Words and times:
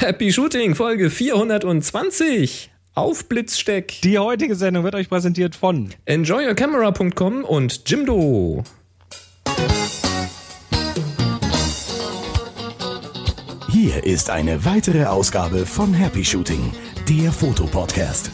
Happy 0.00 0.32
Shooting, 0.32 0.76
Folge 0.76 1.10
420. 1.10 2.70
Auf 2.94 3.28
Blitzsteck. 3.28 4.00
Die 4.02 4.16
heutige 4.16 4.54
Sendung 4.54 4.84
wird 4.84 4.94
euch 4.94 5.08
präsentiert 5.08 5.56
von 5.56 5.88
enjoyyourcamera.com 6.04 7.42
und 7.42 7.82
Jimdo. 7.90 8.62
Hier 13.72 14.04
ist 14.04 14.30
eine 14.30 14.64
weitere 14.64 15.04
Ausgabe 15.04 15.66
von 15.66 15.92
Happy 15.92 16.24
Shooting, 16.24 16.72
der 17.08 17.32
Fotopodcast. 17.32 18.30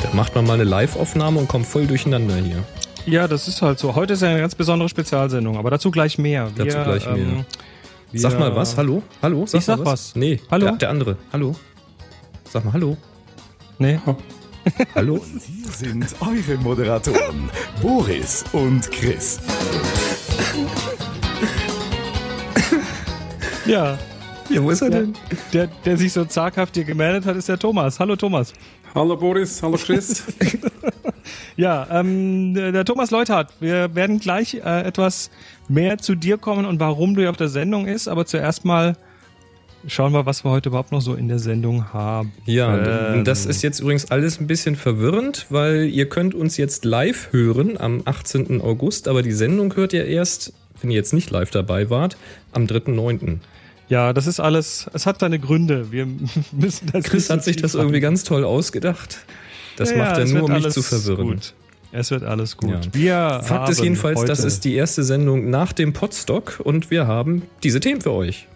Da 0.00 0.14
macht 0.14 0.36
man 0.36 0.46
mal 0.46 0.54
eine 0.54 0.64
Live-Aufnahme 0.64 1.40
und 1.40 1.48
kommt 1.48 1.66
voll 1.66 1.88
durcheinander 1.88 2.36
hier. 2.36 2.62
Ja, 3.04 3.26
das 3.26 3.48
ist 3.48 3.62
halt 3.62 3.80
so. 3.80 3.96
Heute 3.96 4.12
ist 4.12 4.22
eine 4.22 4.38
ganz 4.38 4.54
besondere 4.54 4.88
Spezialsendung, 4.88 5.56
aber 5.56 5.70
dazu 5.70 5.90
gleich 5.90 6.18
mehr. 6.18 6.52
Wir, 6.54 6.66
dazu 6.66 6.84
gleich 6.84 7.06
mehr. 7.06 7.16
Ähm, 7.16 7.44
sag 8.12 8.38
mal 8.38 8.54
was, 8.54 8.76
hallo? 8.76 9.02
Hallo? 9.22 9.46
Sag 9.46 9.58
ich 9.58 9.64
sag 9.64 9.78
was. 9.80 9.86
was. 9.86 10.16
Nee, 10.16 10.40
hallo? 10.50 10.66
Der, 10.66 10.76
der, 10.76 10.90
andere. 10.90 11.16
Hallo? 11.32 11.54
Sag 12.48 12.64
mal 12.64 12.72
hallo. 12.72 12.96
Nee. 13.78 13.98
hallo? 14.94 15.14
Und 15.14 15.42
hier 15.42 15.70
sind 15.70 16.14
eure 16.20 16.58
Moderatoren, 16.58 17.50
Boris 17.82 18.44
und 18.52 18.90
Chris. 18.90 19.40
ja. 23.66 23.98
Ja, 24.48 24.62
wo 24.62 24.70
ist 24.70 24.80
er 24.80 24.90
der, 24.90 25.00
denn? 25.00 25.14
Der, 25.52 25.66
der 25.66 25.96
sich 25.96 26.12
so 26.12 26.24
zaghaft 26.24 26.76
hier 26.76 26.84
gemeldet 26.84 27.26
hat, 27.26 27.36
ist 27.36 27.48
der 27.48 27.58
Thomas. 27.58 27.98
Hallo 27.98 28.14
Thomas. 28.14 28.52
Hallo 28.96 29.14
Boris, 29.14 29.62
hallo 29.62 29.76
Chris. 29.76 30.24
ja, 31.58 31.86
ähm, 31.90 32.54
der 32.54 32.82
Thomas 32.86 33.10
Leuthardt, 33.10 33.52
wir 33.60 33.94
werden 33.94 34.20
gleich 34.20 34.54
äh, 34.54 34.84
etwas 34.84 35.30
mehr 35.68 35.98
zu 35.98 36.14
dir 36.14 36.38
kommen 36.38 36.64
und 36.64 36.80
warum 36.80 37.14
du 37.14 37.28
auf 37.28 37.36
der 37.36 37.48
Sendung 37.48 37.86
ist, 37.86 38.08
aber 38.08 38.24
zuerst 38.24 38.64
mal 38.64 38.96
schauen 39.86 40.14
wir, 40.14 40.24
was 40.24 40.44
wir 40.44 40.50
heute 40.50 40.70
überhaupt 40.70 40.92
noch 40.92 41.02
so 41.02 41.12
in 41.12 41.28
der 41.28 41.38
Sendung 41.38 41.92
haben. 41.92 42.32
Ja, 42.46 43.12
ähm, 43.12 43.24
das 43.24 43.44
ist 43.44 43.60
jetzt 43.60 43.80
übrigens 43.80 44.10
alles 44.10 44.40
ein 44.40 44.46
bisschen 44.46 44.76
verwirrend, 44.76 45.44
weil 45.50 45.84
ihr 45.90 46.08
könnt 46.08 46.34
uns 46.34 46.56
jetzt 46.56 46.86
live 46.86 47.34
hören 47.34 47.78
am 47.78 48.00
18. 48.06 48.62
August, 48.62 49.08
aber 49.08 49.20
die 49.20 49.32
Sendung 49.32 49.76
hört 49.76 49.92
ihr 49.92 50.06
erst, 50.06 50.54
wenn 50.80 50.90
ihr 50.90 50.96
jetzt 50.96 51.12
nicht 51.12 51.30
live 51.30 51.50
dabei 51.50 51.90
wart, 51.90 52.16
am 52.52 52.64
3.9. 52.64 53.40
Ja, 53.88 54.12
das 54.12 54.26
ist 54.26 54.40
alles, 54.40 54.90
es 54.92 55.06
hat 55.06 55.20
seine 55.20 55.38
Gründe. 55.38 55.92
Wir 55.92 56.06
müssen 56.52 56.90
das 56.92 57.04
Chris 57.04 57.30
hat 57.30 57.44
sich 57.44 57.56
das 57.56 57.74
machen. 57.74 57.82
irgendwie 57.82 58.00
ganz 58.00 58.24
toll 58.24 58.44
ausgedacht. 58.44 59.18
Das 59.76 59.90
ja, 59.90 59.98
macht 59.98 60.18
er 60.18 60.26
nur, 60.26 60.44
um 60.44 60.52
mich 60.52 60.68
zu 60.70 60.82
verwirren. 60.82 61.28
Gut. 61.28 61.54
Es 61.92 62.10
wird 62.10 62.24
alles 62.24 62.56
gut. 62.56 62.70
Ja. 62.70 62.80
Wir 62.92 63.40
Fakt 63.42 63.70
ist 63.70 63.82
jedenfalls, 63.82 64.24
das 64.24 64.44
ist 64.44 64.64
die 64.64 64.74
erste 64.74 65.04
Sendung 65.04 65.50
nach 65.50 65.72
dem 65.72 65.92
Podstock 65.92 66.60
und 66.62 66.90
wir 66.90 67.06
haben 67.06 67.42
diese 67.62 67.80
Themen 67.80 68.00
für 68.00 68.12
euch. 68.12 68.48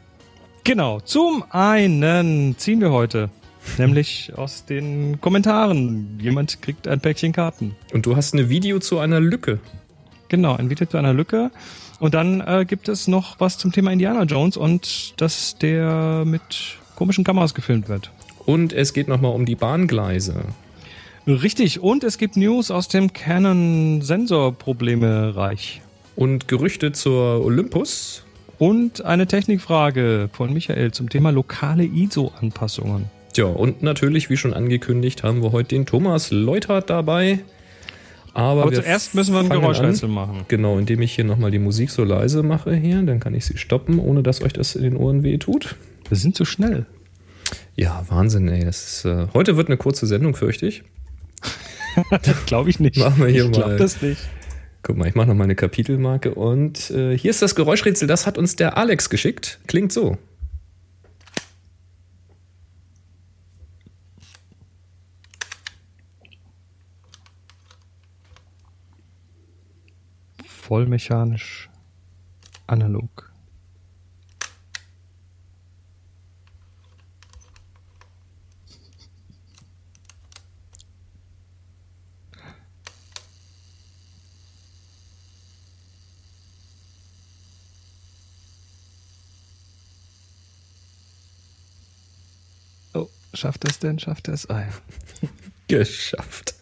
Genau. 0.65 1.01
Zum 1.01 1.45
einen 1.51 2.57
ziehen 2.59 2.81
wir 2.81 2.91
heute 2.91 3.31
nämlich 3.79 4.33
aus 4.37 4.65
den 4.65 5.21
Kommentaren. 5.21 6.19
Jemand 6.21 6.61
kriegt 6.63 6.89
ein 6.89 7.01
Päckchen 7.01 7.33
Karten. 7.33 7.77
Und 7.93 8.07
du 8.07 8.17
hast 8.17 8.35
ein 8.35 8.49
Video 8.49 8.79
zu 8.79 8.99
einer 8.99 9.21
Lücke. 9.21 9.59
Genau, 10.29 10.57
ein 10.57 10.71
Video 10.71 10.87
zu 10.87 10.97
einer 10.97 11.13
Lücke. 11.13 11.51
Und 12.01 12.15
dann 12.15 12.41
äh, 12.41 12.65
gibt 12.67 12.89
es 12.89 13.07
noch 13.07 13.39
was 13.39 13.59
zum 13.59 13.71
Thema 13.73 13.93
Indiana 13.93 14.25
Jones 14.25 14.57
und 14.57 15.15
dass 15.21 15.57
der 15.59 16.25
mit 16.25 16.79
komischen 16.97 17.23
Kameras 17.25 17.55
gefilmt 17.55 17.89
wird. 17.89 18.11
Und 18.47 18.73
es 18.73 18.95
geht 18.95 19.07
nochmal 19.07 19.33
um 19.33 19.47
die 19.47 19.55
Bahngleise. 19.55 20.43
Richtig, 21.27 21.81
und 21.81 22.03
es 22.03 22.17
gibt 22.17 22.39
News 22.39 22.71
aus 22.71 22.89
dem 22.89 23.13
Canon-Sensor-Probleme-Reich. 23.13 25.83
Und 26.17 26.49
Gerüchte 26.49 26.93
zur 26.93 27.45
Olympus. 27.45 28.25
Und 28.59 29.05
eine 29.05 29.27
Technikfrage 29.27 30.31
von 30.33 30.51
Michael 30.53 30.93
zum 30.93 31.11
Thema 31.11 31.31
lokale 31.31 31.85
ISO-Anpassungen. 31.85 33.11
Tja, 33.33 33.45
und 33.45 33.83
natürlich, 33.83 34.29
wie 34.29 34.37
schon 34.37 34.55
angekündigt, 34.55 35.23
haben 35.23 35.43
wir 35.43 35.53
heute 35.53 35.69
den 35.69 35.87
Thomas 35.87 36.31
Leuthardt 36.31 36.91
dabei. 36.91 37.39
Aber, 38.35 38.63
Aber 38.63 38.73
zuerst 38.73 39.15
müssen 39.15 39.35
wir 39.35 39.41
ein 39.41 39.49
Geräuschrätsel 39.49 40.09
machen. 40.09 40.45
Genau, 40.49 40.79
indem 40.79 41.03
ich 41.03 41.15
hier 41.15 41.25
nochmal 41.25 41.51
die 41.51 41.59
Musik 41.59 41.91
so 41.91 42.05
leise 42.05 42.43
mache 42.43 42.75
hier, 42.75 43.03
dann 43.03 43.21
kann 43.21 43.35
ich 43.35 43.45
sie 43.45 43.59
stoppen, 43.59 43.99
ohne 43.99 44.23
dass 44.23 44.43
euch 44.43 44.53
das 44.53 44.77
in 44.77 44.83
den 44.83 44.97
Ohren 44.97 45.23
weh 45.23 45.39
tut. 45.39 45.77
Wir 46.09 46.17
sind 46.17 46.37
zu 46.37 46.45
schnell. 46.45 46.87
Ja, 47.77 48.05
Wahnsinn, 48.09 48.49
ey. 48.49 48.67
Ist, 48.67 49.05
äh, 49.05 49.27
heute 49.35 49.57
wird 49.57 49.69
eine 49.69 49.77
kurze 49.77 50.07
Sendung, 50.07 50.35
fürchte 50.35 50.67
ich. 50.67 50.83
Glaube 52.47 52.71
ich 52.71 52.79
nicht. 52.79 52.99
Machen 52.99 53.25
wir 53.25 53.29
hier 53.29 53.51
ich 53.51 53.59
mal. 53.59 53.77
das 53.77 54.01
nicht. 54.03 54.21
Guck 54.83 54.97
mal, 54.97 55.09
ich 55.09 55.15
mache 55.15 55.29
nochmal 55.29 55.45
eine 55.45 55.57
Kapitelmarke 55.57 56.35
und 56.35 56.91
äh, 56.91 57.17
hier 57.17 57.31
ist 57.31 57.43
das 57.43 57.55
Geräuschrätsel, 57.55 58.09
das 58.09 58.27
hat 58.27 58.39
uns 58.39 58.57
der 58.57 58.79
Alex 58.79 59.11
geschickt. 59.11 59.61
Klingt 59.67 59.93
so. 59.93 60.17
Vollmechanisch 70.71 71.69
analog. 72.69 73.33
Oh, 92.95 93.09
schafft 93.35 93.69
es 93.69 93.81
denn? 93.81 93.99
Schafft 93.99 94.29
es? 94.29 94.49
Ah, 94.49 94.61
ja. 94.61 94.69
Geschafft. 95.67 96.60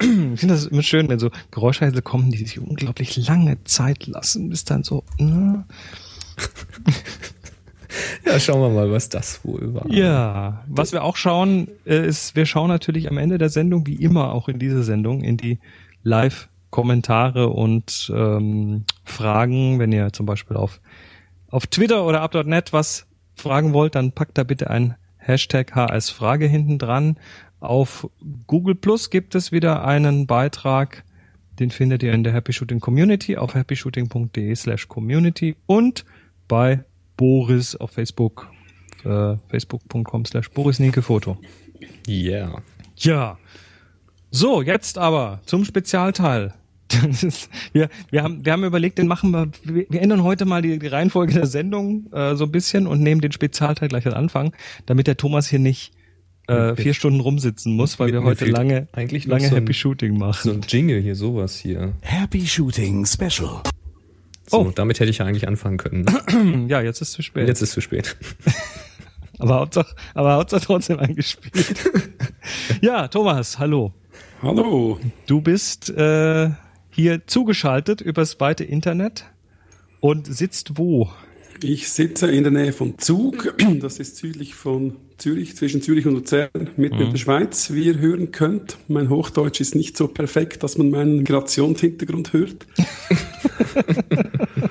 Ich 0.00 0.40
finde 0.40 0.54
das 0.54 0.66
immer 0.66 0.82
schön, 0.82 1.08
wenn 1.08 1.18
so 1.18 1.30
Geräuschhäusel 1.50 2.02
kommen, 2.02 2.30
die 2.30 2.38
sich 2.38 2.58
unglaublich 2.58 3.16
lange 3.16 3.62
Zeit 3.64 4.06
lassen, 4.06 4.48
bis 4.50 4.64
dann 4.64 4.82
so. 4.82 5.04
Ne? 5.18 5.64
Ja, 8.24 8.38
schauen 8.38 8.60
wir 8.60 8.68
mal, 8.68 8.92
was 8.92 9.08
das 9.08 9.44
wohl 9.44 9.74
war. 9.74 9.90
Ja, 9.90 10.62
was 10.68 10.92
wir 10.92 11.02
auch 11.02 11.16
schauen, 11.16 11.68
äh, 11.84 12.06
ist, 12.06 12.36
wir 12.36 12.46
schauen 12.46 12.68
natürlich 12.68 13.10
am 13.10 13.18
Ende 13.18 13.38
der 13.38 13.48
Sendung, 13.48 13.86
wie 13.86 13.96
immer 13.96 14.32
auch 14.32 14.48
in 14.48 14.58
dieser 14.58 14.82
Sendung, 14.82 15.22
in 15.22 15.36
die 15.36 15.58
Live-Kommentare 16.02 17.48
und 17.48 18.12
ähm, 18.14 18.84
Fragen. 19.04 19.78
Wenn 19.78 19.92
ihr 19.92 20.12
zum 20.12 20.26
Beispiel 20.26 20.56
auf, 20.56 20.80
auf 21.50 21.66
Twitter 21.66 22.06
oder 22.06 22.22
up.net 22.22 22.72
was 22.72 23.06
fragen 23.34 23.72
wollt, 23.72 23.94
dann 23.94 24.12
packt 24.12 24.38
da 24.38 24.44
bitte 24.44 24.70
ein 24.70 24.94
Hashtag 25.16 25.74
HS-Frage 25.74 26.46
hinten 26.46 26.78
dran. 26.78 27.16
Auf 27.60 28.08
Google 28.46 28.74
Plus 28.74 29.10
gibt 29.10 29.34
es 29.34 29.52
wieder 29.52 29.84
einen 29.84 30.26
Beitrag, 30.26 31.04
den 31.58 31.70
findet 31.70 32.02
ihr 32.02 32.12
in 32.14 32.24
der 32.24 32.32
Happy 32.32 32.54
Shooting 32.54 32.80
Community 32.80 33.36
auf 33.36 33.54
happyshooting.de 33.54 34.54
slash 34.54 34.88
community 34.88 35.56
und 35.66 36.06
bei 36.48 36.84
Boris 37.18 37.76
auf 37.76 37.90
Facebook, 37.90 38.50
äh, 39.04 39.36
facebook.com 39.48 40.24
slash 40.24 40.50
Boris 40.50 40.80
Foto. 41.02 41.36
Yeah. 42.08 42.62
Ja. 42.96 43.38
So, 44.30 44.62
jetzt 44.62 44.96
aber 44.96 45.40
zum 45.44 45.66
Spezialteil. 45.66 46.54
wir, 47.72 47.88
wir, 48.10 48.22
haben, 48.22 48.44
wir 48.44 48.52
haben 48.52 48.64
überlegt, 48.64 48.98
den 48.98 49.06
machen 49.06 49.30
wir, 49.32 49.50
wir, 49.64 50.00
ändern 50.00 50.22
heute 50.22 50.46
mal 50.46 50.62
die, 50.62 50.78
die 50.78 50.86
Reihenfolge 50.86 51.34
der 51.34 51.46
Sendung 51.46 52.10
äh, 52.12 52.34
so 52.36 52.44
ein 52.44 52.50
bisschen 52.50 52.86
und 52.86 53.00
nehmen 53.00 53.20
den 53.20 53.32
Spezialteil 53.32 53.88
gleich 53.88 54.06
am 54.06 54.14
Anfang, 54.14 54.54
damit 54.86 55.06
der 55.06 55.16
Thomas 55.16 55.46
hier 55.46 55.58
nicht 55.58 55.92
äh, 56.50 56.76
vier 56.76 56.94
Stunden 56.94 57.20
rumsitzen 57.20 57.74
muss, 57.74 57.98
weil 57.98 58.12
wir 58.12 58.22
heute 58.22 58.46
lange, 58.46 58.88
eigentlich 58.92 59.26
lange 59.26 59.48
so 59.48 59.56
Happy 59.56 59.70
ein, 59.70 59.74
Shooting 59.74 60.18
machen. 60.18 60.40
So 60.42 60.50
ein 60.52 60.62
Jingle 60.66 61.00
hier, 61.00 61.14
sowas 61.14 61.56
hier. 61.56 61.94
Happy 62.02 62.46
Shooting 62.46 63.06
Special. 63.06 63.62
So, 64.46 64.58
oh. 64.58 64.72
damit 64.74 64.98
hätte 64.98 65.10
ich 65.10 65.18
ja 65.18 65.26
eigentlich 65.26 65.46
anfangen 65.46 65.78
können. 65.78 66.06
ja, 66.68 66.80
jetzt 66.80 67.00
ist 67.00 67.12
zu 67.12 67.22
spät. 67.22 67.46
Jetzt 67.46 67.62
ist 67.62 67.72
zu 67.72 67.80
spät. 67.80 68.16
aber 69.38 69.54
Hauptsache, 69.56 69.94
aber 70.14 70.34
Hauptsache 70.34 70.64
trotzdem 70.64 70.98
eingespielt. 70.98 71.74
ja, 72.80 73.06
Thomas, 73.06 73.58
hallo. 73.58 73.92
Hallo. 74.42 74.98
Du 75.26 75.40
bist 75.40 75.90
äh, 75.90 76.50
hier 76.90 77.26
zugeschaltet 77.26 78.00
übers 78.00 78.40
weite 78.40 78.64
Internet 78.64 79.26
und 80.00 80.26
sitzt 80.26 80.78
wo? 80.78 81.10
Ich 81.62 81.90
sitze 81.90 82.30
in 82.30 82.42
der 82.42 82.52
Nähe 82.52 82.72
von 82.72 82.98
Zug. 82.98 83.54
Das 83.80 83.98
ist 83.98 84.16
südlich 84.16 84.54
von 84.54 84.96
Zürich, 85.18 85.56
zwischen 85.56 85.82
Zürich 85.82 86.06
und 86.06 86.14
Luzern, 86.14 86.48
mitten 86.76 86.96
mhm. 86.96 87.02
in 87.02 87.10
der 87.10 87.18
Schweiz, 87.18 87.72
wie 87.72 87.84
ihr 87.84 87.98
hören 87.98 88.32
könnt. 88.32 88.78
Mein 88.88 89.10
Hochdeutsch 89.10 89.60
ist 89.60 89.74
nicht 89.74 89.96
so 89.96 90.08
perfekt, 90.08 90.62
dass 90.62 90.78
man 90.78 90.90
meinen 90.90 91.18
Migrationshintergrund 91.18 92.32
hört. 92.32 92.66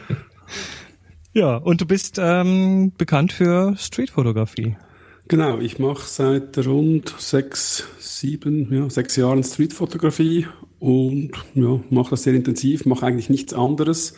ja, 1.34 1.58
und 1.58 1.82
du 1.82 1.86
bist 1.86 2.18
ähm, 2.20 2.92
bekannt 2.98 3.34
für 3.34 3.76
Streetfotografie. 3.78 4.76
Genau, 5.28 5.60
ich 5.60 5.78
mache 5.78 6.08
seit 6.08 6.58
rund 6.66 7.14
sechs, 7.20 7.84
sieben, 8.00 8.74
ja, 8.74 8.90
sechs 8.90 9.16
Jahren 9.16 9.44
Streetfotografie 9.44 10.48
und 10.80 11.32
ja, 11.54 11.80
mache 11.92 12.12
das 12.12 12.24
sehr 12.24 12.34
intensiv, 12.34 12.86
mache 12.86 13.06
eigentlich 13.06 13.30
nichts 13.30 13.54
anderes 13.54 14.16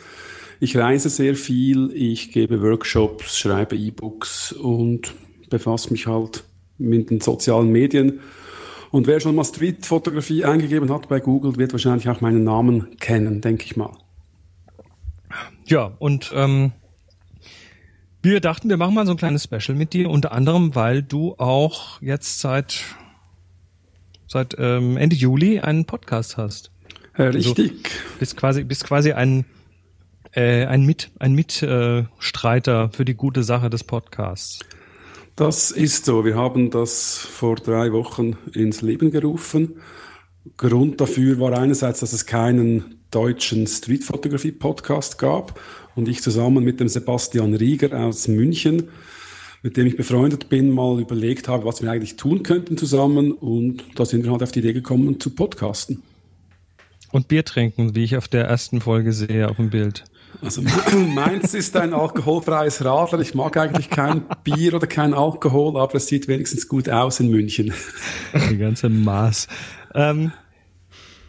Ich 0.62 0.76
reise 0.76 1.10
sehr 1.10 1.34
viel, 1.34 1.90
ich 1.92 2.30
gebe 2.30 2.62
Workshops, 2.62 3.36
schreibe 3.36 3.74
E-Books 3.74 4.52
und 4.52 5.12
befasse 5.50 5.90
mich 5.90 6.06
halt 6.06 6.44
mit 6.78 7.10
den 7.10 7.20
sozialen 7.20 7.72
Medien. 7.72 8.20
Und 8.92 9.08
wer 9.08 9.18
schon 9.18 9.34
mal 9.34 9.42
Streetfotografie 9.42 10.44
eingegeben 10.44 10.88
hat 10.92 11.08
bei 11.08 11.18
Google, 11.18 11.56
wird 11.56 11.72
wahrscheinlich 11.72 12.08
auch 12.08 12.20
meinen 12.20 12.44
Namen 12.44 12.96
kennen, 13.00 13.40
denke 13.40 13.64
ich 13.64 13.76
mal. 13.76 13.90
Ja, 15.66 15.96
und 15.98 16.30
ähm, 16.32 16.70
wir 18.22 18.38
dachten, 18.38 18.68
wir 18.68 18.76
machen 18.76 18.94
mal 18.94 19.04
so 19.04 19.14
ein 19.14 19.18
kleines 19.18 19.42
Special 19.42 19.76
mit 19.76 19.92
dir, 19.92 20.08
unter 20.10 20.30
anderem, 20.30 20.76
weil 20.76 21.02
du 21.02 21.34
auch 21.38 22.00
jetzt 22.00 22.38
seit 22.38 22.84
seit 24.28 24.54
ähm, 24.60 24.96
Ende 24.96 25.16
Juli 25.16 25.58
einen 25.58 25.86
Podcast 25.86 26.36
hast. 26.36 26.70
Äh, 27.14 27.24
richtig. 27.24 27.72
Also, 27.72 28.18
bist 28.20 28.36
quasi 28.36 28.62
bist 28.62 28.84
quasi 28.84 29.10
ein 29.10 29.44
äh, 30.32 30.64
ein 30.66 30.84
Mit 30.84 31.10
ein 31.18 31.34
Mitstreiter 31.34 32.90
für 32.90 33.04
die 33.04 33.14
gute 33.14 33.42
Sache 33.42 33.70
des 33.70 33.84
Podcasts. 33.84 34.60
Das 35.36 35.70
ist 35.70 36.04
so. 36.04 36.24
Wir 36.24 36.36
haben 36.36 36.70
das 36.70 37.16
vor 37.16 37.56
drei 37.56 37.92
Wochen 37.92 38.36
ins 38.52 38.82
Leben 38.82 39.10
gerufen. 39.10 39.76
Grund 40.56 41.00
dafür 41.00 41.38
war 41.38 41.56
einerseits, 41.58 42.00
dass 42.00 42.12
es 42.12 42.26
keinen 42.26 42.96
deutschen 43.10 43.66
Streetfotografie-Podcast 43.66 45.18
gab 45.18 45.60
und 45.94 46.08
ich 46.08 46.22
zusammen 46.22 46.64
mit 46.64 46.80
dem 46.80 46.88
Sebastian 46.88 47.54
Rieger 47.54 47.98
aus 47.98 48.26
München, 48.26 48.88
mit 49.62 49.76
dem 49.76 49.86
ich 49.86 49.96
befreundet 49.96 50.48
bin, 50.48 50.70
mal 50.70 51.00
überlegt 51.00 51.48
habe, 51.48 51.64
was 51.64 51.82
wir 51.82 51.90
eigentlich 51.90 52.16
tun 52.16 52.42
könnten 52.42 52.76
zusammen 52.76 53.32
und 53.32 53.84
da 53.94 54.04
sind 54.04 54.24
wir 54.24 54.32
halt 54.32 54.42
auf 54.42 54.52
die 54.52 54.58
Idee 54.58 54.72
gekommen 54.72 55.20
zu 55.20 55.30
podcasten. 55.30 56.02
Und 57.12 57.28
Bier 57.28 57.44
trinken, 57.44 57.94
wie 57.94 58.04
ich 58.04 58.16
auf 58.16 58.26
der 58.26 58.44
ersten 58.44 58.80
Folge 58.80 59.12
sehe 59.12 59.48
auf 59.48 59.56
dem 59.56 59.70
Bild. 59.70 60.04
Also 60.40 60.62
meins 61.14 61.54
ist 61.54 61.76
ein 61.76 61.92
alkoholfreies 61.92 62.84
Radler. 62.84 63.20
Ich 63.20 63.34
mag 63.34 63.56
eigentlich 63.56 63.90
kein 63.90 64.24
Bier 64.44 64.74
oder 64.74 64.86
kein 64.86 65.14
Alkohol, 65.14 65.76
aber 65.78 65.94
es 65.96 66.06
sieht 66.06 66.28
wenigstens 66.28 66.68
gut 66.68 66.88
aus 66.88 67.20
in 67.20 67.30
München. 67.30 67.72
Die 68.50 68.58
ganze 68.58 68.88
Maß. 68.88 69.48
Ähm, 69.94 70.32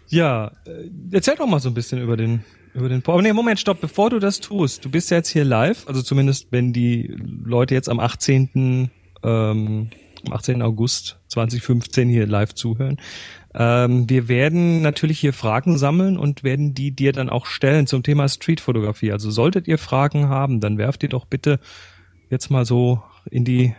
ja, 0.07 0.51
äh, 0.65 0.89
erzähl 1.11 1.35
doch 1.35 1.47
mal 1.47 1.59
so 1.59 1.69
ein 1.69 1.73
bisschen 1.73 2.01
über 2.01 2.17
den 2.17 2.44
über 2.73 2.89
den 2.89 3.03
Aber 3.05 3.21
nee, 3.21 3.33
Moment, 3.33 3.59
stopp, 3.59 3.81
bevor 3.81 4.09
du 4.09 4.19
das 4.19 4.39
tust. 4.39 4.83
Du 4.83 4.89
bist 4.89 5.11
ja 5.11 5.17
jetzt 5.17 5.29
hier 5.29 5.44
live, 5.44 5.88
also 5.88 6.01
zumindest 6.01 6.47
wenn 6.51 6.73
die 6.73 7.15
Leute 7.44 7.75
jetzt 7.75 7.88
am 7.88 7.99
18. 7.99 8.89
Ähm, 9.23 9.89
am 10.25 10.33
18. 10.33 10.61
August 10.61 11.19
2015 11.33 12.09
hier 12.09 12.25
live 12.27 12.53
zuhören. 12.53 12.97
Ähm, 13.53 14.09
wir 14.09 14.27
werden 14.27 14.81
natürlich 14.81 15.19
hier 15.19 15.33
Fragen 15.33 15.77
sammeln 15.77 16.18
und 16.18 16.44
werden 16.44 16.74
die 16.74 16.91
dir 16.91 17.12
dann 17.12 17.30
auch 17.30 17.45
stellen 17.45 17.88
zum 17.88 18.03
Thema 18.03 18.27
Streetfotografie. 18.27 19.12
Also 19.12 19.30
solltet 19.30 19.68
ihr 19.68 19.77
Fragen 19.77 20.30
haben, 20.30 20.59
dann 20.59 20.77
werft 20.77 21.03
ihr 21.03 21.09
doch 21.09 21.25
bitte 21.25 21.59
jetzt 22.30 22.50
mal 22.50 22.65
so 22.65 23.03
in 23.30 23.45
die 23.45 23.74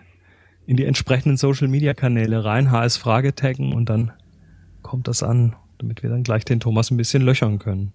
in 0.67 0.77
die 0.77 0.85
entsprechenden 0.85 1.37
Social 1.37 1.69
Media 1.69 1.93
Kanäle 1.93 2.45
rein, 2.45 2.71
HS 2.71 2.97
Frage 2.97 3.35
taggen 3.35 3.75
und 3.75 3.89
dann 3.91 4.13
kommt 4.83 5.09
das 5.09 5.23
an, 5.23 5.57
damit 5.79 6.03
wir 6.03 6.09
dann 6.09 6.23
gleich 6.23 6.45
den 6.45 6.61
Thomas 6.61 6.91
ein 6.91 6.97
bisschen 6.97 7.23
löchern 7.23 7.59
können. 7.59 7.93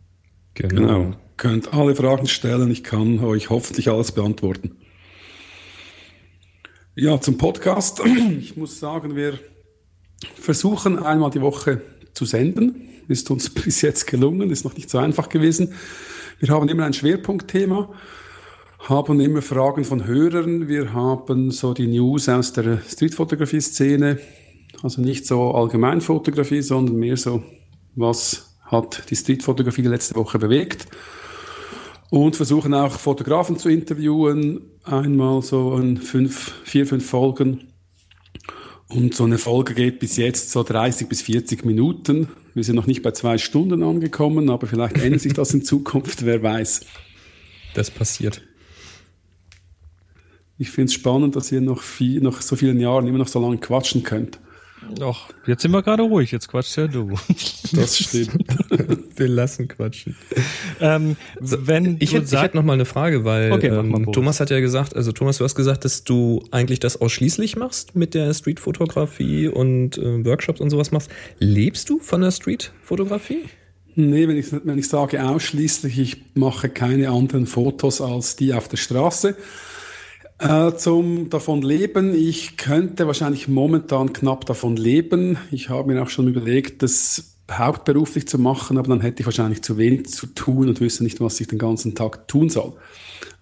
Genau. 0.53 0.75
genau. 0.75 1.15
Könnt 1.37 1.73
alle 1.73 1.95
Fragen 1.95 2.27
stellen, 2.27 2.69
ich 2.69 2.83
kann 2.83 3.19
euch 3.19 3.49
hoffentlich 3.49 3.89
alles 3.89 4.11
beantworten. 4.11 4.75
Ja, 7.01 7.21
zum 7.21 7.37
Podcast. 7.37 8.01
Ich 8.41 8.57
muss 8.57 8.77
sagen, 8.77 9.15
wir 9.15 9.39
versuchen 10.35 10.99
einmal 10.99 11.29
die 11.29 11.39
Woche 11.39 11.81
zu 12.13 12.25
senden. 12.25 12.89
Ist 13.07 13.31
uns 13.31 13.49
bis 13.53 13.81
jetzt 13.81 14.05
gelungen, 14.05 14.51
ist 14.51 14.65
noch 14.65 14.75
nicht 14.75 14.89
so 14.89 14.97
einfach 14.97 15.29
gewesen. 15.29 15.75
Wir 16.39 16.49
haben 16.49 16.67
immer 16.67 16.83
ein 16.83 16.91
Schwerpunktthema, 16.91 17.89
haben 18.79 19.21
immer 19.21 19.41
Fragen 19.41 19.85
von 19.85 20.05
Hörern. 20.07 20.67
Wir 20.67 20.91
haben 20.91 21.51
so 21.51 21.73
die 21.73 21.87
News 21.87 22.27
aus 22.27 22.51
der 22.51 22.81
Streetfotografie-Szene. 22.85 24.19
Also 24.83 25.01
nicht 25.01 25.25
so 25.25 25.53
Allgemeinfotografie, 25.53 26.61
sondern 26.61 26.97
mehr 26.97 27.15
so, 27.15 27.43
was 27.95 28.57
hat 28.63 29.09
die 29.09 29.15
Streetfotografie 29.15 29.83
letzte 29.83 30.15
Woche 30.15 30.37
bewegt. 30.37 30.87
Und 32.09 32.35
versuchen 32.35 32.73
auch 32.73 32.93
Fotografen 32.93 33.57
zu 33.57 33.69
interviewen. 33.69 34.61
Einmal 34.83 35.41
so 35.41 35.77
in 35.77 35.97
fünf, 35.97 36.53
vier, 36.63 36.87
fünf 36.87 37.05
Folgen 37.07 37.69
und 38.89 39.13
so 39.13 39.23
eine 39.23 39.37
Folge 39.37 39.75
geht 39.75 39.99
bis 39.99 40.17
jetzt 40.17 40.49
so 40.49 40.63
30 40.63 41.07
bis 41.07 41.21
40 41.21 41.63
Minuten. 41.63 42.27
Wir 42.55 42.63
sind 42.63 42.75
noch 42.75 42.87
nicht 42.87 43.03
bei 43.03 43.11
zwei 43.11 43.37
Stunden 43.37 43.83
angekommen, 43.83 44.49
aber 44.49 44.65
vielleicht 44.65 44.97
ändert 44.97 45.21
sich 45.21 45.33
das 45.33 45.53
in 45.53 45.63
Zukunft, 45.63 46.25
wer 46.25 46.41
weiß. 46.41 46.81
Das 47.75 47.91
passiert. 47.91 48.41
Ich 50.57 50.71
finde 50.71 50.87
es 50.87 50.93
spannend, 50.93 51.35
dass 51.35 51.51
ihr 51.51 51.61
noch, 51.61 51.83
viel, 51.83 52.19
noch 52.19 52.41
so 52.41 52.55
vielen 52.55 52.79
Jahren 52.79 53.05
immer 53.05 53.19
noch 53.19 53.27
so 53.27 53.39
lange 53.39 53.59
quatschen 53.59 54.01
könnt. 54.01 54.39
Ach, 55.01 55.29
jetzt 55.45 55.61
sind 55.61 55.71
wir 55.71 55.83
gerade 55.83 56.03
ruhig, 56.03 56.31
jetzt 56.31 56.47
quatscht 56.47 56.77
ja 56.77 56.87
du. 56.87 57.15
Das 57.71 57.97
stimmt. 57.97 58.45
wir 59.15 59.27
lassen 59.27 59.67
quatschen. 59.67 60.15
Ähm, 60.79 61.17
wenn 61.39 61.97
ich, 61.99 62.13
hätte, 62.13 62.25
ich 62.25 62.41
hätte 62.41 62.57
noch 62.57 62.63
mal 62.63 62.73
eine 62.73 62.85
Frage, 62.85 63.25
weil 63.25 63.51
okay, 63.51 63.67
ähm, 63.67 64.11
Thomas 64.11 64.39
hat 64.39 64.49
ja 64.49 64.59
gesagt, 64.59 64.95
also 64.95 65.11
Thomas, 65.11 65.37
du 65.37 65.43
hast 65.43 65.55
gesagt, 65.55 65.85
dass 65.85 66.03
du 66.03 66.43
eigentlich 66.51 66.79
das 66.79 66.99
ausschließlich 66.99 67.57
machst 67.57 67.95
mit 67.95 68.15
der 68.15 68.33
Streetfotografie 68.33 69.47
und 69.47 69.97
äh, 69.97 70.25
Workshops 70.25 70.61
und 70.61 70.71
sowas 70.71 70.91
machst. 70.91 71.11
Lebst 71.37 71.89
du 71.89 71.99
von 71.99 72.21
der 72.21 72.31
Streetfotografie? 72.31 73.43
Nee, 73.95 74.27
wenn 74.27 74.37
ich, 74.37 74.47
wenn 74.51 74.77
ich 74.77 74.87
sage 74.87 75.23
ausschließlich, 75.23 75.99
ich 75.99 76.17
mache 76.33 76.69
keine 76.69 77.09
anderen 77.09 77.45
Fotos 77.45 78.01
als 78.01 78.35
die 78.35 78.53
auf 78.53 78.67
der 78.67 78.77
Straße. 78.77 79.35
Äh, 80.39 80.73
zum 80.77 81.29
davon 81.29 81.61
leben, 81.61 82.15
ich 82.15 82.55
könnte 82.55 83.07
wahrscheinlich 83.07 83.49
momentan 83.49 84.13
knapp 84.13 84.45
davon 84.45 84.77
leben. 84.77 85.37
Ich 85.51 85.69
habe 85.69 85.91
mir 85.93 86.01
auch 86.01 86.09
schon 86.09 86.29
überlegt, 86.29 86.81
das 86.81 87.35
hauptberuflich 87.51 88.27
zu 88.27 88.37
machen, 88.37 88.77
aber 88.77 88.87
dann 88.87 89.01
hätte 89.01 89.21
ich 89.21 89.25
wahrscheinlich 89.25 89.61
zu 89.63 89.77
wenig 89.77 90.07
zu 90.07 90.27
tun 90.27 90.69
und 90.69 90.79
wüsste 90.79 91.03
nicht, 91.03 91.19
was 91.19 91.41
ich 91.41 91.47
den 91.47 91.59
ganzen 91.59 91.93
Tag 91.93 92.27
tun 92.27 92.49
soll. 92.49 92.73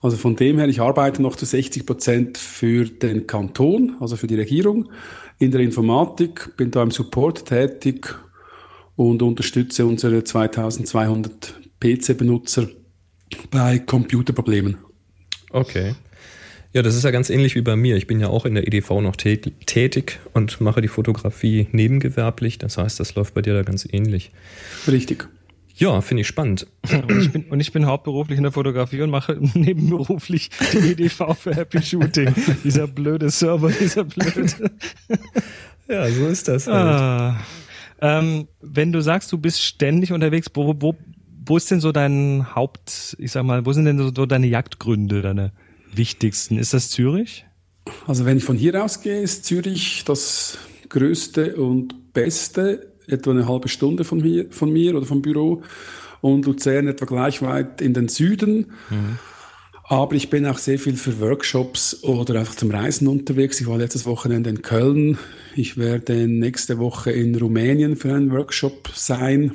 Also 0.02 0.18
von 0.18 0.36
dem 0.36 0.58
her, 0.58 0.68
ich 0.68 0.82
arbeite 0.82 1.22
noch 1.22 1.36
zu 1.36 1.46
60 1.46 1.86
Prozent 1.86 2.38
für 2.38 2.86
den 2.86 3.28
Kanton, 3.28 3.96
also 4.00 4.16
für 4.16 4.28
die 4.28 4.36
Regierung, 4.36 4.90
in 5.38 5.52
der 5.52 5.62
Informatik, 5.62 6.56
bin 6.58 6.72
da 6.72 6.82
im 6.82 6.92
Support 6.92 7.46
tätig 7.46 8.16
und 8.96 9.22
unterstütze 9.22 9.86
unsere 9.86 10.24
2200 10.24 11.54
PC-Benutzer 11.80 12.68
bei 13.52 13.80
Computerproblemen. 13.80 14.78
Okay. 15.52 15.94
Ja, 16.74 16.81
das 16.81 16.96
ist 16.96 17.04
ja 17.04 17.12
ganz 17.12 17.30
ähnlich 17.30 17.56
wie 17.56 17.62
bei 17.62 17.75
mir. 17.75 17.96
Ich 17.96 18.08
bin 18.08 18.19
ja 18.19 18.28
auch 18.28 18.46
in 18.46 18.56
der 18.56 18.68
EDV 18.68 19.02
noch 19.02 19.16
tätig 19.16 20.19
und 20.33 20.59
mache 20.62 20.81
die 20.81 20.88
Fotografie 20.88 21.68
nebengewerblich. 21.71 22.57
Das 22.57 22.78
heißt, 22.78 23.00
das 23.00 23.16
läuft 23.16 23.33
bei 23.33 23.42
dir 23.42 23.54
da 23.54 23.64
ganz 23.64 23.88
ähnlich. 23.90 24.31
Richtig. 24.88 25.28
Ja, 25.76 26.02
finde 26.02 26.21
ich 26.21 26.28
spannend. 26.28 26.66
Und 26.92 27.21
ich, 27.21 27.31
bin, 27.31 27.44
und 27.45 27.59
ich 27.59 27.71
bin 27.71 27.86
hauptberuflich 27.86 28.38
in 28.38 28.44
der 28.44 28.52
Fotografie 28.52 29.02
und 29.02 29.12
mache 29.12 29.38
nebenberuflich 29.54 30.50
die 30.74 30.92
EDV 30.92 31.36
für 31.40 31.56
Happy 31.56 31.81
Shooting. 31.81 32.33
dieser 32.64 32.88
blöde 32.88 33.30
Server, 33.30 33.69
dieser 33.69 34.04
blöde. 34.04 34.47
ja, 35.88 36.09
so 36.09 36.28
ist 36.28 36.47
das. 36.47 36.66
Halt. 36.66 36.76
Ah, 36.76 37.40
ähm, 38.02 38.47
wenn 38.62 38.92
du 38.92 39.02
sagst, 39.02 39.31
du 39.31 39.38
bist 39.38 39.62
ständig 39.62 40.12
unterwegs, 40.12 40.47
wo, 40.56 40.76
wo, 40.80 40.95
wo 41.45 41.57
ist 41.57 41.69
denn 41.69 41.80
so 41.80 41.92
dein 41.92 42.56
Haupt, 42.56 43.16
ich 43.19 43.31
sag 43.31 43.44
mal, 43.44 43.66
wo 43.66 43.71
sind 43.71 43.86
denn 43.86 44.00
so 44.00 44.26
deine 44.26 44.47
Jagdgründe, 44.47 45.21
deine 45.21 45.52
wichtigsten? 45.97 46.57
Ist 46.57 46.73
das 46.73 46.89
Zürich? 46.89 47.45
Also 48.06 48.25
wenn 48.25 48.37
ich 48.37 48.44
von 48.44 48.57
hier 48.57 48.83
ausgehe, 48.83 49.21
ist 49.21 49.45
Zürich 49.45 50.04
das 50.06 50.57
größte 50.89 51.56
und 51.56 52.13
beste, 52.13 52.94
etwa 53.07 53.31
eine 53.31 53.47
halbe 53.47 53.69
Stunde 53.69 54.04
von, 54.04 54.21
hier, 54.21 54.51
von 54.51 54.71
mir 54.71 54.95
oder 54.95 55.06
vom 55.06 55.21
Büro 55.21 55.61
und 56.21 56.45
Luzern 56.45 56.87
etwa 56.87 57.06
gleich 57.06 57.42
weit 57.42 57.81
in 57.81 57.94
den 57.94 58.07
Süden. 58.07 58.71
Mhm. 58.89 59.19
Aber 59.89 60.16
ich 60.16 60.30
bin 60.30 60.45
auch 60.45 60.57
sehr 60.57 60.80
viel 60.80 60.97
für 60.97 61.21
Workshops 61.21 62.04
oder 62.04 62.39
einfach 62.39 62.56
zum 62.56 62.71
Reisen 62.71 63.07
unterwegs. 63.07 63.61
Ich 63.61 63.68
war 63.68 63.77
letztes 63.77 64.06
Wochenende 64.06 64.49
in 64.49 64.61
Köln. 64.61 65.18
Ich 65.56 65.77
werde 65.77 66.27
nächste 66.27 66.77
Woche 66.77 67.11
in 67.11 67.33
Rumänien 67.35 67.95
für 67.95 68.13
einen 68.13 68.31
Workshop 68.31 68.89
sein 68.94 69.54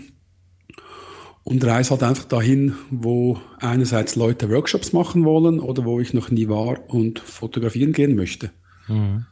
und 1.45 1.65
reise 1.65 1.91
halt 1.91 2.03
einfach 2.03 2.25
dahin, 2.25 2.75
wo 2.91 3.39
einerseits 3.59 4.17
Leute 4.17 4.51
Workshops 4.51 4.93
machen 4.93 5.25
wollen 5.25 5.61
oder 5.61 5.85
wo 5.85 6.01
ich 6.01 6.15
noch 6.15 6.31
nie 6.31 6.49
war 6.49 6.89
und 6.89 7.19
fotografieren 7.19 7.93
gehen 7.93 8.15
möchte. 8.15 8.51
Mhm. 8.89 9.27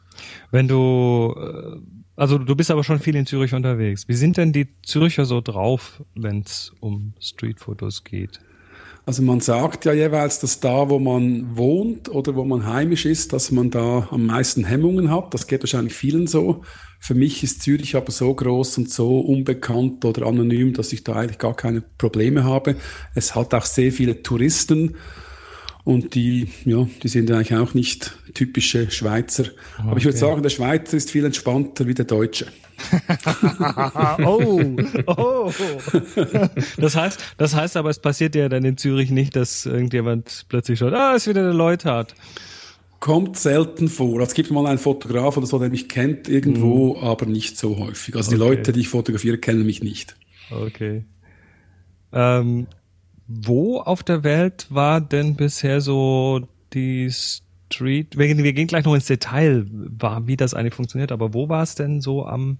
Wenn 0.51 0.67
du, 0.67 1.33
äh, 1.37 1.77
also 2.15 2.37
du 2.37 2.55
bist 2.55 2.69
aber 2.71 2.83
schon 2.83 2.99
viel 2.99 3.15
in 3.15 3.25
Zürich 3.25 3.53
unterwegs. 3.53 4.07
Wie 4.07 4.13
sind 4.13 4.37
denn 4.37 4.51
die 4.51 4.67
Zürcher 4.83 5.25
so 5.25 5.41
drauf, 5.41 6.03
wenn 6.15 6.41
es 6.41 6.73
um 6.79 7.13
Streetfotos 7.19 8.03
geht? 8.03 8.39
Also 9.05 9.23
man 9.23 9.39
sagt 9.39 9.85
ja 9.85 9.93
jeweils, 9.93 10.39
dass 10.39 10.59
da, 10.59 10.89
wo 10.89 10.99
man 10.99 11.57
wohnt 11.57 12.07
oder 12.09 12.35
wo 12.35 12.45
man 12.45 12.67
heimisch 12.67 13.05
ist, 13.05 13.33
dass 13.33 13.51
man 13.51 13.71
da 13.71 14.07
am 14.11 14.27
meisten 14.27 14.63
Hemmungen 14.63 15.09
hat. 15.09 15.33
Das 15.33 15.47
geht 15.47 15.63
wahrscheinlich 15.63 15.93
vielen 15.93 16.27
so. 16.27 16.61
Für 16.99 17.15
mich 17.15 17.41
ist 17.41 17.63
Zürich 17.63 17.95
aber 17.95 18.11
so 18.11 18.33
groß 18.33 18.77
und 18.77 18.91
so 18.91 19.19
unbekannt 19.19 20.05
oder 20.05 20.27
anonym, 20.27 20.73
dass 20.73 20.93
ich 20.93 21.03
da 21.03 21.13
eigentlich 21.13 21.39
gar 21.39 21.55
keine 21.55 21.81
Probleme 21.81 22.43
habe. 22.43 22.75
Es 23.15 23.33
hat 23.33 23.55
auch 23.55 23.65
sehr 23.65 23.91
viele 23.91 24.21
Touristen 24.21 24.95
und 25.83 26.15
die, 26.15 26.47
ja, 26.65 26.87
die 27.01 27.07
sind 27.07 27.31
eigentlich 27.31 27.55
auch 27.55 27.73
nicht 27.73 28.15
typische 28.33 28.91
Schweizer. 28.91 29.43
Okay. 29.43 29.87
Aber 29.87 29.97
ich 29.97 30.05
würde 30.05 30.17
sagen, 30.17 30.43
der 30.43 30.49
Schweizer 30.49 30.97
ist 30.97 31.11
viel 31.11 31.25
entspannter 31.25 31.87
wie 31.87 31.93
der 31.93 32.05
Deutsche. 32.05 32.47
oh, 34.25 34.61
oh. 35.07 35.51
Das 36.77 36.95
heißt, 36.95 37.19
das 37.37 37.55
heißt 37.55 37.77
aber, 37.77 37.89
es 37.89 37.99
passiert 37.99 38.35
ja 38.35 38.49
dann 38.49 38.65
in 38.65 38.77
Zürich 38.77 39.11
nicht, 39.11 39.35
dass 39.35 39.65
irgendjemand 39.65 40.45
plötzlich 40.49 40.79
schaut, 40.79 40.93
ah, 40.93 41.15
ist 41.15 41.27
wieder 41.27 41.43
der 41.43 41.53
Leuthard. 41.53 42.15
Kommt 42.99 43.37
selten 43.37 43.87
vor. 43.87 44.19
Also 44.19 44.29
es 44.29 44.33
gibt 44.35 44.51
mal 44.51 44.67
einen 44.67 44.77
Fotograf 44.77 45.35
oder 45.37 45.47
so, 45.47 45.57
der 45.57 45.69
mich 45.69 45.89
kennt 45.89 46.29
irgendwo, 46.29 46.95
mhm. 46.95 47.03
aber 47.03 47.25
nicht 47.25 47.57
so 47.57 47.77
häufig. 47.77 48.15
Also 48.15 48.29
okay. 48.29 48.37
die 48.37 48.43
Leute, 48.43 48.71
die 48.71 48.81
ich 48.81 48.89
fotografiere, 48.89 49.37
kennen 49.37 49.65
mich 49.65 49.81
nicht. 49.81 50.15
Okay. 50.51 51.05
Ähm, 52.13 52.67
wo 53.43 53.79
auf 53.79 54.03
der 54.03 54.23
Welt 54.23 54.67
war 54.69 55.01
denn 55.01 55.35
bisher 55.35 55.81
so 55.81 56.47
die 56.73 57.09
Street? 57.11 58.17
Wir, 58.17 58.37
wir 58.37 58.53
gehen 58.53 58.67
gleich 58.67 58.85
noch 58.85 58.95
ins 58.95 59.05
Detail, 59.05 59.65
war, 59.71 60.27
wie 60.27 60.37
das 60.37 60.53
eigentlich 60.53 60.73
funktioniert, 60.73 61.11
aber 61.11 61.33
wo 61.33 61.49
war 61.49 61.63
es 61.63 61.75
denn 61.75 62.01
so 62.01 62.25
am, 62.25 62.57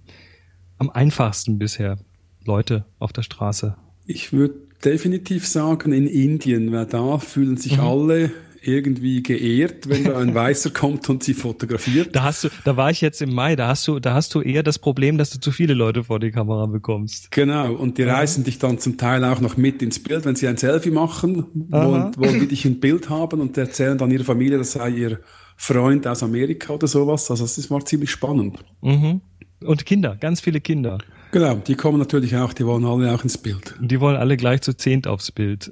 am 0.78 0.90
einfachsten 0.90 1.58
bisher? 1.58 1.98
Leute 2.46 2.86
auf 3.00 3.13
der 3.13 3.22
Straße? 3.22 3.75
Ich 4.06 4.34
würde 4.34 4.56
definitiv 4.84 5.48
sagen 5.48 5.92
in 5.92 6.08
Indien, 6.08 6.72
weil 6.72 6.88
da 6.88 7.20
fühlen 7.20 7.58
sich 7.58 7.78
mhm. 7.78 7.84
alle 7.84 8.32
irgendwie 8.62 9.24
geehrt, 9.24 9.89
wenn 9.89 10.03
da 10.03 10.20
ein 10.20 10.34
Weißer 10.36 10.70
kommt 10.74 11.10
und 11.10 11.24
sie 11.24 11.34
fotografiert. 11.34 12.15
Da 12.15 12.24
hast 12.24 12.44
du, 12.44 12.50
da 12.63 12.77
war 12.77 12.91
ich 12.91 13.01
jetzt 13.01 13.22
im 13.22 13.34
Mai, 13.34 13.56
da 13.56 13.68
hast 13.68 13.88
du, 13.88 14.00
da 14.00 14.13
hast 14.13 14.36
du 14.36 14.41
eher 14.41 14.63
das 14.63 14.77
Problem, 14.77 15.18
dass 15.18 15.32
du 15.32 15.39
zu 15.39 15.51
viele 15.51 15.74
Leute 15.74 16.03
vor 16.03 16.20
die 16.20 16.32
Kamera 16.32 16.68
bekommst. 16.68 17.32
Genau, 17.32 17.74
und 17.74 17.98
die 17.98 18.03
reißen 18.03 18.44
dich 18.44 18.60
dann 18.60 18.80
zum 18.80 18.98
Teil 18.98 19.24
auch 19.25 19.41
noch 19.41 19.58
mit 19.58 19.82
ins 19.82 20.01
Bild, 20.01 20.25
wenn 20.25 20.36
sie 20.36 20.48
ein 20.48 20.58
Selfie 20.58 20.91
machen, 20.91 21.46
wollen, 21.70 22.15
wollen 22.18 22.39
die 22.39 22.48
dich 22.48 22.65
ein 22.65 22.80
Bild 22.80 23.10
haben 23.10 23.41
und 23.41 23.58
erzählen 23.58 23.98
dann 23.98 24.12
ihrer 24.12 24.24
Familie, 24.24 24.58
das 24.58 24.74
sei 24.74 24.89
ihr 24.89 25.20
Freund 25.58 26.08
aus 26.08 26.24
Amerika 26.24 26.74
oder 26.74 26.88
sowas. 26.88 27.30
Also 27.30 27.44
das 27.44 27.70
war 27.70 27.86
ziemlich 27.86 28.12
spannend. 28.12 28.63
Mhm. 28.82 29.22
Und 29.63 29.86
Kinder, 29.86 30.18
ganz 30.20 30.41
viele 30.41 30.60
Kinder. 30.60 31.00
Genau, 31.32 31.56
die 31.56 31.76
kommen 31.76 31.98
natürlich 31.98 32.36
auch, 32.36 32.52
die 32.54 32.66
wollen 32.66 32.84
alle 32.86 33.14
auch 33.14 33.24
ins 33.24 33.38
Bild. 33.38 33.76
Und 33.80 33.90
die 33.90 34.02
wollen 34.02 34.18
alle 34.18 34.36
gleich 34.36 34.62
zu 34.62 34.76
zehnt 34.76 35.08
aufs 35.08 35.32
Bild. 35.32 35.70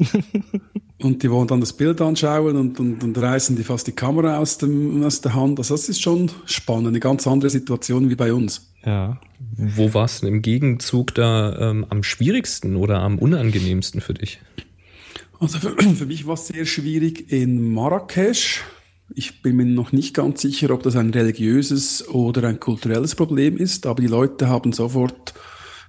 und 1.02 1.22
die 1.22 1.30
wollen 1.30 1.48
dann 1.48 1.60
das 1.60 1.74
Bild 1.74 2.00
anschauen 2.00 2.56
und, 2.56 2.80
und, 2.80 3.04
und 3.04 3.18
reißen 3.18 3.58
die 3.58 3.64
fast 3.64 3.86
die 3.88 3.92
Kamera 3.92 4.38
aus, 4.38 4.58
dem, 4.58 5.04
aus 5.04 5.20
der 5.20 5.36
Hand. 5.36 5.60
Also 5.60 5.74
das 5.74 5.90
ist 5.90 6.02
schon 6.02 6.32
spannend, 6.46 6.88
eine 6.88 7.02
ganz 7.02 7.28
andere 7.28 7.50
Situation 7.50 8.10
wie 8.10 8.16
bei 8.16 8.32
uns. 8.32 8.72
Ja. 8.86 9.20
Wo 9.58 9.94
war 9.94 10.06
es 10.06 10.24
im 10.24 10.42
Gegenzug 10.42 11.14
da 11.16 11.72
ähm, 11.72 11.86
am 11.90 12.04
schwierigsten 12.04 12.78
oder 12.78 13.02
am 13.02 13.20
unangenehmsten 13.20 14.00
für 14.00 14.14
dich? 14.14 14.40
Also 15.42 15.60
für, 15.60 15.72
für 15.96 16.06
mich 16.06 16.26
war 16.26 16.36
es 16.36 16.48
sehr 16.48 16.66
schwierig 16.66 17.32
in 17.32 17.74
Marrakesch. 17.74 18.64
Ich 19.16 19.42
bin 19.42 19.56
mir 19.56 19.66
noch 19.66 19.92
nicht 19.92 20.14
ganz 20.14 20.42
sicher, 20.42 20.70
ob 20.72 20.84
das 20.84 20.96
ein 20.96 21.10
religiöses 21.10 22.08
oder 22.10 22.48
ein 22.48 22.60
kulturelles 22.60 23.16
Problem 23.16 23.58
ist, 23.58 23.86
aber 23.86 24.02
die 24.02 24.08
Leute 24.08 24.48
haben 24.48 24.72
sofort 24.72 25.34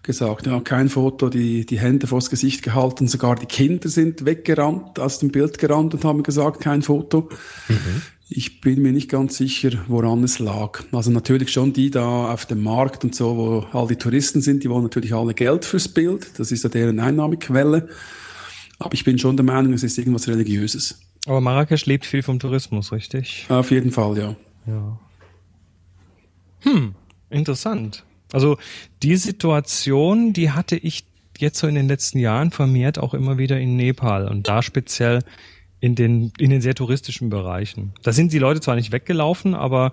gesagt, 0.02 0.46
ja, 0.46 0.60
kein 0.60 0.88
Foto, 0.88 1.28
die, 1.28 1.66
die 1.66 1.78
Hände 1.78 2.06
vors 2.06 2.30
Gesicht 2.30 2.62
gehalten, 2.62 3.06
sogar 3.06 3.36
die 3.36 3.46
Kinder 3.46 3.88
sind 3.88 4.24
weggerannt, 4.24 4.98
aus 4.98 5.18
dem 5.18 5.30
Bild 5.30 5.58
gerannt 5.58 5.94
und 5.94 6.04
haben 6.04 6.22
gesagt, 6.22 6.60
kein 6.60 6.82
Foto. 6.82 7.28
Mhm. 7.68 8.02
Ich 8.32 8.60
bin 8.60 8.80
mir 8.80 8.92
nicht 8.92 9.10
ganz 9.10 9.36
sicher, 9.36 9.70
woran 9.88 10.22
es 10.22 10.38
lag. 10.38 10.84
Also 10.92 11.10
natürlich 11.10 11.50
schon 11.50 11.72
die 11.72 11.90
da 11.90 12.32
auf 12.32 12.46
dem 12.46 12.62
Markt 12.62 13.02
und 13.04 13.14
so, 13.14 13.36
wo 13.36 13.66
all 13.76 13.88
die 13.88 13.96
Touristen 13.96 14.40
sind, 14.40 14.62
die 14.62 14.70
wollen 14.70 14.84
natürlich 14.84 15.12
alle 15.12 15.34
Geld 15.34 15.64
fürs 15.64 15.88
Bild. 15.88 16.38
Das 16.38 16.52
ist 16.52 16.62
ja 16.62 16.70
deren 16.70 17.00
Einnahmequelle. 17.00 17.88
Aber 18.78 18.94
ich 18.94 19.04
bin 19.04 19.18
schon 19.18 19.36
der 19.36 19.44
Meinung, 19.44 19.72
es 19.72 19.82
ist 19.82 19.98
irgendwas 19.98 20.28
Religiöses. 20.28 21.00
Aber 21.26 21.40
Marrakesch 21.40 21.86
lebt 21.86 22.06
viel 22.06 22.22
vom 22.22 22.38
Tourismus, 22.38 22.92
richtig? 22.92 23.46
Auf 23.48 23.70
jeden 23.70 23.90
Fall, 23.90 24.16
ja. 24.18 24.36
Ja. 24.66 24.98
Hm, 26.60 26.94
interessant. 27.28 28.04
Also 28.32 28.58
die 29.02 29.16
Situation, 29.16 30.32
die 30.32 30.50
hatte 30.50 30.76
ich 30.76 31.04
jetzt 31.38 31.58
so 31.58 31.66
in 31.66 31.74
den 31.74 31.88
letzten 31.88 32.18
Jahren 32.18 32.50
vermehrt 32.50 32.98
auch 32.98 33.14
immer 33.14 33.38
wieder 33.38 33.58
in 33.58 33.76
Nepal 33.76 34.28
und 34.28 34.48
da 34.48 34.62
speziell 34.62 35.20
in 35.80 35.94
den 35.94 36.32
in 36.38 36.50
den 36.50 36.60
sehr 36.60 36.74
touristischen 36.74 37.30
Bereichen. 37.30 37.92
Da 38.02 38.12
sind 38.12 38.32
die 38.32 38.38
Leute 38.38 38.60
zwar 38.60 38.76
nicht 38.76 38.92
weggelaufen, 38.92 39.54
aber 39.54 39.92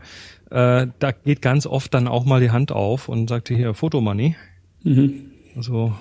äh, 0.52 0.88
da 1.00 1.12
geht 1.12 1.42
ganz 1.42 1.66
oft 1.66 1.94
dann 1.94 2.08
auch 2.08 2.26
mal 2.26 2.42
die 2.42 2.52
Hand 2.52 2.72
auf 2.72 3.08
und 3.08 3.30
sagt 3.30 3.48
hier 3.48 3.74
Fotomoney. 3.74 4.36
Mhm. 4.84 5.32
Also 5.56 5.96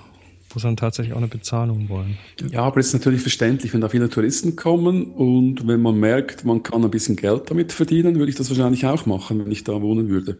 wo 0.49 0.59
sie 0.59 0.67
dann 0.67 0.77
tatsächlich 0.77 1.13
auch 1.13 1.17
eine 1.17 1.27
Bezahlung 1.27 1.89
wollen. 1.89 2.17
Ja, 2.51 2.61
aber 2.61 2.79
es 2.79 2.87
ist 2.87 2.93
natürlich 2.93 3.21
verständlich, 3.21 3.73
wenn 3.73 3.81
da 3.81 3.89
viele 3.89 4.09
Touristen 4.09 4.55
kommen 4.55 5.05
und 5.05 5.67
wenn 5.67 5.81
man 5.81 5.99
merkt, 5.99 6.45
man 6.45 6.63
kann 6.63 6.83
ein 6.83 6.91
bisschen 6.91 7.15
Geld 7.15 7.49
damit 7.49 7.71
verdienen, 7.71 8.15
würde 8.15 8.29
ich 8.29 8.37
das 8.37 8.49
wahrscheinlich 8.49 8.85
auch 8.85 9.05
machen, 9.05 9.43
wenn 9.43 9.51
ich 9.51 9.63
da 9.63 9.81
wohnen 9.81 10.09
würde. 10.09 10.37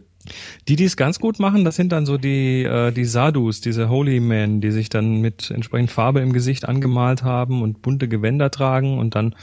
Die, 0.66 0.76
die 0.76 0.84
es 0.84 0.96
ganz 0.96 1.18
gut 1.18 1.38
machen, 1.38 1.64
das 1.64 1.76
sind 1.76 1.92
dann 1.92 2.06
so 2.06 2.18
die, 2.18 2.64
äh, 2.64 2.92
die 2.92 3.04
Sadhus, 3.04 3.60
diese 3.60 3.88
Holy 3.88 4.20
Men, 4.20 4.60
die 4.60 4.70
sich 4.70 4.88
dann 4.88 5.20
mit 5.20 5.50
entsprechend 5.50 5.90
Farbe 5.90 6.20
im 6.20 6.32
Gesicht 6.32 6.68
angemalt 6.68 7.22
haben 7.22 7.62
und 7.62 7.82
bunte 7.82 8.08
Gewänder 8.08 8.50
tragen 8.50 8.98
und 8.98 9.14
dann 9.14 9.34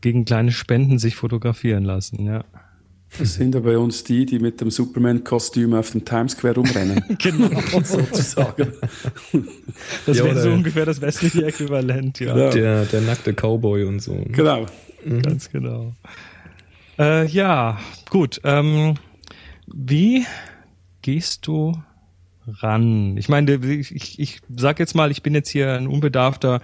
gegen 0.00 0.24
kleine 0.24 0.50
Spenden 0.50 0.98
sich 0.98 1.14
fotografieren 1.14 1.84
lassen, 1.84 2.26
ja. 2.26 2.44
Das 3.18 3.34
sind 3.34 3.54
ja 3.54 3.60
bei 3.60 3.76
uns 3.76 4.04
die, 4.04 4.24
die 4.24 4.38
mit 4.38 4.60
dem 4.60 4.70
Superman-Kostüm 4.70 5.74
auf 5.74 5.90
dem 5.90 6.04
Times 6.04 6.32
Square 6.32 6.54
rumrennen. 6.54 7.04
genau. 7.18 7.60
Sozusagen. 7.82 8.72
Das 10.06 10.16
ja, 10.16 10.24
wäre 10.24 10.40
so 10.40 10.50
ungefähr 10.50 10.86
das 10.86 11.00
westliche 11.00 11.44
Äquivalent, 11.44 12.20
ja. 12.20 12.32
Genau. 12.32 12.50
Der, 12.50 12.84
der 12.86 13.00
nackte 13.02 13.34
Cowboy 13.34 13.84
und 13.84 14.00
so. 14.00 14.14
Genau. 14.28 14.66
Mhm. 15.04 15.22
Ganz 15.22 15.50
genau. 15.50 15.94
Äh, 16.98 17.26
ja, 17.26 17.78
gut. 18.08 18.40
Ähm, 18.44 18.94
wie 19.66 20.24
gehst 21.02 21.46
du 21.46 21.76
ran? 22.46 23.16
Ich 23.16 23.28
meine, 23.28 23.54
ich, 23.54 23.94
ich, 23.94 24.18
ich 24.18 24.40
sag 24.56 24.78
jetzt 24.78 24.94
mal, 24.94 25.10
ich 25.10 25.22
bin 25.22 25.34
jetzt 25.34 25.50
hier 25.50 25.74
ein 25.74 25.86
unbedarfter, 25.86 26.60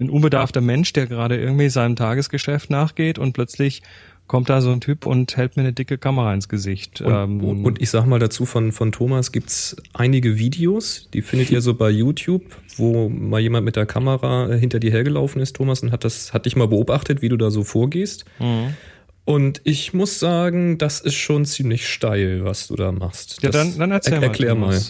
ein 0.00 0.10
unbedarfter 0.10 0.60
Mensch, 0.60 0.92
der 0.92 1.06
gerade 1.06 1.36
irgendwie 1.36 1.68
seinem 1.68 1.96
Tagesgeschäft 1.96 2.70
nachgeht 2.70 3.18
und 3.18 3.32
plötzlich 3.32 3.82
kommt 4.26 4.48
da 4.48 4.60
so 4.60 4.70
ein 4.70 4.80
Typ 4.80 5.06
und 5.06 5.36
hält 5.36 5.56
mir 5.56 5.62
eine 5.62 5.72
dicke 5.72 5.98
Kamera 5.98 6.32
ins 6.32 6.48
Gesicht. 6.48 7.00
Und, 7.00 7.12
ähm, 7.12 7.64
und 7.64 7.80
ich 7.80 7.90
sag 7.90 8.06
mal 8.06 8.18
dazu, 8.18 8.46
von, 8.46 8.72
von 8.72 8.90
Thomas 8.90 9.32
gibt's 9.32 9.76
einige 9.92 10.38
Videos, 10.38 11.08
die 11.12 11.22
findet 11.22 11.50
ihr 11.50 11.60
so 11.60 11.74
bei 11.74 11.90
YouTube, 11.90 12.42
wo 12.76 13.08
mal 13.08 13.40
jemand 13.40 13.64
mit 13.64 13.76
der 13.76 13.86
Kamera 13.86 14.48
hinter 14.54 14.80
dir 14.80 14.90
hergelaufen 14.90 15.42
ist, 15.42 15.56
Thomas, 15.56 15.82
und 15.82 15.92
hat 15.92 16.04
das, 16.04 16.32
hat 16.32 16.46
dich 16.46 16.56
mal 16.56 16.68
beobachtet, 16.68 17.22
wie 17.22 17.28
du 17.28 17.36
da 17.36 17.50
so 17.50 17.64
vorgehst. 17.64 18.24
Mhm. 18.38 18.74
Und 19.26 19.62
ich 19.64 19.94
muss 19.94 20.20
sagen, 20.20 20.76
das 20.76 21.00
ist 21.00 21.14
schon 21.14 21.46
ziemlich 21.46 21.88
steil, 21.88 22.44
was 22.44 22.68
du 22.68 22.76
da 22.76 22.92
machst. 22.92 23.42
Ja, 23.42 23.50
dann, 23.50 23.78
dann 23.78 23.90
erzähl 23.90 24.14
er, 24.14 24.20
mal. 24.20 24.26
Erklär 24.26 24.54
mal. 24.54 24.80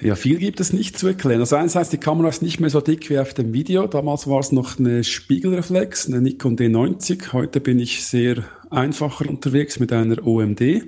Ja, 0.00 0.14
viel 0.14 0.36
gibt 0.36 0.60
es 0.60 0.74
nicht 0.74 0.98
zu 0.98 1.06
erklären. 1.06 1.40
Also 1.40 1.56
einerseits, 1.56 1.88
die 1.88 1.96
Kamera 1.96 2.28
ist 2.28 2.42
nicht 2.42 2.60
mehr 2.60 2.68
so 2.68 2.82
dick 2.82 3.08
wie 3.08 3.18
auf 3.18 3.32
dem 3.32 3.54
Video. 3.54 3.86
Damals 3.86 4.26
war 4.26 4.40
es 4.40 4.52
noch 4.52 4.78
eine 4.78 5.02
Spiegelreflex, 5.02 6.08
eine 6.08 6.20
Nikon 6.20 6.56
D90. 6.56 7.32
Heute 7.32 7.60
bin 7.60 7.78
ich 7.78 8.04
sehr 8.04 8.44
einfacher 8.70 9.28
unterwegs 9.28 9.80
mit 9.80 9.92
einer 9.92 10.26
OMD. 10.26 10.82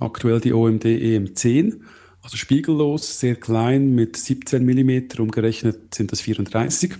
Aktuell 0.00 0.40
die 0.40 0.52
OMD 0.52 0.84
EM10. 0.86 1.80
Also 2.20 2.36
spiegellos, 2.36 3.20
sehr 3.20 3.36
klein 3.36 3.94
mit 3.94 4.16
17 4.16 4.64
mm, 4.64 5.20
umgerechnet 5.20 5.94
sind 5.94 6.10
das 6.10 6.20
34. 6.20 6.94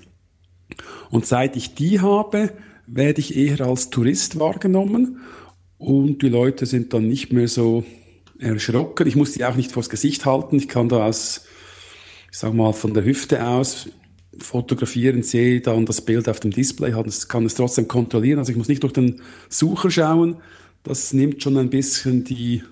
Und 1.10 1.26
seit 1.26 1.56
ich 1.56 1.74
die 1.74 2.00
habe, 2.00 2.52
werde 2.86 3.20
ich 3.20 3.36
eher 3.36 3.62
als 3.62 3.90
Tourist 3.90 4.38
wahrgenommen 4.38 5.18
und 5.78 6.22
die 6.22 6.28
Leute 6.28 6.66
sind 6.66 6.92
dann 6.92 7.08
nicht 7.08 7.32
mehr 7.32 7.48
so 7.48 7.84
erschrocken. 8.42 9.06
Ich 9.06 9.16
muss 9.16 9.32
die 9.32 9.44
auch 9.44 9.54
nicht 9.54 9.72
vors 9.72 9.88
Gesicht 9.88 10.26
halten. 10.26 10.56
Ich 10.56 10.68
kann 10.68 10.88
da 10.88 11.06
aus, 11.06 11.44
ich 12.30 12.38
sag 12.38 12.54
mal, 12.54 12.72
von 12.72 12.94
der 12.94 13.04
Hüfte 13.04 13.46
aus 13.46 13.88
fotografieren, 14.38 15.22
sehe 15.22 15.60
dann 15.60 15.86
das 15.86 16.00
Bild 16.00 16.28
auf 16.28 16.40
dem 16.40 16.50
Display, 16.50 16.92
kann 17.28 17.46
es 17.46 17.54
trotzdem 17.54 17.88
kontrollieren. 17.88 18.38
Also 18.38 18.52
ich 18.52 18.58
muss 18.58 18.68
nicht 18.68 18.82
durch 18.82 18.92
den 18.92 19.20
Sucher 19.48 19.90
schauen. 19.90 20.36
Das 20.82 21.12
nimmt 21.12 21.42
schon 21.42 21.58
ein 21.58 21.70
bisschen 21.70 22.24
die, 22.24 22.62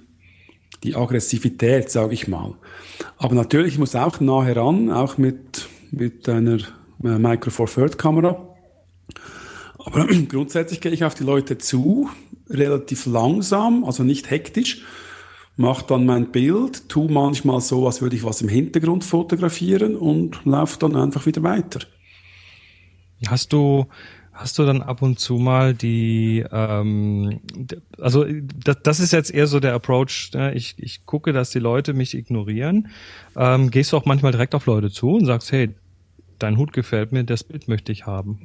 die 0.82 0.96
Aggressivität, 0.96 1.90
sage 1.90 2.14
ich 2.14 2.28
mal. 2.28 2.54
Aber 3.18 3.34
natürlich 3.34 3.78
muss 3.78 3.94
auch 3.94 4.20
nahe 4.20 4.56
ran, 4.56 4.90
auch 4.90 5.18
mit, 5.18 5.68
mit 5.90 6.28
einer 6.28 6.58
äh, 7.04 7.18
Micro 7.18 7.50
Four 7.50 7.66
Third 7.66 7.98
Kamera. 7.98 8.56
Aber 9.78 10.06
grundsätzlich 10.28 10.80
gehe 10.80 10.92
ich 10.92 11.04
auf 11.04 11.14
die 11.14 11.24
Leute 11.24 11.58
zu, 11.58 12.08
relativ 12.48 13.06
langsam, 13.06 13.84
also 13.84 14.02
nicht 14.02 14.30
hektisch 14.30 14.82
mache 15.56 15.86
dann 15.86 16.06
mein 16.06 16.30
Bild, 16.30 16.88
tu 16.88 17.08
manchmal 17.08 17.60
so, 17.60 17.86
als 17.86 18.00
würde 18.00 18.16
ich 18.16 18.24
was 18.24 18.42
im 18.42 18.48
Hintergrund 18.48 19.04
fotografieren 19.04 19.96
und 19.96 20.44
laufe 20.44 20.78
dann 20.78 20.96
einfach 20.96 21.26
wieder 21.26 21.42
weiter. 21.42 21.80
Hast 23.26 23.52
du 23.52 23.86
hast 24.40 24.58
du 24.58 24.64
dann 24.64 24.80
ab 24.80 25.02
und 25.02 25.20
zu 25.20 25.34
mal 25.34 25.74
die, 25.74 26.44
ähm, 26.50 27.40
also 27.98 28.24
das, 28.64 28.78
das 28.82 29.00
ist 29.00 29.12
jetzt 29.12 29.32
eher 29.32 29.46
so 29.46 29.60
der 29.60 29.74
Approach, 29.74 30.30
ne? 30.32 30.54
ich, 30.54 30.76
ich 30.78 31.04
gucke, 31.04 31.32
dass 31.32 31.50
die 31.50 31.58
Leute 31.58 31.92
mich 31.92 32.14
ignorieren. 32.14 32.88
Ähm, 33.36 33.70
gehst 33.70 33.92
du 33.92 33.98
auch 33.98 34.06
manchmal 34.06 34.32
direkt 34.32 34.54
auf 34.54 34.64
Leute 34.64 34.90
zu 34.90 35.10
und 35.10 35.26
sagst, 35.26 35.52
hey, 35.52 35.74
dein 36.38 36.56
Hut 36.56 36.72
gefällt 36.72 37.12
mir, 37.12 37.22
das 37.24 37.44
Bild 37.44 37.68
möchte 37.68 37.92
ich 37.92 38.06
haben? 38.06 38.40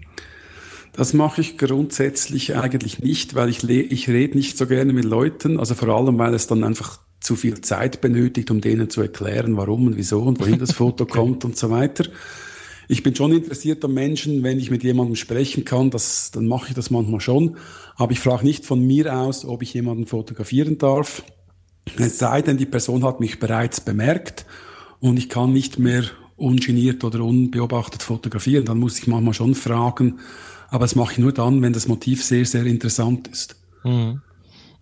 Das 0.95 1.13
mache 1.13 1.41
ich 1.41 1.57
grundsätzlich 1.57 2.55
eigentlich 2.55 2.99
nicht, 2.99 3.35
weil 3.35 3.49
ich, 3.49 3.67
ich 3.67 4.07
rede 4.07 4.37
nicht 4.37 4.57
so 4.57 4.65
gerne 4.65 4.93
mit 4.93 5.03
Leuten, 5.03 5.59
also 5.59 5.75
vor 5.75 5.89
allem, 5.89 6.17
weil 6.17 6.33
es 6.33 6.47
dann 6.47 6.63
einfach 6.63 6.99
zu 7.19 7.35
viel 7.35 7.59
Zeit 7.61 8.01
benötigt, 8.01 8.49
um 8.51 8.61
denen 8.61 8.89
zu 8.89 9.01
erklären, 9.01 9.57
warum 9.57 9.87
und 9.87 9.97
wieso 9.97 10.21
und 10.21 10.39
wohin 10.39 10.59
das 10.59 10.71
Foto 10.71 11.03
okay. 11.03 11.13
kommt 11.19 11.43
und 11.43 11.57
so 11.57 11.69
weiter. 11.69 12.05
Ich 12.87 13.03
bin 13.03 13.15
schon 13.15 13.33
interessiert 13.33 13.83
an 13.83 13.93
Menschen, 13.93 14.43
wenn 14.43 14.59
ich 14.59 14.69
mit 14.69 14.83
jemandem 14.83 15.15
sprechen 15.15 15.65
kann, 15.65 15.89
das, 15.89 16.31
dann 16.31 16.45
mache 16.45 16.67
ich 16.69 16.75
das 16.75 16.91
manchmal 16.91 17.19
schon. 17.19 17.57
Aber 17.95 18.11
ich 18.11 18.19
frage 18.19 18.45
nicht 18.45 18.65
von 18.65 18.85
mir 18.85 19.17
aus, 19.17 19.43
ob 19.43 19.63
ich 19.63 19.73
jemanden 19.73 20.05
fotografieren 20.05 20.77
darf. 20.77 21.23
Es 21.97 22.19
sei 22.19 22.41
denn, 22.41 22.57
die 22.57 22.65
Person 22.65 23.03
hat 23.03 23.19
mich 23.19 23.39
bereits 23.39 23.81
bemerkt 23.81 24.45
und 24.99 25.17
ich 25.17 25.29
kann 25.29 25.51
nicht 25.51 25.79
mehr 25.79 26.03
ungeniert 26.35 27.03
oder 27.03 27.21
unbeobachtet 27.21 28.03
fotografieren. 28.03 28.65
Dann 28.65 28.77
muss 28.77 28.99
ich 28.99 29.07
manchmal 29.07 29.33
schon 29.33 29.55
fragen, 29.55 30.19
aber 30.69 30.85
das 30.85 30.95
mache 30.95 31.13
ich 31.13 31.17
nur 31.19 31.33
dann, 31.33 31.61
wenn 31.61 31.73
das 31.73 31.87
Motiv 31.87 32.23
sehr, 32.23 32.45
sehr 32.45 32.65
interessant 32.65 33.27
ist. 33.27 33.55
Mhm. 33.83 34.21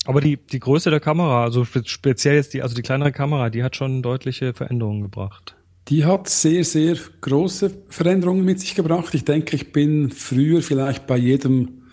Aber 0.06 0.20
die, 0.20 0.38
die 0.38 0.60
Größe 0.60 0.90
der 0.90 1.00
Kamera, 1.00 1.44
also 1.44 1.66
speziell 1.66 2.36
jetzt 2.36 2.54
die, 2.54 2.62
also 2.62 2.76
die 2.76 2.82
kleinere 2.82 3.12
Kamera, 3.12 3.50
die 3.50 3.64
hat 3.64 3.76
schon 3.76 4.02
deutliche 4.02 4.54
Veränderungen 4.54 5.02
gebracht. 5.02 5.56
Die 5.88 6.06
hat 6.06 6.30
sehr, 6.30 6.64
sehr 6.64 6.98
große 7.22 7.72
Veränderungen 7.88 8.44
mit 8.44 8.60
sich 8.60 8.76
gebracht. 8.76 9.14
Ich 9.14 9.26
denke, 9.26 9.56
ich 9.56 9.72
bin 9.72 10.12
früher 10.12 10.62
vielleicht 10.62 11.08
bei 11.08 11.18
jedem, 11.18 11.84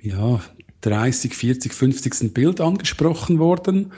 ja, 0.00 0.40
30, 0.82 1.34
40, 1.34 1.72
50. 1.72 2.34
Bild 2.34 2.60
angesprochen 2.60 3.38
worden 3.38 3.92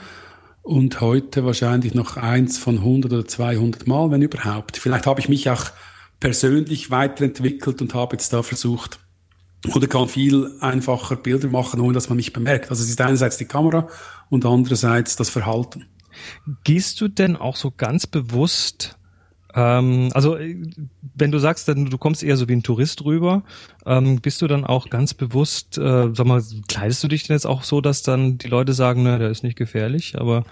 und 0.61 1.01
heute 1.01 1.45
wahrscheinlich 1.45 1.93
noch 1.93 2.17
eins 2.17 2.57
von 2.57 2.77
100 2.77 3.11
oder 3.11 3.25
200 3.25 3.87
Mal, 3.87 4.11
wenn 4.11 4.21
überhaupt. 4.21 4.77
Vielleicht 4.77 5.05
habe 5.05 5.19
ich 5.19 5.27
mich 5.27 5.49
auch 5.49 5.65
persönlich 6.19 6.89
weiterentwickelt 6.89 7.81
und 7.81 7.93
habe 7.93 8.15
jetzt 8.15 8.31
da 8.31 8.43
versucht, 8.43 8.99
oder 9.75 9.87
kann 9.87 10.07
viel 10.07 10.51
einfacher 10.59 11.15
Bilder 11.15 11.49
machen, 11.49 11.79
ohne 11.79 11.93
dass 11.93 12.09
man 12.09 12.17
mich 12.17 12.33
bemerkt. 12.33 12.69
Also 12.69 12.83
es 12.83 12.89
ist 12.89 13.01
einerseits 13.01 13.37
die 13.37 13.45
Kamera 13.45 13.87
und 14.29 14.45
andererseits 14.45 15.15
das 15.15 15.29
Verhalten. 15.29 15.85
Gehst 16.63 16.99
du 17.01 17.07
denn 17.07 17.35
auch 17.35 17.55
so 17.55 17.71
ganz 17.75 18.07
bewusst, 18.07 18.97
ähm, 19.53 20.09
also 20.13 20.37
wenn 21.15 21.31
du 21.31 21.39
sagst, 21.39 21.67
dann, 21.67 21.85
du 21.85 21.97
kommst 21.97 22.23
eher 22.23 22.37
so 22.37 22.47
wie 22.47 22.53
ein 22.53 22.63
Tourist 22.63 23.03
rüber, 23.05 23.43
ähm, 23.85 24.21
bist 24.21 24.41
du 24.41 24.47
dann 24.47 24.65
auch 24.65 24.89
ganz 24.89 25.13
bewusst, 25.13 25.77
äh, 25.77 26.09
sag 26.13 26.25
mal, 26.25 26.43
kleidest 26.67 27.03
du 27.03 27.07
dich 27.07 27.27
denn 27.27 27.35
jetzt 27.35 27.45
auch 27.47 27.63
so, 27.63 27.81
dass 27.81 28.01
dann 28.01 28.37
die 28.37 28.47
Leute 28.47 28.73
sagen, 28.73 29.03
ne, 29.03 29.19
der 29.19 29.29
ist 29.29 29.43
nicht 29.43 29.57
gefährlich, 29.57 30.19
aber 30.19 30.43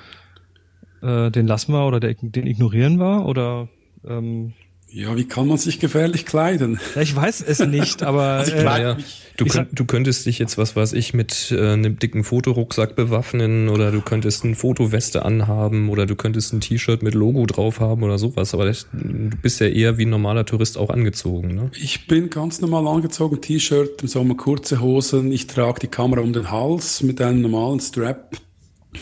äh, 1.01 1.31
den 1.31 1.47
lassen 1.47 1.73
wir 1.73 1.85
oder 1.85 1.99
der, 1.99 2.15
den 2.15 2.47
ignorieren 2.47 2.97
wir 2.97 3.25
oder 3.25 3.69
ähm, 4.07 4.53
ja, 4.87 5.15
wie 5.17 5.25
kann 5.25 5.47
man 5.47 5.57
sich 5.57 5.79
gefährlich 5.79 6.25
kleiden? 6.25 6.79
Ja, 6.95 7.01
ich 7.01 7.13
weiß 7.15 7.43
es 7.45 7.59
nicht, 7.59 8.01
aber 8.03 8.23
also 8.23 8.53
äh, 8.53 8.63
ja. 8.63 8.97
du, 9.35 9.45
könnt, 9.45 9.77
du, 9.77 9.85
könntest 9.85 10.25
dich 10.25 10.39
jetzt, 10.39 10.57
was 10.57 10.75
weiß 10.75 10.93
ich, 10.93 11.13
mit 11.13 11.51
äh, 11.51 11.73
einem 11.73 11.99
dicken 11.99 12.23
Fotorucksack 12.23 12.95
bewaffnen 12.95 13.67
oder 13.67 13.91
du 13.91 14.01
könntest 14.01 14.45
eine 14.45 14.55
Fotoweste 14.55 15.25
anhaben 15.25 15.89
oder 15.89 16.05
du 16.05 16.15
könntest 16.15 16.53
ein 16.53 16.61
T-Shirt 16.61 17.03
mit 17.03 17.13
Logo 17.13 17.45
drauf 17.45 17.79
haben 17.79 18.03
oder 18.03 18.17
sowas. 18.17 18.53
Aber 18.53 18.65
das, 18.65 18.87
du 18.93 19.35
bist 19.41 19.59
ja 19.59 19.67
eher 19.67 19.97
wie 19.97 20.05
ein 20.05 20.11
normaler 20.11 20.45
Tourist 20.45 20.77
auch 20.77 20.89
angezogen, 20.89 21.55
ne? 21.55 21.71
Ich 21.73 22.07
bin 22.07 22.29
ganz 22.29 22.61
normal 22.61 22.87
angezogen, 22.87 23.41
T-Shirt, 23.41 24.01
im 24.01 24.07
Sommer 24.07 24.35
kurze 24.35 24.79
Hosen. 24.79 25.31
Ich 25.31 25.47
trage 25.47 25.81
die 25.81 25.87
Kamera 25.87 26.21
um 26.21 26.31
den 26.31 26.51
Hals 26.51 27.03
mit 27.03 27.21
einem 27.21 27.41
normalen 27.41 27.81
Strap 27.81 28.37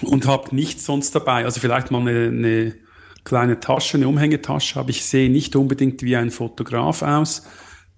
und 0.02 0.25
habe 0.25 0.56
nichts 0.56 0.86
sonst 0.86 1.13
dabei. 1.13 1.46
Also 1.46 1.60
vielleicht 1.60 1.92
mal 1.92 2.02
eine, 2.02 2.28
eine 2.30 2.74
kleine 3.24 3.60
Tasche, 3.60 3.98
eine 3.98 4.08
Umhängetasche 4.08 4.75
habe. 4.75 4.92
Ich 4.92 5.06
sehe 5.06 5.30
nicht 5.30 5.56
unbedingt 5.56 6.03
wie 6.03 6.15
ein 6.15 6.32
Fotograf 6.32 7.01
aus. 7.01 7.44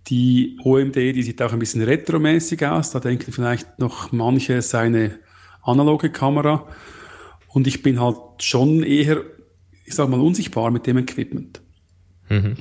Die 0.08 0.58
OMD, 0.63 0.96
die 0.96 1.24
sieht 1.24 1.41
auch 1.41 1.53
ein 1.53 1.60
bisschen 1.60 1.82
retromäßig 1.82 2.65
aus. 2.65 2.91
Da 2.91 3.00
denken 3.00 3.32
vielleicht 3.32 3.79
noch 3.79 4.12
manche 4.12 4.62
seine 4.62 5.20
analoge 5.63 6.12
Kamera. 6.12 6.67
Und 7.48 7.67
ich 7.67 7.82
bin 7.82 8.00
halt 8.00 8.17
schon 8.39 8.84
eher, 8.84 9.24
ich 9.86 9.95
sag 9.95 10.10
mal, 10.10 10.19
unsichtbar 10.19 10.69
mit 10.71 10.86
dem 10.86 10.97
Equipment. 10.97 11.62
Mhm. 12.30 12.56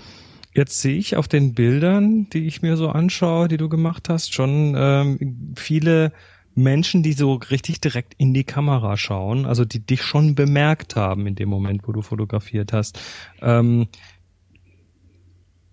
Jetzt 0.55 0.81
sehe 0.81 0.97
ich 0.97 1.17
auf 1.17 1.27
den 1.27 1.53
Bildern, 1.53 2.31
die 2.31 2.47
ich 2.47 2.63
mir 2.63 2.77
so 2.77 2.89
anschaue, 2.89 3.49
die 3.49 3.57
du 3.57 3.69
gemacht 3.69 4.09
hast, 4.09 4.33
schon 4.33 4.75
ähm, 4.79 5.55
viele 5.57 6.13
Menschen, 6.55 7.03
die 7.03 7.13
so 7.13 7.35
richtig 7.35 7.81
direkt 7.81 8.15
in 8.17 8.33
die 8.35 8.45
Kamera 8.45 8.97
schauen, 8.97 9.47
also 9.47 9.65
die 9.65 9.81
dich 9.81 10.03
schon 10.03 10.35
bemerkt 10.35 10.97
haben 10.97 11.27
in 11.27 11.35
dem 11.35 11.49
Moment, 11.49 11.87
wo 11.87 11.93
du 11.93 12.03
fotografiert 12.03 12.73
hast. 12.73 12.99
Ähm, 13.43 13.89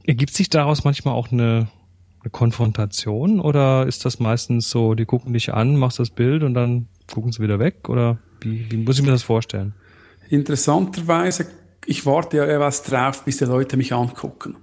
ergibt 0.04 0.34
sich 0.34 0.50
daraus 0.50 0.84
manchmal 0.84 1.14
auch 1.14 1.32
eine, 1.32 1.70
eine 2.22 2.32
Konfrontation 2.32 3.40
oder 3.40 3.86
ist 3.86 4.06
das 4.06 4.20
meistens 4.20 4.70
so, 4.70 4.96
die 4.96 5.06
gucken 5.06 5.34
dich 5.34 5.54
an, 5.54 5.76
machst 5.76 6.00
das 6.00 6.10
Bild 6.10 6.44
und 6.44 6.54
dann 6.54 6.88
gucken 7.12 7.32
sie 7.32 7.42
wieder 7.42 7.60
weg 7.60 7.90
oder 7.90 8.18
wie, 8.42 8.72
wie 8.72 8.78
muss 8.78 8.98
ich 8.98 9.06
mir 9.06 9.12
das 9.12 9.24
vorstellen? 9.24 9.74
Interessanterweise, 10.30 11.48
ich 11.86 12.06
warte 12.06 12.38
ja 12.38 12.46
etwas 12.46 12.84
drauf, 12.84 13.26
bis 13.26 13.38
die 13.38 13.46
Leute 13.46 13.78
mich 13.78 13.94
angucken. 13.94 14.56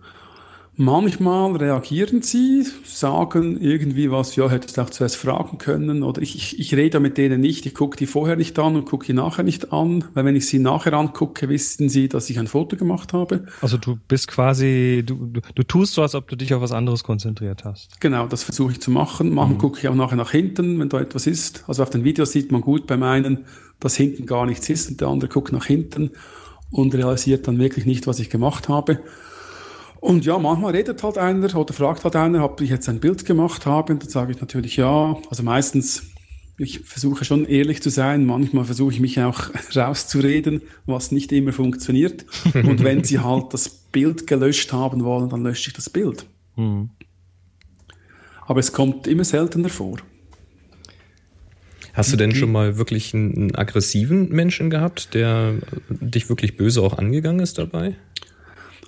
Manchmal 0.81 1.57
reagieren 1.57 2.23
sie, 2.23 2.64
sagen 2.85 3.61
irgendwie 3.61 4.12
was, 4.12 4.37
ja, 4.37 4.49
hättest 4.49 4.77
du 4.77 4.83
auch 4.83 4.91
zuerst 4.91 5.17
fragen 5.17 5.59
können 5.59 6.05
oder 6.05 6.23
ich, 6.23 6.37
ich, 6.37 6.61
ich 6.61 6.73
rede 6.73 7.01
mit 7.01 7.19
denen 7.19 7.41
nicht, 7.41 7.67
ich 7.67 7.75
gucke 7.75 7.97
die 7.97 8.07
vorher 8.07 8.37
nicht 8.37 8.57
an 8.61 8.77
und 8.77 8.85
gucke 8.85 9.05
die 9.05 9.12
nachher 9.12 9.43
nicht 9.43 9.73
an, 9.73 10.05
weil 10.14 10.25
wenn 10.25 10.37
ich 10.37 10.47
sie 10.47 10.61
nachher 10.61 10.93
angucke, 10.93 11.49
wissen 11.49 11.88
sie, 11.88 12.09
dass 12.09 12.31
ich 12.31 12.38
ein 12.38 12.47
Foto 12.47 12.77
gemacht 12.77 13.12
habe. 13.12 13.47
Also 13.61 13.77
du 13.77 13.99
bist 14.07 14.29
quasi, 14.29 15.03
du, 15.05 15.17
du, 15.27 15.41
du 15.53 15.62
tust 15.64 15.95
so, 15.95 16.03
als 16.03 16.14
ob 16.14 16.29
du 16.29 16.37
dich 16.37 16.55
auf 16.55 16.62
was 16.62 16.71
anderes 16.71 17.03
konzentriert 17.03 17.64
hast. 17.64 18.01
Genau, 18.01 18.29
das 18.29 18.45
versuche 18.45 18.71
ich 18.71 18.81
zu 18.81 18.93
machen. 18.93 19.35
Manchmal 19.35 19.57
mhm. 19.57 19.61
gucke 19.61 19.81
ich 19.81 19.88
auch 19.88 19.97
nachher 19.97 20.14
nach 20.14 20.31
hinten, 20.31 20.79
wenn 20.79 20.88
da 20.88 21.01
etwas 21.01 21.27
ist. 21.27 21.64
Also 21.67 21.83
auf 21.83 21.91
den 21.91 22.05
Videos 22.05 22.31
sieht 22.31 22.53
man 22.53 22.61
gut 22.61 22.87
beim 22.87 23.03
einen, 23.03 23.47
dass 23.81 23.97
hinten 23.97 24.27
gar 24.27 24.47
nichts 24.47 24.71
ist 24.71 24.91
und 24.91 25.01
der 25.01 25.09
andere 25.09 25.29
guckt 25.29 25.53
nach 25.53 25.67
hinten 25.67 26.12
und 26.71 26.95
realisiert 26.95 27.49
dann 27.49 27.59
wirklich 27.59 27.85
nicht, 27.85 28.07
was 28.07 28.21
ich 28.21 28.31
gemacht 28.31 28.69
habe. 28.69 29.01
Und 30.00 30.24
ja, 30.24 30.38
manchmal 30.38 30.72
redet 30.72 31.02
halt 31.02 31.18
einer 31.18 31.54
oder 31.56 31.74
fragt 31.74 32.04
halt 32.04 32.14
einer, 32.14 32.44
ob 32.44 32.61
ich 32.61 32.70
jetzt 32.70 32.88
ein 32.88 33.00
Bild 33.00 33.24
gemacht 33.24 33.66
habe. 33.66 33.92
Und 33.92 34.02
dann 34.02 34.11
sage 34.11 34.32
ich 34.32 34.40
natürlich 34.40 34.76
ja. 34.76 35.16
Also 35.28 35.42
meistens, 35.42 36.04
ich 36.56 36.80
versuche 36.80 37.24
schon 37.24 37.46
ehrlich 37.46 37.82
zu 37.82 37.90
sein. 37.90 38.24
Manchmal 38.24 38.64
versuche 38.64 38.92
ich 38.92 39.00
mich 39.00 39.20
auch 39.20 39.50
rauszureden, 39.74 40.62
was 40.87 41.11
nicht 41.11 41.32
immer 41.32 41.52
funktioniert. 41.52 42.26
Und 42.54 42.84
wenn 42.84 43.02
sie 43.02 43.18
halt 43.18 43.52
das 43.52 43.68
Bild 43.68 44.26
gelöscht 44.26 44.72
haben 44.72 45.02
wollen, 45.04 45.30
dann 45.30 45.42
lösche 45.42 45.70
ich 45.70 45.74
das 45.74 45.90
Bild. 45.90 46.26
Mhm. 46.56 46.90
Aber 48.46 48.61
es 48.61 48.72
kommt 48.72 49.06
immer 49.06 49.24
seltener 49.24 49.68
vor. 49.68 49.98
Hast 51.92 52.12
du 52.12 52.16
denn 52.16 52.32
schon 52.32 52.52
mal 52.52 52.78
wirklich 52.78 53.12
einen, 53.12 53.34
einen 53.34 53.54
aggressiven 53.56 54.28
Menschen 54.28 54.70
gehabt, 54.70 55.14
der 55.14 55.54
dich 55.88 56.28
wirklich 56.28 56.56
böse 56.56 56.80
auch 56.80 56.96
angegangen 56.96 57.40
ist 57.40 57.58
dabei? 57.58 57.96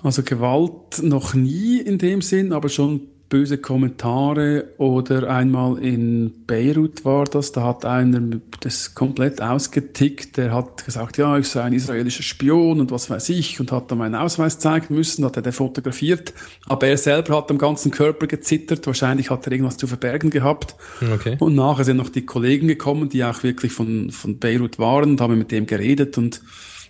Also 0.03 0.23
Gewalt 0.23 1.03
noch 1.03 1.35
nie 1.35 1.79
in 1.79 1.99
dem 1.99 2.23
Sinn, 2.23 2.53
aber 2.53 2.69
schon 2.69 3.03
böse 3.31 3.59
Kommentare 3.59 4.75
oder 4.77 5.31
einmal 5.31 5.79
in 5.79 6.47
Beirut 6.47 7.05
war 7.05 7.25
das, 7.25 7.53
da 7.53 7.63
hat 7.63 7.85
einer 7.85 8.21
das 8.59 8.95
komplett 8.95 9.41
ausgetickt, 9.41 10.37
der 10.37 10.53
hat 10.53 10.85
gesagt, 10.85 11.17
ja, 11.17 11.39
ich 11.39 11.47
sei 11.47 11.63
ein 11.63 11.73
israelischer 11.73 12.25
Spion 12.25 12.81
und 12.81 12.91
was 12.91 13.09
weiß 13.09 13.29
ich 13.29 13.61
und 13.61 13.71
hat 13.71 13.91
dann 13.91 13.99
meinen 13.99 14.17
Ausweis 14.17 14.59
zeigen 14.59 14.95
müssen, 14.95 15.25
hat 15.25 15.37
er 15.37 15.43
den 15.43 15.53
fotografiert, 15.53 16.35
aber 16.67 16.89
er 16.89 16.99
selber 16.99 17.37
hat 17.37 17.51
am 17.53 17.59
ganzen 17.59 17.93
Körper 17.93 18.27
gezittert, 18.27 18.87
wahrscheinlich 18.89 19.31
hat 19.31 19.47
er 19.47 19.53
irgendwas 19.53 19.77
zu 19.77 19.87
verbergen 19.87 20.31
gehabt. 20.31 20.75
Okay. 21.01 21.37
und 21.39 21.55
nachher 21.55 21.85
sind 21.85 21.99
noch 21.99 22.09
die 22.09 22.27
Kollegen 22.27 22.67
gekommen, 22.67 23.09
die 23.09 23.23
auch 23.23 23.45
wirklich 23.45 23.73
von, 23.73 24.11
von 24.11 24.41
Beirut 24.41 24.81
waren 24.81 25.11
und 25.11 25.21
haben 25.21 25.39
mit 25.39 25.53
dem 25.53 25.67
geredet 25.67 26.19
und 26.19 26.43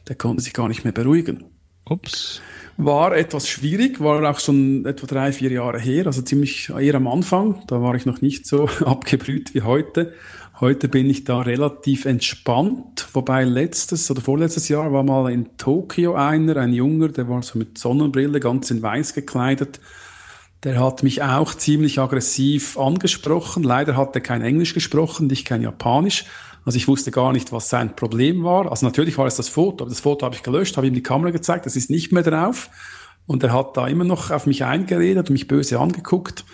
der 0.08 0.16
konnte 0.16 0.42
sich 0.42 0.54
gar 0.54 0.68
nicht 0.68 0.84
mehr 0.84 0.92
beruhigen. 0.94 1.44
Ups 1.84 2.40
war 2.84 3.16
etwas 3.16 3.48
schwierig, 3.48 4.00
war 4.00 4.28
auch 4.28 4.40
schon 4.40 4.84
etwa 4.84 5.06
drei, 5.06 5.32
vier 5.32 5.50
Jahre 5.52 5.78
her, 5.78 6.06
also 6.06 6.22
ziemlich 6.22 6.70
eher 6.70 6.94
am 6.94 7.06
Anfang. 7.06 7.62
Da 7.66 7.80
war 7.82 7.94
ich 7.94 8.06
noch 8.06 8.20
nicht 8.20 8.46
so 8.46 8.68
abgebrüht 8.84 9.54
wie 9.54 9.62
heute. 9.62 10.14
Heute 10.60 10.88
bin 10.88 11.08
ich 11.08 11.24
da 11.24 11.40
relativ 11.40 12.04
entspannt, 12.04 13.06
wobei 13.14 13.44
letztes 13.44 14.10
oder 14.10 14.20
vorletztes 14.20 14.68
Jahr 14.68 14.92
war 14.92 15.02
mal 15.02 15.32
in 15.32 15.56
Tokio 15.56 16.14
einer, 16.14 16.58
ein 16.58 16.74
Junger, 16.74 17.08
der 17.08 17.30
war 17.30 17.42
so 17.42 17.58
mit 17.58 17.78
Sonnenbrille 17.78 18.40
ganz 18.40 18.70
in 18.70 18.82
weiß 18.82 19.14
gekleidet. 19.14 19.80
Der 20.62 20.78
hat 20.78 21.02
mich 21.02 21.22
auch 21.22 21.54
ziemlich 21.54 21.98
aggressiv 21.98 22.76
angesprochen. 22.76 23.62
Leider 23.62 23.96
hat 23.96 24.14
er 24.14 24.20
kein 24.20 24.42
Englisch 24.42 24.74
gesprochen, 24.74 25.30
ich 25.30 25.46
kein 25.46 25.62
Japanisch. 25.62 26.26
Also 26.64 26.76
ich 26.76 26.88
wusste 26.88 27.10
gar 27.10 27.32
nicht, 27.32 27.52
was 27.52 27.68
sein 27.68 27.96
Problem 27.96 28.44
war. 28.44 28.70
Also 28.70 28.86
natürlich 28.86 29.16
war 29.18 29.26
es 29.26 29.36
das 29.36 29.48
Foto, 29.48 29.84
aber 29.84 29.90
das 29.90 30.00
Foto 30.00 30.24
habe 30.24 30.34
ich 30.34 30.42
gelöscht, 30.42 30.76
habe 30.76 30.86
ihm 30.86 30.94
die 30.94 31.02
Kamera 31.02 31.30
gezeigt, 31.30 31.66
das 31.66 31.76
ist 31.76 31.90
nicht 31.90 32.12
mehr 32.12 32.22
drauf. 32.22 32.70
Und 33.26 33.42
er 33.42 33.52
hat 33.52 33.76
da 33.76 33.86
immer 33.86 34.04
noch 34.04 34.30
auf 34.30 34.46
mich 34.46 34.64
eingeredet 34.64 35.28
und 35.28 35.34
mich 35.34 35.46
böse 35.46 35.78
angeguckt. 35.78 36.44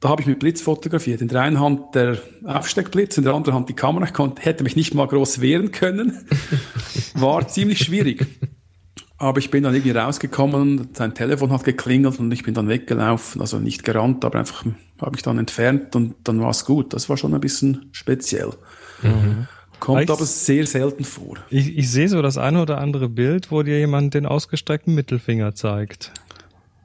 Da 0.00 0.08
habe 0.08 0.22
ich 0.22 0.26
mit 0.26 0.38
Blitz 0.38 0.62
fotografiert. 0.62 1.20
In 1.20 1.28
der 1.28 1.42
einen 1.42 1.60
Hand 1.60 1.94
der 1.94 2.18
Aufsteckblitz, 2.44 3.18
in 3.18 3.24
der 3.24 3.34
anderen 3.34 3.54
Hand 3.54 3.68
die 3.68 3.74
Kamera. 3.74 4.06
Ich 4.06 4.14
konnte, 4.14 4.42
hätte 4.42 4.64
mich 4.64 4.76
nicht 4.76 4.94
mal 4.94 5.06
groß 5.06 5.40
wehren 5.40 5.72
können. 5.72 6.26
War 7.14 7.46
ziemlich 7.48 7.80
schwierig. 7.80 8.26
Aber 9.20 9.38
ich 9.38 9.50
bin 9.50 9.64
dann 9.64 9.74
irgendwie 9.74 9.90
rausgekommen, 9.90 10.88
sein 10.94 11.12
Telefon 11.12 11.52
hat 11.52 11.62
geklingelt 11.62 12.18
und 12.18 12.32
ich 12.32 12.42
bin 12.42 12.54
dann 12.54 12.68
weggelaufen. 12.68 13.42
Also 13.42 13.58
nicht 13.58 13.84
gerannt, 13.84 14.24
aber 14.24 14.38
einfach 14.38 14.64
habe 14.98 15.14
ich 15.14 15.22
dann 15.22 15.36
entfernt 15.36 15.94
und 15.94 16.14
dann 16.24 16.40
war 16.40 16.48
es 16.48 16.64
gut. 16.64 16.94
Das 16.94 17.10
war 17.10 17.18
schon 17.18 17.34
ein 17.34 17.40
bisschen 17.40 17.90
speziell. 17.92 18.52
Mhm. 19.02 19.46
Kommt 19.78 20.04
ich, 20.04 20.10
aber 20.10 20.24
sehr 20.24 20.66
selten 20.66 21.04
vor. 21.04 21.36
Ich, 21.50 21.76
ich 21.76 21.90
sehe 21.90 22.08
so 22.08 22.22
das 22.22 22.38
eine 22.38 22.62
oder 22.62 22.78
andere 22.78 23.10
Bild, 23.10 23.50
wo 23.50 23.62
dir 23.62 23.78
jemand 23.78 24.14
den 24.14 24.24
ausgestreckten 24.24 24.94
Mittelfinger 24.94 25.54
zeigt. 25.54 26.12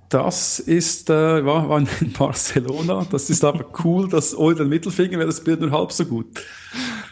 Das 0.10 0.60
ist, 0.60 1.10
äh, 1.10 1.46
war, 1.46 1.70
war 1.70 1.80
in 1.80 1.88
Barcelona. 2.20 3.08
Das 3.10 3.30
ist 3.30 3.46
aber 3.46 3.66
cool, 3.86 4.10
dass 4.10 4.38
ohne 4.38 4.56
den 4.56 4.68
Mittelfinger 4.68 5.20
wäre 5.20 5.28
das 5.28 5.42
Bild 5.42 5.62
nur 5.62 5.72
halb 5.72 5.94
so 5.94 6.04
gut. 6.04 6.28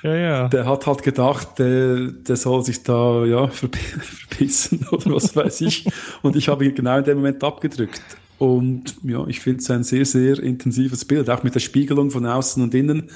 Ja, 0.03 0.15
ja. 0.15 0.47
Der 0.49 0.65
hat 0.65 0.85
halt 0.85 1.01
gedacht, 1.01 1.59
der, 1.59 2.11
der 2.11 2.35
soll 2.35 2.63
sich 2.63 2.83
da 2.83 3.23
ja 3.25 3.47
verbissen 4.29 4.85
oder 4.91 5.11
was 5.15 5.35
weiß 5.35 5.61
ich. 5.61 5.85
Und 6.21 6.35
ich 6.35 6.49
habe 6.49 6.65
ihn 6.65 6.75
genau 6.75 6.97
in 6.97 7.05
dem 7.05 7.17
Moment 7.17 7.43
abgedrückt. 7.43 8.01
Und 8.37 8.95
ja, 9.03 9.25
ich 9.27 9.39
finde 9.39 9.59
es 9.59 9.71
ein 9.71 9.83
sehr, 9.83 10.05
sehr 10.05 10.39
intensives 10.39 11.05
Bild, 11.05 11.29
auch 11.29 11.43
mit 11.43 11.55
der 11.55 11.61
Spiegelung 11.61 12.11
von 12.11 12.25
außen 12.25 12.61
und 12.61 12.73
innen, 12.73 13.09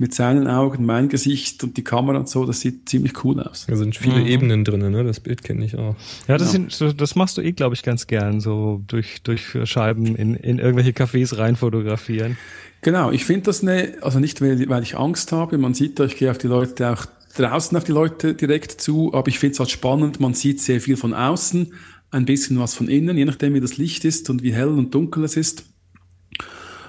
mit 0.00 0.14
seinen 0.14 0.46
Augen, 0.46 0.86
mein 0.86 1.10
Gesicht 1.10 1.62
und 1.62 1.76
die 1.76 1.84
Kamera 1.84 2.16
und 2.16 2.28
so, 2.28 2.46
das 2.46 2.60
sieht 2.60 2.88
ziemlich 2.88 3.22
cool 3.22 3.38
aus. 3.38 3.66
Da 3.68 3.76
sind 3.76 3.94
viele 3.94 4.20
mhm. 4.20 4.26
Ebenen 4.26 4.64
drin, 4.64 4.90
ne? 4.90 5.04
Das 5.04 5.20
Bild 5.20 5.44
kenne 5.44 5.62
ich 5.62 5.76
auch. 5.76 5.94
Ja, 6.26 6.38
das, 6.38 6.54
ja. 6.54 6.64
Sind, 6.70 6.98
das 6.98 7.16
machst 7.16 7.36
du 7.36 7.42
eh, 7.42 7.52
glaube 7.52 7.74
ich, 7.74 7.82
ganz 7.82 8.06
gern, 8.06 8.40
so 8.40 8.82
durch, 8.86 9.22
durch 9.22 9.58
Scheiben 9.64 10.16
in, 10.16 10.36
in 10.36 10.58
irgendwelche 10.58 10.92
Cafés 10.92 11.36
rein 11.36 11.54
fotografieren. 11.54 12.38
Genau, 12.80 13.10
ich 13.10 13.26
finde 13.26 13.42
das 13.42 13.60
eine, 13.60 13.98
also 14.00 14.20
nicht, 14.20 14.40
weil, 14.40 14.66
weil 14.70 14.82
ich 14.82 14.96
Angst 14.96 15.32
habe, 15.32 15.58
man 15.58 15.74
sieht 15.74 15.98
da, 15.98 16.06
ich 16.06 16.16
gehe 16.16 16.30
auf 16.30 16.38
die 16.38 16.46
Leute 16.46 16.90
auch 16.90 17.04
draußen 17.36 17.76
auf 17.76 17.84
die 17.84 17.92
Leute 17.92 18.32
direkt 18.32 18.80
zu, 18.80 19.12
aber 19.12 19.28
ich 19.28 19.38
finde 19.38 19.52
es 19.52 19.60
halt 19.60 19.70
spannend, 19.70 20.18
man 20.18 20.32
sieht 20.32 20.62
sehr 20.62 20.80
viel 20.80 20.96
von 20.96 21.12
außen, 21.12 21.74
ein 22.10 22.24
bisschen 22.24 22.58
was 22.58 22.72
von 22.72 22.88
innen, 22.88 23.18
je 23.18 23.26
nachdem 23.26 23.52
wie 23.52 23.60
das 23.60 23.76
Licht 23.76 24.06
ist 24.06 24.30
und 24.30 24.42
wie 24.42 24.54
hell 24.54 24.68
und 24.68 24.94
dunkel 24.94 25.24
es 25.24 25.36
ist. 25.36 25.64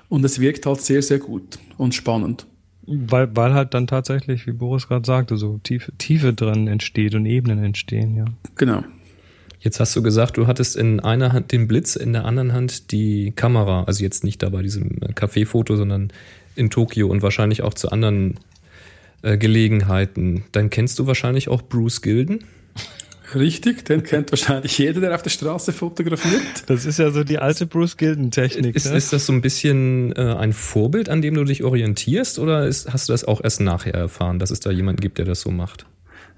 Und 0.07 0.23
es 0.23 0.39
wirkt 0.39 0.65
halt 0.65 0.79
sehr, 0.79 1.01
sehr 1.01 1.19
gut 1.19 1.59
und 1.77 1.93
spannend. 1.93 2.47
Weil, 2.87 3.35
weil 3.35 3.53
halt 3.53 3.73
dann 3.73 3.87
tatsächlich, 3.87 4.47
wie 4.47 4.53
Boris 4.53 4.87
gerade 4.87 5.05
sagte, 5.05 5.37
so 5.37 5.59
Tiefe, 5.63 5.91
Tiefe 5.97 6.33
drin 6.33 6.67
entsteht 6.67 7.13
und 7.15 7.25
Ebenen 7.25 7.63
entstehen, 7.63 8.15
ja. 8.15 8.25
Genau. 8.55 8.83
Jetzt 9.59 9.79
hast 9.79 9.95
du 9.95 10.01
gesagt, 10.01 10.37
du 10.37 10.47
hattest 10.47 10.75
in 10.75 10.99
einer 10.99 11.33
Hand 11.33 11.51
den 11.51 11.67
Blitz, 11.67 11.95
in 11.95 12.13
der 12.13 12.25
anderen 12.25 12.51
Hand 12.51 12.91
die 12.91 13.31
Kamera. 13.35 13.83
Also 13.83 14.03
jetzt 14.03 14.23
nicht 14.23 14.41
da 14.41 14.49
bei 14.49 14.63
diesem 14.63 14.99
Café-Foto, 15.13 15.75
sondern 15.75 16.11
in 16.55 16.71
Tokio 16.71 17.07
und 17.07 17.21
wahrscheinlich 17.21 17.61
auch 17.61 17.75
zu 17.75 17.91
anderen 17.91 18.39
äh, 19.21 19.37
Gelegenheiten. 19.37 20.45
Dann 20.51 20.71
kennst 20.71 20.97
du 20.97 21.05
wahrscheinlich 21.05 21.47
auch 21.47 21.61
Bruce 21.61 22.01
Gilden. 22.01 22.43
Richtig, 23.33 23.85
den 23.85 24.03
kennt 24.03 24.31
wahrscheinlich 24.31 24.77
jeder, 24.77 24.99
der 25.01 25.15
auf 25.15 25.21
der 25.21 25.29
Straße 25.29 25.71
fotografiert. 25.71 26.63
Das 26.67 26.85
ist 26.85 26.99
ja 26.99 27.11
so 27.11 27.23
die 27.23 27.39
alte 27.39 27.65
Bruce 27.65 27.97
Gilden-Technik. 27.97 28.75
Ist, 28.75 28.89
ne? 28.89 28.97
ist 28.97 29.13
das 29.13 29.25
so 29.25 29.33
ein 29.33 29.41
bisschen 29.41 30.13
äh, 30.15 30.35
ein 30.35 30.53
Vorbild, 30.53 31.09
an 31.09 31.21
dem 31.21 31.35
du 31.35 31.43
dich 31.43 31.63
orientierst, 31.63 32.39
oder 32.39 32.67
ist, 32.67 32.91
hast 32.91 33.09
du 33.09 33.13
das 33.13 33.23
auch 33.23 33.41
erst 33.43 33.61
nachher 33.61 33.93
erfahren, 33.93 34.39
dass 34.39 34.51
es 34.51 34.59
da 34.59 34.71
jemanden 34.71 35.01
gibt, 35.01 35.17
der 35.17 35.25
das 35.25 35.41
so 35.41 35.51
macht? 35.51 35.85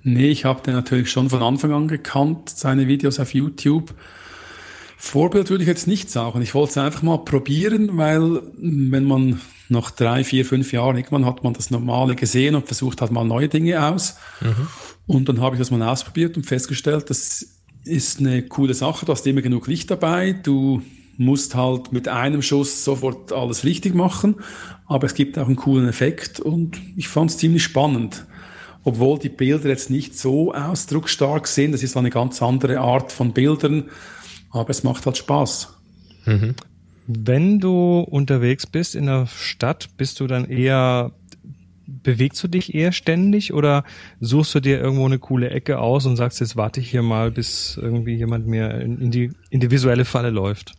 Nee, 0.04 0.30
ich 0.30 0.46
habe 0.46 0.62
den 0.62 0.74
natürlich 0.74 1.10
schon 1.10 1.30
von 1.30 1.42
Anfang 1.42 1.72
an 1.72 1.88
gekannt, 1.88 2.50
seine 2.50 2.88
Videos 2.88 3.20
auf 3.20 3.34
YouTube. 3.34 3.94
Vorbild 4.98 5.50
würde 5.50 5.64
ich 5.64 5.68
jetzt 5.68 5.88
nicht 5.88 6.10
sagen. 6.10 6.42
Ich 6.42 6.54
wollte 6.54 6.72
es 6.72 6.78
einfach 6.78 7.02
mal 7.02 7.18
probieren, 7.20 7.98
weil 7.98 8.42
wenn 8.58 9.06
man 9.06 9.42
nach 9.70 9.92
drei, 9.92 10.24
vier, 10.24 10.46
fünf 10.46 10.72
Jahren, 10.72 10.98
irgendwann 10.98 11.26
hat 11.26 11.44
man 11.44 11.54
das 11.54 11.72
Normale 11.72 12.16
gesehen 12.16 12.56
und 12.56 12.68
versucht 12.68 13.02
halt 13.02 13.12
mal 13.12 13.24
neue 13.24 13.50
Dinge 13.50 13.86
aus. 13.86 14.18
Mhm. 14.42 14.68
Und 15.06 15.28
dann 15.30 15.42
habe 15.42 15.56
ich 15.56 15.60
das 15.60 15.72
mal 15.72 15.82
ausprobiert 15.82 16.38
und 16.38 16.46
festgestellt, 16.46 17.10
das 17.10 17.60
ist 17.84 18.20
eine 18.20 18.44
coole 18.44 18.74
Sache. 18.74 19.06
Du 19.06 19.12
hast 19.12 19.28
immer 19.28 19.42
genug 19.42 19.68
Licht 19.68 19.92
dabei. 19.92 20.34
Du 20.34 20.82
musst 21.18 21.56
halt 21.56 21.92
mit 21.92 22.08
einem 22.08 22.42
Schuss 22.42 22.84
sofort 22.84 23.34
alles 23.34 23.66
richtig 23.66 23.94
machen. 23.94 24.36
Aber 24.88 25.06
es 25.08 25.14
gibt 25.14 25.38
auch 25.38 25.48
einen 25.48 25.56
coolen 25.58 25.88
Effekt 25.88 26.40
und 26.40 26.80
ich 26.96 27.08
fand 27.08 27.32
es 27.32 27.38
ziemlich 27.38 27.64
spannend 27.64 28.26
obwohl 28.84 29.18
die 29.18 29.30
Bilder 29.30 29.70
jetzt 29.70 29.90
nicht 29.90 30.18
so 30.18 30.54
ausdrucksstark 30.54 31.48
sind. 31.48 31.72
Das 31.72 31.84
ist 31.84 31.98
eine 31.98 32.10
ganz 32.10 32.42
andere 32.42 32.80
Art 32.80 33.12
von 33.12 33.34
Bildern, 33.34 33.86
aber 34.52 34.70
es 34.70 34.84
macht 34.84 35.06
halt 35.06 35.18
Spaß. 35.18 35.74
Mhm. 36.26 36.56
Wenn 37.08 37.60
du 37.60 38.00
unterwegs 38.00 38.66
bist 38.66 38.96
in 38.96 39.08
der 39.08 39.28
Stadt, 39.28 39.90
bist 39.98 40.20
du 40.20 40.28
dann 40.28 40.46
eher, 40.46 41.12
bewegst 42.04 42.44
du 42.44 42.48
dich 42.48 42.74
eher 42.74 42.92
ständig 42.92 43.54
oder 43.54 43.84
suchst 44.20 44.56
du 44.56 44.60
dir 44.60 44.80
irgendwo 44.80 45.06
eine 45.06 45.20
coole 45.20 45.50
Ecke 45.50 45.80
aus 45.80 46.06
und 46.06 46.16
sagst, 46.16 46.40
jetzt 46.40 46.56
warte 46.56 46.80
ich 46.80 46.92
hier 46.92 47.02
mal, 47.02 47.32
bis 47.32 47.78
irgendwie 47.82 48.16
jemand 48.16 48.48
mir 48.48 48.82
in 48.82 49.12
die, 49.12 49.32
in 49.50 49.60
die 49.60 49.72
visuelle 49.72 50.06
Falle 50.06 50.30
läuft? 50.30 50.74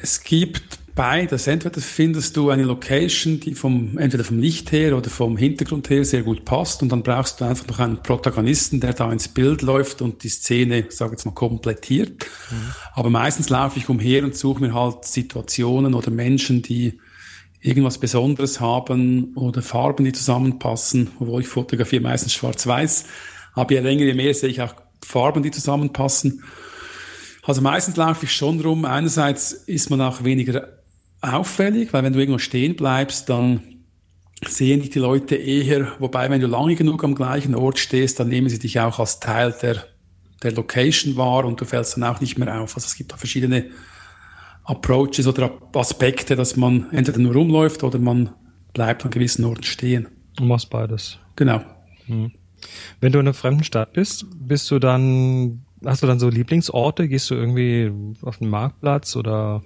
Es 0.00 0.22
gibt 0.22 0.78
beides. 0.94 1.46
Entweder 1.46 1.80
findest 1.80 2.36
du 2.36 2.50
eine 2.50 2.62
Location, 2.62 3.40
die 3.40 3.54
vom, 3.54 3.98
entweder 3.98 4.24
vom 4.24 4.38
Licht 4.38 4.72
her 4.72 4.96
oder 4.96 5.10
vom 5.10 5.36
Hintergrund 5.36 5.90
her 5.90 6.04
sehr 6.04 6.22
gut 6.22 6.44
passt 6.44 6.82
und 6.82 6.90
dann 6.90 7.02
brauchst 7.02 7.40
du 7.40 7.44
einfach 7.44 7.66
noch 7.66 7.78
einen 7.80 8.02
Protagonisten, 8.02 8.80
der 8.80 8.92
da 8.92 9.10
ins 9.12 9.28
Bild 9.28 9.62
läuft 9.62 10.02
und 10.02 10.22
die 10.22 10.28
Szene, 10.28 10.86
sag 10.88 11.10
jetzt 11.10 11.24
mal, 11.24 11.32
komplettiert. 11.32 12.26
Mhm. 12.50 12.56
Aber 12.92 13.10
meistens 13.10 13.48
laufe 13.48 13.78
ich 13.78 13.88
umher 13.88 14.24
und 14.24 14.36
suche 14.36 14.60
mir 14.60 14.74
halt 14.74 15.04
Situationen 15.04 15.94
oder 15.94 16.10
Menschen, 16.10 16.62
die 16.62 16.98
irgendwas 17.64 17.96
Besonderes 17.96 18.60
haben 18.60 19.32
oder 19.36 19.62
Farben, 19.62 20.04
die 20.04 20.12
zusammenpassen, 20.12 21.10
obwohl 21.18 21.40
ich 21.40 21.48
fotografiere 21.48 22.02
meistens 22.02 22.34
schwarz-weiß. 22.34 23.06
Aber 23.54 23.72
je 23.72 23.80
länger, 23.80 24.04
je 24.04 24.12
mehr 24.12 24.34
sehe 24.34 24.50
ich 24.50 24.60
auch 24.60 24.74
Farben, 25.02 25.42
die 25.42 25.50
zusammenpassen. 25.50 26.44
Also 27.42 27.62
meistens 27.62 27.96
laufe 27.96 28.26
ich 28.26 28.32
schon 28.32 28.60
rum. 28.60 28.84
Einerseits 28.84 29.52
ist 29.52 29.88
man 29.88 30.02
auch 30.02 30.24
weniger 30.24 30.78
auffällig, 31.22 31.94
weil 31.94 32.04
wenn 32.04 32.12
du 32.12 32.18
irgendwo 32.18 32.38
stehen 32.38 32.76
bleibst, 32.76 33.30
dann 33.30 33.62
sehen 34.46 34.80
dich 34.80 34.90
die 34.90 34.98
Leute 34.98 35.36
eher, 35.36 35.92
wobei 36.00 36.28
wenn 36.28 36.42
du 36.42 36.46
lange 36.46 36.74
genug 36.74 37.02
am 37.02 37.14
gleichen 37.14 37.54
Ort 37.54 37.78
stehst, 37.78 38.20
dann 38.20 38.28
nehmen 38.28 38.50
sie 38.50 38.58
dich 38.58 38.78
auch 38.78 38.98
als 38.98 39.20
Teil 39.20 39.54
der, 39.62 39.86
der 40.42 40.52
Location 40.52 41.16
wahr 41.16 41.46
und 41.46 41.62
du 41.62 41.64
fällst 41.64 41.96
dann 41.96 42.04
auch 42.04 42.20
nicht 42.20 42.36
mehr 42.36 42.60
auf. 42.60 42.74
Also 42.74 42.86
es 42.86 42.96
gibt 42.96 43.12
da 43.12 43.16
verschiedene 43.16 43.70
Approaches 44.64 45.26
oder 45.26 45.52
Aspekte, 45.74 46.36
dass 46.36 46.56
man 46.56 46.90
entweder 46.90 47.18
nur 47.18 47.34
rumläuft 47.34 47.82
oder 47.84 47.98
man 47.98 48.30
bleibt 48.72 49.04
an 49.04 49.10
gewissen 49.10 49.44
Orten 49.44 49.62
stehen. 49.62 50.08
Du 50.36 50.44
machst 50.44 50.70
beides. 50.70 51.18
Genau. 51.36 51.60
Mhm. 52.06 52.32
Wenn 53.00 53.12
du 53.12 53.18
in 53.18 53.26
einer 53.26 53.34
fremden 53.34 53.64
Stadt 53.64 53.92
bist, 53.92 54.26
bist 54.34 54.70
du 54.70 54.78
dann, 54.78 55.64
hast 55.84 56.02
du 56.02 56.06
dann 56.06 56.18
so 56.18 56.28
Lieblingsorte? 56.28 57.08
Gehst 57.08 57.30
du 57.30 57.34
irgendwie 57.34 57.92
auf 58.22 58.38
den 58.38 58.48
Marktplatz 58.48 59.16
oder 59.16 59.62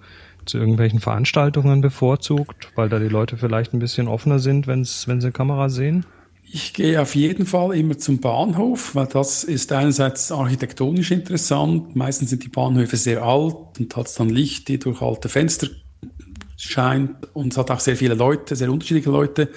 zu 0.47 0.59
irgendwelchen 0.59 0.99
Veranstaltungen 0.99 1.81
bevorzugt, 1.81 2.73
weil 2.75 2.89
da 2.89 2.99
die 2.99 3.09
Leute 3.09 3.37
vielleicht 3.37 3.75
ein 3.75 3.79
bisschen 3.79 4.09
offener 4.09 4.39
sind, 4.39 4.67
wenn's, 4.67 5.07
wenn 5.07 5.21
sie 5.21 5.31
Kamera 5.31 5.69
sehen? 5.69 6.07
Ich 6.51 6.73
gehe 6.73 7.01
auf 7.01 7.15
jeden 7.15 7.45
Fall 7.45 7.77
immer 7.77 7.99
zum 7.99 8.21
Bahnhof, 8.21 8.95
weil 8.95 9.07
das 9.07 9.45
ist 9.45 9.71
einerseits 9.71 10.33
architektonisch 10.33 11.11
interessant. 11.11 11.95
Meistens 11.95 12.31
sind 12.31 12.43
die 12.43 12.49
Bahnhöfe 12.49 12.97
sehr 12.97 13.23
alt 13.23 13.55
und 13.79 13.95
hat 13.97 14.19
dann 14.19 14.31
Licht, 14.31 14.69
die 14.69 14.79
durch 14.79 15.03
alte 15.03 15.29
Fenster 15.29 15.69
scheint 16.57 17.17
und 17.35 17.53
es 17.53 17.59
hat 17.59 17.71
auch 17.71 17.81
sehr 17.81 17.97
viele 17.97 18.15
Leute, 18.15 18.57
sehr 18.57 18.73
unterschiedliche 18.73 19.11
Leute. 19.11 19.51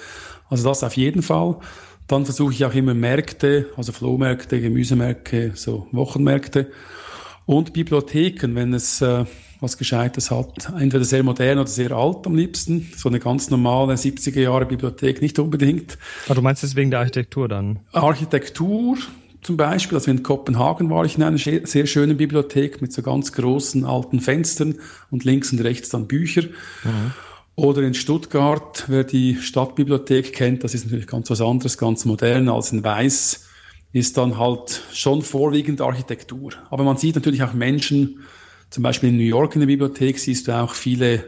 Also 0.50 0.68
das 0.68 0.84
auf 0.84 0.98
jeden 0.98 1.22
Fall. 1.22 1.58
Dann 2.08 2.26
versuche 2.26 2.52
ich 2.52 2.66
auch 2.66 2.74
immer 2.74 2.94
Märkte, 2.94 3.68
also 3.78 3.94
Flohmärkte, 3.94 4.60
Gemüsemärkte, 4.60 5.54
so 5.56 5.88
Wochenmärkte 5.94 6.72
und 7.46 7.72
Bibliotheken, 7.72 8.54
wenn 8.56 8.74
es 8.74 9.02
äh, 9.02 9.24
was 9.62 9.78
Gescheites 9.78 10.32
hat. 10.32 10.74
Entweder 10.78 11.06
sehr 11.06 11.24
modern 11.24 11.60
oder 11.60 11.68
sehr 11.68 11.92
alt 11.92 12.26
am 12.26 12.36
liebsten. 12.36 12.92
So 12.98 13.08
eine 13.08 13.20
ganz 13.20 13.50
normale 13.52 13.94
70er 13.94 14.42
Jahre 14.42 14.66
Bibliothek 14.66 15.22
nicht 15.22 15.38
unbedingt. 15.40 15.98
Aber 16.26 16.32
ah, 16.32 16.34
du 16.34 16.42
meinst 16.42 16.64
deswegen 16.64 16.90
der 16.90 17.00
Architektur 17.00 17.48
dann? 17.48 17.80
Architektur 17.94 18.98
zum 19.42 19.58
Beispiel. 19.58 19.98
Also 19.98 20.10
in 20.10 20.24
Kopenhagen 20.24 20.90
war 20.90 21.06
ich 21.06 21.16
in 21.16 21.24
einer 21.24 21.38
sehr 21.38 21.86
schönen 21.86 22.18
Bibliothek 22.18 22.82
mit 22.82 22.92
so 22.92 23.04
ganz 23.04 23.32
großen 23.34 23.86
alten 23.86 24.20
Fenstern 24.20 24.76
und 25.12 25.24
links 25.24 25.52
und 25.52 25.64
rechts 25.64 25.90
dann 25.90 26.08
Bücher. 26.08 26.42
Mhm. 26.84 27.14
Oder 27.56 27.84
in 27.84 27.94
Stuttgart, 27.94 28.86
wer 28.88 29.04
die 29.04 29.36
Stadtbibliothek 29.36 30.34
kennt, 30.34 30.64
das 30.64 30.74
ist 30.74 30.86
natürlich 30.86 31.06
ganz 31.06 31.30
was 31.30 31.42
anderes, 31.42 31.78
ganz 31.78 32.06
modern 32.06 32.50
als 32.50 32.72
in 32.72 32.84
Weiß, 32.84 33.46
ist 33.94 34.18
dann 34.18 34.40
halt 34.40 34.82
schon 34.94 35.22
vorwiegend 35.22 35.82
Architektur. 35.82 36.54
Aber 36.72 36.84
man 36.84 36.98
sieht 36.98 37.14
natürlich 37.14 37.44
auch 37.44 37.54
Menschen, 37.54 38.22
zum 38.72 38.84
Beispiel 38.84 39.10
in 39.10 39.18
New 39.18 39.24
York 39.24 39.54
in 39.56 39.60
der 39.60 39.68
Bibliothek 39.68 40.18
siehst 40.18 40.48
du 40.48 40.58
auch 40.58 40.74
viele, 40.74 41.26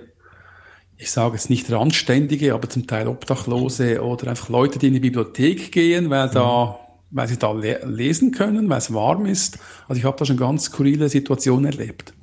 ich 0.97 1.11
sage 1.11 1.35
jetzt 1.35 1.49
nicht 1.49 1.69
Randständige, 1.71 2.53
aber 2.53 2.69
zum 2.69 2.87
Teil 2.87 3.07
Obdachlose 3.07 4.01
oder 4.01 4.29
einfach 4.29 4.49
Leute, 4.49 4.79
die 4.79 4.87
in 4.87 4.93
die 4.93 5.01
Bibliothek 5.01 5.71
gehen, 5.71 6.09
weil 6.09 6.29
da, 6.29 6.79
weil 7.11 7.27
sie 7.27 7.37
da 7.37 7.51
le 7.51 7.81
lesen 7.85 8.31
können, 8.31 8.69
weil 8.69 8.77
es 8.77 8.93
warm 8.93 9.25
ist. 9.25 9.59
Also 9.87 9.99
ich 9.99 10.05
habe 10.05 10.17
da 10.17 10.25
schon 10.25 10.37
ganz 10.37 10.63
skurrile 10.65 11.09
Situationen 11.09 11.65
erlebt. 11.65 12.13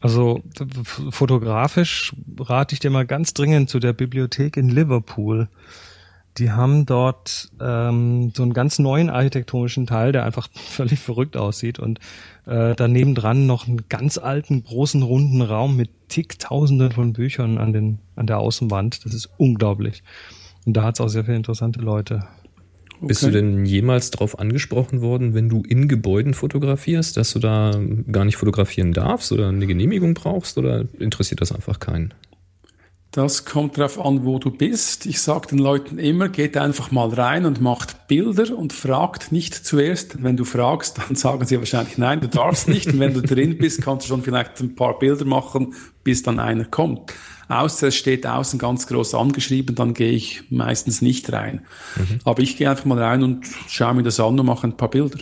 Also 0.00 0.42
fotografisch 1.10 2.14
rate 2.38 2.74
ich 2.74 2.80
dir 2.80 2.90
mal 2.90 3.06
ganz 3.06 3.34
dringend 3.34 3.70
zu 3.70 3.78
der 3.78 3.92
Bibliothek 3.92 4.56
in 4.56 4.68
Liverpool. 4.68 5.48
Die 6.38 6.50
haben 6.50 6.84
dort 6.84 7.50
ähm, 7.60 8.32
so 8.36 8.42
einen 8.42 8.52
ganz 8.52 8.78
neuen 8.78 9.08
architektonischen 9.08 9.86
Teil, 9.86 10.12
der 10.12 10.24
einfach 10.24 10.48
völlig 10.54 10.98
verrückt 10.98 11.36
aussieht 11.36 11.78
und 11.78 11.98
äh, 12.46 12.74
daneben 12.76 13.14
dran 13.14 13.46
noch 13.46 13.66
einen 13.66 13.88
ganz 13.88 14.18
alten, 14.18 14.62
großen, 14.64 15.02
runden 15.02 15.42
Raum 15.42 15.76
mit 15.76 15.90
zigtausenden 16.08 16.92
von 16.92 17.12
Büchern 17.12 17.58
an, 17.58 17.72
den, 17.72 17.98
an 18.14 18.26
der 18.26 18.38
Außenwand. 18.38 19.04
Das 19.04 19.14
ist 19.14 19.30
unglaublich. 19.38 20.02
Und 20.64 20.76
da 20.76 20.82
hat 20.82 20.96
es 20.96 21.00
auch 21.00 21.08
sehr 21.08 21.24
viele 21.24 21.36
interessante 21.36 21.80
Leute. 21.80 22.26
Okay. 22.96 23.06
Bist 23.08 23.22
du 23.24 23.30
denn 23.30 23.66
jemals 23.66 24.10
darauf 24.10 24.38
angesprochen 24.38 25.02
worden, 25.02 25.34
wenn 25.34 25.50
du 25.50 25.62
in 25.62 25.86
Gebäuden 25.86 26.32
fotografierst, 26.32 27.16
dass 27.16 27.32
du 27.32 27.38
da 27.38 27.72
gar 28.10 28.24
nicht 28.24 28.36
fotografieren 28.36 28.92
darfst 28.92 29.32
oder 29.32 29.48
eine 29.48 29.66
Genehmigung 29.66 30.14
brauchst 30.14 30.56
oder 30.56 30.86
interessiert 30.98 31.42
das 31.42 31.52
einfach 31.52 31.78
keinen? 31.78 32.14
Das 33.16 33.46
kommt 33.46 33.78
darauf 33.78 33.98
an, 33.98 34.26
wo 34.26 34.38
du 34.38 34.50
bist. 34.50 35.06
Ich 35.06 35.22
sage 35.22 35.46
den 35.46 35.58
Leuten 35.58 35.98
immer, 35.98 36.28
geht 36.28 36.54
einfach 36.58 36.90
mal 36.90 37.08
rein 37.08 37.46
und 37.46 37.62
macht 37.62 38.08
Bilder 38.08 38.54
und 38.54 38.74
fragt 38.74 39.32
nicht 39.32 39.54
zuerst. 39.54 40.22
Wenn 40.22 40.36
du 40.36 40.44
fragst, 40.44 40.98
dann 40.98 41.16
sagen 41.16 41.46
sie 41.46 41.56
wahrscheinlich 41.56 41.96
nein, 41.96 42.20
du 42.20 42.28
darfst 42.28 42.68
nicht. 42.68 42.88
Und 42.88 43.00
wenn 43.00 43.14
du 43.14 43.22
drin 43.22 43.56
bist, 43.56 43.80
kannst 43.80 44.04
du 44.04 44.08
schon 44.08 44.22
vielleicht 44.22 44.60
ein 44.60 44.74
paar 44.74 44.98
Bilder 44.98 45.24
machen, 45.24 45.72
bis 46.04 46.24
dann 46.24 46.38
einer 46.38 46.66
kommt. 46.66 47.14
Außer 47.48 47.86
es 47.86 47.96
steht 47.96 48.26
außen 48.26 48.58
ganz 48.58 48.86
groß 48.86 49.14
angeschrieben, 49.14 49.74
dann 49.74 49.94
gehe 49.94 50.12
ich 50.12 50.42
meistens 50.50 51.00
nicht 51.00 51.32
rein. 51.32 51.64
Mhm. 51.96 52.18
Aber 52.24 52.42
ich 52.42 52.58
gehe 52.58 52.68
einfach 52.68 52.84
mal 52.84 53.02
rein 53.02 53.22
und 53.22 53.46
schaue 53.66 53.94
mir 53.94 54.02
das 54.02 54.20
an 54.20 54.38
und 54.38 54.44
mache 54.44 54.66
ein 54.66 54.76
paar 54.76 54.90
Bilder. 54.90 55.20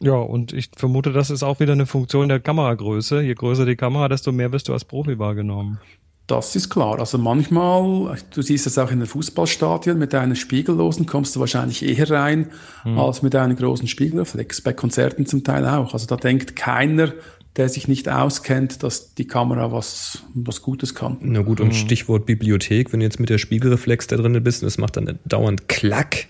Ja, 0.00 0.14
und 0.14 0.54
ich 0.54 0.70
vermute, 0.74 1.12
das 1.12 1.28
ist 1.28 1.42
auch 1.42 1.60
wieder 1.60 1.72
eine 1.72 1.84
Funktion 1.84 2.30
der 2.30 2.40
Kameragröße. 2.40 3.20
Je 3.20 3.34
größer 3.34 3.66
die 3.66 3.76
Kamera, 3.76 4.08
desto 4.08 4.32
mehr 4.32 4.52
wirst 4.52 4.68
du 4.68 4.72
als 4.72 4.86
Profi 4.86 5.18
wahrgenommen. 5.18 5.80
Das 6.26 6.56
ist 6.56 6.70
klar. 6.70 6.98
Also 6.98 7.18
manchmal, 7.18 8.18
du 8.34 8.42
siehst 8.42 8.66
es 8.66 8.78
auch 8.78 8.90
in 8.90 8.98
den 8.98 9.06
Fußballstadien, 9.06 9.96
mit 9.96 10.12
einer 10.14 10.34
spiegellosen 10.34 11.06
kommst 11.06 11.36
du 11.36 11.40
wahrscheinlich 11.40 11.84
eher 11.84 12.10
rein 12.10 12.50
mhm. 12.84 12.98
als 12.98 13.22
mit 13.22 13.36
einem 13.36 13.56
großen 13.56 13.86
Spiegelreflex. 13.86 14.60
Bei 14.60 14.72
Konzerten 14.72 15.26
zum 15.26 15.44
Teil 15.44 15.64
auch. 15.66 15.92
Also 15.92 16.06
da 16.06 16.16
denkt 16.16 16.56
keiner, 16.56 17.12
der 17.56 17.68
sich 17.68 17.86
nicht 17.86 18.08
auskennt, 18.08 18.82
dass 18.82 19.14
die 19.14 19.26
Kamera 19.26 19.70
was, 19.70 20.24
was 20.34 20.62
Gutes 20.62 20.94
kann. 20.94 21.16
Na 21.20 21.42
gut, 21.42 21.60
und 21.60 21.68
mhm. 21.68 21.72
Stichwort 21.72 22.26
Bibliothek, 22.26 22.92
wenn 22.92 23.00
du 23.00 23.06
jetzt 23.06 23.20
mit 23.20 23.30
der 23.30 23.38
Spiegelreflex 23.38 24.08
da 24.08 24.16
drin 24.16 24.42
bist 24.42 24.62
und 24.62 24.68
es 24.68 24.78
macht 24.78 24.96
dann 24.96 25.18
dauernd 25.24 25.68
Klack, 25.68 26.26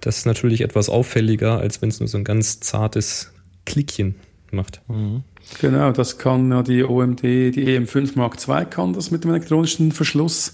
das 0.00 0.18
ist 0.18 0.26
natürlich 0.26 0.60
etwas 0.60 0.88
auffälliger, 0.88 1.58
als 1.58 1.80
wenn 1.80 1.88
es 1.88 2.00
nur 2.00 2.08
so 2.08 2.18
ein 2.18 2.24
ganz 2.24 2.60
zartes 2.60 3.32
Klickchen 3.66 4.16
macht. 4.50 4.82
Mhm. 4.88 5.22
Genau, 5.60 5.92
das 5.92 6.18
kann 6.18 6.50
ja 6.50 6.62
die 6.62 6.84
OMD, 6.84 7.22
die 7.22 7.78
EM5 7.78 8.16
Mark 8.16 8.36
II 8.46 8.66
kann 8.66 8.92
das 8.92 9.10
mit 9.10 9.24
dem 9.24 9.30
elektronischen 9.30 9.92
Verschluss 9.92 10.52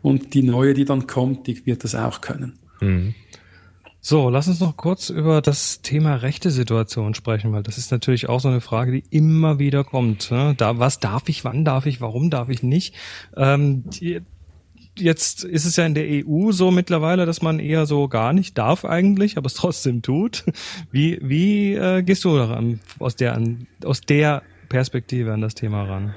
und 0.00 0.34
die 0.34 0.42
neue, 0.42 0.74
die 0.74 0.84
dann 0.84 1.06
kommt, 1.06 1.46
die 1.46 1.66
wird 1.66 1.84
das 1.84 1.94
auch 1.94 2.20
können. 2.20 2.58
Mhm. 2.80 3.14
So, 4.04 4.30
lass 4.30 4.48
uns 4.48 4.58
noch 4.58 4.76
kurz 4.76 5.10
über 5.10 5.40
das 5.40 5.80
Thema 5.80 6.16
rechte 6.16 6.50
Situation 6.50 7.14
sprechen, 7.14 7.52
weil 7.52 7.62
das 7.62 7.78
ist 7.78 7.92
natürlich 7.92 8.28
auch 8.28 8.40
so 8.40 8.48
eine 8.48 8.60
Frage, 8.60 8.90
die 8.90 9.04
immer 9.10 9.60
wieder 9.60 9.84
kommt. 9.84 10.32
Ne? 10.32 10.54
Da, 10.56 10.80
was 10.80 10.98
darf 10.98 11.28
ich, 11.28 11.44
wann 11.44 11.64
darf 11.64 11.86
ich, 11.86 12.00
warum 12.00 12.28
darf 12.28 12.48
ich 12.48 12.64
nicht? 12.64 12.96
Ähm, 13.36 13.84
die, 13.90 14.20
jetzt 14.96 15.44
ist 15.44 15.64
es 15.64 15.76
ja 15.76 15.86
in 15.86 15.94
der 15.94 16.04
EU 16.06 16.52
so 16.52 16.70
mittlerweile, 16.70 17.26
dass 17.26 17.42
man 17.42 17.58
eher 17.58 17.86
so 17.86 18.08
gar 18.08 18.32
nicht 18.32 18.58
darf 18.58 18.84
eigentlich, 18.84 19.36
aber 19.36 19.46
es 19.46 19.54
trotzdem 19.54 20.02
tut. 20.02 20.44
Wie, 20.90 21.18
wie 21.22 21.74
äh, 21.74 22.02
gehst 22.02 22.24
du 22.24 22.36
daran, 22.36 22.80
aus 22.98 23.16
der, 23.16 23.40
aus 23.84 24.00
der 24.02 24.42
Perspektive 24.68 25.32
an 25.32 25.40
das 25.40 25.54
Thema 25.54 25.84
ran? 25.84 26.14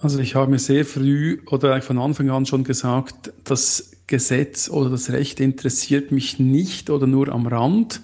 Also 0.00 0.18
ich 0.18 0.34
habe 0.34 0.50
mir 0.50 0.58
sehr 0.58 0.84
früh 0.84 1.40
oder 1.46 1.80
von 1.82 1.98
Anfang 1.98 2.30
an 2.30 2.46
schon 2.46 2.64
gesagt, 2.64 3.32
dass 3.44 3.92
Gesetz 4.06 4.68
oder 4.68 4.90
das 4.90 5.10
Recht 5.10 5.40
interessiert 5.40 6.10
mich 6.10 6.38
nicht 6.38 6.90
oder 6.90 7.06
nur 7.06 7.28
am 7.28 7.46
Rand. 7.46 8.00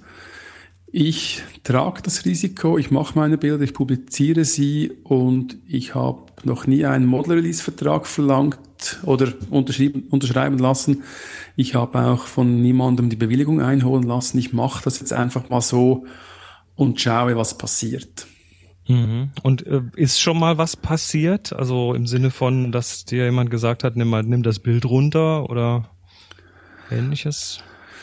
Ich 0.93 1.43
trage 1.65 2.03
das 2.03 2.25
Risiko, 2.25 2.79
ich 2.79 2.91
mache 2.91 3.19
meine 3.19 3.39
Bilder, 3.39 3.65
ich 3.65 3.75
publiziere 3.75 4.45
sie 4.45 4.93
und 5.03 5.57
ich 5.67 5.95
habe 5.95 6.23
noch 6.45 6.67
nie 6.67 6.85
einen 6.87 7.07
Model-Release-Vertrag 7.07 8.07
verlangt 8.07 8.59
oder 9.05 9.33
unterschreiben 9.51 10.59
lassen. 10.59 11.03
Ich 11.57 11.75
habe 11.75 11.99
auch 12.01 12.27
von 12.27 12.61
niemandem 12.61 13.09
die 13.11 13.17
Bewilligung 13.17 13.61
einholen 13.61 14.05
lassen. 14.05 14.39
Ich 14.39 14.53
mache 14.53 14.85
das 14.85 15.01
jetzt 15.01 15.13
einfach 15.13 15.49
mal 15.49 15.61
so 15.61 16.07
und 16.75 17.01
schaue, 17.01 17.37
was 17.37 17.57
passiert. 17.57 18.27
Mhm. 18.89 19.31
Und 19.43 19.67
äh, 19.67 19.83
ist 19.97 20.21
schon 20.21 20.39
mal 20.39 20.59
was 20.59 20.77
passiert? 20.77 21.53
Also 21.53 21.95
im 21.95 22.07
Sinne 22.07 22.31
von, 22.31 22.73
dass 22.73 23.05
dir 23.05 23.25
jemand 23.25 23.51
gesagt 23.51 23.85
hat, 23.85 23.97
nimm 23.97 24.09
mal, 24.09 24.23
nimm 24.23 24.43
das 24.43 24.59
Bild 24.59 24.85
runter 24.85 25.49
oder? 25.51 25.91
ähnliches? 26.91 27.61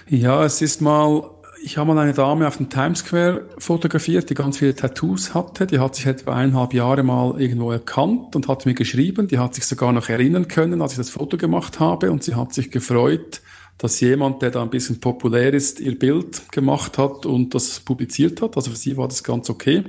Ja, 0.09 0.43
es 0.43 0.61
ist 0.61 0.81
mal, 0.81 1.29
ich 1.65 1.77
habe 1.77 1.93
mal 1.93 2.01
eine 2.01 2.13
Dame 2.13 2.45
auf 2.45 2.57
dem 2.57 2.69
Times 2.69 2.99
Square 2.99 3.47
fotografiert, 3.57 4.29
die 4.29 4.33
ganz 4.33 4.57
viele 4.57 4.75
Tattoos 4.75 5.33
hatte. 5.33 5.65
Die 5.65 5.79
hat 5.79 5.95
sich 5.95 6.05
etwa 6.05 6.35
eineinhalb 6.35 6.73
Jahre 6.73 7.03
mal 7.03 7.39
irgendwo 7.39 7.71
erkannt 7.71 8.35
und 8.35 8.49
hat 8.49 8.65
mir 8.65 8.73
geschrieben. 8.73 9.29
Die 9.29 9.39
hat 9.39 9.55
sich 9.55 9.65
sogar 9.65 9.93
noch 9.93 10.09
erinnern 10.09 10.49
können, 10.49 10.81
als 10.81 10.91
ich 10.91 10.97
das 10.97 11.09
Foto 11.09 11.37
gemacht 11.37 11.79
habe. 11.79 12.11
Und 12.11 12.21
sie 12.21 12.35
hat 12.35 12.53
sich 12.53 12.69
gefreut, 12.69 13.41
dass 13.77 14.01
jemand, 14.01 14.41
der 14.41 14.51
da 14.51 14.61
ein 14.61 14.69
bisschen 14.69 14.99
populär 14.99 15.53
ist, 15.53 15.79
ihr 15.79 15.97
Bild 15.97 16.51
gemacht 16.51 16.97
hat 16.97 17.25
und 17.25 17.55
das 17.55 17.79
publiziert 17.79 18.41
hat. 18.41 18.57
Also 18.57 18.71
für 18.71 18.77
sie 18.77 18.97
war 18.97 19.07
das 19.07 19.23
ganz 19.23 19.49
okay. 19.49 19.85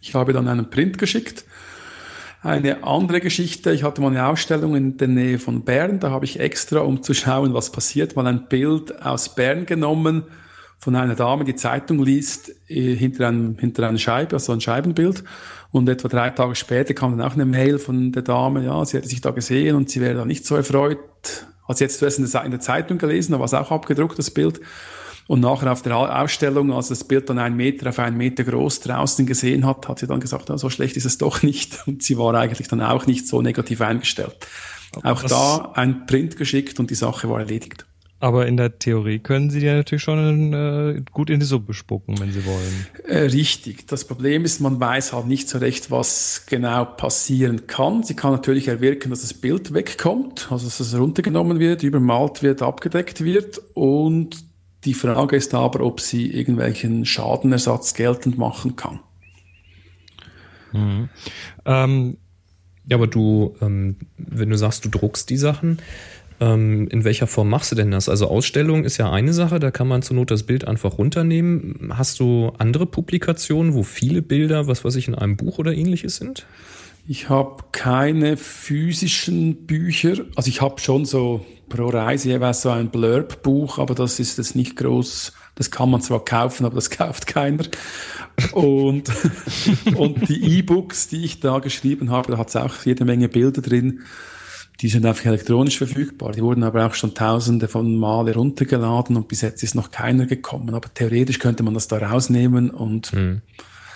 Ich 0.00 0.14
habe 0.14 0.32
dann 0.32 0.48
einen 0.48 0.68
Print 0.68 0.98
geschickt 0.98 1.44
eine 2.42 2.84
andere 2.84 3.20
Geschichte, 3.20 3.72
ich 3.72 3.82
hatte 3.82 4.00
mal 4.00 4.08
eine 4.08 4.24
Ausstellung 4.24 4.76
in 4.76 4.98
der 4.98 5.08
Nähe 5.08 5.40
von 5.40 5.62
Bern, 5.62 5.98
da 5.98 6.10
habe 6.10 6.26
ich 6.26 6.38
extra, 6.38 6.80
um 6.80 7.02
zu 7.02 7.12
schauen, 7.12 7.54
was 7.54 7.72
passiert, 7.72 8.14
mal 8.14 8.26
ein 8.28 8.46
Bild 8.46 9.02
aus 9.04 9.34
Bern 9.34 9.66
genommen 9.66 10.22
von 10.78 10.94
einer 10.94 11.14
Dame, 11.14 11.44
die 11.44 11.54
Zeitung 11.54 12.02
liest, 12.02 12.52
äh, 12.68 12.94
hinter, 12.94 13.28
einem, 13.28 13.58
hinter 13.58 13.88
einer 13.88 13.98
Scheibe, 13.98 14.34
also 14.34 14.52
ein 14.52 14.60
Scheibenbild. 14.60 15.24
Und 15.72 15.88
etwa 15.88 16.08
drei 16.08 16.30
Tage 16.30 16.54
später 16.54 16.94
kam 16.94 17.16
dann 17.16 17.26
auch 17.26 17.34
eine 17.34 17.44
Mail 17.44 17.78
von 17.78 18.12
der 18.12 18.22
Dame, 18.22 18.64
ja, 18.64 18.84
sie 18.84 18.98
hätte 18.98 19.08
sich 19.08 19.20
da 19.20 19.30
gesehen 19.30 19.76
und 19.76 19.90
sie 19.90 20.00
wäre 20.00 20.14
da 20.14 20.24
nicht 20.24 20.46
so 20.46 20.56
erfreut. 20.56 20.98
Hat 21.68 21.78
sie 21.78 21.84
jetzt 21.84 21.98
zuerst 21.98 22.18
in 22.18 22.50
der 22.50 22.60
Zeitung 22.60 22.98
gelesen, 22.98 23.32
da 23.32 23.38
war 23.38 23.46
es 23.46 23.54
auch 23.54 23.70
abgedruckt, 23.70 24.18
das 24.18 24.30
Bild. 24.30 24.60
Und 25.26 25.40
nachher 25.40 25.72
auf 25.72 25.82
der 25.82 26.22
Ausstellung, 26.22 26.72
als 26.72 26.88
das 26.88 27.02
Bild 27.02 27.28
dann 27.28 27.38
einen 27.38 27.56
Meter 27.56 27.88
auf 27.88 27.98
einen 27.98 28.16
Meter 28.16 28.44
groß 28.44 28.80
draußen 28.80 29.26
gesehen 29.26 29.66
hat, 29.66 29.88
hat 29.88 29.98
sie 29.98 30.06
dann 30.06 30.20
gesagt, 30.20 30.48
ja, 30.48 30.56
so 30.56 30.70
schlecht 30.70 30.96
ist 30.96 31.04
es 31.04 31.18
doch 31.18 31.42
nicht. 31.42 31.82
Und 31.86 32.02
sie 32.02 32.16
war 32.16 32.34
eigentlich 32.34 32.68
dann 32.68 32.80
auch 32.80 33.06
nicht 33.06 33.26
so 33.26 33.42
negativ 33.42 33.80
eingestellt. 33.80 34.36
Aber 34.94 35.12
auch 35.12 35.22
da 35.24 35.72
ein 35.74 36.06
Print 36.06 36.36
geschickt 36.36 36.78
und 36.80 36.90
die 36.90 36.94
Sache 36.94 37.28
war 37.28 37.40
erledigt. 37.40 37.86
Aber 38.18 38.46
in 38.46 38.56
der 38.56 38.78
Theorie 38.78 39.18
können 39.18 39.50
Sie 39.50 39.60
ja 39.60 39.74
natürlich 39.74 40.02
schon 40.02 40.52
äh, 40.54 41.02
gut 41.12 41.28
in 41.28 41.38
die 41.38 41.44
Suppe 41.44 41.74
spucken, 41.74 42.18
wenn 42.18 42.32
Sie 42.32 42.46
wollen. 42.46 42.86
Äh, 43.06 43.18
richtig. 43.26 43.86
Das 43.86 44.06
Problem 44.06 44.44
ist, 44.44 44.60
man 44.60 44.80
weiß 44.80 45.12
halt 45.12 45.26
nicht 45.26 45.48
so 45.48 45.58
recht, 45.58 45.90
was 45.90 46.46
genau 46.46 46.86
passieren 46.86 47.66
kann. 47.66 48.04
Sie 48.04 48.16
kann 48.16 48.32
natürlich 48.32 48.68
erwirken, 48.68 49.10
dass 49.10 49.20
das 49.20 49.34
Bild 49.34 49.74
wegkommt, 49.74 50.48
also 50.50 50.64
dass 50.64 50.80
es 50.80 50.96
runtergenommen 50.98 51.58
wird, 51.58 51.82
übermalt 51.82 52.42
wird, 52.42 52.62
abgedeckt 52.62 53.22
wird 53.22 53.60
und 53.74 54.46
die 54.86 54.94
Frage 54.94 55.36
ist 55.36 55.52
aber, 55.52 55.80
ob 55.80 56.00
sie 56.00 56.30
irgendwelchen 56.30 57.04
Schadenersatz 57.04 57.94
geltend 57.94 58.38
machen 58.38 58.76
kann. 58.76 59.00
Mhm. 60.72 61.08
Ähm, 61.64 62.16
ja, 62.88 62.96
aber 62.96 63.08
du, 63.08 63.56
ähm, 63.60 63.96
wenn 64.16 64.50
du 64.50 64.56
sagst, 64.56 64.84
du 64.84 64.88
druckst 64.88 65.28
die 65.28 65.36
Sachen, 65.36 65.78
ähm, 66.40 66.88
in 66.88 67.04
welcher 67.04 67.26
Form 67.26 67.48
machst 67.48 67.72
du 67.72 67.76
denn 67.76 67.90
das? 67.90 68.08
Also 68.08 68.28
Ausstellung 68.28 68.84
ist 68.84 68.98
ja 68.98 69.10
eine 69.10 69.32
Sache, 69.32 69.58
da 69.58 69.70
kann 69.70 69.88
man 69.88 70.02
zur 70.02 70.16
Not 70.16 70.30
das 70.30 70.42
Bild 70.42 70.66
einfach 70.66 70.98
runternehmen. 70.98 71.92
Hast 71.94 72.20
du 72.20 72.52
andere 72.58 72.86
Publikationen, 72.86 73.74
wo 73.74 73.82
viele 73.82 74.22
Bilder, 74.22 74.66
was 74.66 74.84
weiß 74.84 74.96
ich, 74.96 75.08
in 75.08 75.14
einem 75.14 75.36
Buch 75.36 75.58
oder 75.58 75.72
ähnliches 75.72 76.16
sind? 76.16 76.46
Ich 77.08 77.28
habe 77.28 77.62
keine 77.70 78.36
physischen 78.36 79.66
Bücher. 79.66 80.24
Also 80.34 80.48
ich 80.48 80.60
habe 80.60 80.80
schon 80.80 81.04
so 81.04 81.46
pro 81.68 81.88
Reise 81.88 82.30
jeweils 82.30 82.62
so 82.62 82.70
ein 82.70 82.90
Blurb-Buch, 82.90 83.78
aber 83.78 83.94
das 83.94 84.18
ist 84.18 84.38
jetzt 84.38 84.56
nicht 84.56 84.76
groß. 84.76 85.32
Das 85.54 85.70
kann 85.70 85.90
man 85.90 86.00
zwar 86.00 86.24
kaufen, 86.24 86.66
aber 86.66 86.74
das 86.74 86.90
kauft 86.90 87.26
keiner. 87.26 87.64
Und, 88.52 89.10
und 89.96 90.28
die 90.28 90.58
E-Books, 90.58 91.08
die 91.08 91.24
ich 91.24 91.40
da 91.40 91.60
geschrieben 91.60 92.10
habe, 92.10 92.32
da 92.32 92.38
hat 92.38 92.48
es 92.48 92.56
auch 92.56 92.84
jede 92.84 93.04
Menge 93.04 93.28
Bilder 93.28 93.62
drin. 93.62 94.00
Die 94.80 94.88
sind 94.88 95.06
einfach 95.06 95.24
elektronisch 95.24 95.78
verfügbar. 95.78 96.32
Die 96.32 96.42
wurden 96.42 96.62
aber 96.62 96.86
auch 96.86 96.94
schon 96.94 97.14
tausende 97.14 97.66
von 97.66 97.96
Male 97.96 98.34
runtergeladen 98.34 99.16
und 99.16 99.28
bis 99.28 99.40
jetzt 99.40 99.62
ist 99.62 99.74
noch 99.74 99.90
keiner 99.90 100.26
gekommen. 100.26 100.74
Aber 100.74 100.92
theoretisch 100.92 101.38
könnte 101.38 101.62
man 101.62 101.74
das 101.74 101.88
da 101.88 101.98
rausnehmen 101.98 102.70
und 102.70 103.12
mhm. 103.12 103.40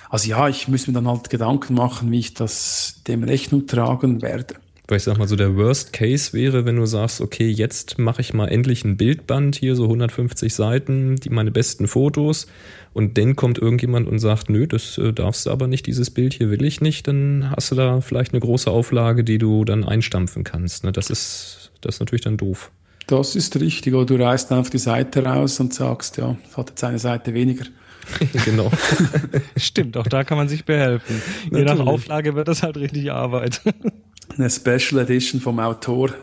also 0.09 0.29
ja, 0.29 0.49
ich 0.49 0.69
muss 0.69 0.87
mir 0.87 0.95
dann 0.95 1.09
halt 1.09 1.29
Gedanken 1.29 1.75
machen, 1.75 2.11
wie 2.11 2.21
ich 2.21 2.35
das 2.35 3.03
dem 3.07 3.25
Rechnung 3.25 3.67
tragen 3.67 4.23
werde. 4.23 4.55
Weil 4.91 4.97
ich 4.97 5.05
sag 5.05 5.19
mal 5.19 5.29
so, 5.29 5.37
der 5.37 5.57
Worst 5.57 5.93
Case 5.93 6.33
wäre, 6.33 6.65
wenn 6.65 6.75
du 6.75 6.85
sagst, 6.85 7.21
okay, 7.21 7.49
jetzt 7.49 7.99
mache 7.99 8.21
ich 8.21 8.35
mal 8.35 8.49
endlich 8.49 8.85
ein 8.85 8.97
Bildband 8.97 9.55
hier, 9.55 9.77
so 9.77 9.85
150 9.85 10.53
Seiten, 10.53 11.15
die 11.17 11.31
meine 11.31 11.53
besten 11.53 11.87
Fotos. 11.87 12.49
Und 12.93 13.17
dann 13.17 13.37
kommt 13.37 13.59
irgendjemand 13.59 14.09
und 14.09 14.19
sagt, 14.19 14.51
nö, 14.51 14.67
das 14.67 14.99
äh, 14.99 15.13
darfst 15.13 15.47
du 15.47 15.51
aber 15.51 15.69
nicht, 15.69 15.87
dieses 15.87 16.11
Bild 16.11 16.35
hier 16.35 16.51
will 16.51 16.65
ich 16.65 16.81
nicht, 16.81 17.07
dann 17.07 17.53
hast 17.55 17.71
du 17.71 17.77
da 17.77 18.01
vielleicht 18.01 18.33
eine 18.33 18.41
große 18.41 18.69
Auflage, 18.69 19.23
die 19.23 19.39
du 19.39 19.65
dann 19.65 19.85
einstampfen 19.85 20.43
kannst. 20.43 20.83
Ne? 20.83 20.91
Das 20.91 21.09
ist, 21.09 21.71
das 21.81 21.97
ist 21.97 22.01
natürlich 22.01 22.23
dann 22.23 22.37
doof. 22.37 22.73
Das 23.07 23.37
ist 23.37 23.61
richtig. 23.61 23.95
Oder 23.95 24.07
du 24.07 24.17
reißt 24.17 24.51
einfach 24.51 24.71
die 24.71 24.79
Seite 24.79 25.25
raus 25.25 25.61
und 25.61 25.73
sagst, 25.73 26.17
ja, 26.17 26.37
es 26.49 26.57
hat 26.57 26.71
jetzt 26.71 26.83
eine 26.83 26.99
Seite 26.99 27.33
weniger. 27.33 27.65
genau. 28.45 28.71
Stimmt, 29.57 29.97
auch 29.97 30.09
da 30.09 30.25
kann 30.25 30.37
man 30.37 30.49
sich 30.49 30.65
behelfen. 30.65 31.23
Je 31.53 31.63
nach 31.63 31.79
Auflage 31.79 32.35
wird 32.35 32.49
das 32.49 32.65
halt 32.65 32.77
richtig 32.77 33.13
Arbeit. 33.13 33.61
Eine 34.41 34.49
Special 34.49 35.03
Edition 35.03 35.39
vom 35.39 35.61
Autor. 35.61 36.15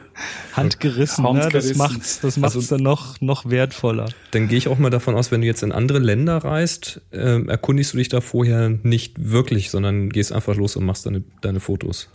Handgerissen, 0.53 1.23
Handgerissen. 1.23 1.77
Ne? 1.77 1.77
das 1.77 1.77
macht's, 1.77 2.19
das 2.19 2.37
macht's 2.37 2.55
also, 2.55 2.75
dann 2.75 2.83
noch, 2.83 3.21
noch 3.21 3.47
wertvoller. 3.47 4.09
Dann 4.31 4.47
gehe 4.47 4.57
ich 4.57 4.67
auch 4.69 4.79
mal 4.79 4.89
davon 4.89 5.13
aus, 5.13 5.29
wenn 5.29 5.41
du 5.41 5.47
jetzt 5.47 5.61
in 5.61 5.71
andere 5.71 5.99
Länder 5.99 6.37
reist, 6.37 6.99
äh, 7.11 7.45
erkundigst 7.45 7.93
du 7.93 7.97
dich 7.97 8.09
da 8.09 8.19
vorher 8.19 8.69
nicht 8.69 9.31
wirklich, 9.31 9.69
sondern 9.69 10.09
gehst 10.09 10.31
einfach 10.31 10.55
los 10.55 10.75
und 10.75 10.83
machst 10.83 11.05
deine, 11.05 11.23
deine 11.41 11.59
Fotos. 11.59 12.09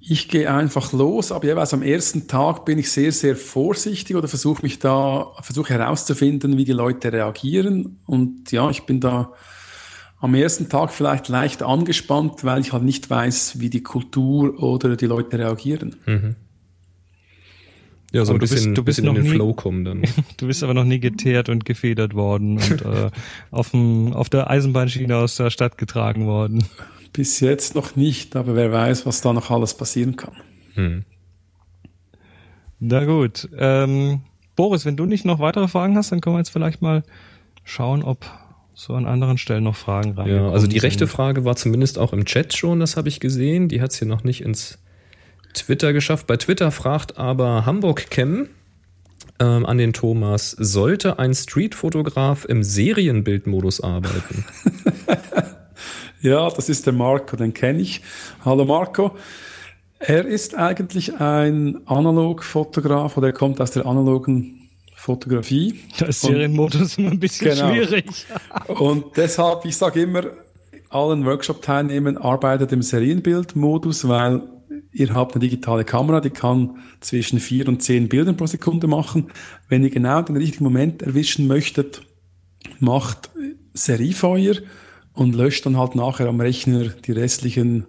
Ich 0.00 0.28
gehe 0.28 0.52
einfach 0.52 0.92
los, 0.92 1.30
aber 1.30 1.44
jeweils 1.44 1.72
am 1.72 1.82
ersten 1.82 2.26
Tag 2.26 2.64
bin 2.64 2.80
ich 2.80 2.90
sehr, 2.90 3.12
sehr 3.12 3.36
vorsichtig 3.36 4.16
oder 4.16 4.26
versuche 4.26 4.62
mich 4.62 4.80
da, 4.80 5.30
versuche 5.42 5.74
herauszufinden, 5.74 6.56
wie 6.58 6.64
die 6.64 6.72
Leute 6.72 7.12
reagieren. 7.12 8.00
Und 8.04 8.50
ja, 8.50 8.68
ich 8.68 8.82
bin 8.82 8.98
da 8.98 9.32
am 10.26 10.34
ersten 10.34 10.68
Tag 10.68 10.92
vielleicht 10.92 11.28
leicht 11.28 11.62
angespannt, 11.62 12.42
weil 12.42 12.60
ich 12.60 12.72
halt 12.72 12.82
nicht 12.82 13.08
weiß, 13.08 13.60
wie 13.60 13.70
die 13.70 13.82
Kultur 13.82 14.60
oder 14.60 14.96
die 14.96 15.06
Leute 15.06 15.38
reagieren. 15.38 15.94
Mhm. 16.04 16.34
Ja, 18.12 18.24
so 18.24 18.32
aber 18.32 18.38
ein 18.38 18.40
bisschen, 18.40 18.74
du 18.74 18.82
bist, 18.82 18.98
du 18.98 19.02
bist 19.02 19.04
noch 19.04 19.14
in 19.14 19.22
den 19.22 19.30
nie, 19.30 19.36
Flow 19.36 19.54
kommen 19.54 19.84
dann. 19.84 20.02
Du 20.36 20.48
bist 20.48 20.64
aber 20.64 20.74
noch 20.74 20.84
nie 20.84 20.98
geteert 20.98 21.48
und 21.48 21.64
gefedert 21.64 22.14
worden 22.14 22.58
und 22.58 22.82
äh, 22.84 23.10
auf, 23.52 23.70
dem, 23.70 24.12
auf 24.12 24.28
der 24.28 24.50
Eisenbahnschiene 24.50 25.16
aus 25.16 25.36
der 25.36 25.50
Stadt 25.50 25.78
getragen 25.78 26.26
worden. 26.26 26.64
Bis 27.12 27.38
jetzt 27.38 27.76
noch 27.76 27.94
nicht, 27.94 28.34
aber 28.34 28.56
wer 28.56 28.72
weiß, 28.72 29.06
was 29.06 29.20
da 29.20 29.32
noch 29.32 29.50
alles 29.52 29.74
passieren 29.74 30.16
kann. 30.16 30.34
Hm. 30.74 31.04
Na 32.80 33.04
gut. 33.04 33.48
Ähm, 33.56 34.22
Boris, 34.56 34.84
wenn 34.84 34.96
du 34.96 35.06
nicht 35.06 35.24
noch 35.24 35.38
weitere 35.38 35.68
Fragen 35.68 35.96
hast, 35.96 36.10
dann 36.10 36.20
können 36.20 36.34
wir 36.34 36.40
jetzt 36.40 36.50
vielleicht 36.50 36.82
mal 36.82 37.04
schauen, 37.62 38.02
ob 38.02 38.26
so 38.78 38.92
an 38.92 39.06
anderen 39.06 39.38
Stellen 39.38 39.64
noch 39.64 39.74
Fragen 39.74 40.12
rein. 40.12 40.28
Ja, 40.28 40.50
also 40.50 40.66
die 40.66 40.78
rechte 40.78 41.06
Frage 41.06 41.46
war 41.46 41.56
zumindest 41.56 41.98
auch 41.98 42.12
im 42.12 42.26
Chat 42.26 42.54
schon, 42.54 42.78
das 42.78 42.96
habe 42.98 43.08
ich 43.08 43.20
gesehen. 43.20 43.68
Die 43.68 43.80
hat 43.80 43.90
es 43.90 43.98
hier 43.98 44.06
noch 44.06 44.22
nicht 44.22 44.42
ins 44.42 44.78
Twitter 45.54 45.94
geschafft. 45.94 46.26
Bei 46.26 46.36
Twitter 46.36 46.70
fragt 46.70 47.16
aber 47.16 47.64
Hamburg 47.64 48.10
Chem 48.10 48.50
ähm, 49.40 49.64
an 49.64 49.78
den 49.78 49.94
Thomas, 49.94 50.50
sollte 50.50 51.18
ein 51.18 51.34
Streetfotograf 51.34 52.44
im 52.44 52.62
Serienbildmodus 52.62 53.80
arbeiten? 53.80 54.44
Ja, 56.22 56.50
das 56.50 56.68
ist 56.68 56.86
der 56.86 56.92
Marco, 56.92 57.36
den 57.36 57.54
kenne 57.54 57.80
ich. 57.80 58.00
Hallo 58.44 58.64
Marco. 58.64 59.16
Er 60.00 60.24
ist 60.24 60.56
eigentlich 60.56 61.20
ein 61.20 61.86
Analogfotograf 61.86 63.16
oder 63.16 63.28
er 63.28 63.32
kommt 63.32 63.60
aus 63.60 63.70
der 63.70 63.86
analogen 63.86 64.55
Fotografie. 65.06 65.78
Da 65.98 66.06
ist 66.06 66.22
Serienmodus 66.22 66.98
immer 66.98 67.12
ein 67.12 67.20
bisschen 67.20 67.50
genau. 67.50 67.72
schwierig. 67.72 68.26
Und 68.66 69.16
deshalb, 69.16 69.64
ich 69.64 69.76
sage 69.76 70.02
immer, 70.02 70.24
allen 70.88 71.24
Workshop-Teilnehmern 71.24 72.16
arbeitet 72.16 72.72
im 72.72 72.82
Serienbildmodus, 72.82 74.08
weil 74.08 74.42
ihr 74.90 75.14
habt 75.14 75.36
eine 75.36 75.40
digitale 75.40 75.84
Kamera, 75.84 76.20
die 76.20 76.30
kann 76.30 76.78
zwischen 77.00 77.38
vier 77.38 77.68
und 77.68 77.84
zehn 77.84 78.08
Bildern 78.08 78.36
pro 78.36 78.46
Sekunde 78.46 78.88
machen. 78.88 79.30
Wenn 79.68 79.84
ihr 79.84 79.90
genau 79.90 80.22
den 80.22 80.36
richtigen 80.36 80.64
Moment 80.64 81.02
erwischen 81.02 81.46
möchtet, 81.46 82.02
macht 82.80 83.30
Seriefeuer 83.74 84.56
und 85.12 85.36
löscht 85.36 85.66
dann 85.66 85.76
halt 85.76 85.94
nachher 85.94 86.26
am 86.26 86.40
Rechner 86.40 86.88
die 86.88 87.12
restlichen 87.12 87.86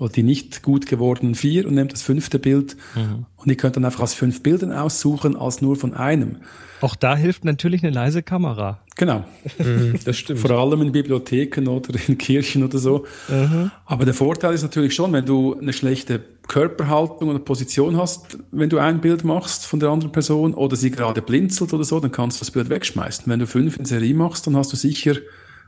oder 0.00 0.10
die 0.10 0.22
nicht 0.22 0.62
gut 0.62 0.86
gewordenen 0.86 1.34
vier 1.34 1.68
und 1.68 1.74
nehmt 1.74 1.92
das 1.92 2.02
fünfte 2.02 2.38
Bild 2.38 2.76
mhm. 2.96 3.26
und 3.36 3.48
ihr 3.48 3.56
könnt 3.56 3.76
dann 3.76 3.84
einfach 3.84 4.00
aus 4.00 4.14
fünf 4.14 4.42
Bildern 4.42 4.72
aussuchen 4.72 5.36
als 5.36 5.60
nur 5.60 5.76
von 5.76 5.94
einem. 5.94 6.38
Auch 6.80 6.96
da 6.96 7.14
hilft 7.14 7.44
natürlich 7.44 7.84
eine 7.84 7.92
leise 7.92 8.22
Kamera. 8.22 8.80
Genau. 8.96 9.24
Mhm, 9.58 9.96
das 10.04 10.16
stimmt. 10.16 10.40
Vor 10.40 10.50
allem 10.52 10.80
in 10.80 10.92
Bibliotheken 10.92 11.68
oder 11.68 11.90
in 12.08 12.16
Kirchen 12.16 12.64
oder 12.64 12.78
so. 12.78 13.04
Mhm. 13.28 13.70
Aber 13.84 14.06
der 14.06 14.14
Vorteil 14.14 14.54
ist 14.54 14.62
natürlich 14.62 14.94
schon, 14.94 15.12
wenn 15.12 15.26
du 15.26 15.58
eine 15.60 15.74
schlechte 15.74 16.22
Körperhaltung 16.48 17.28
oder 17.28 17.38
Position 17.38 17.98
hast, 17.98 18.38
wenn 18.50 18.70
du 18.70 18.78
ein 18.78 19.02
Bild 19.02 19.22
machst 19.22 19.66
von 19.66 19.80
der 19.80 19.90
anderen 19.90 20.12
Person 20.12 20.54
oder 20.54 20.76
sie 20.76 20.90
gerade 20.90 21.20
blinzelt 21.20 21.74
oder 21.74 21.84
so, 21.84 22.00
dann 22.00 22.10
kannst 22.10 22.38
du 22.38 22.40
das 22.40 22.50
Bild 22.50 22.70
wegschmeißen. 22.70 23.24
Wenn 23.26 23.38
du 23.38 23.46
fünf 23.46 23.76
in 23.76 23.84
Serie 23.84 24.14
machst, 24.14 24.46
dann 24.46 24.56
hast 24.56 24.72
du 24.72 24.76
sicher 24.76 25.16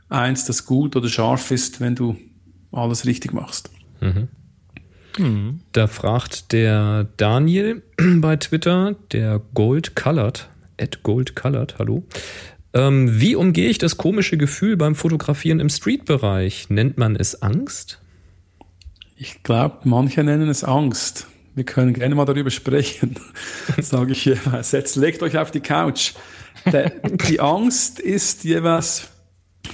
eins, 0.09 0.45
das 0.45 0.65
gut 0.65 0.95
oder 0.95 1.07
scharf 1.07 1.51
ist, 1.51 1.79
wenn 1.79 1.93
du 1.93 2.17
alles 2.71 3.05
richtig 3.05 3.33
machst. 3.33 3.69
Mhm. 4.03 5.59
Da 5.71 5.87
fragt 5.87 6.51
der 6.51 7.07
Daniel 7.17 7.83
bei 8.17 8.35
Twitter, 8.37 8.95
der 9.11 9.41
Gold 9.53 9.95
Colored, 9.95 10.49
at 10.79 11.03
Gold 11.03 11.35
Colored, 11.35 11.77
hallo. 11.79 12.03
Ähm, 12.73 13.19
wie 13.19 13.35
umgehe 13.35 13.69
ich 13.69 13.77
das 13.77 13.97
komische 13.97 14.37
Gefühl 14.37 14.77
beim 14.77 14.95
Fotografieren 14.95 15.59
im 15.59 15.69
Street-Bereich? 15.69 16.69
Nennt 16.69 16.97
man 16.97 17.15
es 17.15 17.41
Angst? 17.43 17.99
Ich 19.15 19.43
glaube, 19.43 19.77
manche 19.83 20.23
nennen 20.23 20.49
es 20.49 20.63
Angst. 20.63 21.27
Wir 21.53 21.65
können 21.65 21.93
gerne 21.93 22.15
mal 22.15 22.25
darüber 22.25 22.49
sprechen, 22.49 23.15
sage 23.79 24.13
ich 24.13 24.25
jeweils. 24.25 24.71
Jetzt 24.71 24.95
legt 24.95 25.21
euch 25.21 25.37
auf 25.37 25.51
die 25.51 25.59
Couch. 25.59 26.13
Der, 26.65 26.89
die 27.29 27.39
Angst 27.39 27.99
ist 27.99 28.43
jeweils 28.43 29.09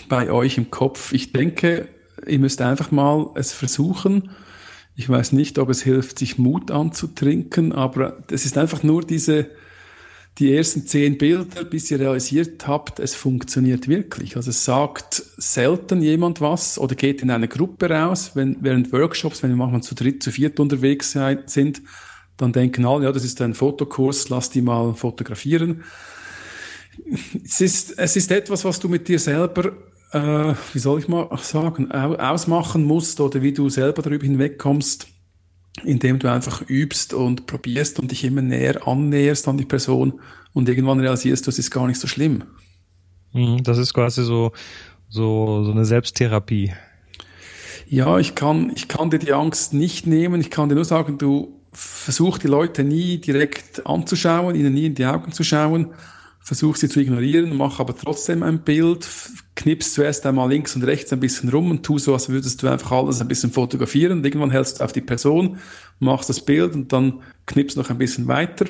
bei 0.10 0.30
euch 0.30 0.58
im 0.58 0.70
Kopf. 0.70 1.14
Ich 1.14 1.32
denke, 1.32 1.88
ihr 2.30 2.40
müsst 2.40 2.62
einfach 2.62 2.92
mal 2.92 3.32
es 3.36 3.52
versuchen. 3.52 4.32
Ich 4.96 5.08
weiß 5.08 5.32
nicht, 5.32 5.60
ob 5.60 5.70
es 5.70 5.82
hilft, 5.82 6.20
sich 6.20 6.38
Mut 6.38 6.72
anzutrinken, 6.72 7.72
aber 7.72 8.18
es 8.30 8.46
ist 8.46 8.58
einfach 8.58 8.84
nur 8.84 9.02
diese, 9.02 9.50
die 10.38 10.54
ersten 10.56 10.86
zehn 10.86 11.18
Bilder, 11.18 11.64
bis 11.64 11.90
ihr 11.92 12.00
realisiert 12.00 12.68
habt, 12.68 13.00
es 13.00 13.16
funktioniert 13.16 13.88
wirklich. 13.88 14.36
Also 14.36 14.50
es 14.52 14.64
sagt 14.64 15.24
selten 15.38 16.02
jemand 16.02 16.42
was 16.42 16.78
oder 16.78 16.96
geht 16.96 17.22
in 17.22 17.32
eine 17.32 17.48
Gruppe 17.48 17.90
raus, 17.90 18.32
wenn, 18.36 18.58
während 18.62 18.92
Workshops, 18.92 19.44
wenn 19.44 19.52
wir 19.52 19.58
manchmal 19.58 19.84
zu 19.84 19.96
dritt, 19.96 20.24
zu 20.24 20.32
viert 20.32 20.60
unterwegs 20.60 21.18
sind, 21.46 21.82
dann 22.38 22.54
denken 22.54 22.86
alle, 22.86 23.06
ja, 23.06 23.12
das 23.12 23.26
ist 23.26 23.42
ein 23.42 23.54
Fotokurs, 23.54 24.30
lass 24.30 24.50
die 24.50 24.62
mal 24.62 24.94
fotografieren. 24.94 25.84
Es 27.44 27.60
ist, 27.62 27.98
es 27.98 28.16
ist 28.16 28.32
etwas, 28.32 28.64
was 28.66 28.80
du 28.80 28.88
mit 28.88 29.08
dir 29.08 29.20
selber 29.20 29.74
äh, 30.12 30.54
wie 30.74 30.80
soll 30.80 31.00
ich 31.00 31.08
mal 31.08 31.30
sagen, 31.38 31.92
ausmachen 31.92 32.84
musst 32.84 33.20
oder 33.22 33.42
wie 33.42 33.54
du 33.54 33.70
selber 33.70 34.02
darüber 34.02 34.26
hinwegkommst, 34.26 35.08
indem 35.84 36.20
du 36.20 36.32
einfach 36.32 36.68
übst 36.68 37.14
und 37.14 37.46
probierst 37.46 38.00
und 38.00 38.12
dich 38.12 38.24
immer 38.24 38.42
näher 38.42 38.88
annäherst 38.88 39.48
an 39.48 39.58
die 39.58 39.66
Person 39.66 40.20
und 40.54 40.68
irgendwann 40.68 41.00
realisierst 41.00 41.46
du, 41.46 41.50
es 41.50 41.60
ist 41.60 41.72
gar 41.72 41.88
nicht 41.88 42.00
so 42.00 42.08
schlimm. 42.08 42.44
Mhm, 43.34 43.64
das 43.64 43.78
ist 43.78 43.94
quasi 43.94 44.24
so, 44.24 44.52
so, 45.10 45.64
so 45.64 45.72
eine 45.72 45.86
Selbsttherapie. 45.86 46.74
Ja, 47.88 48.20
ich 48.20 48.36
kann, 48.36 48.72
ich 48.76 48.88
kann 48.88 49.10
dir 49.10 49.20
die 49.20 49.34
Angst 49.34 49.74
nicht 49.74 50.06
nehmen. 50.06 50.42
Ich 50.42 50.52
kann 50.52 50.70
dir 50.70 50.76
nur 50.76 50.86
sagen, 50.86 51.18
du 51.18 51.60
versuch 51.72 52.38
die 52.38 52.48
Leute 52.48 52.84
nie 52.84 53.20
direkt 53.20 53.86
anzuschauen, 53.86 54.56
ihnen 54.56 54.74
nie 54.74 54.88
in 54.88 54.96
die 54.96 55.06
Augen 55.06 55.32
zu 55.32 55.44
schauen, 55.44 55.94
versuch 56.40 56.76
sie 56.76 56.90
zu 56.90 57.00
ignorieren, 57.00 57.56
mach 57.56 57.80
aber 57.80 57.96
trotzdem 57.96 58.44
ein 58.44 58.64
Bild, 58.64 59.08
knippst 59.60 59.94
zuerst 59.94 60.26
einmal 60.26 60.50
links 60.50 60.74
und 60.76 60.84
rechts 60.84 61.12
ein 61.12 61.20
bisschen 61.20 61.50
rum 61.50 61.70
und 61.70 61.84
tu 61.84 62.00
so, 62.00 62.14
als 62.14 62.30
würdest 62.30 62.64
du 62.64 62.68
einfach 62.70 62.92
alles 62.94 63.20
ein 63.20 63.28
bisschen 63.28 63.52
fotografieren. 63.52 64.20
Und 64.20 64.26
irgendwann 64.26 64.52
hältst 64.52 64.80
du 64.80 64.86
auf 64.86 64.94
die 64.94 65.02
Person, 65.02 65.58
machst 66.00 66.30
das 66.30 66.40
Bild 66.40 66.76
und 66.76 66.94
dann 66.94 67.20
knippst 67.46 67.76
noch 67.76 67.90
ein 67.90 67.98
bisschen 67.98 68.28
weiter 68.28 68.66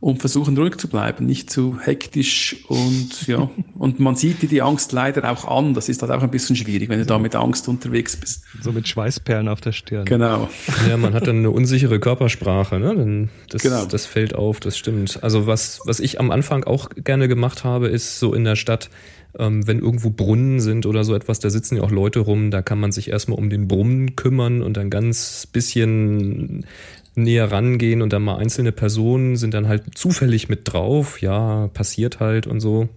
und 0.00 0.18
versuchen 0.18 0.56
ruhig 0.56 0.78
zu 0.78 0.88
bleiben, 0.88 1.26
nicht 1.26 1.50
zu 1.50 1.78
hektisch 1.80 2.56
und 2.66 3.26
ja, 3.28 3.50
und 3.78 4.00
man 4.00 4.16
sieht 4.16 4.40
dir 4.40 4.48
die 4.48 4.62
Angst 4.62 4.90
leider 4.92 5.30
auch 5.30 5.44
an. 5.46 5.74
Das 5.74 5.90
ist 5.90 6.00
halt 6.00 6.10
auch 6.10 6.22
ein 6.22 6.30
bisschen 6.30 6.56
schwierig, 6.56 6.88
wenn 6.88 6.98
du 6.98 7.06
da 7.06 7.18
mit 7.18 7.36
Angst 7.36 7.68
unterwegs 7.68 8.16
bist. 8.16 8.44
So 8.62 8.72
mit 8.72 8.88
Schweißperlen 8.88 9.48
auf 9.48 9.60
der 9.60 9.72
Stirn. 9.72 10.04
Genau. 10.06 10.48
Ja, 10.88 10.96
man 10.96 11.14
hat 11.14 11.28
dann 11.28 11.38
eine 11.38 11.50
unsichere 11.50 12.00
Körpersprache, 12.00 12.80
ne? 12.80 13.28
Das, 13.48 13.62
genau. 13.62 13.84
das 13.84 14.06
fällt 14.06 14.34
auf, 14.34 14.58
das 14.58 14.76
stimmt. 14.76 15.22
Also 15.22 15.46
was, 15.46 15.80
was 15.84 16.00
ich 16.00 16.18
am 16.18 16.30
Anfang 16.32 16.64
auch 16.64 16.88
gerne 16.96 17.28
gemacht 17.28 17.62
habe, 17.62 17.88
ist 17.88 18.18
so 18.18 18.34
in 18.34 18.42
der 18.42 18.56
Stadt, 18.56 18.90
ähm, 19.38 19.66
wenn 19.66 19.78
irgendwo 19.78 20.10
Brunnen 20.10 20.60
sind 20.60 20.86
oder 20.86 21.04
so 21.04 21.14
etwas, 21.14 21.38
da 21.38 21.50
sitzen 21.50 21.76
ja 21.76 21.82
auch 21.82 21.90
Leute 21.90 22.20
rum, 22.20 22.50
da 22.50 22.62
kann 22.62 22.80
man 22.80 22.92
sich 22.92 23.08
erstmal 23.08 23.38
um 23.38 23.50
den 23.50 23.68
Brunnen 23.68 24.16
kümmern 24.16 24.62
und 24.62 24.76
dann 24.76 24.90
ganz 24.90 25.46
bisschen 25.46 26.66
näher 27.14 27.50
rangehen 27.50 28.02
und 28.02 28.12
dann 28.12 28.22
mal 28.22 28.36
einzelne 28.36 28.72
Personen 28.72 29.36
sind 29.36 29.54
dann 29.54 29.68
halt 29.68 29.96
zufällig 29.96 30.48
mit 30.48 30.60
drauf, 30.64 31.20
ja, 31.20 31.68
passiert 31.68 32.20
halt 32.20 32.46
und 32.46 32.60
so. 32.60 32.88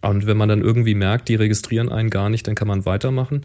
Und 0.00 0.26
wenn 0.26 0.36
man 0.36 0.48
dann 0.48 0.62
irgendwie 0.62 0.94
merkt, 0.94 1.28
die 1.28 1.36
registrieren 1.36 1.88
einen 1.88 2.10
gar 2.10 2.28
nicht, 2.28 2.46
dann 2.48 2.56
kann 2.56 2.66
man 2.66 2.86
weitermachen. 2.86 3.42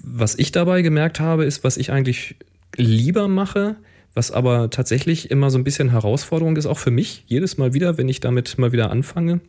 Was 0.00 0.38
ich 0.38 0.52
dabei 0.52 0.82
gemerkt 0.82 1.18
habe, 1.18 1.44
ist, 1.44 1.64
was 1.64 1.76
ich 1.76 1.90
eigentlich 1.90 2.36
lieber 2.76 3.26
mache, 3.28 3.76
Was 4.16 4.30
aber 4.30 4.70
tatsächlich 4.70 5.32
immer 5.32 5.50
so 5.50 5.58
ein 5.58 5.64
bisschen 5.64 5.90
Herausforderung 5.90 6.56
ist, 6.56 6.66
auch 6.66 6.78
für 6.78 6.92
mich, 6.92 7.24
jedes 7.26 7.58
Mal 7.58 7.74
wieder, 7.74 7.98
wenn 7.98 8.08
ich 8.08 8.20
damit 8.20 8.56
mal 8.58 8.70
wieder 8.70 8.92
anfange, 8.92 9.40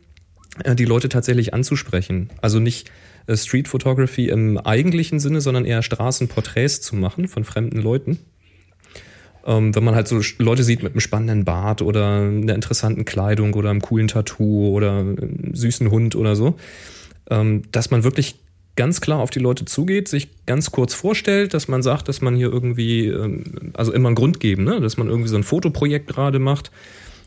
die 0.78 0.84
Leute 0.84 1.08
tatsächlich 1.08 1.54
anzusprechen. 1.54 2.30
Also 2.40 2.58
nicht 2.58 2.90
äh, 3.26 3.36
Street 3.36 3.68
Photography 3.68 4.28
im 4.28 4.58
eigentlichen 4.58 5.20
Sinne, 5.20 5.40
sondern 5.40 5.64
eher 5.64 5.82
Straßenporträts 5.82 6.80
zu 6.80 6.96
machen 6.96 7.28
von 7.28 7.44
fremden 7.44 7.80
Leuten. 7.80 8.18
Ähm, 9.46 9.74
wenn 9.74 9.84
man 9.84 9.94
halt 9.94 10.08
so 10.08 10.20
Leute 10.38 10.64
sieht 10.64 10.82
mit 10.82 10.92
einem 10.92 11.00
spannenden 11.00 11.44
Bart 11.44 11.82
oder 11.82 12.20
einer 12.20 12.54
interessanten 12.54 13.04
Kleidung 13.04 13.54
oder 13.54 13.70
einem 13.70 13.80
coolen 13.80 14.08
Tattoo 14.08 14.70
oder 14.70 14.98
einem 14.98 15.54
süßen 15.54 15.90
Hund 15.90 16.16
oder 16.16 16.34
so, 16.34 16.56
ähm, 17.30 17.62
dass 17.70 17.90
man 17.90 18.02
wirklich 18.02 18.36
ganz 18.76 19.00
klar 19.00 19.20
auf 19.20 19.30
die 19.30 19.38
Leute 19.38 19.64
zugeht, 19.64 20.08
sich 20.08 20.44
ganz 20.44 20.70
kurz 20.70 20.94
vorstellt, 20.94 21.54
dass 21.54 21.66
man 21.66 21.82
sagt, 21.82 22.08
dass 22.08 22.20
man 22.20 22.36
hier 22.36 22.52
irgendwie, 22.52 23.06
ähm, 23.06 23.72
also 23.72 23.92
immer 23.92 24.08
einen 24.08 24.16
Grund 24.16 24.38
geben, 24.38 24.64
ne? 24.64 24.80
dass 24.80 24.96
man 24.96 25.08
irgendwie 25.08 25.28
so 25.28 25.36
ein 25.36 25.44
Fotoprojekt 25.44 26.08
gerade 26.08 26.38
macht 26.38 26.70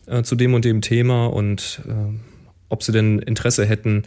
äh, 0.06 0.22
zu 0.22 0.36
dem 0.36 0.54
und 0.54 0.66
dem 0.66 0.82
Thema 0.82 1.28
und 1.28 1.82
äh, 1.88 2.29
ob 2.70 2.84
sie 2.84 2.92
denn 2.92 3.20
Interesse 3.20 3.66
hätten, 3.66 4.04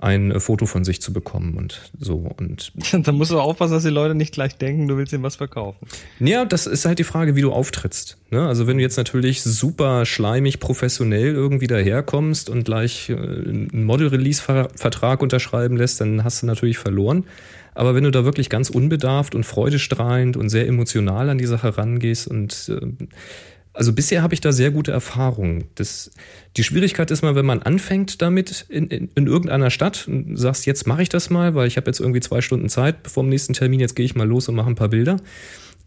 ein 0.00 0.30
äh, 0.30 0.40
Foto 0.40 0.66
von 0.66 0.84
sich 0.84 1.00
zu 1.00 1.12
bekommen 1.12 1.56
und 1.56 1.92
so. 1.98 2.30
Und 2.38 2.72
da 3.06 3.12
musst 3.12 3.30
du 3.30 3.38
aufpassen, 3.38 3.74
dass 3.74 3.82
die 3.82 3.90
Leute 3.90 4.14
nicht 4.14 4.32
gleich 4.32 4.56
denken, 4.56 4.88
du 4.88 4.96
willst 4.96 5.12
ihnen 5.12 5.22
was 5.22 5.36
verkaufen. 5.36 5.86
Ja, 6.18 6.44
das 6.44 6.66
ist 6.66 6.84
halt 6.86 6.98
die 6.98 7.04
Frage, 7.04 7.36
wie 7.36 7.42
du 7.42 7.52
auftrittst. 7.52 8.16
Ne? 8.30 8.46
Also 8.46 8.66
wenn 8.66 8.78
du 8.78 8.82
jetzt 8.82 8.96
natürlich 8.96 9.42
super 9.42 10.06
schleimig 10.06 10.60
professionell 10.60 11.34
irgendwie 11.34 11.66
daherkommst 11.66 12.50
und 12.50 12.64
gleich 12.64 13.10
äh, 13.10 13.14
einen 13.14 13.84
Model-Release-Vertrag 13.84 15.22
unterschreiben 15.22 15.76
lässt, 15.76 16.00
dann 16.00 16.24
hast 16.24 16.42
du 16.42 16.46
natürlich 16.46 16.78
verloren. 16.78 17.24
Aber 17.74 17.94
wenn 17.94 18.04
du 18.04 18.10
da 18.10 18.24
wirklich 18.24 18.48
ganz 18.48 18.68
unbedarft 18.68 19.34
und 19.34 19.44
freudestrahlend 19.44 20.36
und 20.36 20.48
sehr 20.48 20.66
emotional 20.66 21.30
an 21.30 21.38
die 21.38 21.46
Sache 21.46 21.78
rangehst 21.78 22.26
und 22.26 22.68
äh, 22.68 23.06
also 23.72 23.92
bisher 23.92 24.22
habe 24.22 24.34
ich 24.34 24.40
da 24.40 24.52
sehr 24.52 24.70
gute 24.70 24.90
Erfahrungen. 24.90 25.64
Das, 25.76 26.10
die 26.56 26.64
Schwierigkeit 26.64 27.10
ist 27.10 27.22
mal, 27.22 27.34
wenn 27.34 27.46
man 27.46 27.62
anfängt 27.62 28.20
damit 28.20 28.66
in, 28.68 28.88
in, 28.88 29.10
in 29.14 29.26
irgendeiner 29.26 29.70
Stadt 29.70 30.08
und 30.08 30.36
sagst, 30.36 30.66
jetzt 30.66 30.86
mache 30.86 31.02
ich 31.02 31.08
das 31.08 31.30
mal, 31.30 31.54
weil 31.54 31.68
ich 31.68 31.76
habe 31.76 31.86
jetzt 31.86 32.00
irgendwie 32.00 32.20
zwei 32.20 32.40
Stunden 32.40 32.68
Zeit 32.68 32.96
vor 33.08 33.22
dem 33.22 33.30
nächsten 33.30 33.52
Termin, 33.52 33.80
jetzt 33.80 33.94
gehe 33.94 34.04
ich 34.04 34.16
mal 34.16 34.26
los 34.26 34.48
und 34.48 34.56
mache 34.56 34.68
ein 34.68 34.74
paar 34.74 34.88
Bilder. 34.88 35.18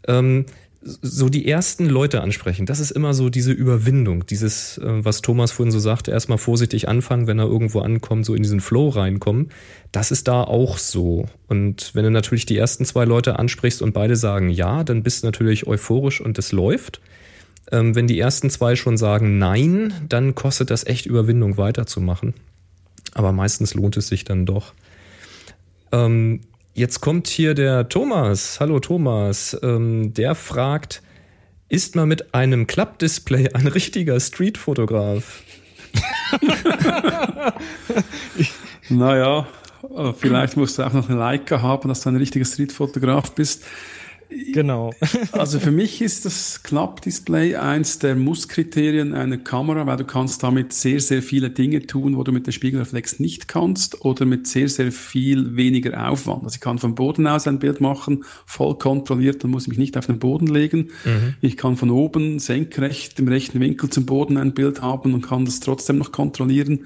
Ähm, 0.07 0.45
so 0.85 1.29
die 1.29 1.47
ersten 1.47 1.85
Leute 1.87 2.21
ansprechen, 2.21 2.65
das 2.65 2.79
ist 2.79 2.91
immer 2.91 3.13
so 3.13 3.29
diese 3.29 3.51
Überwindung, 3.51 4.25
dieses, 4.25 4.77
äh, 4.77 5.05
was 5.05 5.21
Thomas 5.21 5.51
vorhin 5.51 5.71
so 5.71 5.79
sagte, 5.79 6.11
erstmal 6.11 6.37
vorsichtig 6.37 6.87
anfangen, 6.87 7.27
wenn 7.27 7.39
er 7.39 7.45
irgendwo 7.45 7.79
ankommt, 7.79 8.25
so 8.25 8.35
in 8.35 8.43
diesen 8.43 8.59
Flow 8.59 8.89
reinkommen. 8.89 9.49
Das 9.91 10.11
ist 10.11 10.27
da 10.27 10.43
auch 10.43 10.77
so. 10.77 11.25
Und 11.47 11.91
wenn 11.93 12.03
du 12.03 12.11
natürlich 12.11 12.45
die 12.45 12.57
ersten 12.57 12.85
zwei 12.85 13.05
Leute 13.05 13.39
ansprichst 13.39 13.81
und 13.81 13.93
beide 13.93 14.15
sagen 14.15 14.49
ja, 14.49 14.83
dann 14.83 15.03
bist 15.03 15.23
du 15.23 15.27
natürlich 15.27 15.67
euphorisch 15.67 16.21
und 16.21 16.37
es 16.37 16.51
läuft. 16.51 17.01
Ähm, 17.71 17.95
wenn 17.95 18.07
die 18.07 18.19
ersten 18.19 18.49
zwei 18.49 18.75
schon 18.75 18.97
sagen 18.97 19.37
Nein, 19.37 19.93
dann 20.09 20.35
kostet 20.35 20.69
das 20.69 20.85
echt 20.85 21.05
Überwindung 21.05 21.57
weiterzumachen. 21.57 22.33
Aber 23.13 23.31
meistens 23.31 23.73
lohnt 23.73 23.97
es 23.97 24.07
sich 24.07 24.25
dann 24.25 24.45
doch. 24.45 24.73
Ähm, 25.91 26.41
jetzt 26.73 27.01
kommt 27.01 27.27
hier 27.27 27.53
der 27.53 27.87
Thomas. 27.89 28.59
Hallo 28.59 28.79
Thomas. 28.79 29.57
Ähm, 29.61 30.13
der 30.13 30.35
fragt, 30.35 31.01
ist 31.69 31.95
man 31.95 32.07
mit 32.07 32.33
einem 32.33 32.67
Klappdisplay 32.67 33.49
ein 33.53 33.67
richtiger 33.67 34.19
Streetfotograf? 34.19 35.43
naja, 38.89 39.47
vielleicht 40.17 40.57
musst 40.57 40.77
du 40.77 40.83
auch 40.83 40.93
noch 40.93 41.09
eine 41.09 41.17
Leica 41.17 41.61
haben, 41.61 41.89
dass 41.89 42.01
du 42.01 42.09
ein 42.09 42.15
richtiger 42.15 42.45
Streetfotograf 42.45 43.31
bist. 43.31 43.63
Genau. 44.53 44.93
also 45.31 45.59
für 45.59 45.71
mich 45.71 46.01
ist 46.01 46.25
das 46.25 46.61
Klappdisplay 46.63 47.55
eins 47.55 47.99
der 47.99 48.15
Musskriterien 48.15 49.13
einer 49.13 49.37
Kamera, 49.37 49.85
weil 49.85 49.97
du 49.97 50.05
kannst 50.05 50.43
damit 50.43 50.73
sehr, 50.73 50.99
sehr 50.99 51.21
viele 51.21 51.49
Dinge 51.49 51.85
tun, 51.85 52.17
wo 52.17 52.23
du 52.23 52.31
mit 52.31 52.47
der 52.47 52.51
Spiegelreflex 52.51 53.19
nicht 53.19 53.47
kannst 53.47 54.05
oder 54.05 54.25
mit 54.25 54.47
sehr, 54.47 54.69
sehr 54.69 54.91
viel 54.91 55.55
weniger 55.55 56.09
Aufwand. 56.09 56.43
Also 56.43 56.55
ich 56.55 56.61
kann 56.61 56.77
vom 56.77 56.95
Boden 56.95 57.27
aus 57.27 57.47
ein 57.47 57.59
Bild 57.59 57.81
machen, 57.81 58.23
voll 58.45 58.77
kontrolliert, 58.77 59.43
dann 59.43 59.51
muss 59.51 59.63
ich 59.63 59.69
mich 59.69 59.77
nicht 59.77 59.97
auf 59.97 60.05
den 60.05 60.19
Boden 60.19 60.47
legen. 60.47 60.89
Mhm. 61.05 61.35
Ich 61.41 61.57
kann 61.57 61.75
von 61.75 61.89
oben 61.89 62.39
senkrecht 62.39 63.19
im 63.19 63.27
rechten 63.27 63.59
Winkel 63.59 63.89
zum 63.89 64.05
Boden 64.05 64.37
ein 64.37 64.53
Bild 64.53 64.81
haben 64.81 65.13
und 65.13 65.21
kann 65.21 65.45
das 65.45 65.59
trotzdem 65.59 65.97
noch 65.97 66.11
kontrollieren. 66.11 66.85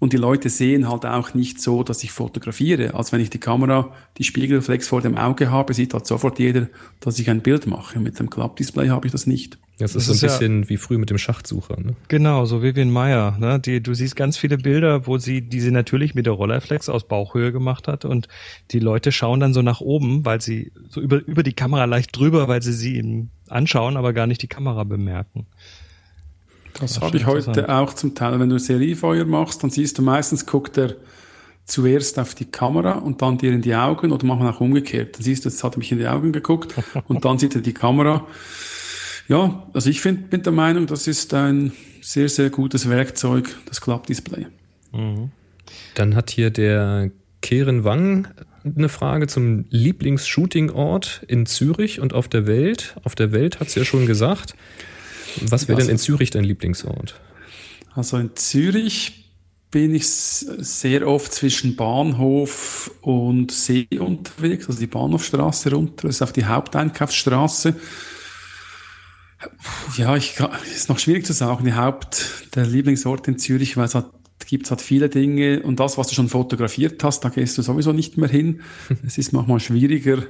Und 0.00 0.12
die 0.12 0.18
Leute 0.18 0.50
sehen 0.50 0.88
halt 0.88 1.06
auch 1.06 1.34
nicht 1.34 1.60
so, 1.60 1.82
dass 1.82 2.02
ich 2.02 2.12
fotografiere. 2.12 2.94
Als 2.94 3.12
wenn 3.12 3.20
ich 3.20 3.30
die 3.30 3.38
Kamera, 3.38 3.92
die 4.18 4.24
Spiegelreflex 4.24 4.88
vor 4.88 5.00
dem 5.00 5.16
Auge 5.16 5.50
habe, 5.50 5.72
sieht 5.72 5.94
halt 5.94 6.06
sofort 6.06 6.38
jeder, 6.38 6.68
dass 7.00 7.18
ich 7.18 7.30
ein 7.30 7.40
Bild 7.40 7.66
mache. 7.66 8.00
Mit 8.00 8.18
dem 8.18 8.28
Klappdisplay 8.28 8.88
habe 8.88 9.06
ich 9.06 9.12
das 9.12 9.26
nicht. 9.26 9.58
Das 9.78 9.96
ist, 9.96 10.08
das 10.08 10.18
so 10.18 10.26
ein 10.26 10.30
bisschen 10.30 10.62
ja, 10.62 10.68
wie 10.68 10.76
früh 10.76 10.98
mit 10.98 11.10
dem 11.10 11.18
Schachtsucher. 11.18 11.80
Ne? 11.80 11.96
Genau, 12.08 12.44
so 12.44 12.62
Vivian 12.62 12.90
Meyer. 12.90 13.36
Ne? 13.38 13.58
Die, 13.58 13.82
du 13.82 13.92
siehst 13.94 14.14
ganz 14.14 14.36
viele 14.36 14.56
Bilder, 14.56 15.06
wo 15.06 15.18
sie, 15.18 15.42
die 15.42 15.60
sie 15.60 15.72
natürlich 15.72 16.14
mit 16.14 16.26
der 16.26 16.34
Rollerflex 16.34 16.88
aus 16.88 17.08
Bauchhöhe 17.08 17.50
gemacht 17.50 17.88
hat 17.88 18.04
und 18.04 18.28
die 18.70 18.78
Leute 18.78 19.10
schauen 19.10 19.40
dann 19.40 19.52
so 19.52 19.62
nach 19.62 19.80
oben, 19.80 20.24
weil 20.24 20.40
sie 20.40 20.70
so 20.88 21.00
über, 21.00 21.24
über 21.26 21.42
die 21.42 21.54
Kamera 21.54 21.86
leicht 21.86 22.16
drüber, 22.16 22.46
weil 22.46 22.62
sie 22.62 22.72
sie 22.72 23.28
anschauen, 23.48 23.96
aber 23.96 24.12
gar 24.12 24.28
nicht 24.28 24.42
die 24.42 24.48
Kamera 24.48 24.84
bemerken. 24.84 25.46
Das, 26.74 26.94
das 26.94 27.00
habe 27.00 27.16
ich 27.16 27.26
heute 27.26 27.68
auch 27.68 27.94
zum 27.94 28.14
Teil. 28.14 28.38
Wenn 28.40 28.48
du 28.48 28.58
Seriefeuer 28.58 29.24
machst, 29.24 29.62
dann 29.62 29.70
siehst 29.70 29.98
du 29.98 30.02
meistens, 30.02 30.46
guckt 30.46 30.76
er 30.76 30.96
zuerst 31.64 32.18
auf 32.18 32.34
die 32.34 32.44
Kamera 32.44 32.92
und 32.92 33.22
dann 33.22 33.38
dir 33.38 33.52
in 33.52 33.62
die 33.62 33.74
Augen 33.74 34.12
oder 34.12 34.26
machen 34.26 34.46
auch 34.46 34.60
umgekehrt. 34.60 35.16
Dann 35.16 35.22
siehst 35.22 35.44
du, 35.44 35.48
jetzt 35.48 35.64
hat 35.64 35.76
er 35.76 35.78
mich 35.78 35.90
in 35.92 35.98
die 35.98 36.06
Augen 36.06 36.32
geguckt 36.32 36.74
und 37.08 37.24
dann 37.24 37.38
sieht 37.38 37.54
er 37.54 37.62
die 37.62 37.72
Kamera. 37.72 38.26
Ja, 39.28 39.66
also 39.72 39.88
ich 39.88 40.00
find, 40.00 40.28
bin 40.28 40.42
der 40.42 40.52
Meinung, 40.52 40.86
das 40.86 41.06
ist 41.06 41.32
ein 41.32 41.72
sehr, 42.02 42.28
sehr 42.28 42.50
gutes 42.50 42.90
Werkzeug, 42.90 43.48
das 43.66 43.80
Klappdisplay. 43.80 44.46
Mhm. 44.92 45.30
Dann 45.94 46.14
hat 46.14 46.30
hier 46.30 46.50
der 46.50 47.10
Keren 47.40 47.84
Wang 47.84 48.28
eine 48.64 48.88
Frage 48.88 49.26
zum 49.26 49.66
Lieblingsshooting-Ort 49.70 51.24
in 51.28 51.46
Zürich 51.46 52.00
und 52.00 52.12
auf 52.12 52.28
der 52.28 52.46
Welt. 52.46 52.96
Auf 53.04 53.14
der 53.14 53.32
Welt 53.32 53.60
hat 53.60 53.70
sie 53.70 53.80
ja 53.80 53.86
schon 53.86 54.06
gesagt. 54.06 54.54
Was 55.42 55.68
wäre 55.68 55.80
denn 55.80 55.90
in 55.90 55.98
Zürich 55.98 56.30
dein 56.30 56.44
Lieblingsort? 56.44 57.20
Also 57.94 58.16
in 58.16 58.34
Zürich 58.34 59.32
bin 59.70 59.94
ich 59.94 60.06
sehr 60.06 61.06
oft 61.06 61.32
zwischen 61.32 61.74
Bahnhof 61.76 62.92
und 63.00 63.50
See 63.50 63.88
unterwegs, 63.98 64.68
also 64.68 64.78
die 64.78 64.86
Bahnhofstraße 64.86 65.72
runter, 65.72 66.06
das 66.06 66.16
ist 66.16 66.22
auf 66.22 66.32
die 66.32 66.44
Haupteinkaufsstraße. 66.44 67.74
Ja, 69.96 70.16
ich 70.16 70.36
kann, 70.36 70.50
ist 70.72 70.88
noch 70.88 70.98
schwierig 70.98 71.26
zu 71.26 71.32
sagen, 71.32 71.64
die 71.64 71.74
Haupt, 71.74 72.54
der 72.54 72.66
Lieblingsort 72.66 73.26
in 73.28 73.38
Zürich, 73.38 73.76
weil 73.76 73.86
es 73.86 73.94
hat 73.94 74.10
gibt 74.46 74.70
halt 74.70 74.80
viele 74.80 75.08
Dinge 75.08 75.62
und 75.62 75.80
das, 75.80 75.98
was 75.98 76.08
du 76.08 76.14
schon 76.14 76.28
fotografiert 76.28 77.02
hast, 77.02 77.24
da 77.24 77.28
gehst 77.28 77.58
du 77.58 77.62
sowieso 77.62 77.92
nicht 77.92 78.16
mehr 78.18 78.28
hin. 78.28 78.60
es 79.06 79.18
ist 79.18 79.32
manchmal 79.32 79.60
schwieriger, 79.60 80.22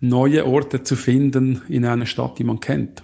neue 0.00 0.46
Orte 0.46 0.82
zu 0.82 0.96
finden 0.96 1.62
in 1.68 1.84
einer 1.84 2.06
Stadt, 2.06 2.38
die 2.38 2.44
man 2.44 2.60
kennt. 2.60 3.02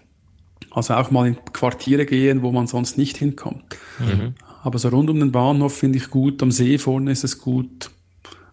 Also 0.75 0.95
auch 0.95 1.11
mal 1.11 1.29
in 1.29 1.37
Quartiere 1.53 2.05
gehen, 2.05 2.43
wo 2.43 2.51
man 2.51 2.67
sonst 2.67 2.99
nicht 2.99 3.17
hinkommt. 3.17 3.63
Mhm. 4.01 4.35
Aber 4.63 4.79
so 4.79 4.89
rund 4.89 5.09
um 5.09 5.21
den 5.21 5.31
Bahnhof 5.31 5.77
finde 5.77 5.99
ich 5.99 6.11
gut, 6.11 6.43
am 6.43 6.51
See 6.51 6.79
vorne 6.79 7.13
ist 7.13 7.23
es 7.23 7.39
gut. 7.39 7.91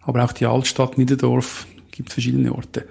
Aber 0.02 0.24
auch 0.24 0.32
die 0.32 0.46
Altstadt 0.46 0.98
Niederdorf 0.98 1.66
gibt 1.90 2.12
verschiedene 2.12 2.54
Orte. 2.54 2.86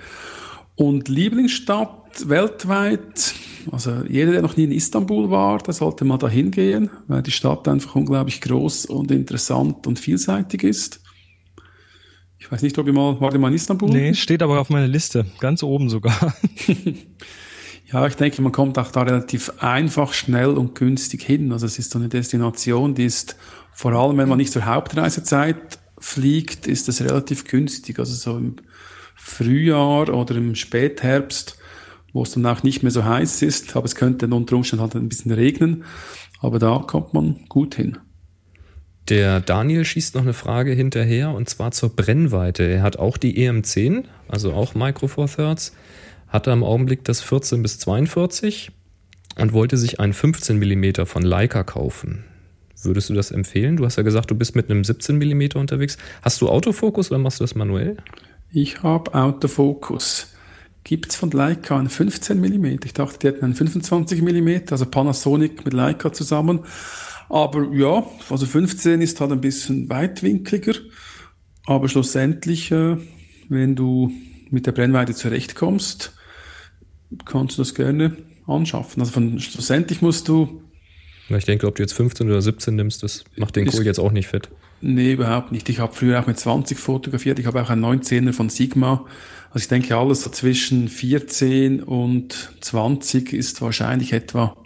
Und 0.76 1.08
Lieblingsstadt 1.08 2.28
weltweit, 2.28 3.34
also 3.72 4.04
jeder, 4.10 4.32
der 4.32 4.42
noch 4.42 4.58
nie 4.58 4.66
in 4.66 4.72
Istanbul 4.72 5.30
war, 5.30 5.60
der 5.60 5.74
sollte 5.74 6.04
mal 6.04 6.18
dahin 6.18 6.52
gehen, 6.52 6.90
weil 7.08 7.22
die 7.22 7.32
Stadt 7.32 7.68
einfach 7.68 7.96
unglaublich 7.96 8.42
groß 8.42 8.88
und 8.88 9.12
interessant 9.12 9.88
und 9.88 10.00
vielseitig 10.00 10.64
ist. 10.64 11.02
Ich 12.40 12.52
weiß 12.52 12.64
nicht, 12.64 12.78
ob 12.80 12.88
ihr 12.88 12.94
mal, 12.94 13.22
war 13.22 13.32
ihr 13.32 13.40
mal 13.40 13.50
in 13.50 13.54
Istanbul? 13.54 13.90
Nee, 13.90 14.14
steht 14.14 14.42
aber 14.42 14.60
auf 14.60 14.70
meiner 14.70 14.88
Liste, 14.88 15.26
ganz 15.40 15.62
oben 15.62 15.90
sogar. 15.90 16.34
Ja, 17.92 18.08
ich 18.08 18.16
denke, 18.16 18.42
man 18.42 18.54
kommt 18.54 18.78
auch 18.78 18.92
da 18.92 19.02
relativ 19.02 19.52
einfach, 19.60 20.14
schnell 20.14 20.52
und 20.52 20.76
günstig 20.76 21.24
hin. 21.24 21.52
Also 21.52 21.66
es 21.66 21.78
ist 21.78 21.92
so 21.92 22.00
eine 22.00 22.08
Destination, 22.08 22.96
die 22.96 23.06
ist 23.06 23.36
vor 23.74 23.92
allem, 23.92 24.18
wenn 24.18 24.30
man 24.30 24.38
nicht 24.38 24.54
zur 24.54 24.66
Hauptreisezeit 24.66 25.80
fliegt, 25.98 26.68
ist 26.68 26.88
es 26.88 27.02
relativ 27.02 27.46
günstig. 27.46 28.00
Also 28.00 28.14
so 28.14 28.38
im 28.38 28.56
Frühjahr 29.16 30.10
oder 30.10 30.36
im 30.36 30.56
Spätherbst, 30.56 31.58
wo 32.14 32.24
es 32.24 32.32
dann 32.32 32.46
auch 32.46 32.64
nicht 32.64 32.82
mehr 32.82 32.92
so 32.92 33.04
heiß 33.04 33.42
ist, 33.42 33.76
aber 33.76 33.86
es 33.86 33.96
könnte 33.96 34.28
unter 34.28 34.56
Umständen 34.56 34.84
halt 34.84 34.96
ein 34.96 35.10
bisschen 35.10 35.32
regnen. 35.32 35.84
Aber 36.40 36.60
da 36.60 36.80
kommt 36.88 37.14
man 37.14 37.46
gut 37.50 37.76
hin. 37.76 37.98
Der 39.10 39.42
Daniel 39.42 39.84
schießt 39.84 40.16
noch 40.16 40.22
eine 40.22 40.34
Frage 40.34 40.72
hinterher 40.72 41.32
und 41.32 41.50
zwar 41.50 41.72
zur 41.72 41.90
Brennweite. 41.90 42.64
Er 42.64 42.84
hat 42.84 42.98
auch 42.98 43.18
die 43.18 43.46
EM10, 43.46 44.06
also 44.30 44.54
auch 44.54 44.76
Micro 44.76 45.08
Four 45.08 45.28
Thirds 45.28 45.74
hatte 46.32 46.52
am 46.52 46.64
Augenblick 46.64 47.04
das 47.04 47.22
14 47.22 47.62
bis 47.62 47.78
42 47.80 48.72
und 49.38 49.54
wollte 49.54 49.78
sich 49.78 50.00
einen 50.00 50.14
15 50.14 50.58
mm 50.58 51.06
von 51.06 51.22
Leica 51.22 51.64
kaufen. 51.64 52.24
Würdest 52.84 53.10
du 53.10 53.14
das 53.14 53.30
empfehlen? 53.30 53.78
Du 53.78 53.86
hast 53.86 53.98
ja 53.98 54.04
gesagt, 54.04 54.32
du 54.32 54.36
bist 54.36 54.56
mit 54.56 54.72
einem 54.72 54.84
17 54.84 55.18
mm 55.18 55.56
unterwegs. 55.56 55.98
Hast 56.24 56.42
du 56.42 56.50
Autofokus 56.50 57.12
oder 57.12 57.20
machst 57.20 57.40
du 57.40 57.44
das 57.44 57.54
manuell? 57.54 57.98
Ich 58.52 58.82
habe 58.82 59.14
Autofokus. 59.14 60.34
Gibt 60.84 61.12
es 61.12 61.16
von 61.16 61.30
Leica 61.30 61.78
einen 61.78 61.90
15 61.90 62.40
mm? 62.40 62.66
Ich 62.84 62.94
dachte, 62.94 63.20
die 63.20 63.28
hätten 63.28 63.46
einen 63.46 63.54
25 63.54 64.22
mm, 64.24 64.72
also 64.72 64.86
Panasonic 64.88 65.64
mit 65.64 65.74
Leica 65.76 66.12
zusammen. 66.12 66.62
Aber 67.30 67.72
ja, 67.72 68.04
also 68.30 68.46
15 68.46 69.00
ist 69.02 69.22
halt 69.22 69.32
ein 69.32 69.42
bisschen 69.42 69.90
weitwinkliger. 69.90 70.74
Aber 71.66 71.88
schlussendlich, 71.88 72.72
äh, 72.72 72.98
wenn 73.48 73.76
du 73.76 74.12
mit 74.50 74.66
der 74.66 74.72
Brennweite 74.72 75.14
zurechtkommst, 75.14 76.14
kannst 77.26 77.58
du 77.58 77.62
das 77.62 77.76
gerne 77.76 78.18
anschaffen. 78.48 79.02
Also 79.02 79.14
von, 79.14 79.40
schlussendlich 79.40 80.02
musst 80.02 80.28
du. 80.28 80.62
Ich 81.30 81.46
denke, 81.46 81.68
ob 81.68 81.76
du 81.76 81.84
jetzt 81.84 81.94
15 81.94 82.28
oder 82.28 82.42
17 82.42 82.76
nimmst, 82.76 83.04
das 83.04 83.24
macht 83.38 83.56
den 83.56 83.66
Kohl 83.66 83.86
jetzt 83.86 84.00
auch 84.00 84.12
nicht 84.12 84.28
fett. 84.28 84.50
Nee, 84.82 85.14
überhaupt 85.14 85.52
nicht. 85.52 85.70
Ich 85.70 85.80
habe 85.80 85.94
früher 85.94 86.20
auch 86.20 86.28
mit 86.28 86.40
20 86.40 86.78
fotografiert. 86.78 87.40
Ich 87.40 87.46
habe 87.46 87.62
auch 87.62 87.70
einen 87.70 87.86
19er 87.86 88.34
von 88.34 88.50
Sigma. 88.50 89.06
Also 89.52 89.64
ich 89.64 89.68
denke, 89.68 89.96
alles 89.96 90.24
so 90.24 90.30
zwischen 90.30 90.90
14 90.90 91.84
und 91.84 92.52
20 92.62 93.34
ist 93.34 93.62
wahrscheinlich 93.62 94.12
etwa 94.14 94.58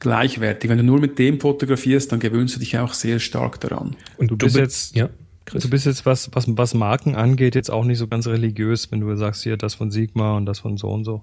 gleichwertig. 0.00 0.68
Wenn 0.68 0.78
du 0.78 0.84
nur 0.84 1.00
mit 1.00 1.18
dem 1.18 1.40
fotografierst, 1.40 2.12
dann 2.12 2.20
gewöhnst 2.20 2.56
du 2.56 2.60
dich 2.60 2.78
auch 2.78 2.92
sehr 2.92 3.20
stark 3.20 3.60
daran. 3.60 3.96
Und 4.18 4.30
du, 4.30 4.36
du 4.36 4.46
bist 4.46 4.56
jetzt, 4.56 4.96
ja. 4.96 5.08
Chris. 5.48 5.62
Du 5.62 5.70
bist 5.70 5.86
jetzt, 5.86 6.04
was, 6.04 6.28
was, 6.34 6.44
was 6.48 6.74
Marken 6.74 7.14
angeht, 7.14 7.54
jetzt 7.54 7.70
auch 7.70 7.84
nicht 7.84 7.98
so 7.98 8.06
ganz 8.06 8.26
religiös, 8.26 8.92
wenn 8.92 9.00
du 9.00 9.16
sagst, 9.16 9.42
hier 9.42 9.56
das 9.56 9.74
von 9.74 9.90
Sigma 9.90 10.36
und 10.36 10.44
das 10.44 10.58
von 10.58 10.76
so 10.76 10.88
und 10.88 11.04
so. 11.04 11.22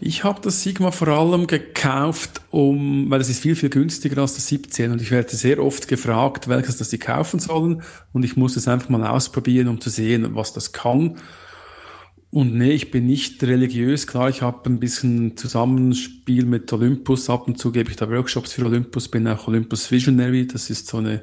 Ich 0.00 0.22
habe 0.22 0.40
das 0.40 0.62
Sigma 0.62 0.92
vor 0.92 1.08
allem 1.08 1.48
gekauft, 1.48 2.40
um, 2.50 3.10
weil 3.10 3.20
es 3.20 3.28
ist 3.28 3.40
viel, 3.40 3.56
viel 3.56 3.70
günstiger 3.70 4.22
als 4.22 4.34
das 4.34 4.46
17 4.46 4.92
und 4.92 5.02
ich 5.02 5.10
werde 5.10 5.34
sehr 5.34 5.62
oft 5.62 5.88
gefragt, 5.88 6.46
welches 6.48 6.76
das 6.76 6.90
sie 6.90 6.98
kaufen 6.98 7.40
sollen 7.40 7.82
und 8.12 8.24
ich 8.24 8.36
muss 8.36 8.56
es 8.56 8.68
einfach 8.68 8.88
mal 8.88 9.04
ausprobieren, 9.04 9.66
um 9.66 9.80
zu 9.80 9.90
sehen, 9.90 10.36
was 10.36 10.52
das 10.52 10.72
kann. 10.72 11.16
Und 12.30 12.54
nee, 12.54 12.72
ich 12.72 12.90
bin 12.90 13.06
nicht 13.06 13.42
religiös. 13.42 14.06
Klar, 14.06 14.28
ich 14.28 14.42
habe 14.42 14.68
ein 14.68 14.78
bisschen 14.78 15.36
Zusammenspiel 15.36 16.44
mit 16.44 16.72
Olympus. 16.72 17.30
Ab 17.30 17.48
und 17.48 17.58
zu 17.58 17.72
gebe 17.72 17.90
ich 17.90 17.96
da 17.96 18.10
Workshops 18.10 18.52
für 18.52 18.66
Olympus, 18.66 19.08
bin 19.08 19.26
auch 19.26 19.48
Olympus 19.48 19.90
Visionary. 19.90 20.46
Das 20.46 20.68
ist 20.68 20.86
so 20.86 20.98
eine 20.98 21.22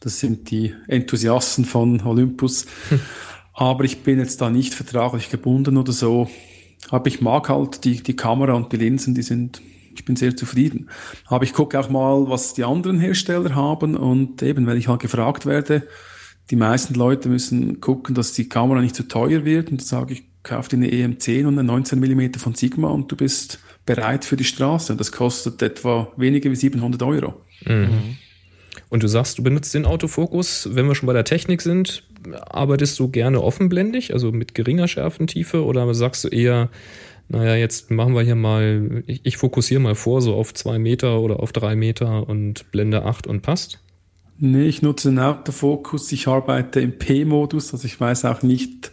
das 0.00 0.20
sind 0.20 0.50
die 0.50 0.74
Enthusiasten 0.88 1.64
von 1.64 2.00
Olympus. 2.02 2.66
Hm. 2.88 3.00
Aber 3.54 3.84
ich 3.84 4.02
bin 4.02 4.18
jetzt 4.18 4.40
da 4.42 4.50
nicht 4.50 4.74
vertraglich 4.74 5.30
gebunden 5.30 5.78
oder 5.78 5.92
so. 5.92 6.28
Aber 6.90 7.06
ich 7.06 7.20
mag 7.22 7.48
halt 7.48 7.84
die, 7.84 8.02
die 8.02 8.14
Kamera 8.14 8.52
und 8.52 8.70
die 8.72 8.76
Linsen, 8.76 9.14
die 9.14 9.22
sind, 9.22 9.62
ich 9.94 10.04
bin 10.04 10.14
sehr 10.14 10.36
zufrieden. 10.36 10.90
Aber 11.24 11.44
ich 11.44 11.54
gucke 11.54 11.80
auch 11.80 11.88
mal, 11.88 12.28
was 12.28 12.52
die 12.52 12.64
anderen 12.64 13.00
Hersteller 13.00 13.54
haben 13.54 13.96
und 13.96 14.42
eben, 14.42 14.66
wenn 14.66 14.76
ich 14.76 14.88
halt 14.88 15.00
gefragt 15.00 15.46
werde, 15.46 15.88
die 16.50 16.56
meisten 16.56 16.94
Leute 16.94 17.28
müssen 17.28 17.80
gucken, 17.80 18.14
dass 18.14 18.34
die 18.34 18.48
Kamera 18.48 18.80
nicht 18.80 18.94
zu 18.94 19.08
teuer 19.08 19.44
wird 19.44 19.70
und 19.70 19.80
dann 19.80 19.86
sage 19.86 20.12
ich, 20.12 20.24
kauf 20.42 20.68
dir 20.68 20.76
eine 20.76 20.88
EM10 20.88 21.46
und 21.46 21.58
eine 21.58 21.64
19 21.64 21.98
mm 21.98 22.34
von 22.38 22.54
Sigma 22.54 22.88
und 22.88 23.10
du 23.10 23.16
bist 23.16 23.58
bereit 23.84 24.24
für 24.24 24.36
die 24.36 24.44
Straße. 24.44 24.92
Und 24.92 25.00
das 25.00 25.10
kostet 25.10 25.60
etwa 25.62 26.12
weniger 26.16 26.50
wie 26.50 26.56
700 26.56 27.02
Euro. 27.02 27.42
Mhm. 27.64 28.18
Und 28.96 29.02
du 29.02 29.08
sagst, 29.08 29.36
du 29.36 29.42
benutzt 29.42 29.74
den 29.74 29.84
Autofokus, 29.84 30.70
wenn 30.72 30.88
wir 30.88 30.94
schon 30.94 31.06
bei 31.06 31.12
der 31.12 31.26
Technik 31.26 31.60
sind, 31.60 32.02
arbeitest 32.48 32.98
du 32.98 33.08
gerne 33.08 33.42
offenblendig, 33.42 34.14
also 34.14 34.32
mit 34.32 34.54
geringer 34.54 34.88
Schärfentiefe, 34.88 35.66
oder 35.66 35.92
sagst 35.92 36.24
du 36.24 36.28
eher, 36.28 36.70
naja, 37.28 37.56
jetzt 37.56 37.90
machen 37.90 38.14
wir 38.14 38.22
hier 38.22 38.36
mal, 38.36 39.02
ich, 39.06 39.20
ich 39.22 39.36
fokussiere 39.36 39.82
mal 39.82 39.94
vor, 39.94 40.22
so 40.22 40.34
auf 40.34 40.54
zwei 40.54 40.78
Meter 40.78 41.20
oder 41.20 41.40
auf 41.40 41.52
drei 41.52 41.76
Meter 41.76 42.26
und 42.26 42.72
blende 42.72 43.02
acht 43.02 43.26
und 43.26 43.42
passt? 43.42 43.80
Nee, 44.38 44.64
ich 44.64 44.80
nutze 44.80 45.10
den 45.10 45.18
Autofokus, 45.18 46.10
ich 46.10 46.26
arbeite 46.26 46.80
im 46.80 46.96
P-Modus, 46.96 47.74
also 47.74 47.84
ich 47.84 48.00
weiß 48.00 48.24
auch 48.24 48.40
nicht, 48.40 48.92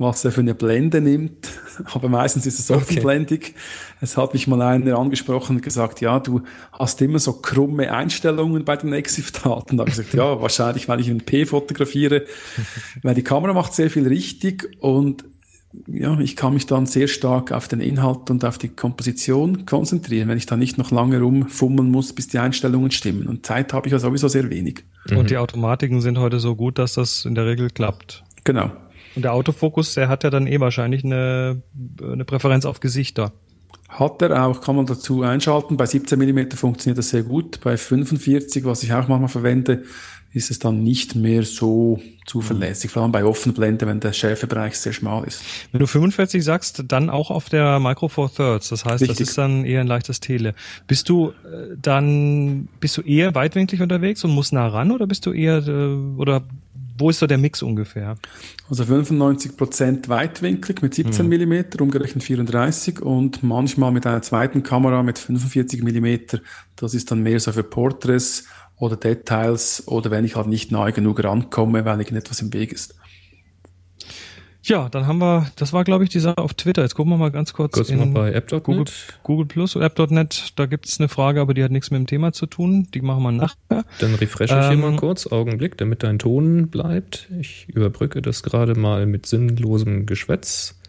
was 0.00 0.24
er 0.24 0.32
für 0.32 0.40
eine 0.40 0.54
Blende 0.54 1.00
nimmt. 1.00 1.50
Aber 1.92 2.08
meistens 2.08 2.46
ist 2.46 2.58
es 2.58 2.70
offenblendig. 2.70 3.40
Okay. 3.40 3.54
Es 4.00 4.16
hat 4.16 4.32
mich 4.32 4.46
mal 4.46 4.60
einer 4.62 4.98
angesprochen 4.98 5.56
und 5.56 5.62
gesagt, 5.62 6.00
ja, 6.00 6.18
du 6.18 6.40
hast 6.72 7.00
immer 7.02 7.18
so 7.18 7.34
krumme 7.34 7.92
Einstellungen 7.92 8.64
bei 8.64 8.76
den 8.76 8.94
Exif-Daten. 8.94 9.76
Da 9.76 9.82
habe 9.82 9.90
ich 9.90 9.96
gesagt, 9.96 10.14
ja, 10.14 10.40
wahrscheinlich, 10.40 10.88
weil 10.88 11.00
ich 11.00 11.08
ein 11.08 11.20
P 11.20 11.44
fotografiere. 11.44 12.24
weil 13.02 13.14
die 13.14 13.22
Kamera 13.22 13.52
macht 13.52 13.74
sehr 13.74 13.90
viel 13.90 14.08
richtig 14.08 14.70
und 14.80 15.24
ja, 15.86 16.18
ich 16.18 16.34
kann 16.34 16.54
mich 16.54 16.66
dann 16.66 16.86
sehr 16.86 17.06
stark 17.06 17.52
auf 17.52 17.68
den 17.68 17.80
Inhalt 17.80 18.28
und 18.30 18.44
auf 18.44 18.58
die 18.58 18.70
Komposition 18.70 19.66
konzentrieren, 19.66 20.28
wenn 20.28 20.38
ich 20.38 20.46
da 20.46 20.56
nicht 20.56 20.78
noch 20.78 20.90
lange 20.90 21.20
rumfummeln 21.20 21.90
muss, 21.90 22.12
bis 22.12 22.26
die 22.26 22.38
Einstellungen 22.38 22.90
stimmen. 22.90 23.28
Und 23.28 23.46
Zeit 23.46 23.72
habe 23.72 23.86
ich 23.86 23.92
ja 23.92 24.00
sowieso 24.00 24.26
sehr 24.26 24.50
wenig. 24.50 24.82
Und 25.14 25.30
die 25.30 25.36
Automatiken 25.36 26.00
sind 26.00 26.18
heute 26.18 26.40
so 26.40 26.56
gut, 26.56 26.78
dass 26.78 26.94
das 26.94 27.24
in 27.24 27.36
der 27.36 27.46
Regel 27.46 27.70
klappt. 27.70 28.24
Genau. 28.42 28.72
Und 29.16 29.22
der 29.22 29.32
Autofokus, 29.32 29.94
der 29.94 30.08
hat 30.08 30.24
ja 30.24 30.30
dann 30.30 30.46
eh 30.46 30.60
wahrscheinlich 30.60 31.04
eine, 31.04 31.62
eine 32.02 32.24
Präferenz 32.24 32.64
auf 32.64 32.80
Gesichter. 32.80 33.32
Hat 33.88 34.22
er 34.22 34.46
auch, 34.46 34.60
kann 34.60 34.76
man 34.76 34.86
dazu 34.86 35.22
einschalten. 35.22 35.76
Bei 35.76 35.86
17 35.86 36.18
mm 36.18 36.52
funktioniert 36.52 36.98
das 36.98 37.10
sehr 37.10 37.24
gut. 37.24 37.60
Bei 37.62 37.76
45, 37.76 38.64
was 38.64 38.84
ich 38.84 38.92
auch 38.92 39.08
manchmal 39.08 39.28
verwende, 39.28 39.82
ist 40.32 40.50
es 40.50 40.60
dann 40.60 40.84
nicht 40.84 41.16
mehr 41.16 41.42
so 41.42 42.00
zuverlässig, 42.24 42.92
vor 42.92 43.02
allem 43.02 43.10
bei 43.10 43.24
Offenblende, 43.24 43.86
wenn 43.86 43.98
der 43.98 44.12
Schärfebereich 44.12 44.78
sehr 44.78 44.92
schmal 44.92 45.24
ist. 45.24 45.42
Wenn 45.72 45.80
du 45.80 45.88
45 45.88 46.44
sagst, 46.44 46.84
dann 46.86 47.10
auch 47.10 47.32
auf 47.32 47.48
der 47.48 47.80
Micro 47.80 48.06
Four 48.06 48.32
Thirds, 48.32 48.68
das 48.68 48.84
heißt, 48.84 49.02
Richtig. 49.02 49.18
das 49.18 49.28
ist 49.28 49.38
dann 49.38 49.64
eher 49.64 49.80
ein 49.80 49.88
leichtes 49.88 50.20
Tele. 50.20 50.54
Bist 50.86 51.08
du 51.08 51.30
äh, 51.30 51.74
dann, 51.82 52.68
bist 52.78 52.96
du 52.96 53.02
eher 53.02 53.34
weitwinklig 53.34 53.82
unterwegs 53.82 54.22
und 54.22 54.30
musst 54.30 54.52
nah 54.52 54.68
ran 54.68 54.92
oder 54.92 55.08
bist 55.08 55.26
du 55.26 55.32
eher, 55.32 55.66
äh, 55.66 55.94
oder 56.16 56.42
wo 56.98 57.10
ist 57.10 57.18
so 57.18 57.26
der 57.26 57.38
Mix 57.38 57.62
ungefähr? 57.62 58.16
Also 58.68 58.84
95 58.84 59.56
Prozent 59.56 60.08
weitwinklig 60.08 60.82
mit 60.82 60.94
17 60.94 61.28
mhm. 61.28 61.48
mm, 61.48 61.64
umgerechnet 61.80 62.24
34 62.24 63.00
und 63.00 63.42
manchmal 63.42 63.92
mit 63.92 64.06
einer 64.06 64.22
zweiten 64.22 64.62
Kamera 64.62 65.02
mit 65.02 65.18
45 65.18 65.82
mm. 65.82 66.38
Das 66.76 66.94
ist 66.94 67.10
dann 67.10 67.22
mehr 67.22 67.40
so 67.40 67.52
für 67.52 67.62
Porträts 67.62 68.44
oder 68.76 68.96
Details 68.96 69.86
oder 69.86 70.10
wenn 70.10 70.24
ich 70.24 70.36
halt 70.36 70.46
nicht 70.46 70.72
nahe 70.72 70.92
genug 70.92 71.22
rankomme, 71.22 71.84
weil 71.84 71.98
irgendetwas 71.98 72.40
im 72.40 72.52
Weg 72.52 72.72
ist. 72.72 72.94
Ja, 74.62 74.88
dann 74.88 75.06
haben 75.06 75.18
wir, 75.18 75.50
das 75.56 75.72
war 75.72 75.84
glaube 75.84 76.04
ich 76.04 76.10
die 76.10 76.20
Sache 76.20 76.38
auf 76.38 76.54
Twitter. 76.54 76.82
Jetzt 76.82 76.94
gucken 76.94 77.12
wir 77.12 77.16
mal 77.16 77.30
ganz 77.30 77.52
kurz, 77.52 77.72
kurz 77.72 77.90
mal 77.90 78.06
bei 78.06 78.32
App.net. 78.32 78.64
Google, 78.64 78.84
Google 79.22 79.46
Plus 79.46 79.76
oder 79.76 79.86
App.net. 79.86 80.52
Da 80.56 80.66
gibt 80.66 80.86
es 80.86 80.98
eine 80.98 81.08
Frage, 81.08 81.40
aber 81.40 81.54
die 81.54 81.64
hat 81.64 81.70
nichts 81.70 81.90
mit 81.90 81.98
dem 81.98 82.06
Thema 82.06 82.32
zu 82.32 82.46
tun. 82.46 82.88
Die 82.92 83.00
machen 83.00 83.22
wir 83.22 83.32
nachher. 83.32 83.84
Dann 84.00 84.14
refreshe 84.14 84.58
ich 84.58 84.64
ähm, 84.64 84.80
hier 84.80 84.90
mal 84.90 84.96
kurz, 84.96 85.26
Augenblick, 85.26 85.78
damit 85.78 86.02
dein 86.02 86.18
Ton 86.18 86.68
bleibt. 86.68 87.28
Ich 87.40 87.68
überbrücke 87.68 88.22
das 88.22 88.42
gerade 88.42 88.74
mal 88.74 89.06
mit 89.06 89.26
sinnlosem 89.26 90.06
Geschwätz. 90.06 90.79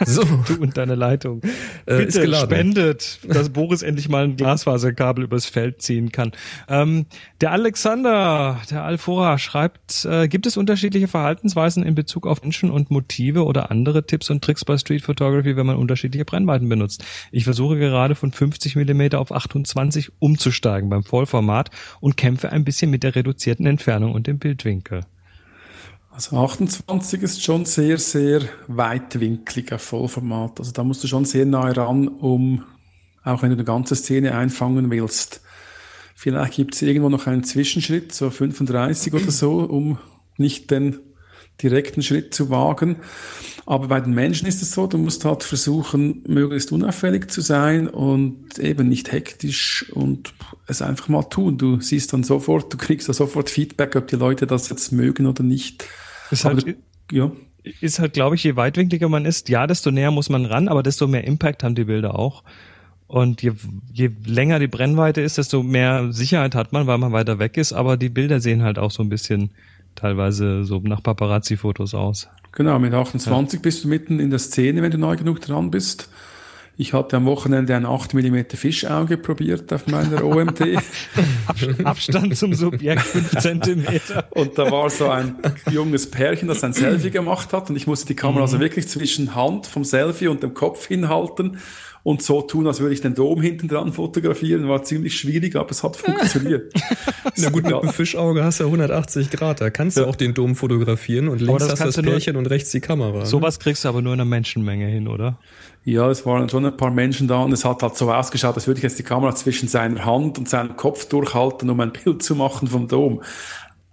So. 0.04 0.24
Du 0.24 0.60
und 0.60 0.76
deine 0.76 0.94
Leitung. 0.94 1.42
Äh, 1.86 2.04
Bitte 2.04 2.34
spendet, 2.34 3.18
dass 3.26 3.50
Boris 3.50 3.82
endlich 3.82 4.08
mal 4.08 4.24
ein 4.24 4.36
Glasfaserkabel 4.36 5.24
übers 5.24 5.46
Feld 5.46 5.82
ziehen 5.82 6.12
kann. 6.12 6.32
Ähm, 6.68 7.06
der 7.40 7.52
Alexander, 7.52 8.60
der 8.70 8.84
Alfora 8.84 9.38
schreibt, 9.38 10.04
äh, 10.04 10.28
gibt 10.28 10.46
es 10.46 10.56
unterschiedliche 10.56 11.08
Verhaltensweisen 11.08 11.82
in 11.82 11.94
Bezug 11.94 12.26
auf 12.26 12.42
Menschen 12.42 12.70
und 12.70 12.90
Motive 12.90 13.44
oder 13.44 13.70
andere 13.70 14.06
Tipps 14.06 14.30
und 14.30 14.44
Tricks 14.44 14.64
bei 14.64 14.76
Street 14.76 15.02
Photography, 15.02 15.56
wenn 15.56 15.66
man 15.66 15.76
unterschiedliche 15.76 16.24
Brennweiten 16.24 16.68
benutzt? 16.68 17.04
Ich 17.32 17.44
versuche 17.44 17.78
gerade 17.78 18.14
von 18.14 18.32
50 18.32 18.76
Millimeter 18.76 19.18
auf 19.20 19.32
28 19.32 20.12
umzusteigen 20.18 20.90
beim 20.90 21.04
Vollformat 21.04 21.70
und 22.00 22.16
kämpfe 22.16 22.52
ein 22.52 22.64
bisschen 22.64 22.90
mit 22.90 23.02
der 23.02 23.14
reduzierten 23.14 23.66
Entfernung 23.66 24.12
und 24.12 24.26
dem 24.26 24.38
Bildwinkel. 24.38 25.02
Also 26.16 26.34
28 26.34 27.22
ist 27.22 27.42
schon 27.42 27.66
sehr, 27.66 27.98
sehr 27.98 28.40
weitwinkliger 28.68 29.78
Vollformat. 29.78 30.58
Also 30.58 30.72
da 30.72 30.82
musst 30.82 31.04
du 31.04 31.08
schon 31.08 31.26
sehr 31.26 31.44
nahe 31.44 31.76
ran, 31.76 32.08
um, 32.08 32.64
auch 33.22 33.42
wenn 33.42 33.50
du 33.50 33.56
eine 33.56 33.64
ganze 33.64 33.94
Szene 33.94 34.34
einfangen 34.34 34.90
willst. 34.90 35.42
Vielleicht 36.14 36.54
gibt 36.54 36.74
es 36.74 36.80
irgendwo 36.80 37.10
noch 37.10 37.26
einen 37.26 37.44
Zwischenschritt, 37.44 38.14
so 38.14 38.30
35 38.30 39.12
oder 39.12 39.30
so, 39.30 39.58
um 39.58 39.98
nicht 40.38 40.70
den 40.70 41.00
direkten 41.62 42.02
Schritt 42.02 42.32
zu 42.32 42.48
wagen. 42.48 42.96
Aber 43.66 43.88
bei 43.88 44.00
den 44.00 44.14
Menschen 44.14 44.48
ist 44.48 44.62
es 44.62 44.70
so, 44.70 44.86
du 44.86 44.96
musst 44.96 45.22
halt 45.26 45.42
versuchen, 45.42 46.24
möglichst 46.26 46.72
unauffällig 46.72 47.30
zu 47.30 47.42
sein 47.42 47.88
und 47.88 48.58
eben 48.58 48.88
nicht 48.88 49.12
hektisch 49.12 49.92
und 49.92 50.32
es 50.66 50.80
einfach 50.80 51.08
mal 51.08 51.24
tun. 51.24 51.58
Du 51.58 51.78
siehst 51.82 52.14
dann 52.14 52.24
sofort, 52.24 52.72
du 52.72 52.78
kriegst 52.78 53.06
da 53.06 53.12
sofort 53.12 53.50
Feedback, 53.50 53.96
ob 53.96 54.08
die 54.08 54.16
Leute 54.16 54.46
das 54.46 54.70
jetzt 54.70 54.92
mögen 54.92 55.26
oder 55.26 55.42
nicht. 55.42 55.84
Ist 56.30 56.44
halt, 56.44 56.76
ja. 57.10 57.30
Ist 57.80 57.98
halt, 57.98 58.12
glaube 58.12 58.36
ich, 58.36 58.44
je 58.44 58.56
weitwinkliger 58.56 59.08
man 59.08 59.24
ist, 59.24 59.48
ja, 59.48 59.66
desto 59.66 59.90
näher 59.90 60.10
muss 60.10 60.28
man 60.28 60.44
ran, 60.44 60.68
aber 60.68 60.82
desto 60.82 61.06
mehr 61.06 61.24
Impact 61.24 61.64
haben 61.64 61.74
die 61.74 61.84
Bilder 61.84 62.18
auch. 62.18 62.44
Und 63.08 63.42
je, 63.42 63.52
je 63.92 64.10
länger 64.24 64.58
die 64.58 64.66
Brennweite 64.66 65.20
ist, 65.20 65.38
desto 65.38 65.62
mehr 65.62 66.12
Sicherheit 66.12 66.54
hat 66.54 66.72
man, 66.72 66.86
weil 66.86 66.98
man 66.98 67.12
weiter 67.12 67.38
weg 67.38 67.56
ist. 67.56 67.72
Aber 67.72 67.96
die 67.96 68.08
Bilder 68.08 68.40
sehen 68.40 68.62
halt 68.62 68.78
auch 68.78 68.90
so 68.90 69.02
ein 69.02 69.08
bisschen 69.08 69.50
teilweise 69.94 70.64
so 70.64 70.80
nach 70.80 71.02
Paparazzi-Fotos 71.02 71.94
aus. 71.94 72.28
Genau, 72.52 72.78
mit 72.78 72.92
28 72.92 73.58
ja. 73.58 73.62
bist 73.62 73.84
du 73.84 73.88
mitten 73.88 74.18
in 74.18 74.30
der 74.30 74.38
Szene, 74.38 74.82
wenn 74.82 74.90
du 74.90 74.98
neu 74.98 75.16
genug 75.16 75.40
dran 75.40 75.70
bist. 75.70 76.08
Ich 76.78 76.92
hatte 76.92 77.16
am 77.16 77.24
Wochenende 77.24 77.74
ein 77.74 77.86
8 77.86 78.12
mm 78.12 78.40
Fischauge 78.54 79.16
probiert 79.16 79.72
auf 79.72 79.86
meiner 79.86 80.22
OMT. 80.22 80.60
Abstand 81.84 82.36
zum 82.36 82.52
Subjekt 82.52 83.00
5 83.00 83.38
cm. 83.38 83.84
Und 84.30 84.58
da 84.58 84.70
war 84.70 84.90
so 84.90 85.08
ein 85.08 85.36
junges 85.70 86.10
Pärchen, 86.10 86.48
das 86.48 86.62
ein 86.62 86.74
Selfie 86.74 87.10
gemacht 87.10 87.54
hat 87.54 87.70
und 87.70 87.76
ich 87.76 87.86
musste 87.86 88.08
die 88.08 88.16
Kamera 88.16 88.42
also 88.42 88.60
wirklich 88.60 88.88
zwischen 88.88 89.34
Hand 89.34 89.66
vom 89.66 89.84
Selfie 89.84 90.28
und 90.28 90.42
dem 90.42 90.52
Kopf 90.52 90.86
hinhalten 90.86 91.58
und 92.06 92.22
so 92.22 92.40
tun, 92.40 92.68
als 92.68 92.78
würde 92.78 92.94
ich 92.94 93.00
den 93.00 93.16
Dom 93.16 93.42
hinten 93.42 93.66
dran 93.66 93.92
fotografieren. 93.92 94.68
War 94.68 94.84
ziemlich 94.84 95.18
schwierig, 95.18 95.56
aber 95.56 95.72
es 95.72 95.82
hat 95.82 95.96
funktioniert. 95.96 96.72
Na 97.36 97.50
gut, 97.50 97.64
mit 97.64 97.72
dem 97.72 97.88
Fischauge 97.88 98.44
hast 98.44 98.60
du 98.60 98.62
ja 98.62 98.68
180 98.68 99.28
Grad. 99.30 99.60
Da 99.60 99.70
kannst 99.70 99.96
du 99.96 100.02
ja. 100.02 100.06
auch 100.06 100.14
den 100.14 100.32
Dom 100.32 100.54
fotografieren 100.54 101.26
und 101.26 101.40
links 101.40 101.66
das 101.66 101.80
hast 101.80 101.96
das 101.96 102.04
Pärchen 102.04 102.36
und 102.36 102.46
rechts 102.46 102.70
die 102.70 102.78
Kamera. 102.78 103.18
Ne? 103.18 103.26
Sowas 103.26 103.58
kriegst 103.58 103.84
du 103.84 103.88
aber 103.88 104.02
nur 104.02 104.14
in 104.14 104.20
einer 104.20 104.28
Menschenmenge 104.28 104.86
hin, 104.86 105.08
oder? 105.08 105.40
Ja, 105.82 106.08
es 106.08 106.24
waren 106.24 106.48
schon 106.48 106.64
ein 106.64 106.76
paar 106.76 106.92
Menschen 106.92 107.26
da 107.26 107.42
und 107.42 107.50
es 107.50 107.64
hat 107.64 107.82
halt 107.82 107.96
so 107.96 108.12
ausgeschaut, 108.12 108.54
als 108.54 108.68
würde 108.68 108.78
ich 108.78 108.84
jetzt 108.84 109.00
die 109.00 109.02
Kamera 109.02 109.34
zwischen 109.34 109.68
seiner 109.68 110.04
Hand 110.04 110.38
und 110.38 110.48
seinem 110.48 110.76
Kopf 110.76 111.08
durchhalten, 111.08 111.68
um 111.70 111.80
ein 111.80 111.92
Bild 111.92 112.22
zu 112.22 112.36
machen 112.36 112.68
vom 112.68 112.86
Dom. 112.86 113.20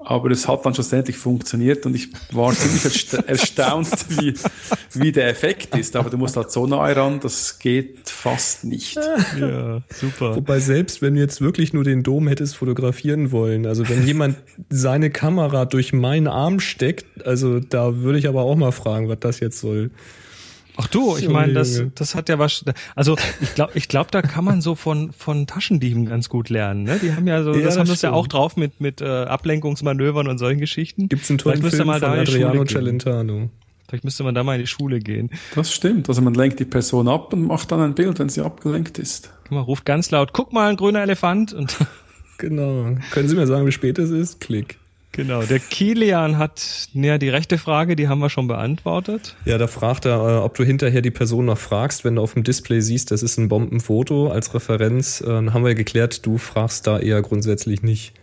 Aber 0.05 0.31
es 0.31 0.47
hat 0.47 0.65
dann 0.65 0.73
schlussendlich 0.73 1.17
funktioniert 1.17 1.85
und 1.85 1.95
ich 1.95 2.09
war 2.31 2.51
ziemlich 2.53 3.13
erstaunt, 3.27 3.89
wie, 4.09 4.33
wie 4.93 5.11
der 5.11 5.29
Effekt 5.29 5.75
ist. 5.75 5.95
Aber 5.95 6.09
du 6.09 6.17
musst 6.17 6.35
halt 6.35 6.51
so 6.51 6.67
nahe 6.67 6.95
ran, 6.95 7.19
das 7.19 7.59
geht 7.59 8.09
fast 8.09 8.63
nicht. 8.63 8.99
Ja, 9.39 9.81
super. 9.89 10.35
Wobei 10.35 10.59
selbst, 10.59 11.01
wenn 11.01 11.15
du 11.15 11.21
jetzt 11.21 11.41
wirklich 11.41 11.73
nur 11.73 11.83
den 11.83 12.03
Dom 12.03 12.27
hättest 12.27 12.55
fotografieren 12.55 13.31
wollen, 13.31 13.65
also 13.65 13.87
wenn 13.89 14.05
jemand 14.05 14.37
seine 14.69 15.09
Kamera 15.09 15.65
durch 15.65 15.91
meinen 15.91 16.27
Arm 16.27 16.59
steckt, 16.59 17.25
also 17.25 17.59
da 17.59 17.97
würde 17.97 18.19
ich 18.19 18.27
aber 18.27 18.43
auch 18.43 18.55
mal 18.55 18.71
fragen, 18.71 19.09
was 19.09 19.19
das 19.19 19.39
jetzt 19.39 19.59
soll. 19.59 19.91
Ach 20.77 20.87
du, 20.87 21.17
ich 21.17 21.29
meine, 21.29 21.53
das, 21.53 21.83
das 21.95 22.15
hat 22.15 22.29
ja 22.29 22.39
was. 22.39 22.65
Also 22.95 23.15
ich 23.41 23.53
glaube, 23.53 23.71
ich 23.75 23.87
glaube, 23.87 24.09
da 24.11 24.21
kann 24.21 24.43
man 24.43 24.61
so 24.61 24.75
von 24.75 25.11
von 25.11 25.45
Taschendieben 25.45 26.05
ganz 26.05 26.29
gut 26.29 26.49
lernen. 26.49 26.83
Ne? 26.83 26.99
Die 27.01 27.13
haben 27.13 27.27
ja 27.27 27.43
so, 27.43 27.51
ja, 27.51 27.57
das, 27.57 27.65
das 27.65 27.77
haben 27.77 27.87
das 27.87 28.01
ja 28.01 28.11
auch 28.11 28.27
drauf 28.27 28.57
mit 28.57 28.81
mit 28.81 29.01
äh, 29.01 29.05
Ablenkungsmanövern 29.05 30.27
und 30.27 30.37
solchen 30.37 30.59
Geschichten. 30.59 31.09
Gibt's 31.09 31.29
einen 31.29 31.37
tollen 31.37 31.61
Film 31.61 31.87
mal 31.87 31.99
von 31.99 32.09
Adriano 32.09 32.65
Celentano. 32.65 33.49
Vielleicht 33.87 34.05
müsste 34.05 34.23
man 34.23 34.33
da 34.33 34.43
mal 34.43 34.55
in 34.55 34.61
die 34.61 34.67
Schule 34.67 34.99
gehen. 34.99 35.29
Das 35.53 35.71
stimmt. 35.71 36.09
Also 36.09 36.21
man 36.21 36.33
lenkt 36.33 36.59
die 36.59 36.65
Person 36.65 37.07
ab 37.07 37.33
und 37.33 37.45
macht 37.45 37.71
dann 37.71 37.79
ein 37.81 37.93
Bild, 37.93 38.17
wenn 38.17 38.29
sie 38.29 38.41
abgelenkt 38.41 38.97
ist. 38.97 39.31
Man 39.51 39.61
ruft 39.61 39.85
ganz 39.85 40.09
laut: 40.09 40.33
Guck 40.33 40.53
mal, 40.53 40.69
ein 40.71 40.77
grüner 40.77 41.01
Elefant 41.01 41.53
und 41.53 41.77
Genau. 42.39 42.97
Können 43.11 43.27
Sie 43.29 43.35
mir 43.35 43.47
sagen, 43.47 43.65
wie 43.65 43.71
spät 43.71 43.99
es 43.99 44.09
ist? 44.09 44.39
Klick. 44.39 44.77
Genau, 45.13 45.43
der 45.43 45.59
Kilian 45.59 46.39
hat 46.39 46.89
ja 46.93 47.19
die 47.19 47.29
rechte 47.29 47.59
Frage, 47.59 47.95
die 47.95 48.07
haben 48.07 48.17
wir 48.17 48.31
schon 48.31 48.47
beantwortet. 48.47 49.35
Ja, 49.45 49.59
da 49.59 49.67
fragt 49.67 50.05
er, 50.05 50.17
äh, 50.17 50.37
ob 50.39 50.55
du 50.55 50.63
hinterher 50.63 51.03
die 51.03 51.11
Person 51.11 51.45
noch 51.45 51.59
fragst, 51.59 52.03
wenn 52.03 52.15
du 52.15 52.21
auf 52.23 52.33
dem 52.33 52.43
Display 52.43 52.81
siehst, 52.81 53.11
das 53.11 53.21
ist 53.21 53.37
ein 53.37 53.47
Bombenfoto 53.47 54.29
als 54.29 54.55
Referenz. 54.55 55.21
Äh, 55.21 55.27
dann 55.27 55.53
haben 55.53 55.63
wir 55.63 55.75
geklärt, 55.75 56.25
du 56.25 56.39
fragst 56.39 56.87
da 56.87 56.99
eher 56.99 57.21
grundsätzlich 57.21 57.83
nicht. 57.83 58.13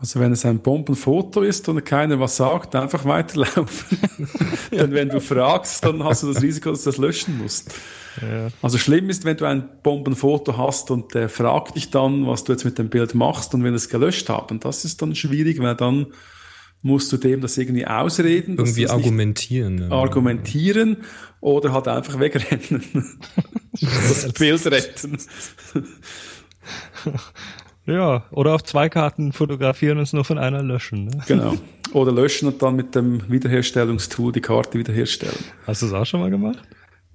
Also 0.00 0.20
wenn 0.20 0.30
es 0.30 0.46
ein 0.46 0.60
Bombenfoto 0.60 1.42
ist 1.42 1.68
und 1.68 1.84
keiner 1.84 2.20
was 2.20 2.36
sagt, 2.36 2.76
einfach 2.76 3.04
weiterlaufen. 3.04 3.98
Denn 4.70 4.92
wenn 4.92 5.08
du 5.08 5.20
fragst, 5.20 5.84
dann 5.84 6.02
hast 6.04 6.22
du 6.22 6.32
das 6.32 6.40
Risiko, 6.40 6.70
dass 6.70 6.84
du 6.84 6.90
das 6.90 6.96
löschen 6.96 7.38
musst. 7.38 7.74
Ja. 8.20 8.48
Also 8.62 8.78
schlimm 8.78 9.10
ist, 9.10 9.24
wenn 9.24 9.36
du 9.36 9.44
ein 9.44 9.68
Bombenfoto 9.82 10.56
hast 10.56 10.90
und 10.90 11.14
der 11.14 11.28
fragt 11.28 11.76
dich 11.76 11.90
dann, 11.90 12.26
was 12.26 12.44
du 12.44 12.52
jetzt 12.52 12.64
mit 12.64 12.78
dem 12.78 12.88
Bild 12.88 13.14
machst 13.14 13.54
und 13.54 13.64
wenn 13.64 13.74
es 13.74 13.88
gelöscht 13.88 14.28
haben. 14.28 14.60
Das 14.60 14.84
ist 14.84 15.00
dann 15.02 15.14
schwierig, 15.14 15.60
weil 15.60 15.74
dann 15.76 16.06
musst 16.82 17.12
du 17.12 17.16
dem 17.16 17.40
das 17.40 17.58
irgendwie 17.58 17.86
ausreden. 17.86 18.56
Irgendwie 18.56 18.88
argumentieren. 18.88 19.78
Ja. 19.78 19.90
Argumentieren 19.90 20.98
oder 21.40 21.72
halt 21.72 21.88
einfach 21.88 22.18
wegrennen. 22.18 23.18
das 23.80 24.32
Bild 24.38 24.66
retten. 24.66 25.18
Ja, 27.86 28.24
oder 28.30 28.54
auf 28.54 28.62
zwei 28.62 28.88
Karten 28.88 29.32
fotografieren 29.32 29.98
und 29.98 30.04
es 30.04 30.12
nur 30.12 30.24
von 30.24 30.38
einer 30.38 30.62
löschen. 30.62 31.06
Ne? 31.06 31.22
Genau. 31.26 31.56
Oder 31.92 32.12
löschen 32.12 32.46
und 32.46 32.62
dann 32.62 32.76
mit 32.76 32.94
dem 32.94 33.30
Wiederherstellungstool 33.30 34.32
die 34.32 34.40
Karte 34.40 34.78
wiederherstellen. 34.78 35.44
Hast 35.66 35.82
du 35.82 35.86
das 35.86 35.94
auch 35.94 36.04
schon 36.06 36.20
mal 36.20 36.30
gemacht? 36.30 36.60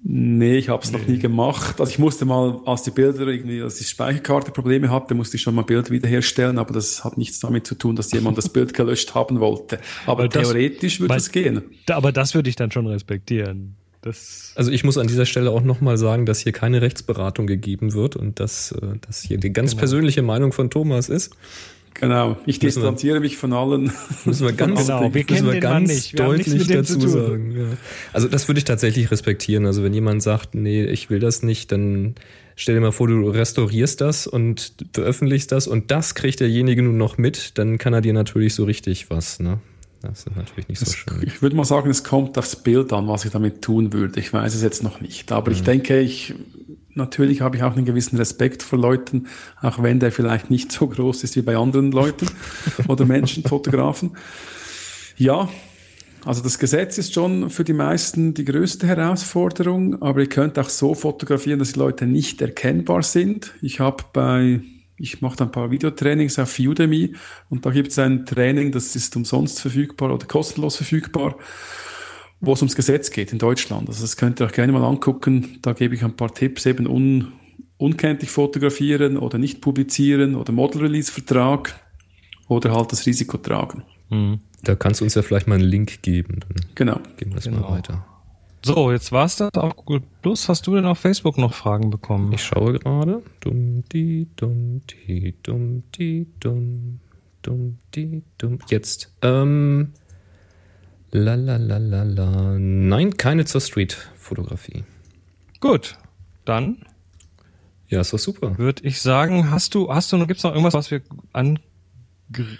Nee, 0.02 0.58
ich 0.58 0.68
habe 0.68 0.82
es 0.82 0.92
nee. 0.92 0.98
noch 0.98 1.06
nie 1.06 1.18
gemacht. 1.18 1.80
Also 1.80 1.90
ich 1.90 1.98
musste 1.98 2.24
mal, 2.24 2.60
als 2.66 2.82
die 2.82 2.90
Bilder 2.90 3.26
irgendwie, 3.26 3.62
als 3.62 3.76
die 3.76 3.84
Speicherkarte 3.84 4.52
Probleme 4.52 4.90
hatte, 4.90 5.14
musste 5.14 5.36
ich 5.36 5.42
schon 5.42 5.54
mal 5.54 5.62
Bild 5.62 5.90
wiederherstellen, 5.90 6.58
aber 6.58 6.74
das 6.74 7.02
hat 7.02 7.18
nichts 7.18 7.40
damit 7.40 7.66
zu 7.66 7.74
tun, 7.74 7.96
dass 7.96 8.12
jemand 8.12 8.38
das 8.38 8.48
Bild 8.48 8.74
gelöscht 8.74 9.14
haben 9.14 9.40
wollte. 9.40 9.80
Aber 10.06 10.28
das, 10.28 10.48
theoretisch 10.48 11.00
würde 11.00 11.16
es 11.16 11.32
gehen. 11.32 11.62
Aber 11.88 12.12
das 12.12 12.34
würde 12.34 12.48
ich 12.48 12.56
dann 12.56 12.70
schon 12.70 12.86
respektieren. 12.86 13.76
Das 14.02 14.52
also 14.54 14.70
ich 14.70 14.84
muss 14.84 14.98
an 14.98 15.08
dieser 15.08 15.26
Stelle 15.26 15.50
auch 15.50 15.62
nochmal 15.62 15.98
sagen, 15.98 16.26
dass 16.26 16.38
hier 16.38 16.52
keine 16.52 16.80
Rechtsberatung 16.80 17.48
gegeben 17.48 17.92
wird 17.92 18.14
und 18.14 18.38
dass 18.38 18.70
äh, 18.72 18.98
das 19.04 19.22
hier 19.22 19.38
die 19.38 19.52
ganz 19.52 19.72
genau. 19.72 19.80
persönliche 19.80 20.22
Meinung 20.22 20.52
von 20.52 20.70
Thomas 20.70 21.08
ist. 21.08 21.34
Genau, 22.00 22.36
ich 22.44 22.58
distanziere 22.58 23.20
mich 23.20 23.36
von 23.36 23.52
allen. 23.52 23.92
Müssen 24.24 24.46
wir 24.46 24.52
ganz, 24.52 24.86
genau. 24.86 25.12
wir 25.12 25.24
müssen 25.28 25.46
wir 25.46 25.60
ganz 25.60 26.12
wir 26.12 26.16
deutlich 26.18 26.66
dazu 26.66 27.00
sagen. 27.08 27.52
Ja. 27.56 27.64
Also 28.12 28.28
das 28.28 28.48
würde 28.48 28.58
ich 28.58 28.64
tatsächlich 28.64 29.10
respektieren. 29.10 29.66
Also 29.66 29.82
wenn 29.82 29.94
jemand 29.94 30.22
sagt, 30.22 30.54
nee, 30.54 30.84
ich 30.84 31.08
will 31.08 31.20
das 31.20 31.42
nicht, 31.42 31.72
dann 31.72 32.14
stell 32.54 32.74
dir 32.74 32.80
mal 32.80 32.92
vor, 32.92 33.08
du 33.08 33.28
restaurierst 33.28 34.00
das 34.00 34.26
und 34.26 34.74
veröffentlichst 34.92 35.52
das 35.52 35.66
und 35.66 35.90
das 35.90 36.14
kriegt 36.14 36.40
derjenige 36.40 36.82
nun 36.82 36.98
noch 36.98 37.16
mit, 37.18 37.56
dann 37.58 37.78
kann 37.78 37.94
er 37.94 38.02
dir 38.02 38.12
natürlich 38.12 38.54
so 38.54 38.64
richtig 38.64 39.08
was. 39.10 39.40
Ne? 39.40 39.58
Das 40.02 40.26
ist 40.26 40.36
natürlich 40.36 40.68
nicht 40.68 40.78
so 40.78 40.90
schön. 40.90 41.22
Ich 41.22 41.40
würde 41.40 41.56
mal 41.56 41.64
sagen, 41.64 41.90
es 41.90 42.04
kommt 42.04 42.36
aufs 42.36 42.56
Bild 42.56 42.92
an, 42.92 43.08
was 43.08 43.24
ich 43.24 43.30
damit 43.30 43.62
tun 43.62 43.92
würde. 43.92 44.20
Ich 44.20 44.32
weiß 44.32 44.54
es 44.54 44.62
jetzt 44.62 44.82
noch 44.82 45.00
nicht. 45.00 45.32
Aber 45.32 45.50
mhm. 45.50 45.56
ich 45.56 45.62
denke, 45.62 46.00
ich 46.00 46.34
natürlich 46.96 47.40
habe 47.40 47.56
ich 47.56 47.62
auch 47.62 47.76
einen 47.76 47.84
gewissen 47.84 48.16
Respekt 48.16 48.62
vor 48.62 48.78
Leuten, 48.78 49.26
auch 49.60 49.82
wenn 49.82 50.00
der 50.00 50.12
vielleicht 50.12 50.50
nicht 50.50 50.72
so 50.72 50.86
groß 50.88 51.24
ist 51.24 51.36
wie 51.36 51.42
bei 51.42 51.56
anderen 51.56 51.92
Leuten 51.92 52.26
oder 52.88 53.04
Menschen, 53.04 53.44
Fotografen. 53.44 54.16
Ja, 55.16 55.48
also 56.24 56.42
das 56.42 56.58
Gesetz 56.58 56.98
ist 56.98 57.14
schon 57.14 57.50
für 57.50 57.62
die 57.62 57.72
meisten 57.72 58.34
die 58.34 58.44
größte 58.44 58.86
Herausforderung, 58.86 60.02
aber 60.02 60.20
ihr 60.20 60.28
könnt 60.28 60.58
auch 60.58 60.68
so 60.68 60.94
fotografieren, 60.94 61.60
dass 61.60 61.74
die 61.74 61.78
Leute 61.78 62.06
nicht 62.06 62.42
erkennbar 62.42 63.04
sind. 63.04 63.54
Ich 63.62 63.78
habe 63.78 64.02
bei, 64.12 64.60
ich 64.96 65.20
mache 65.20 65.44
ein 65.44 65.52
paar 65.52 65.70
Videotrainings 65.70 66.40
auf 66.40 66.58
Udemy 66.58 67.14
und 67.48 67.64
da 67.64 67.70
gibt 67.70 67.92
es 67.92 67.98
ein 68.00 68.26
Training, 68.26 68.72
das 68.72 68.96
ist 68.96 69.14
umsonst 69.14 69.60
verfügbar 69.60 70.12
oder 70.12 70.26
kostenlos 70.26 70.76
verfügbar 70.76 71.36
wo 72.40 72.52
es 72.52 72.62
ums 72.62 72.76
Gesetz 72.76 73.10
geht 73.10 73.32
in 73.32 73.38
Deutschland. 73.38 73.88
Also 73.88 74.02
das 74.02 74.16
könnt 74.16 74.40
ihr 74.40 74.46
euch 74.46 74.52
gerne 74.52 74.72
mal 74.72 74.84
angucken. 74.84 75.58
Da 75.62 75.72
gebe 75.72 75.94
ich 75.94 76.04
ein 76.04 76.16
paar 76.16 76.32
Tipps, 76.32 76.66
eben 76.66 76.86
un, 76.86 77.32
unkenntlich 77.78 78.30
fotografieren 78.30 79.16
oder 79.16 79.38
nicht 79.38 79.60
publizieren 79.60 80.34
oder 80.34 80.52
Model 80.52 80.82
Release 80.82 81.10
Vertrag 81.10 81.78
oder 82.48 82.72
halt 82.72 82.92
das 82.92 83.06
Risiko 83.06 83.38
tragen. 83.38 83.82
Mhm. 84.10 84.40
Da 84.62 84.74
kannst 84.74 85.00
du 85.00 85.04
uns 85.04 85.14
ja 85.14 85.22
vielleicht 85.22 85.46
mal 85.46 85.56
einen 85.56 85.64
Link 85.64 86.02
geben. 86.02 86.40
Dann 86.40 86.66
genau. 86.74 87.00
Geben 87.16 87.32
wir 87.32 87.36
das 87.36 87.44
genau. 87.44 87.60
mal 87.60 87.78
weiter. 87.78 88.04
So, 88.64 88.90
jetzt 88.90 89.12
war's 89.12 89.36
das 89.36 89.54
auf 89.54 89.76
Google 89.76 90.02
Plus. 90.22 90.48
Hast 90.48 90.66
du 90.66 90.74
denn 90.74 90.86
auf 90.86 90.98
Facebook 90.98 91.38
noch 91.38 91.54
Fragen 91.54 91.90
bekommen? 91.90 92.32
Ich 92.32 92.42
schaue 92.42 92.78
gerade. 92.78 93.22
Dumm, 93.40 93.84
die, 93.92 94.26
dumm, 94.34 94.80
die, 94.90 95.34
dumm, 95.42 95.84
die, 95.94 96.26
dumm, 96.40 96.98
dumm, 97.42 97.78
die, 97.94 98.22
dumm. 98.38 98.58
Jetzt. 98.68 99.12
Ähm, 99.22 99.92
La 101.16 101.34
la 101.34 101.56
la 101.56 101.78
la 101.78 102.02
la. 102.02 102.58
Nein, 102.58 103.16
keine 103.16 103.46
zur 103.46 103.62
Street-Fotografie. 103.62 104.84
Gut, 105.60 105.96
dann. 106.44 106.84
Ja, 107.88 108.02
ist 108.02 108.12
doch 108.12 108.18
super. 108.18 108.58
Würde 108.58 108.82
ich 108.84 109.00
sagen, 109.00 109.50
hast 109.50 109.74
du, 109.74 109.88
hast 109.88 110.12
du, 110.12 110.26
gibt's 110.26 110.42
noch 110.42 110.50
irgendwas, 110.50 110.74
was 110.74 110.90
wir 110.90 111.00
an, 111.32 111.58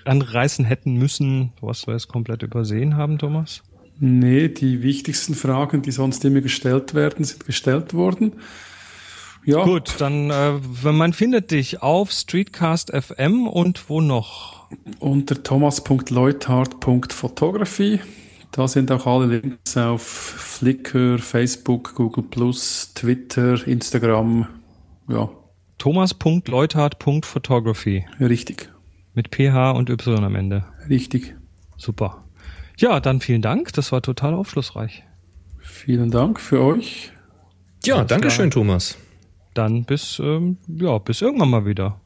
anreißen 0.06 0.64
hätten 0.64 0.94
müssen, 0.94 1.52
was 1.60 1.86
wir 1.86 1.92
jetzt 1.92 2.08
komplett 2.08 2.42
übersehen 2.42 2.96
haben, 2.96 3.18
Thomas? 3.18 3.62
Nee, 4.00 4.48
die 4.48 4.82
wichtigsten 4.82 5.34
Fragen, 5.34 5.82
die 5.82 5.90
sonst 5.90 6.24
immer 6.24 6.40
gestellt 6.40 6.94
werden, 6.94 7.26
sind 7.26 7.44
gestellt 7.44 7.92
worden. 7.92 8.36
Ja. 9.44 9.64
Gut, 9.64 9.96
dann 9.98 10.30
äh, 10.30 10.52
man 10.82 11.12
findet 11.12 11.50
dich 11.50 11.82
auf 11.82 12.10
Streetcast 12.10 12.90
FM 12.90 13.48
und 13.48 13.90
wo 13.90 14.00
noch? 14.00 14.70
Unter 14.98 15.42
thomas.leuthard.photography. 15.42 18.00
Da 18.52 18.68
sind 18.68 18.90
auch 18.90 19.06
alle 19.06 19.38
Links 19.38 19.76
auf 19.76 20.02
Flickr, 20.02 21.18
Facebook, 21.18 21.94
Google 21.94 22.24
Twitter, 22.94 23.66
Instagram. 23.66 24.46
Ja. 25.08 25.28
Thomas.leuthard.photography. 25.78 28.06
Richtig. 28.18 28.72
Mit 29.14 29.34
PH 29.34 29.72
und 29.72 29.90
Y 29.90 30.24
am 30.24 30.34
Ende. 30.34 30.64
Richtig. 30.88 31.36
Super. 31.76 32.24
Ja, 32.78 33.00
dann 33.00 33.20
vielen 33.20 33.42
Dank. 33.42 33.74
Das 33.74 33.92
war 33.92 34.00
total 34.02 34.32
aufschlussreich. 34.34 35.04
Vielen 35.58 36.10
Dank 36.10 36.40
für 36.40 36.62
euch. 36.62 37.12
Ja, 37.84 38.04
danke 38.04 38.30
schön, 38.30 38.50
Thomas. 38.50 38.96
Dann 39.54 39.84
bis, 39.84 40.18
ähm, 40.18 40.58
ja, 40.66 40.98
bis 40.98 41.22
irgendwann 41.22 41.50
mal 41.50 41.66
wieder 41.66 42.00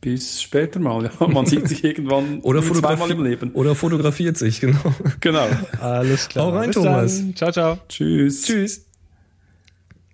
bis 0.00 0.40
später 0.42 0.80
mal. 0.80 1.10
Ja. 1.20 1.26
Man 1.28 1.46
sieht 1.46 1.68
sich 1.68 1.84
irgendwann 1.84 2.40
oder 2.42 2.62
zweimal 2.62 3.10
im 3.10 3.22
Leben. 3.24 3.52
Oder 3.52 3.74
fotografiert 3.74 4.36
sich, 4.38 4.60
genau. 4.60 4.78
Genau. 5.20 5.46
Alles 5.80 6.28
klar. 6.28 6.46
Hau 6.46 6.50
rein, 6.56 6.66
bis 6.68 6.76
Thomas. 6.76 7.18
Dann. 7.18 7.36
Ciao, 7.36 7.52
ciao. 7.52 7.78
Tschüss. 7.88 8.42
Tschüss. 8.44 8.86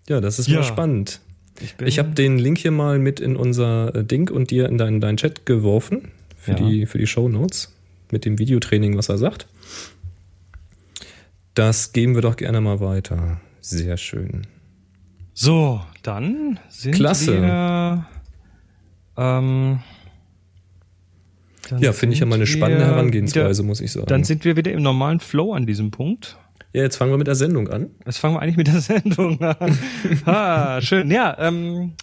Ja, 0.08 0.20
das 0.20 0.38
ist 0.38 0.48
Ja. 0.48 0.56
mal 0.58 0.62
spannend. 0.64 1.20
Ich, 1.60 1.74
bin- 1.76 1.86
Ich 1.88 1.98
habe 1.98 2.10
den 2.10 2.38
Link 2.38 2.58
hier 2.58 2.70
mal 2.70 2.98
mit 2.98 3.18
in 3.20 3.34
unser 3.36 3.94
äh, 3.94 4.04
Ding 4.04 4.30
und 4.30 4.50
dir 4.50 4.68
in 4.68 4.76
deinen, 4.78 5.00
deinen 5.00 5.16
Chat 5.16 5.46
geworfen 5.46 6.10
für 6.36 6.52
Ja. 6.52 6.56
die, 6.58 6.86
für 6.86 6.98
die 6.98 7.06
Show 7.06 7.28
Notes 7.28 7.72
mit 8.10 8.24
dem 8.24 8.38
Videotraining, 8.38 8.96
was 8.96 9.08
er 9.08 9.18
sagt. 9.18 9.46
Das 11.54 11.92
geben 11.92 12.14
wir 12.14 12.22
doch 12.22 12.36
gerne 12.36 12.60
mal 12.60 12.80
weiter. 12.80 13.40
Sehr 13.60 13.96
schön. 13.96 14.42
So, 15.32 15.80
dann 16.02 16.58
sind 16.68 16.94
Klasse. 16.94 17.40
wir. 17.42 18.06
Ähm, 19.16 19.80
Ja, 21.78 21.92
finde 21.92 22.14
ich 22.14 22.20
ja 22.20 22.26
mal 22.26 22.36
eine 22.36 22.46
spannende 22.46 22.84
Herangehensweise, 22.86 23.60
Wieder, 23.62 23.66
muss 23.66 23.80
ich 23.80 23.92
sagen. 23.92 24.06
dann 24.06 24.24
sind 24.24 24.44
wir 24.44 24.56
wieder 24.56 24.72
im 24.72 24.82
normalen 24.82 25.20
Flow 25.20 25.52
an 25.52 25.66
diesem 25.66 25.90
Punkt. 25.90 26.36
ja, 26.72 26.82
jetzt 26.82 26.96
fangen 26.96 27.10
wir 27.12 27.18
mit 27.18 27.26
der 27.26 27.34
Sendung 27.34 27.68
an. 27.68 27.90
Jetzt 28.04 28.18
fangen 28.18 28.34
wir 28.36 28.42
eigentlich 28.42 28.56
mit 28.56 28.66
der 28.68 28.80
Sendung 28.82 29.40
an. 29.42 29.78
ha, 30.26 30.80
schön. 30.80 31.10
Ja, 31.10 31.36
ähm, 31.38 31.94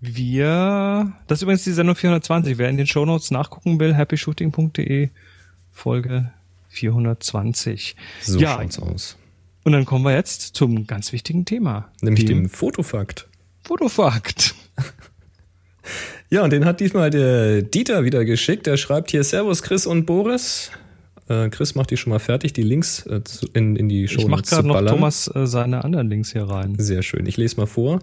wir, 0.00 1.12
das 1.26 1.38
ist 1.38 1.42
übrigens 1.42 1.64
die 1.64 1.72
Sendung 1.72 1.94
420. 1.94 2.56
Wer 2.56 2.70
in 2.70 2.78
den 2.78 2.86
Shownotes 2.86 3.30
nachgucken 3.30 3.78
will, 3.80 3.94
happyshooting.de, 3.96 5.10
Folge 5.72 6.30
420. 6.68 7.96
So 8.22 8.38
ja, 8.38 8.54
schaut's 8.54 8.78
aus. 8.78 9.16
und 9.64 9.72
dann 9.72 9.84
kommen 9.84 10.04
wir 10.06 10.14
jetzt 10.14 10.54
zum 10.56 10.86
ganz 10.86 11.12
wichtigen 11.12 11.44
Thema. 11.44 11.90
Nämlich 12.00 12.24
dem 12.24 12.48
Fotofakt. 12.48 13.28
Fotofakt. 13.62 14.54
Ja, 16.30 16.44
und 16.44 16.52
den 16.52 16.64
hat 16.64 16.78
diesmal 16.78 17.10
der 17.10 17.62
Dieter 17.62 18.04
wieder 18.04 18.24
geschickt. 18.24 18.68
Er 18.68 18.76
schreibt 18.76 19.10
hier 19.10 19.24
Servus 19.24 19.62
Chris 19.62 19.84
und 19.84 20.06
Boris. 20.06 20.70
Äh, 21.28 21.48
Chris 21.48 21.74
macht 21.74 21.90
die 21.90 21.96
schon 21.96 22.10
mal 22.10 22.20
fertig, 22.20 22.52
die 22.52 22.62
Links 22.62 23.04
äh, 23.06 23.22
zu, 23.24 23.46
in, 23.52 23.74
in 23.74 23.88
die 23.88 24.06
Show 24.06 24.20
Ich 24.20 24.26
mache 24.28 24.42
gerade 24.42 24.68
noch. 24.68 24.84
Thomas 24.86 25.28
äh, 25.34 25.46
seine 25.46 25.84
anderen 25.84 26.08
Links 26.08 26.32
hier 26.32 26.44
rein. 26.44 26.76
Sehr 26.78 27.02
schön. 27.02 27.26
Ich 27.26 27.36
lese 27.36 27.56
mal 27.56 27.66
vor. 27.66 27.98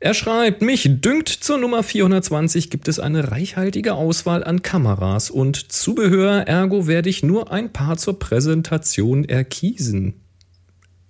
Er 0.00 0.12
schreibt, 0.12 0.60
mich 0.60 1.00
dünkt 1.00 1.30
zur 1.30 1.56
Nummer 1.56 1.82
420 1.82 2.68
gibt 2.68 2.88
es 2.88 3.00
eine 3.00 3.30
reichhaltige 3.30 3.94
Auswahl 3.94 4.44
an 4.44 4.60
Kameras 4.60 5.30
und 5.30 5.72
Zubehör, 5.72 6.46
ergo 6.46 6.86
werde 6.86 7.08
ich 7.08 7.22
nur 7.22 7.50
ein 7.50 7.72
paar 7.72 7.96
zur 7.96 8.18
Präsentation 8.18 9.24
erkiesen. 9.24 10.20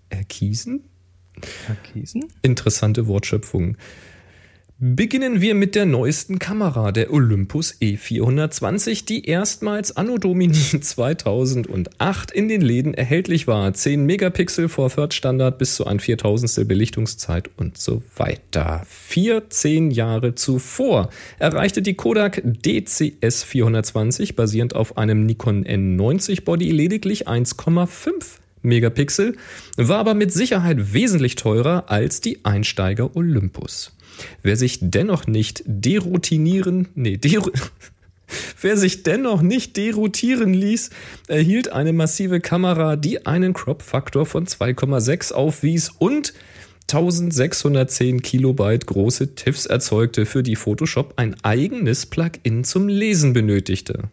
Erkiesen? 0.08 0.84
Herr 1.66 1.74
Kiesen? 1.76 2.26
Interessante 2.42 3.08
Wortschöpfung. 3.08 3.76
Beginnen 4.78 5.40
wir 5.40 5.54
mit 5.54 5.74
der 5.74 5.86
neuesten 5.86 6.38
Kamera, 6.38 6.92
der 6.92 7.10
Olympus 7.10 7.80
E420, 7.80 9.06
die 9.06 9.24
erstmals 9.24 9.96
Anno 9.96 10.18
Domini 10.18 10.52
2008 10.82 12.30
in 12.30 12.48
den 12.48 12.60
Läden 12.60 12.92
erhältlich 12.92 13.46
war. 13.46 13.72
10 13.72 14.04
Megapixel 14.04 14.68
vor 14.68 14.90
Third 14.90 15.14
Standard 15.14 15.56
bis 15.56 15.76
zu 15.76 15.86
ein 15.86 15.98
Viertausendstel 15.98 16.66
Belichtungszeit 16.66 17.48
und 17.56 17.78
so 17.78 18.02
weiter. 18.16 18.82
14 18.86 19.92
Jahre 19.92 20.34
zuvor 20.34 21.08
erreichte 21.38 21.80
die 21.80 21.94
Kodak 21.94 22.42
DCS 22.44 23.44
420 23.44 24.36
basierend 24.36 24.76
auf 24.76 24.98
einem 24.98 25.24
Nikon 25.24 25.64
N90 25.64 26.44
Body 26.44 26.70
lediglich 26.70 27.26
1,5 27.26 28.12
Megapixel, 28.60 29.36
war 29.76 29.98
aber 29.98 30.12
mit 30.12 30.32
Sicherheit 30.32 30.92
wesentlich 30.92 31.36
teurer 31.36 31.84
als 31.90 32.20
die 32.20 32.44
Einsteiger 32.44 33.16
Olympus. 33.16 33.95
Wer 34.42 34.56
sich 34.56 34.78
dennoch 34.80 35.26
nicht 35.26 35.62
deroutinieren, 35.66 36.88
nee, 36.94 37.16
deru 37.16 37.50
Wer 38.60 38.76
sich 38.76 39.04
dennoch 39.04 39.40
nicht 39.40 39.76
deroutieren 39.76 40.52
ließ, 40.52 40.90
erhielt 41.28 41.70
eine 41.72 41.92
massive 41.92 42.40
Kamera, 42.40 42.96
die 42.96 43.24
einen 43.24 43.52
Crop-Faktor 43.52 44.26
von 44.26 44.46
2,6 44.46 45.32
aufwies 45.32 45.90
und 45.90 46.34
1610 46.88 48.22
Kilobyte 48.22 48.86
große 48.86 49.34
TIFFs 49.34 49.66
erzeugte, 49.66 50.26
für 50.26 50.42
die 50.42 50.56
Photoshop 50.56 51.14
ein 51.16 51.36
eigenes 51.42 52.06
Plugin 52.06 52.64
zum 52.64 52.88
Lesen 52.88 53.32
benötigte. 53.32 54.04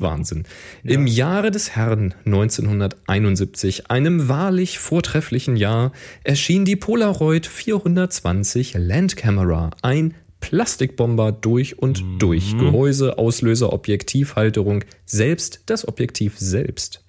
Wahnsinn. 0.00 0.44
Im 0.84 1.06
Jahre 1.06 1.50
des 1.50 1.76
Herrn 1.76 2.14
1971, 2.24 3.90
einem 3.90 4.28
wahrlich 4.28 4.78
vortrefflichen 4.78 5.56
Jahr, 5.56 5.92
erschien 6.24 6.64
die 6.64 6.76
Polaroid 6.76 7.46
420 7.46 8.74
Land 8.78 9.16
Camera, 9.16 9.70
ein 9.82 10.14
Plastikbomber 10.40 11.32
durch 11.32 11.78
und 11.78 12.02
durch. 12.18 12.56
Gehäuse, 12.58 13.18
Auslöser, 13.18 13.72
Objektivhalterung, 13.72 14.84
selbst 15.04 15.60
das 15.66 15.86
Objektiv 15.86 16.38
selbst. 16.38 17.04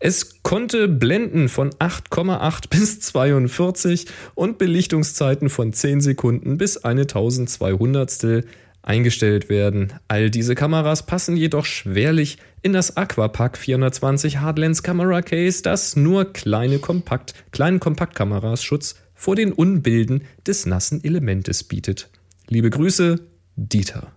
Es 0.00 0.42
konnte 0.42 0.88
Blenden 0.88 1.48
von 1.48 1.70
8,8 1.70 2.68
bis 2.68 3.00
42 3.00 4.06
und 4.34 4.58
Belichtungszeiten 4.58 5.48
von 5.48 5.72
10 5.72 6.00
Sekunden 6.00 6.58
bis 6.58 6.78
eine 6.78 7.02
1200 7.02 8.44
eingestellt 8.84 9.48
werden. 9.48 9.92
All 10.08 10.30
diese 10.30 10.54
Kameras 10.54 11.06
passen 11.06 11.36
jedoch 11.36 11.64
schwerlich 11.64 12.38
in 12.62 12.72
das 12.72 12.96
Aquapack 12.96 13.58
420 13.58 14.38
Hardlens 14.38 14.82
Camera 14.82 15.22
Case, 15.22 15.62
das 15.62 15.96
nur 15.96 16.32
kleine 16.32 16.78
Kompakt, 16.78 17.34
kleinen 17.50 17.80
Kompaktkameras 17.80 18.62
Schutz 18.62 18.96
vor 19.14 19.36
den 19.36 19.52
Unbilden 19.52 20.22
des 20.46 20.66
nassen 20.66 21.02
Elementes 21.02 21.64
bietet. 21.64 22.08
Liebe 22.48 22.70
Grüße, 22.70 23.20
Dieter. 23.56 24.08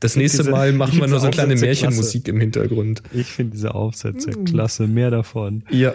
Das 0.00 0.14
nächste 0.16 0.38
diese- 0.38 0.50
Mal 0.50 0.72
machen 0.72 1.00
wir 1.00 1.06
nur 1.06 1.18
so 1.20 1.30
kleine 1.30 1.54
Aufsätze 1.54 1.66
Märchenmusik 1.66 2.28
im 2.28 2.38
Hintergrund. 2.40 3.02
Ich 3.12 3.28
finde 3.28 3.52
diese 3.52 3.74
Aufsätze 3.74 4.30
klasse, 4.44 4.86
mehr 4.86 5.10
davon. 5.10 5.64
Ja. 5.70 5.94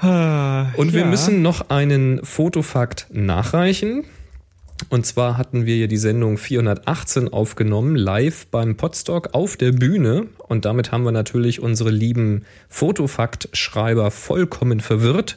Ah, 0.00 0.72
Und 0.76 0.92
wir 0.92 1.00
ja. 1.00 1.06
müssen 1.06 1.42
noch 1.42 1.70
einen 1.70 2.24
Fotofakt 2.24 3.08
nachreichen. 3.12 4.04
Und 4.90 5.04
zwar 5.04 5.36
hatten 5.36 5.66
wir 5.66 5.74
hier 5.74 5.88
die 5.88 5.98
Sendung 5.98 6.38
418 6.38 7.28
aufgenommen, 7.28 7.96
live 7.96 8.46
beim 8.46 8.76
Podstock 8.76 9.34
auf 9.34 9.56
der 9.56 9.72
Bühne. 9.72 10.26
Und 10.46 10.64
damit 10.64 10.92
haben 10.92 11.04
wir 11.04 11.12
natürlich 11.12 11.60
unsere 11.60 11.90
lieben 11.90 12.44
Fotofakt-Schreiber 12.68 14.10
vollkommen 14.10 14.80
verwirrt, 14.80 15.36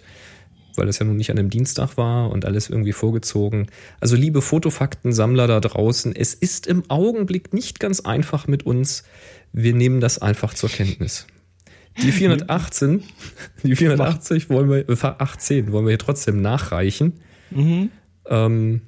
weil 0.78 0.88
es 0.88 1.00
ja 1.00 1.06
nun 1.06 1.18
nicht 1.18 1.32
an 1.32 1.40
einem 1.40 1.50
Dienstag 1.50 1.98
war 1.98 2.30
und 2.32 2.46
alles 2.46 2.70
irgendwie 2.70 2.94
vorgezogen. 2.94 3.68
Also 4.00 4.16
liebe 4.16 4.42
Fotofaktensammler 4.42 5.48
da 5.48 5.60
draußen, 5.60 6.16
es 6.16 6.34
ist 6.34 6.68
im 6.68 6.90
Augenblick 6.90 7.54
nicht 7.54 7.80
ganz 7.80 8.00
einfach 8.00 8.48
mit 8.48 8.66
uns. 8.66 9.04
Wir 9.52 9.74
nehmen 9.74 10.00
das 10.00 10.20
einfach 10.20 10.54
zur 10.54 10.70
Kenntnis. 10.70 11.28
Die 12.02 12.14
418, 12.14 13.04
die 13.64 13.76
480 13.76 14.50
wollen 14.50 14.70
wir, 14.70 14.88
äh, 14.88 14.96
18 15.18 15.74
wollen 15.74 15.86
wir 15.86 15.92
hier 15.92 16.00
trotzdem 16.00 16.42
nachreichen. 16.42 17.20
Ähm, 18.28 18.82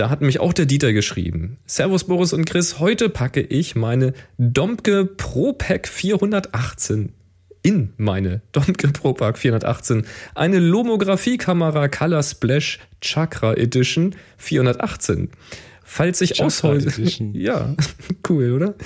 da 0.00 0.08
hat 0.08 0.22
mich 0.22 0.40
auch 0.40 0.54
der 0.54 0.64
Dieter 0.64 0.94
geschrieben. 0.94 1.58
Servus 1.66 2.04
Boris 2.04 2.32
und 2.32 2.46
Chris, 2.46 2.78
heute 2.78 3.10
packe 3.10 3.42
ich 3.42 3.76
meine 3.76 4.14
Domke 4.38 5.04
ProPack 5.04 5.86
418 5.88 7.12
in 7.62 7.92
meine 7.98 8.40
Domke 8.52 8.88
ProPack 8.88 9.36
418. 9.36 10.06
Eine 10.34 10.58
Lomographiekamera 10.58 11.88
Color 11.88 12.22
Splash 12.22 12.78
Chakra 13.02 13.52
Edition 13.52 14.14
418. 14.38 15.28
Falls 15.84 16.22
ich 16.22 16.40
aushäusig, 16.40 17.20
ja, 17.34 17.74
cool, 18.30 18.52
oder? 18.52 18.76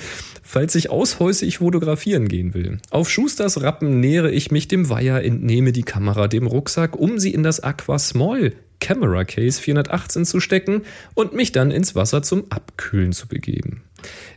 Falls 0.43 0.75
ich 0.75 0.89
aushäusig 0.89 1.59
fotografieren 1.59 2.27
gehen 2.27 2.53
will. 2.53 2.79
Auf 2.89 3.09
Schusters 3.09 3.61
Rappen 3.61 4.01
nähere 4.01 4.31
ich 4.31 4.51
mich 4.51 4.67
dem 4.67 4.89
Weiher, 4.89 5.23
entnehme 5.23 5.71
die 5.71 5.83
Kamera 5.83 6.27
dem 6.27 6.45
Rucksack, 6.45 6.97
um 6.97 7.19
sie 7.19 7.33
in 7.33 7.43
das 7.43 7.61
Aqua 7.61 7.99
Small 7.99 8.51
Camera 8.79 9.23
Case 9.25 9.61
418 9.61 10.25
zu 10.25 10.39
stecken 10.39 10.81
und 11.13 11.33
mich 11.33 11.51
dann 11.51 11.71
ins 11.71 11.95
Wasser 11.95 12.21
zum 12.21 12.45
Abkühlen 12.49 13.13
zu 13.13 13.27
begeben. 13.27 13.83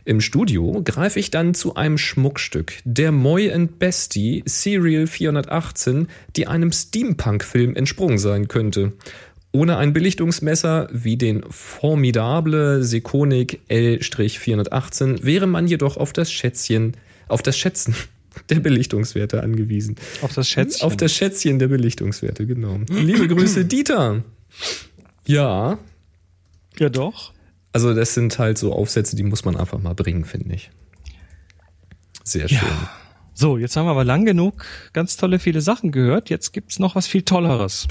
Im 0.05 0.21
Studio 0.21 0.81
greife 0.83 1.19
ich 1.19 1.31
dann 1.31 1.53
zu 1.53 1.75
einem 1.75 1.97
Schmuckstück, 1.97 2.73
der 2.83 3.11
Moy 3.11 3.51
and 3.51 3.79
Bestie 3.79 4.43
Serial 4.45 5.05
418, 5.05 6.07
die 6.35 6.47
einem 6.47 6.71
Steampunk-Film 6.71 7.75
entsprungen 7.75 8.17
sein 8.17 8.47
könnte. 8.47 8.93
Ohne 9.51 9.77
ein 9.77 9.93
Belichtungsmesser 9.93 10.89
wie 10.91 11.17
den 11.17 11.43
Formidable 11.49 12.83
Sekonic 12.83 13.61
L-418 13.67 15.23
wäre 15.23 15.47
man 15.47 15.67
jedoch 15.67 15.97
auf 15.97 16.13
das 16.13 16.31
Schätzchen, 16.31 16.95
auf 17.27 17.41
das 17.41 17.57
Schätzen 17.57 17.95
der 18.49 18.59
Belichtungswerte 18.59 19.41
angewiesen. 19.43 19.95
Auf 20.21 20.33
das 20.33 20.47
Schätzchen. 20.47 20.85
Auf 20.85 20.97
das 20.97 21.13
Schätzchen 21.13 21.59
der 21.59 21.67
Belichtungswerte, 21.67 22.45
genau. 22.45 22.79
Liebe 22.89 23.27
Grüße, 23.35 23.65
Dieter. 23.65 24.23
Ja, 25.25 25.77
ja, 26.77 26.89
doch. 26.89 27.33
also 27.73 27.93
das 27.93 28.13
sind 28.13 28.39
halt 28.39 28.57
so 28.57 28.73
Aufsätze, 28.73 29.15
die 29.15 29.23
muss 29.23 29.45
man 29.45 29.55
einfach 29.57 29.79
mal 29.79 29.93
bringen, 29.93 30.25
finde 30.25 30.55
ich. 30.55 30.71
Sehr 32.23 32.47
schön. 32.47 32.59
So, 33.33 33.57
jetzt 33.57 33.75
haben 33.75 33.85
wir 33.85 33.91
aber 33.91 34.03
lang 34.03 34.25
genug 34.25 34.65
ganz 34.93 35.17
tolle 35.17 35.39
viele 35.39 35.61
Sachen 35.61 35.91
gehört. 35.91 36.29
Jetzt 36.29 36.51
gibt's 36.51 36.77
noch 36.77 36.95
was 36.95 37.07
viel 37.07 37.21
Tolleres. 37.21 37.87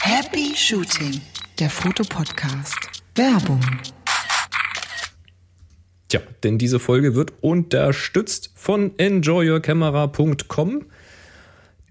Happy 0.00 0.52
Shooting, 0.54 1.20
der 1.58 1.70
Fotopodcast. 1.70 2.76
Werbung. 3.14 3.60
Tja, 6.10 6.20
denn 6.42 6.58
diese 6.58 6.78
Folge 6.78 7.14
wird 7.14 7.32
unterstützt 7.40 8.50
von 8.54 8.92
enjoyyourcamera.com. 8.98 10.84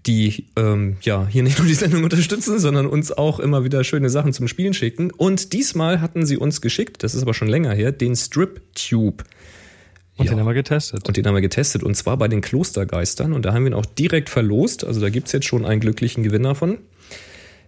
die 0.06 0.46
ähm, 0.56 0.96
ja 1.02 1.26
hier 1.26 1.42
nicht 1.42 1.58
nur 1.58 1.66
die 1.66 1.74
Sendung 1.74 2.04
unterstützen, 2.04 2.58
sondern 2.58 2.86
uns 2.86 3.12
auch 3.12 3.38
immer 3.40 3.64
wieder 3.64 3.82
schöne 3.84 4.08
Sachen 4.08 4.32
zum 4.32 4.48
Spielen 4.48 4.72
schicken. 4.74 5.10
Und 5.10 5.52
diesmal 5.52 6.00
hatten 6.00 6.24
sie 6.24 6.36
uns 6.38 6.60
geschickt, 6.60 7.02
das 7.02 7.14
ist 7.14 7.22
aber 7.22 7.34
schon 7.34 7.48
länger 7.48 7.72
her, 7.72 7.92
den 7.92 8.14
Strip 8.16 8.60
Tube. 8.74 9.24
Und 10.16 10.26
Ja. 10.26 10.32
den 10.32 10.40
haben 10.40 10.46
wir 10.46 10.54
getestet. 10.54 11.06
Und 11.08 11.16
den 11.16 11.26
haben 11.26 11.34
wir 11.34 11.40
getestet 11.42 11.82
und 11.82 11.94
zwar 11.96 12.16
bei 12.16 12.28
den 12.28 12.40
Klostergeistern 12.42 13.32
und 13.32 13.44
da 13.44 13.52
haben 13.54 13.64
wir 13.64 13.70
ihn 13.72 13.74
auch 13.74 13.86
direkt 13.86 14.28
verlost. 14.28 14.84
Also 14.84 15.00
da 15.00 15.08
gibt's 15.10 15.32
jetzt 15.32 15.46
schon 15.46 15.64
einen 15.64 15.80
glücklichen 15.80 16.22
Gewinner 16.22 16.54
von. 16.54 16.78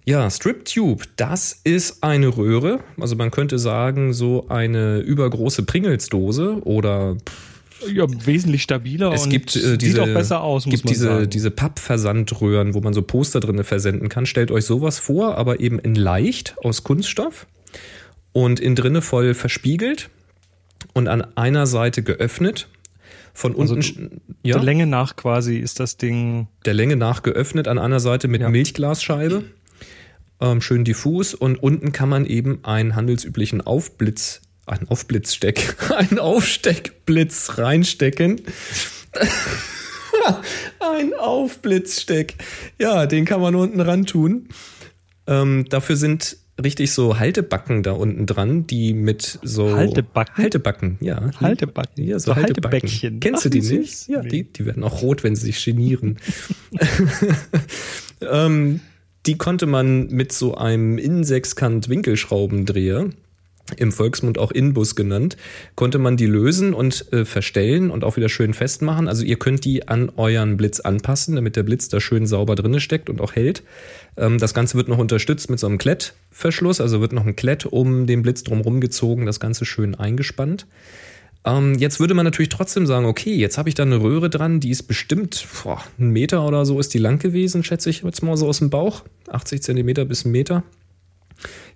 Ja, 0.05 0.29
Strip 0.31 0.65
Tube, 0.65 1.05
das 1.17 1.61
ist 1.65 2.03
eine 2.03 2.37
Röhre. 2.37 2.81
Also 3.01 3.15
man 3.17 3.31
könnte 3.31 3.59
sagen, 3.59 4.13
so 4.13 4.47
eine 4.49 4.99
übergroße 4.99 5.63
Pringelsdose 5.63 6.59
oder 6.65 7.17
ja, 7.93 8.07
wesentlich 8.27 8.63
stabiler 8.63 9.13
es 9.13 9.25
und 9.25 9.31
gibt 9.31 9.55
äh, 9.57 9.77
diese, 9.79 9.93
sieht 9.93 10.01
auch 10.01 10.07
besser 10.15 10.41
aus, 10.41 10.67
muss 10.67 10.75
gibt 10.75 10.91
diese, 10.91 11.07
sagen. 11.07 11.31
diese 11.31 11.51
Pappversandröhren, 11.51 12.75
wo 12.75 12.81
man 12.81 12.95
so 12.95 13.03
Poster 13.03 13.41
drinne 13.41 13.65
versenden 13.65 14.09
kann. 14.09 14.27
Stellt 14.27 14.51
euch 14.51 14.65
sowas 14.65 14.99
vor, 14.99 15.37
aber 15.37 15.61
eben 15.61 15.79
in 15.79 15.95
leicht 15.95 16.57
aus 16.63 16.83
Kunststoff 16.85 17.47
und 18.33 18.61
in 18.61 18.75
drinne 18.75 19.03
voll 19.03 19.35
verspiegelt 19.35 20.11
und 20.95 21.09
an 21.09 21.23
einer 21.37 21.67
Seite 21.67 22.03
geöffnet. 22.03 22.69
Von 23.35 23.59
Also 23.59 23.75
unten, 23.75 23.85
sch- 23.87 24.11
ja, 24.43 24.57
Der 24.57 24.63
Länge 24.65 24.87
nach 24.87 25.17
quasi 25.17 25.57
ist 25.57 25.81
das 25.81 25.97
Ding 25.97 26.49
der 26.67 26.75
Länge 26.75 26.97
nach 26.97 27.23
geöffnet, 27.23 27.67
an 27.67 27.79
einer 27.79 27.99
Seite 28.01 28.29
mit 28.29 28.43
Ja. 28.43 28.51
Milchglasscheibe, 28.51 29.45
schön 30.61 30.84
diffus 30.84 31.34
und 31.34 31.62
unten 31.62 31.93
kann 31.93 32.09
man 32.09 32.26
eben 32.26 32.64
einen 32.64 32.97
handelsüblichen 32.97 33.61
Aufblitz, 33.61 34.40
einen 34.66 34.88
Aufblitzsteck, 34.88 35.76
einen 35.97 36.18
Aufsteckblitz 36.18 37.59
reinstecken. 37.59 38.40
Ein 40.78 41.14
Aufblitzsteck. 41.18 42.34
Ja, 42.78 43.07
den 43.07 43.24
kann 43.24 43.40
man 43.40 43.55
unten 43.55 43.80
ran 43.80 44.07
tun. 44.07 44.49
Ähm, 45.26 45.64
dafür 45.68 45.97
sind 45.97 46.36
richtig 46.62 46.93
so 46.93 47.18
Haltebacken 47.18 47.82
da 47.82 47.93
unten 47.93 48.26
dran, 48.26 48.66
die 48.66 48.93
mit 48.95 49.38
so 49.43 49.74
Haltebacken? 49.74 50.36
Haltebacken, 50.36 50.99
ja. 51.01 51.30
Haltebacken. 51.40 52.05
Ja, 52.05 52.18
so, 52.18 52.26
So 52.32 52.36
Haltebäckchen. 52.36 52.70
Haltebäckchen. 52.72 53.20
Kennst 53.20 53.45
du 53.45 53.49
die 53.49 53.62
nicht? 53.62 54.09
Ja, 54.09 54.22
Nee. 54.22 54.28
die, 54.28 54.53
die 54.53 54.66
werden 54.66 54.84
auch 54.84 55.03
rot, 55.03 55.24
wenn 55.24 55.34
sie 55.34 55.47
sich 55.47 55.64
genieren. 55.64 56.18
ähm, 58.20 58.80
die 59.27 59.39
konnte 59.39 59.66
man 59.66 60.09
mit 60.09 60.33
so 60.33 60.57
einem 60.57 60.99
Innensechskant-Winkelschraubendreher, 60.99 63.11
im 63.77 63.93
Volksmund 63.93 64.39
auch 64.39 64.51
Inbus 64.51 64.97
genannt, 64.97 65.37
konnte 65.77 65.99
man 65.99 66.16
die 66.16 66.27
lösen 66.27 66.75
und 66.75 67.12
äh, 67.12 67.25
verstellen 67.25 67.91
und 67.91 68.05
auch 68.05 68.16
wieder 68.16 68.29
schön 68.29 68.55
festmachen. 68.55 69.09
Also 69.09 69.25
ihr 69.25 69.39
könnt 69.39 69.64
die 69.64 69.89
an 69.89 70.11
euren 70.16 70.57
Blitz 70.57 70.81
anpassen, 70.81 71.37
damit 71.37 71.57
der 71.57 71.62
Blitz 71.62 71.89
da 71.89 72.01
schön 72.01 72.27
sauber 72.27 72.55
drinne 72.55 72.81
steckt 72.81 73.09
und 73.09 73.20
auch 73.20 73.35
hält. 73.35 73.62
Ähm, 74.16 74.39
das 74.39 74.55
Ganze 74.55 74.77
wird 74.77 74.89
noch 74.89 74.99
unterstützt 74.99 75.49
mit 75.49 75.59
so 75.59 75.66
einem 75.66 75.79
Klettverschluss, 75.79 76.81
also 76.81 77.01
wird 77.01 77.12
noch 77.12 77.27
ein 77.27 77.37
Klett 77.37 77.64
um 77.64 78.07
den 78.07 78.23
Blitz 78.23 78.43
drumherum 78.43 78.81
gezogen, 78.81 79.27
das 79.27 79.41
Ganze 79.41 79.64
schön 79.64 79.95
eingespannt. 79.95 80.66
Ähm, 81.45 81.74
jetzt 81.74 81.99
würde 81.99 82.14
man 82.14 82.24
natürlich 82.24 82.51
trotzdem 82.51 82.86
sagen, 82.86 83.07
okay, 83.07 83.34
jetzt 83.34 83.59
habe 83.59 83.68
ich 83.68 83.74
da 83.74 83.82
eine 83.82 84.01
Röhre 84.01 84.30
dran, 84.30 84.61
die 84.61 84.70
ist 84.70 84.84
bestimmt 84.84 85.45
boah, 85.62 85.82
ein 85.99 86.11
Meter 86.11 86.47
oder 86.47 86.64
so 86.64 86.78
ist 86.78 86.95
die 86.95 86.99
lang 86.99 87.18
gewesen, 87.18 87.64
schätze 87.64 87.90
ich 87.90 88.03
jetzt 88.03 88.22
mal 88.22 88.36
so 88.36 88.47
aus 88.47 88.59
dem 88.59 88.70
Bauch. 88.70 89.03
80 89.28 89.62
Zentimeter 89.62 90.05
bis 90.05 90.24
ein 90.24 90.30
Meter. 90.32 90.62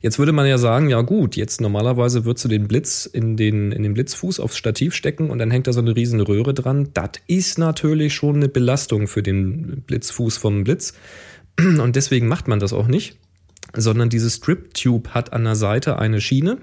Jetzt 0.01 0.19
würde 0.21 0.33
man 0.33 0.47
ja 0.47 0.59
sagen, 0.59 0.89
ja 0.89 1.01
gut, 1.01 1.35
jetzt 1.37 1.61
normalerweise 1.61 2.25
würdest 2.25 2.45
du 2.45 2.49
den 2.49 2.69
Blitz 2.69 3.07
in 3.07 3.37
den, 3.37 3.73
in 3.73 3.83
den 3.83 3.95
Blitzfuß 3.95 4.39
aufs 4.39 4.57
Stativ 4.57 4.95
stecken 4.95 5.31
und 5.31 5.39
dann 5.39 5.51
hängt 5.51 5.67
da 5.67 5.73
so 5.73 5.81
eine 5.81 5.97
riesen 5.97 6.21
Röhre 6.21 6.55
dran. 6.55 6.91
Das 6.95 7.13
ist 7.27 7.59
natürlich 7.59 8.15
schon 8.15 8.37
eine 8.37 8.49
Belastung 8.49 9.09
für 9.09 9.23
den 9.23 9.83
Blitzfuß 9.87 10.37
vom 10.37 10.63
Blitz. 10.63 10.95
Und 11.59 11.97
deswegen 11.97 12.29
macht 12.29 12.49
man 12.49 12.61
das 12.61 12.73
auch 12.73 12.87
nicht, 12.87 13.17
sondern 13.75 14.11
diese 14.11 14.31
Strip 14.31 14.75
Tube 14.75 15.09
hat 15.09 15.33
an 15.33 15.45
der 15.45 15.57
Seite 15.57 15.99
eine 15.99 16.21
Schiene 16.21 16.59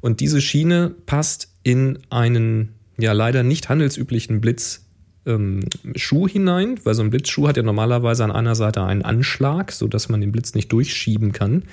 und 0.00 0.20
diese 0.20 0.40
Schiene 0.40 0.94
passt 1.06 1.47
in 1.68 1.98
einen 2.08 2.70
ja 2.98 3.12
leider 3.12 3.42
nicht 3.42 3.68
handelsüblichen 3.68 4.40
Blitz 4.40 4.86
ähm, 5.26 5.60
hinein, 5.94 6.80
weil 6.84 6.94
so 6.94 7.02
ein 7.02 7.10
Blitzschuh 7.10 7.46
hat 7.46 7.58
ja 7.58 7.62
normalerweise 7.62 8.24
an 8.24 8.32
einer 8.32 8.54
Seite 8.54 8.82
einen 8.84 9.02
Anschlag, 9.02 9.70
so 9.72 9.86
dass 9.86 10.08
man 10.08 10.22
den 10.22 10.32
Blitz 10.32 10.54
nicht 10.54 10.72
durchschieben 10.72 11.32
kann. 11.32 11.64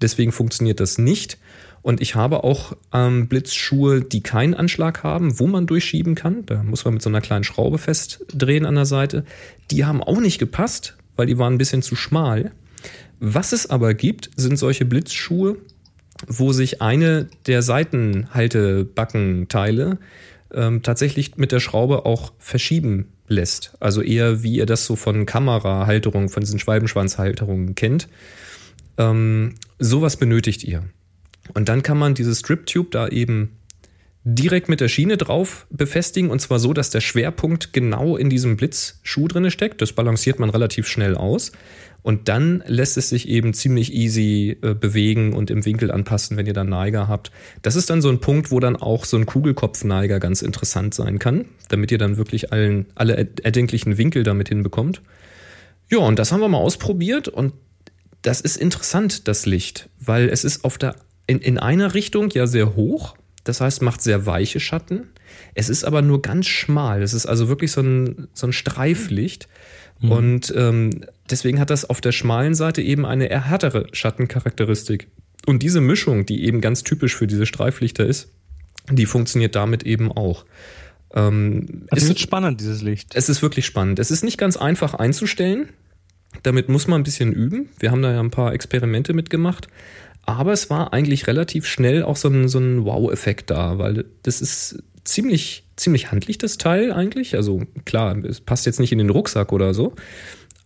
Deswegen 0.00 0.30
funktioniert 0.30 0.78
das 0.78 0.98
nicht. 0.98 1.36
Und 1.82 2.00
ich 2.00 2.14
habe 2.14 2.44
auch 2.44 2.76
ähm, 2.92 3.26
Blitzschuhe, 3.26 4.02
die 4.02 4.22
keinen 4.22 4.54
Anschlag 4.54 5.02
haben, 5.02 5.40
wo 5.40 5.48
man 5.48 5.66
durchschieben 5.66 6.14
kann. 6.14 6.46
Da 6.46 6.62
muss 6.62 6.84
man 6.84 6.94
mit 6.94 7.02
so 7.02 7.10
einer 7.10 7.20
kleinen 7.20 7.42
Schraube 7.42 7.78
festdrehen 7.78 8.66
an 8.66 8.76
der 8.76 8.86
Seite. 8.86 9.24
Die 9.72 9.84
haben 9.84 10.00
auch 10.00 10.20
nicht 10.20 10.38
gepasst, 10.38 10.96
weil 11.16 11.26
die 11.26 11.38
waren 11.38 11.54
ein 11.54 11.58
bisschen 11.58 11.82
zu 11.82 11.96
schmal. 11.96 12.52
Was 13.18 13.52
es 13.52 13.68
aber 13.68 13.94
gibt, 13.94 14.30
sind 14.36 14.60
solche 14.60 14.84
Blitzschuhe, 14.84 15.56
wo 16.26 16.52
sich 16.52 16.82
eine 16.82 17.28
der 17.46 17.62
Seitenhaltebackenteile 17.62 19.98
ähm, 20.52 20.82
tatsächlich 20.82 21.36
mit 21.36 21.52
der 21.52 21.60
Schraube 21.60 22.06
auch 22.06 22.32
verschieben 22.38 23.12
lässt. 23.28 23.76
Also 23.80 24.02
eher 24.02 24.42
wie 24.42 24.56
ihr 24.56 24.66
das 24.66 24.84
so 24.84 24.96
von 24.96 25.26
Kamerahalterungen, 25.26 26.28
von 26.28 26.42
diesen 26.42 26.58
Schwalbenschwanzhalterungen 26.58 27.74
kennt. 27.74 28.08
Ähm, 28.98 29.54
sowas 29.78 30.16
benötigt 30.16 30.64
ihr. 30.64 30.84
Und 31.54 31.68
dann 31.68 31.82
kann 31.82 31.98
man 31.98 32.14
diese 32.14 32.34
Strip-Tube 32.34 32.90
da 32.90 33.08
eben 33.08 33.56
direkt 34.24 34.68
mit 34.68 34.80
der 34.80 34.88
Schiene 34.88 35.16
drauf 35.16 35.66
befestigen 35.70 36.30
und 36.30 36.40
zwar 36.40 36.58
so, 36.58 36.74
dass 36.74 36.90
der 36.90 37.00
Schwerpunkt 37.00 37.72
genau 37.72 38.16
in 38.16 38.28
diesem 38.28 38.56
Blitzschuh 38.56 39.28
drinne 39.28 39.50
steckt. 39.50 39.80
Das 39.80 39.92
balanciert 39.92 40.38
man 40.38 40.50
relativ 40.50 40.86
schnell 40.86 41.16
aus. 41.16 41.52
Und 42.02 42.28
dann 42.28 42.64
lässt 42.66 42.96
es 42.96 43.10
sich 43.10 43.28
eben 43.28 43.52
ziemlich 43.52 43.92
easy 43.92 44.56
äh, 44.62 44.74
bewegen 44.74 45.34
und 45.34 45.50
im 45.50 45.64
Winkel 45.64 45.90
anpassen, 45.90 46.36
wenn 46.36 46.46
ihr 46.46 46.54
dann 46.54 46.68
Neiger 46.68 47.08
habt. 47.08 47.30
Das 47.62 47.76
ist 47.76 47.90
dann 47.90 48.00
so 48.00 48.08
ein 48.08 48.20
Punkt, 48.20 48.50
wo 48.50 48.58
dann 48.58 48.76
auch 48.76 49.04
so 49.04 49.18
ein 49.18 49.26
Kugelkopfneiger 49.26 50.18
ganz 50.18 50.40
interessant 50.40 50.94
sein 50.94 51.18
kann, 51.18 51.44
damit 51.68 51.92
ihr 51.92 51.98
dann 51.98 52.16
wirklich 52.16 52.52
allen, 52.52 52.86
alle 52.94 53.16
er- 53.16 53.44
erdenklichen 53.44 53.98
Winkel 53.98 54.22
damit 54.22 54.48
hinbekommt. 54.48 55.02
Ja, 55.90 55.98
und 55.98 56.18
das 56.18 56.32
haben 56.32 56.40
wir 56.40 56.48
mal 56.48 56.58
ausprobiert 56.58 57.28
und 57.28 57.52
das 58.22 58.40
ist 58.40 58.56
interessant, 58.56 59.28
das 59.28 59.44
Licht, 59.44 59.88
weil 59.98 60.28
es 60.28 60.44
ist 60.44 60.64
auf 60.64 60.78
der, 60.78 60.96
in, 61.26 61.38
in 61.38 61.58
einer 61.58 61.94
Richtung 61.94 62.30
ja 62.30 62.46
sehr 62.46 62.76
hoch, 62.76 63.14
das 63.44 63.60
heißt, 63.60 63.82
macht 63.82 64.02
sehr 64.02 64.26
weiche 64.26 64.60
Schatten. 64.60 65.08
Es 65.54 65.68
ist 65.68 65.84
aber 65.84 66.02
nur 66.02 66.20
ganz 66.22 66.46
schmal. 66.46 67.02
Es 67.02 67.14
ist 67.14 67.26
also 67.26 67.48
wirklich 67.48 67.72
so 67.72 67.80
ein, 67.80 68.28
so 68.34 68.46
ein 68.46 68.52
Streiflicht. 68.52 69.48
Und 70.02 70.52
ähm, 70.56 71.04
deswegen 71.30 71.60
hat 71.60 71.70
das 71.70 71.84
auf 71.88 72.00
der 72.00 72.12
schmalen 72.12 72.54
Seite 72.54 72.82
eben 72.82 73.04
eine 73.06 73.26
eher 73.30 73.46
härtere 73.46 73.86
Schattencharakteristik. 73.92 75.08
Und 75.46 75.62
diese 75.62 75.80
Mischung, 75.80 76.26
die 76.26 76.44
eben 76.44 76.60
ganz 76.60 76.82
typisch 76.82 77.16
für 77.16 77.26
diese 77.26 77.46
Streiflichter 77.46 78.04
ist, 78.06 78.28
die 78.90 79.06
funktioniert 79.06 79.54
damit 79.54 79.82
eben 79.84 80.10
auch. 80.12 80.44
Ähm, 81.14 81.86
Es 81.90 82.02
ist- 82.02 82.08
wird 82.08 82.20
spannend, 82.20 82.60
dieses 82.60 82.82
Licht. 82.82 83.12
es 83.14 83.28
ist 83.28 83.42
wirklich 83.42 83.66
spannend. 83.66 83.98
Es 83.98 84.10
ist 84.10 84.22
nicht 84.22 84.38
ganz 84.38 84.56
einfach 84.56 84.94
einzustellen. 84.94 85.68
Damit 86.44 86.68
muss 86.68 86.86
man 86.86 87.00
ein 87.00 87.04
bisschen 87.04 87.32
üben. 87.32 87.68
Wir 87.80 87.90
haben 87.90 88.02
da 88.02 88.12
ja 88.12 88.20
ein 88.20 88.30
paar 88.30 88.52
Experimente 88.54 89.12
mitgemacht. 89.12 89.68
Aber 90.24 90.52
es 90.52 90.70
war 90.70 90.92
eigentlich 90.92 91.26
relativ 91.26 91.66
schnell 91.66 92.02
auch 92.04 92.16
so 92.16 92.28
ein, 92.28 92.46
so 92.48 92.58
ein 92.58 92.84
Wow-Effekt 92.84 93.50
da, 93.50 93.78
weil 93.78 94.04
das 94.22 94.40
ist 94.40 94.82
ziemlich, 95.02 95.64
ziemlich 95.76 96.12
handlich, 96.12 96.38
das 96.38 96.58
Teil 96.58 96.92
eigentlich. 96.92 97.34
Also 97.34 97.62
klar, 97.84 98.16
es 98.24 98.40
passt 98.40 98.66
jetzt 98.66 98.78
nicht 98.78 98.92
in 98.92 98.98
den 98.98 99.10
Rucksack 99.10 99.50
oder 99.52 99.74
so. 99.74 99.94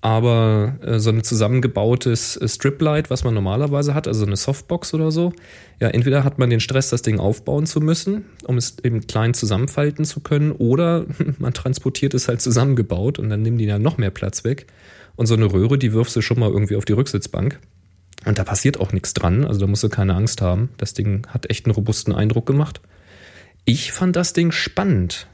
Aber 0.05 0.77
äh, 0.83 0.99
so 0.99 1.09
ein 1.09 1.25
zusammengebautes 1.25 2.37
äh, 2.37 2.47
Striplight, 2.47 3.09
was 3.09 3.25
man 3.25 3.33
normalerweise 3.33 3.95
hat, 3.95 4.07
also 4.07 4.21
so 4.21 4.27
eine 4.27 4.37
Softbox 4.37 4.93
oder 4.93 5.11
so, 5.11 5.33
ja, 5.81 5.89
entweder 5.89 6.25
hat 6.25 6.39
man 6.39 6.51
den 6.51 6.61
Stress, 6.61 6.91
das 6.91 7.01
Ding 7.01 7.19
aufbauen 7.19 7.65
zu 7.65 7.81
müssen, 7.81 8.27
um 8.45 8.59
es 8.59 8.77
eben 8.85 9.07
klein 9.07 9.33
zusammenfalten 9.33 10.05
zu 10.05 10.21
können, 10.21 10.53
oder 10.53 11.07
man 11.39 11.55
transportiert 11.55 12.13
es 12.13 12.29
halt 12.29 12.43
zusammengebaut 12.43 13.19
und 13.19 13.31
dann 13.31 13.41
nehmen 13.41 13.57
die 13.57 13.65
ja 13.65 13.79
noch 13.79 13.97
mehr 13.97 14.11
Platz 14.11 14.45
weg. 14.45 14.67
Und 15.17 15.25
so 15.25 15.37
eine 15.37 15.51
Röhre, 15.51 15.79
die 15.79 15.95
wirfst 15.95 16.15
du 16.17 16.21
schon 16.21 16.39
mal 16.39 16.51
irgendwie 16.51 16.77
auf 16.77 16.85
die 16.85 16.93
Rücksitzbank. 16.93 17.59
Und 18.27 18.39
da 18.39 18.45
passiert 18.45 18.79
auch 18.79 18.93
nichts 18.93 19.15
dran, 19.15 19.47
also 19.47 19.59
da 19.59 19.67
musst 19.67 19.85
du 19.85 19.89
keine 19.89 20.17
Angst 20.17 20.43
haben. 20.43 20.69
Das 20.77 20.93
Ding 20.93 21.27
hat 21.29 21.49
echt 21.49 21.65
einen 21.65 21.75
robusten 21.75 22.15
Eindruck 22.15 22.45
gemacht. 22.45 22.83
Ich 23.65 23.93
fand 23.93 24.17
das 24.17 24.35
Ding 24.35 24.53
spannend. 24.53 25.29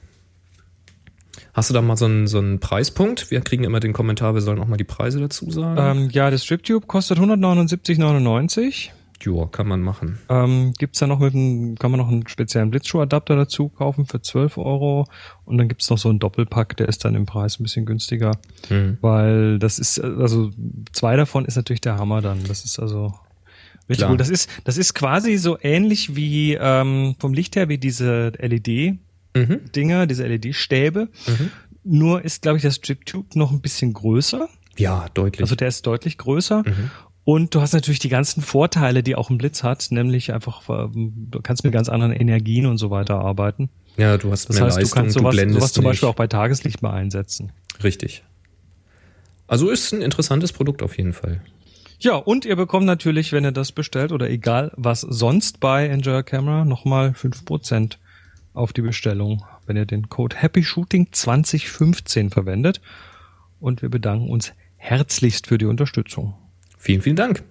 Hast 1.53 1.71
du 1.71 1.75
da 1.75 1.83
mal 1.83 1.97
so 1.97 2.05
einen, 2.05 2.27
so 2.27 2.39
einen 2.39 2.61
Preispunkt? 2.61 3.31
Wir 3.31 3.41
kriegen 3.41 3.65
immer 3.65 3.81
den 3.81 3.93
Kommentar, 3.93 4.35
wir 4.35 4.41
sollen 4.41 4.61
auch 4.61 4.67
mal 4.69 4.77
die 4.77 4.85
Preise 4.85 5.21
dazu 5.21 5.51
sagen. 5.51 6.03
Ähm, 6.05 6.11
ja, 6.11 6.31
das 6.31 6.45
StripTube 6.45 6.87
kostet 6.87 7.19
179,99. 7.19 8.91
Joa, 9.23 9.47
kann 9.49 9.69
man 9.69 9.83
machen. 9.83 10.19
Ähm, 10.31 10.73
gibt's 10.79 10.99
da 10.99 11.07
noch 11.07 11.19
mit 11.19 11.35
einem, 11.35 11.75
kann 11.77 11.91
man 11.91 12.01
noch 12.01 12.09
einen 12.09 12.27
speziellen 12.27 12.71
Blitzschuhadapter 12.71 13.37
dazu 13.37 13.69
kaufen 13.69 14.07
für 14.07 14.23
12 14.23 14.57
Euro 14.57 15.07
und 15.45 15.59
dann 15.59 15.69
gibt's 15.69 15.91
noch 15.91 15.99
so 15.99 16.09
einen 16.09 16.21
Doppelpack, 16.21 16.77
der 16.79 16.89
ist 16.89 17.05
dann 17.05 17.15
im 17.15 17.27
Preis 17.27 17.61
ein 17.61 17.65
bisschen 17.65 17.85
günstiger, 17.85 18.33
Hm. 18.69 18.97
weil 19.03 19.59
das 19.59 19.79
ist, 19.79 20.01
also 20.01 20.51
zwei 20.93 21.17
davon 21.17 21.45
ist 21.45 21.57
natürlich 21.57 21.83
der 21.83 21.99
Hammer 21.99 22.23
dann. 22.23 22.45
Das 22.49 22.65
ist 22.65 22.79
also 22.79 23.13
richtig 23.91 24.09
cool. 24.09 24.17
Das 24.17 24.31
ist, 24.31 24.49
das 24.65 24.79
ist 24.79 24.95
quasi 24.95 25.37
so 25.37 25.59
ähnlich 25.61 26.17
wie 26.17 26.55
ähm, 26.59 27.15
vom 27.19 27.35
Licht 27.35 27.57
her 27.57 27.69
wie 27.69 27.77
diese 27.77 28.33
LED-Dinger, 28.39 28.97
Mhm. 29.37 29.61
diese 29.73 30.27
LED-Stäbe. 30.27 31.09
Nur 31.85 32.25
ist, 32.25 32.43
glaube 32.43 32.59
ich, 32.59 32.63
das 32.63 32.77
StripTube 32.77 33.37
noch 33.37 33.53
ein 33.53 33.61
bisschen 33.61 33.93
größer. 33.93 34.49
Ja, 34.77 35.07
deutlich. 35.15 35.43
Also 35.43 35.55
der 35.55 35.69
ist 35.69 35.87
deutlich 35.87 36.19
größer. 36.19 36.63
Mhm. 36.67 36.91
Und 37.25 37.55
du 37.55 37.61
hast 37.61 37.73
natürlich 37.75 37.99
die 38.01 38.09
ganzen 38.09 38.43
Vorteile, 38.43 39.03
die 39.03 39.15
auch 39.15 39.31
ein 39.31 39.39
Blitz 39.39 39.63
hat, 39.63 39.89
nämlich 39.91 40.33
einfach, 40.33 40.63
ähm, 40.69 41.29
du 41.31 41.41
kannst 41.41 41.65
mit 41.65 41.73
ganz 41.73 41.89
anderen 41.89 42.13
Energien 42.13 42.67
und 42.67 42.79
so 42.79 42.91
weiter 42.91 43.21
arbeiten. 43.21 43.69
Ja, 43.97 44.17
du 44.17 44.31
hast 44.33 44.49
das 44.49 44.57
mehr 44.57 44.67
heißt, 44.67 44.79
Leistung, 44.79 44.97
du 44.97 45.03
kannst 45.03 45.19
sowas, 45.19 45.37
du 45.37 45.53
sowas 45.53 45.73
zum 45.73 45.83
nicht. 45.85 45.91
Beispiel 45.91 46.09
auch 46.09 46.15
bei 46.15 46.27
Tageslicht 46.27 46.83
mal 46.83 46.93
einsetzen. 46.93 47.53
Richtig. 47.85 48.25
Also 49.47 49.69
ist 49.69 49.93
ein 49.93 50.03
interessantes 50.03 50.53
Produkt 50.53 50.83
auf 50.83 50.97
jeden 50.97 51.13
Fall. 51.13 51.43
Ja, 51.99 52.15
und 52.15 52.47
ihr 52.47 52.57
bekommt 52.57 52.87
natürlich, 52.87 53.33
wenn 53.33 53.45
ihr 53.45 53.53
das 53.53 53.73
bestellt 53.73 54.13
oder 54.13 54.31
egal 54.31 54.73
was 54.77 55.03
sonst 55.03 55.61
bei 55.61 55.87
Enjoy 55.87 56.23
Camera, 56.23 56.65
nochmal 56.65 57.13
fünf 57.15 57.45
Prozent 57.45 57.99
auf 58.61 58.73
die 58.73 58.83
Bestellung, 58.83 59.45
wenn 59.67 59.77
ihr 59.77 59.87
den 59.87 60.09
Code 60.09 60.37
Happy 60.37 60.63
Shooting 60.63 61.09
2015 61.11 62.31
verwendet. 62.31 62.81
Und 63.59 63.83
wir 63.83 63.89
bedanken 63.89 64.31
uns 64.31 64.53
herzlichst 64.77 65.47
für 65.47 65.59
die 65.59 65.67
Unterstützung. 65.67 66.35
Vielen, 66.79 67.03
vielen 67.03 67.17
Dank. 67.17 67.43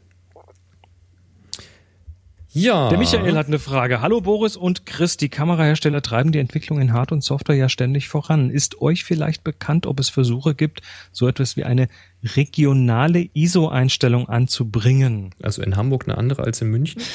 Ja. 2.51 2.89
Der 2.89 2.97
Michael 2.97 3.35
hat 3.35 3.45
eine 3.45 3.59
Frage. 3.59 4.01
Hallo 4.01 4.21
Boris 4.21 4.55
und 4.55 4.87
Chris, 4.87 5.17
die 5.17 5.29
Kamerahersteller 5.29 6.01
treiben 6.01 6.31
die 6.31 6.39
Entwicklung 6.39 6.81
in 6.81 6.93
Hard- 6.93 7.11
und 7.11 7.23
Software 7.23 7.55
ja 7.55 7.69
ständig 7.69 8.07
voran. 8.07 8.49
Ist 8.49 8.81
euch 8.81 9.03
vielleicht 9.03 9.43
bekannt, 9.43 9.85
ob 9.85 9.99
es 9.99 10.09
Versuche 10.09 10.55
gibt, 10.55 10.81
so 11.11 11.27
etwas 11.27 11.57
wie 11.57 11.63
eine 11.63 11.89
regionale 12.23 13.29
ISO-Einstellung 13.33 14.27
anzubringen? 14.27 15.31
Also 15.41 15.61
in 15.61 15.77
Hamburg 15.77 16.05
eine 16.07 16.17
andere 16.17 16.43
als 16.43 16.61
in 16.61 16.69
München? 16.69 17.01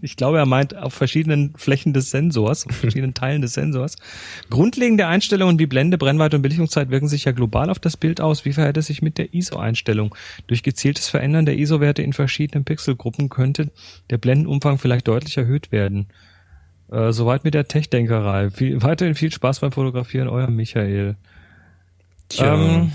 Ich 0.00 0.16
glaube, 0.16 0.38
er 0.38 0.46
meint 0.46 0.76
auf 0.76 0.94
verschiedenen 0.94 1.54
Flächen 1.56 1.92
des 1.92 2.10
Sensors, 2.10 2.66
auf 2.66 2.76
verschiedenen 2.76 3.14
Teilen 3.14 3.42
des 3.42 3.54
Sensors. 3.54 3.96
Grundlegende 4.48 5.08
Einstellungen 5.08 5.58
wie 5.58 5.66
Blende, 5.66 5.98
Brennweite 5.98 6.36
und 6.36 6.42
Belichtungszeit 6.42 6.90
wirken 6.90 7.08
sich 7.08 7.24
ja 7.24 7.32
global 7.32 7.68
auf 7.68 7.80
das 7.80 7.96
Bild 7.96 8.20
aus. 8.20 8.44
Wie 8.44 8.52
verhält 8.52 8.76
es 8.76 8.86
sich 8.86 9.02
mit 9.02 9.18
der 9.18 9.34
ISO-Einstellung? 9.34 10.14
Durch 10.46 10.62
gezieltes 10.62 11.08
Verändern 11.08 11.46
der 11.46 11.58
ISO-Werte 11.58 12.02
in 12.02 12.12
verschiedenen 12.12 12.64
Pixelgruppen 12.64 13.28
könnte 13.28 13.72
der 14.10 14.18
Blendenumfang 14.18 14.78
vielleicht 14.78 15.08
deutlich 15.08 15.36
erhöht 15.36 15.72
werden. 15.72 16.06
Äh, 16.90 17.12
soweit 17.12 17.44
mit 17.44 17.54
der 17.54 17.68
Tech-Denkerei. 17.68 18.50
Viel, 18.50 18.82
weiterhin 18.82 19.14
viel 19.14 19.32
Spaß 19.32 19.60
beim 19.60 19.72
Fotografieren, 19.72 20.28
euer 20.28 20.48
Michael. 20.48 21.16
Tja, 22.28 22.54
Ähm. 22.54 22.92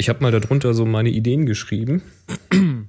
Ich 0.00 0.08
habe 0.08 0.22
mal 0.22 0.32
darunter 0.32 0.74
so 0.74 0.86
meine 0.86 1.10
Ideen 1.10 1.46
geschrieben. 1.46 2.02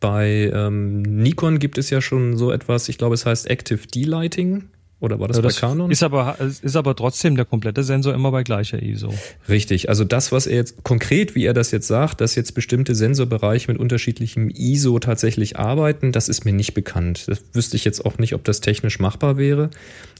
Bei 0.00 0.50
ähm, 0.52 1.02
Nikon 1.02 1.60
gibt 1.60 1.78
es 1.78 1.88
ja 1.90 2.00
schon 2.00 2.36
so 2.36 2.50
etwas, 2.50 2.88
ich 2.88 2.98
glaube, 2.98 3.14
es 3.14 3.24
heißt 3.24 3.48
Active 3.48 3.86
D-Lighting. 3.86 4.64
Oder 4.98 5.20
war 5.20 5.28
das, 5.28 5.36
Ja, 5.36 5.42
bei 5.42 5.50
Canon? 5.50 5.90
Ist 5.90 6.02
aber, 6.02 6.38
ist 6.40 6.74
aber 6.74 6.96
trotzdem 6.96 7.36
der 7.36 7.44
komplette 7.44 7.84
Sensor 7.84 8.14
immer 8.14 8.32
bei 8.32 8.42
gleicher 8.42 8.82
ISO. 8.82 9.12
Richtig, 9.46 9.90
also 9.90 10.04
das, 10.04 10.32
was 10.32 10.46
er 10.46 10.56
jetzt 10.56 10.82
konkret, 10.84 11.34
wie 11.34 11.44
er 11.44 11.52
das 11.52 11.70
jetzt 11.70 11.86
sagt, 11.86 12.22
dass 12.22 12.34
jetzt 12.34 12.54
bestimmte 12.54 12.94
Sensorbereiche 12.94 13.70
mit 13.70 13.78
unterschiedlichem 13.78 14.48
ISO 14.48 14.98
tatsächlich 14.98 15.58
arbeiten, 15.58 16.12
das 16.12 16.30
ist 16.30 16.46
mir 16.46 16.54
nicht 16.54 16.72
bekannt. 16.72 17.28
Das 17.28 17.42
wüsste 17.52 17.76
ich 17.76 17.84
jetzt 17.84 18.06
auch 18.06 18.16
nicht, 18.16 18.34
ob 18.34 18.42
das 18.44 18.62
technisch 18.62 18.98
machbar 18.98 19.36
wäre. 19.36 19.70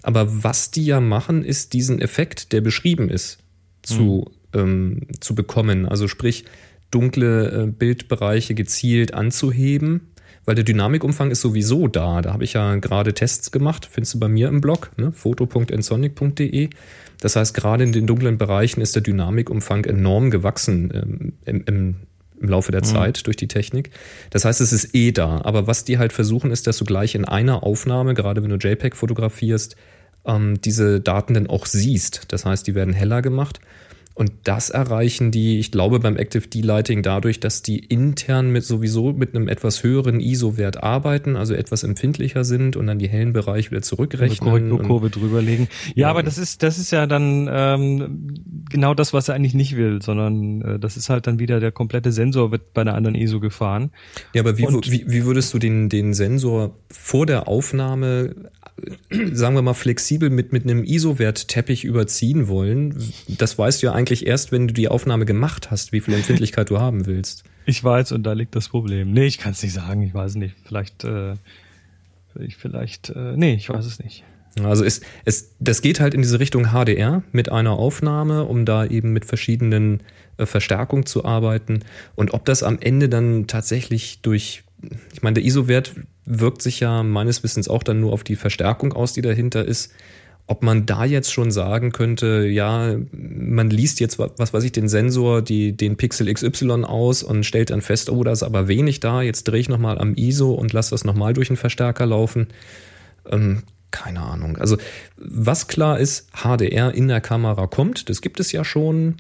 Aber 0.02 0.44
was 0.44 0.70
die 0.70 0.84
ja 0.84 1.00
machen, 1.00 1.42
ist 1.42 1.72
diesen 1.72 2.00
Effekt, 2.00 2.52
der 2.52 2.60
beschrieben 2.60 3.08
ist, 3.08 3.38
zu, 3.82 4.30
ähm, 4.56 5.02
zu 5.20 5.34
bekommen. 5.34 5.86
Also 5.86 6.08
sprich, 6.08 6.44
dunkle 6.90 7.64
äh, 7.64 7.66
Bildbereiche 7.66 8.54
gezielt 8.54 9.14
anzuheben. 9.14 10.12
Weil 10.46 10.54
der 10.54 10.64
Dynamikumfang 10.64 11.32
ist 11.32 11.40
sowieso 11.40 11.88
da. 11.88 12.22
Da 12.22 12.32
habe 12.32 12.44
ich 12.44 12.52
ja 12.52 12.76
gerade 12.76 13.12
Tests 13.14 13.50
gemacht, 13.50 13.88
findest 13.90 14.14
du 14.14 14.20
bei 14.20 14.28
mir 14.28 14.48
im 14.48 14.60
Blog, 14.60 14.92
ne? 14.96 15.10
foto.ensonic.de. 15.10 16.70
Das 17.20 17.34
heißt, 17.34 17.52
gerade 17.52 17.82
in 17.82 17.90
den 17.90 18.06
dunklen 18.06 18.38
Bereichen 18.38 18.80
ist 18.80 18.94
der 18.94 19.02
Dynamikumfang 19.02 19.84
enorm 19.86 20.30
gewachsen 20.30 20.92
ähm, 20.94 21.32
im, 21.44 21.64
im, 21.66 21.96
im 22.40 22.48
Laufe 22.48 22.70
der 22.70 22.82
Zeit 22.84 23.26
durch 23.26 23.36
die 23.36 23.48
Technik. 23.48 23.90
Das 24.30 24.44
heißt, 24.44 24.60
es 24.60 24.72
ist 24.72 24.94
eh 24.94 25.10
da. 25.10 25.40
Aber 25.42 25.66
was 25.66 25.84
die 25.84 25.98
halt 25.98 26.12
versuchen, 26.12 26.52
ist, 26.52 26.68
dass 26.68 26.76
du 26.76 26.84
gleich 26.84 27.16
in 27.16 27.24
einer 27.24 27.64
Aufnahme, 27.64 28.14
gerade 28.14 28.42
wenn 28.42 28.50
du 28.50 28.56
JPEG 28.56 28.94
fotografierst, 28.94 29.74
ähm, 30.26 30.60
diese 30.60 31.00
Daten 31.00 31.34
dann 31.34 31.46
auch 31.48 31.66
siehst. 31.66 32.24
Das 32.28 32.44
heißt, 32.44 32.66
die 32.66 32.74
werden 32.74 32.94
heller 32.94 33.22
gemacht. 33.22 33.58
Und 34.16 34.32
das 34.44 34.70
erreichen 34.70 35.30
die, 35.30 35.58
ich 35.58 35.70
glaube, 35.70 36.00
beim 36.00 36.16
Active 36.16 36.48
D-Lighting 36.48 37.02
dadurch, 37.02 37.38
dass 37.38 37.60
die 37.60 37.78
intern 37.80 38.50
mit 38.50 38.64
sowieso 38.64 39.12
mit 39.12 39.36
einem 39.36 39.46
etwas 39.46 39.82
höheren 39.82 40.20
ISO-Wert 40.20 40.82
arbeiten, 40.82 41.36
also 41.36 41.52
etwas 41.52 41.82
empfindlicher 41.82 42.42
sind 42.42 42.76
und 42.76 42.86
dann 42.86 42.98
die 42.98 43.10
hellen 43.10 43.34
Bereiche 43.34 43.72
wieder 43.72 43.76
Eine 43.76 43.82
zurückrechnen. 43.82 44.48
Und, 44.48 44.70
Korrekturkurve 44.70 45.10
drüberlegen. 45.10 45.68
Ja, 45.94 46.06
Ja. 46.06 46.10
aber 46.10 46.22
das 46.22 46.38
ist, 46.38 46.62
das 46.62 46.78
ist 46.78 46.92
ja 46.92 47.06
dann 47.06 47.46
ähm, 47.52 48.34
genau 48.70 48.94
das, 48.94 49.12
was 49.12 49.28
er 49.28 49.34
eigentlich 49.34 49.52
nicht 49.52 49.76
will, 49.76 50.00
sondern 50.00 50.62
äh, 50.62 50.78
das 50.78 50.96
ist 50.96 51.10
halt 51.10 51.26
dann 51.26 51.38
wieder 51.38 51.60
der 51.60 51.70
komplette 51.70 52.10
Sensor 52.10 52.50
wird 52.50 52.72
bei 52.72 52.80
einer 52.80 52.94
anderen 52.94 53.16
ISO 53.16 53.38
gefahren. 53.38 53.90
ja, 54.32 54.40
aber 54.40 54.56
wie, 54.56 54.64
wie, 54.64 55.04
wie 55.06 55.24
würdest 55.26 55.52
du 55.52 55.58
den, 55.58 55.90
den 55.90 56.14
Sensor 56.14 56.74
vor 56.90 57.26
der 57.26 57.48
Aufnahme, 57.48 58.34
sagen 59.32 59.54
wir 59.54 59.62
mal, 59.62 59.74
flexibel 59.74 60.30
mit, 60.30 60.52
mit 60.52 60.64
einem 60.64 60.84
ISO-Wert-Teppich 60.84 61.84
überziehen 61.84 62.48
wollen? 62.48 63.12
Das 63.28 63.58
weißt 63.58 63.82
du 63.82 63.86
ja 63.86 63.92
eigentlich 63.92 64.26
erst, 64.26 64.52
wenn 64.52 64.68
du 64.68 64.74
die 64.74 64.88
Aufnahme 64.88 65.24
gemacht 65.24 65.70
hast, 65.70 65.92
wie 65.92 66.00
viel 66.00 66.14
Empfindlichkeit 66.14 66.70
du 66.70 66.78
haben 66.78 67.06
willst. 67.06 67.44
Ich 67.64 67.82
weiß, 67.82 68.12
und 68.12 68.22
da 68.24 68.32
liegt 68.32 68.54
das 68.54 68.68
Problem. 68.68 69.12
Nee, 69.12 69.26
ich 69.26 69.38
kann 69.38 69.52
es 69.52 69.62
nicht 69.62 69.72
sagen, 69.72 70.02
ich 70.02 70.14
weiß 70.14 70.36
nicht. 70.36 70.54
Vielleicht, 70.64 71.04
äh, 71.04 71.34
ich 72.38 72.56
vielleicht, 72.56 73.10
äh, 73.10 73.34
nee, 73.36 73.54
ich 73.54 73.68
weiß 73.68 73.86
es 73.86 73.98
nicht. 73.98 74.24
Also 74.62 74.84
es, 74.84 75.02
es, 75.24 75.54
das 75.58 75.82
geht 75.82 76.00
halt 76.00 76.14
in 76.14 76.22
diese 76.22 76.40
Richtung 76.40 76.68
HDR 76.68 77.22
mit 77.32 77.50
einer 77.50 77.72
Aufnahme, 77.72 78.44
um 78.44 78.64
da 78.64 78.86
eben 78.86 79.12
mit 79.12 79.26
verschiedenen 79.26 80.00
äh, 80.38 80.46
Verstärkungen 80.46 81.04
zu 81.04 81.24
arbeiten. 81.24 81.80
Und 82.14 82.32
ob 82.32 82.44
das 82.44 82.62
am 82.62 82.78
Ende 82.80 83.08
dann 83.08 83.46
tatsächlich 83.46 84.20
durch, 84.22 84.62
ich 85.12 85.22
meine, 85.22 85.34
der 85.34 85.44
ISO-Wert 85.44 85.94
wirkt 86.24 86.62
sich 86.62 86.80
ja 86.80 87.02
meines 87.02 87.42
Wissens 87.42 87.68
auch 87.68 87.82
dann 87.82 88.00
nur 88.00 88.12
auf 88.12 88.24
die 88.24 88.36
Verstärkung 88.36 88.92
aus, 88.92 89.12
die 89.12 89.22
dahinter 89.22 89.64
ist. 89.64 89.92
Ob 90.48 90.62
man 90.62 90.86
da 90.86 91.04
jetzt 91.04 91.32
schon 91.32 91.50
sagen 91.50 91.90
könnte, 91.90 92.46
ja, 92.46 92.96
man 93.10 93.68
liest 93.68 93.98
jetzt, 93.98 94.20
wa- 94.20 94.30
was 94.36 94.52
weiß 94.52 94.62
ich, 94.62 94.70
den 94.70 94.88
Sensor, 94.88 95.42
die, 95.42 95.76
den 95.76 95.96
Pixel 95.96 96.32
XY 96.32 96.84
aus 96.84 97.24
und 97.24 97.44
stellt 97.44 97.70
dann 97.70 97.80
fest, 97.80 98.10
oh, 98.10 98.22
da 98.22 98.30
ist 98.30 98.44
aber 98.44 98.68
wenig 98.68 99.00
da, 99.00 99.22
jetzt 99.22 99.44
drehe 99.44 99.58
ich 99.60 99.68
nochmal 99.68 99.98
am 99.98 100.14
ISO 100.14 100.52
und 100.52 100.72
lasse 100.72 100.90
das 100.90 101.04
nochmal 101.04 101.32
durch 101.32 101.48
den 101.48 101.56
Verstärker 101.56 102.06
laufen. 102.06 102.46
Ähm, 103.28 103.64
keine 103.90 104.20
Ahnung. 104.20 104.56
Also 104.56 104.76
was 105.16 105.66
klar 105.66 105.98
ist, 105.98 106.28
HDR 106.32 106.94
in 106.94 107.08
der 107.08 107.20
Kamera 107.20 107.66
kommt, 107.66 108.08
das 108.08 108.20
gibt 108.20 108.38
es 108.38 108.52
ja 108.52 108.64
schon. 108.64 109.16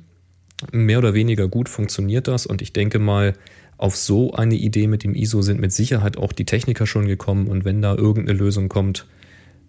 Mehr 0.70 0.98
oder 0.98 1.12
weniger 1.12 1.48
gut 1.48 1.68
funktioniert 1.68 2.28
das 2.28 2.46
und 2.46 2.62
ich 2.62 2.72
denke 2.72 2.98
mal, 2.98 3.34
auf 3.78 3.96
so 3.96 4.32
eine 4.32 4.54
Idee 4.54 4.86
mit 4.86 5.04
dem 5.04 5.14
ISO 5.14 5.42
sind 5.42 5.60
mit 5.60 5.72
Sicherheit 5.72 6.16
auch 6.16 6.32
die 6.32 6.44
Techniker 6.46 6.86
schon 6.86 7.06
gekommen 7.06 7.48
und 7.48 7.64
wenn 7.64 7.82
da 7.82 7.94
irgendeine 7.94 8.38
Lösung 8.38 8.68
kommt, 8.68 9.06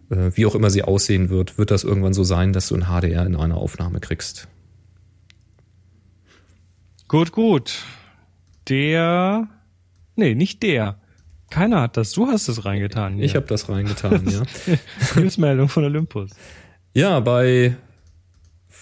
äh, 0.09 0.31
wie 0.33 0.45
auch 0.45 0.55
immer 0.55 0.69
sie 0.69 0.83
aussehen 0.83 1.29
wird, 1.29 1.57
wird 1.57 1.71
das 1.71 1.83
irgendwann 1.83 2.13
so 2.13 2.23
sein, 2.23 2.53
dass 2.53 2.69
du 2.69 2.75
ein 2.75 2.85
HDR 2.85 3.25
in 3.25 3.35
einer 3.35 3.57
Aufnahme 3.57 3.99
kriegst. 3.99 4.47
Gut, 7.07 7.31
gut. 7.31 7.83
Der, 8.67 9.47
nee, 10.15 10.35
nicht 10.35 10.63
der. 10.63 10.99
Keiner 11.49 11.81
hat 11.81 11.95
das. 11.95 12.11
Du 12.11 12.27
hast 12.27 12.49
es 12.49 12.65
reingetan. 12.65 13.19
Ich 13.19 13.35
habe 13.35 13.45
das 13.45 13.69
reingetan, 13.69 14.27
ja. 14.29 14.43
Newsmeldung 15.15 15.69
von 15.69 15.85
Olympus. 15.85 16.31
Ja, 16.93 17.21
bei 17.21 17.77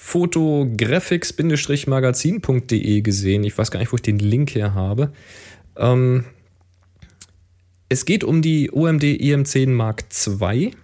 photographics-magazin.de 0.06 3.01
gesehen. 3.01 3.43
Ich 3.43 3.58
weiß 3.58 3.72
gar 3.72 3.80
nicht, 3.80 3.91
wo 3.91 3.95
ich 3.95 4.03
den 4.03 4.20
Link 4.20 4.53
her 4.53 4.76
habe. 4.76 5.12
Ähm, 5.78 6.26
es 7.89 8.06
geht 8.06 8.24
um 8.24 8.43
die 8.43 8.70
OMD 8.72 9.03
EM10 9.03 9.72
Mark 9.72 10.03
II. 10.28 10.76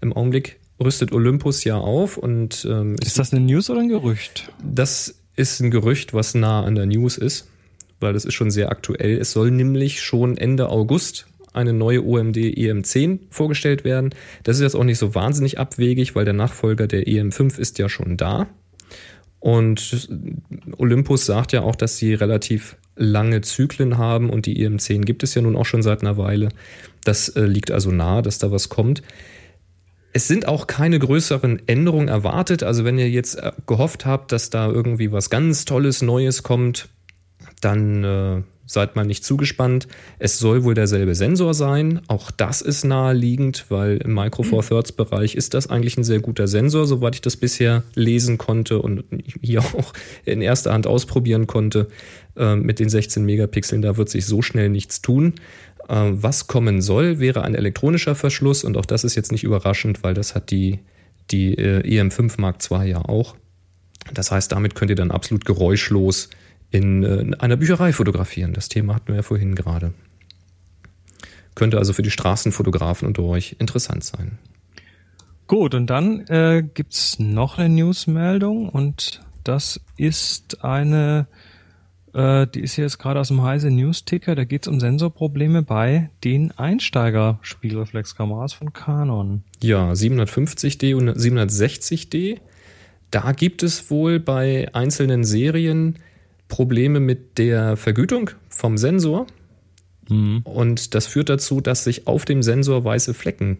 Im 0.00 0.12
Augenblick 0.12 0.60
rüstet 0.80 1.10
Olympus 1.12 1.64
ja 1.64 1.78
auf 1.78 2.16
und 2.16 2.64
ähm, 2.70 2.94
Ist 3.02 3.18
das 3.18 3.32
eine 3.32 3.44
News 3.44 3.70
oder 3.70 3.80
ein 3.80 3.88
Gerücht? 3.88 4.52
das 4.62 5.16
ist 5.36 5.58
ein 5.60 5.72
Gerücht, 5.72 6.14
was 6.14 6.36
nah 6.36 6.62
an 6.62 6.76
der 6.76 6.86
News 6.86 7.18
ist, 7.18 7.48
weil 7.98 8.12
das 8.12 8.24
ist 8.24 8.34
schon 8.34 8.52
sehr 8.52 8.70
aktuell. 8.70 9.18
Es 9.18 9.32
soll 9.32 9.50
nämlich 9.50 10.00
schon 10.00 10.36
Ende 10.36 10.68
August 10.68 11.26
eine 11.54 11.72
neue 11.72 12.04
OMD 12.04 12.36
EM10 12.36 13.20
vorgestellt 13.30 13.84
werden. 13.84 14.10
Das 14.42 14.56
ist 14.56 14.62
jetzt 14.62 14.76
auch 14.76 14.84
nicht 14.84 14.98
so 14.98 15.14
wahnsinnig 15.14 15.58
abwegig, 15.58 16.14
weil 16.14 16.24
der 16.24 16.34
Nachfolger 16.34 16.86
der 16.86 17.06
EM5 17.06 17.58
ist 17.58 17.78
ja 17.78 17.88
schon 17.88 18.16
da. 18.16 18.46
Und 19.40 20.08
Olympus 20.78 21.26
sagt 21.26 21.52
ja 21.52 21.62
auch, 21.62 21.76
dass 21.76 21.98
sie 21.98 22.14
relativ 22.14 22.76
lange 22.96 23.40
Zyklen 23.42 23.98
haben 23.98 24.30
und 24.30 24.46
die 24.46 24.66
EM10 24.66 25.02
gibt 25.02 25.22
es 25.22 25.34
ja 25.34 25.42
nun 25.42 25.56
auch 25.56 25.66
schon 25.66 25.82
seit 25.82 26.02
einer 26.02 26.16
Weile. 26.16 26.48
Das 27.04 27.28
äh, 27.28 27.42
liegt 27.42 27.70
also 27.70 27.90
nahe, 27.90 28.22
dass 28.22 28.38
da 28.38 28.50
was 28.50 28.68
kommt. 28.68 29.02
Es 30.12 30.28
sind 30.28 30.46
auch 30.46 30.66
keine 30.66 30.98
größeren 30.98 31.60
Änderungen 31.66 32.08
erwartet. 32.08 32.62
Also 32.62 32.84
wenn 32.84 32.98
ihr 32.98 33.10
jetzt 33.10 33.34
äh, 33.34 33.52
gehofft 33.66 34.06
habt, 34.06 34.32
dass 34.32 34.48
da 34.48 34.68
irgendwie 34.68 35.12
was 35.12 35.28
ganz 35.28 35.64
Tolles, 35.64 36.02
Neues 36.02 36.42
kommt, 36.42 36.88
dann 37.60 38.04
äh, 38.04 38.42
seid 38.66 38.96
mal 38.96 39.04
nicht 39.04 39.24
zugespannt. 39.24 39.86
Es 40.18 40.38
soll 40.38 40.64
wohl 40.64 40.74
derselbe 40.74 41.14
Sensor 41.14 41.54
sein. 41.54 42.00
Auch 42.08 42.30
das 42.30 42.62
ist 42.62 42.84
naheliegend, 42.84 43.66
weil 43.68 43.98
im 43.98 44.14
Micro 44.14 44.42
Four 44.42 44.64
Thirds 44.64 44.92
Bereich 44.92 45.34
ist 45.34 45.54
das 45.54 45.68
eigentlich 45.68 45.96
ein 45.96 46.04
sehr 46.04 46.20
guter 46.20 46.48
Sensor, 46.48 46.86
soweit 46.86 47.14
ich 47.14 47.20
das 47.20 47.36
bisher 47.36 47.82
lesen 47.94 48.38
konnte 48.38 48.80
und 48.80 49.04
hier 49.40 49.60
auch 49.60 49.92
in 50.24 50.40
erster 50.40 50.72
Hand 50.72 50.86
ausprobieren 50.86 51.46
konnte. 51.46 51.88
Äh, 52.36 52.56
mit 52.56 52.78
den 52.78 52.88
16 52.88 53.24
Megapixeln, 53.24 53.82
da 53.82 53.96
wird 53.96 54.08
sich 54.08 54.26
so 54.26 54.42
schnell 54.42 54.70
nichts 54.70 55.02
tun. 55.02 55.34
Äh, 55.88 56.10
was 56.12 56.46
kommen 56.46 56.80
soll, 56.80 57.20
wäre 57.20 57.42
ein 57.42 57.54
elektronischer 57.54 58.14
Verschluss 58.14 58.64
und 58.64 58.76
auch 58.76 58.86
das 58.86 59.04
ist 59.04 59.14
jetzt 59.14 59.32
nicht 59.32 59.44
überraschend, 59.44 60.02
weil 60.02 60.14
das 60.14 60.34
hat 60.34 60.50
die, 60.50 60.80
die 61.30 61.54
äh, 61.54 61.80
EM5 61.82 62.40
Mark 62.40 62.58
II 62.70 62.88
ja 62.88 62.98
auch. 63.04 63.36
Das 64.12 64.30
heißt, 64.30 64.52
damit 64.52 64.74
könnt 64.74 64.90
ihr 64.90 64.96
dann 64.96 65.10
absolut 65.10 65.44
geräuschlos 65.44 66.26
äh, 66.26 66.43
in 66.74 67.34
einer 67.34 67.56
Bücherei 67.56 67.92
fotografieren. 67.92 68.52
Das 68.52 68.68
Thema 68.68 68.96
hatten 68.96 69.08
wir 69.08 69.16
ja 69.16 69.22
vorhin 69.22 69.54
gerade. 69.54 69.94
Könnte 71.54 71.78
also 71.78 71.92
für 71.92 72.02
die 72.02 72.10
Straßenfotografen 72.10 73.06
unter 73.06 73.22
euch 73.22 73.56
interessant 73.60 74.02
sein. 74.02 74.38
Gut, 75.46 75.76
und 75.76 75.86
dann 75.86 76.26
äh, 76.26 76.64
gibt 76.74 77.16
noch 77.18 77.58
eine 77.58 77.68
Newsmeldung 77.68 78.68
und 78.68 79.20
das 79.44 79.80
ist 79.96 80.64
eine, 80.64 81.28
äh, 82.12 82.48
die 82.48 82.60
ist 82.60 82.76
jetzt 82.76 82.98
gerade 82.98 83.20
aus 83.20 83.28
dem 83.28 83.42
Heise 83.42 83.70
News-Ticker, 83.70 84.34
da 84.34 84.42
geht 84.42 84.62
es 84.62 84.68
um 84.68 84.80
Sensorprobleme 84.80 85.62
bei 85.62 86.10
den 86.24 86.50
Einsteiger-Spielreflexkameras 86.50 88.52
von 88.52 88.72
Canon. 88.72 89.44
Ja, 89.62 89.92
750D 89.92 90.96
und 90.96 91.10
760D. 91.10 92.40
Da 93.12 93.30
gibt 93.30 93.62
es 93.62 93.92
wohl 93.92 94.18
bei 94.18 94.74
einzelnen 94.74 95.22
Serien 95.22 96.00
Probleme 96.48 97.00
mit 97.00 97.38
der 97.38 97.76
Vergütung 97.76 98.30
vom 98.48 98.78
Sensor. 98.78 99.26
Mhm. 100.08 100.42
Und 100.44 100.94
das 100.94 101.06
führt 101.06 101.28
dazu, 101.28 101.60
dass 101.60 101.84
sich 101.84 102.06
auf 102.06 102.24
dem 102.24 102.42
Sensor 102.42 102.84
weiße 102.84 103.14
Flecken 103.14 103.58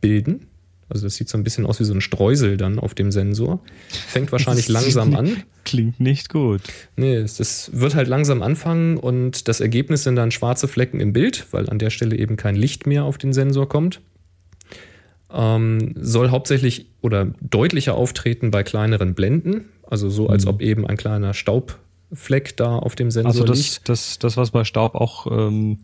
bilden. 0.00 0.46
Also 0.88 1.06
das 1.06 1.16
sieht 1.16 1.28
so 1.28 1.36
ein 1.36 1.42
bisschen 1.42 1.66
aus 1.66 1.80
wie 1.80 1.84
so 1.84 1.92
ein 1.92 2.00
Streusel 2.00 2.56
dann 2.56 2.78
auf 2.78 2.94
dem 2.94 3.10
Sensor. 3.10 3.60
Fängt 3.88 4.30
wahrscheinlich 4.30 4.68
langsam 4.68 5.16
an. 5.16 5.42
Klingt 5.64 5.98
nicht 5.98 6.28
gut. 6.28 6.60
Nee, 6.96 7.22
das 7.22 7.70
wird 7.72 7.96
halt 7.96 8.06
langsam 8.06 8.42
anfangen 8.42 8.96
und 8.96 9.48
das 9.48 9.60
Ergebnis 9.60 10.04
sind 10.04 10.14
dann 10.14 10.30
schwarze 10.30 10.68
Flecken 10.68 11.00
im 11.00 11.12
Bild, 11.12 11.46
weil 11.50 11.68
an 11.68 11.80
der 11.80 11.90
Stelle 11.90 12.16
eben 12.16 12.36
kein 12.36 12.54
Licht 12.54 12.86
mehr 12.86 13.04
auf 13.04 13.18
den 13.18 13.32
Sensor 13.32 13.68
kommt. 13.68 14.00
Ähm, 15.32 15.92
soll 15.96 16.30
hauptsächlich 16.30 16.86
oder 17.00 17.32
deutlicher 17.40 17.94
auftreten 17.94 18.52
bei 18.52 18.62
kleineren 18.62 19.14
Blenden. 19.14 19.64
Also 19.82 20.08
so, 20.08 20.28
als 20.28 20.44
mhm. 20.44 20.50
ob 20.50 20.62
eben 20.62 20.86
ein 20.86 20.96
kleiner 20.96 21.34
Staub 21.34 21.80
Fleck 22.12 22.56
da 22.56 22.76
auf 22.76 22.94
dem 22.94 23.10
Sensor 23.10 23.42
also 23.42 23.44
das, 23.44 23.58
liegt. 23.58 23.88
Das, 23.88 24.18
das, 24.18 24.36
was 24.36 24.50
bei 24.50 24.64
Staub 24.64 24.94
auch, 24.94 25.26
ähm, 25.30 25.78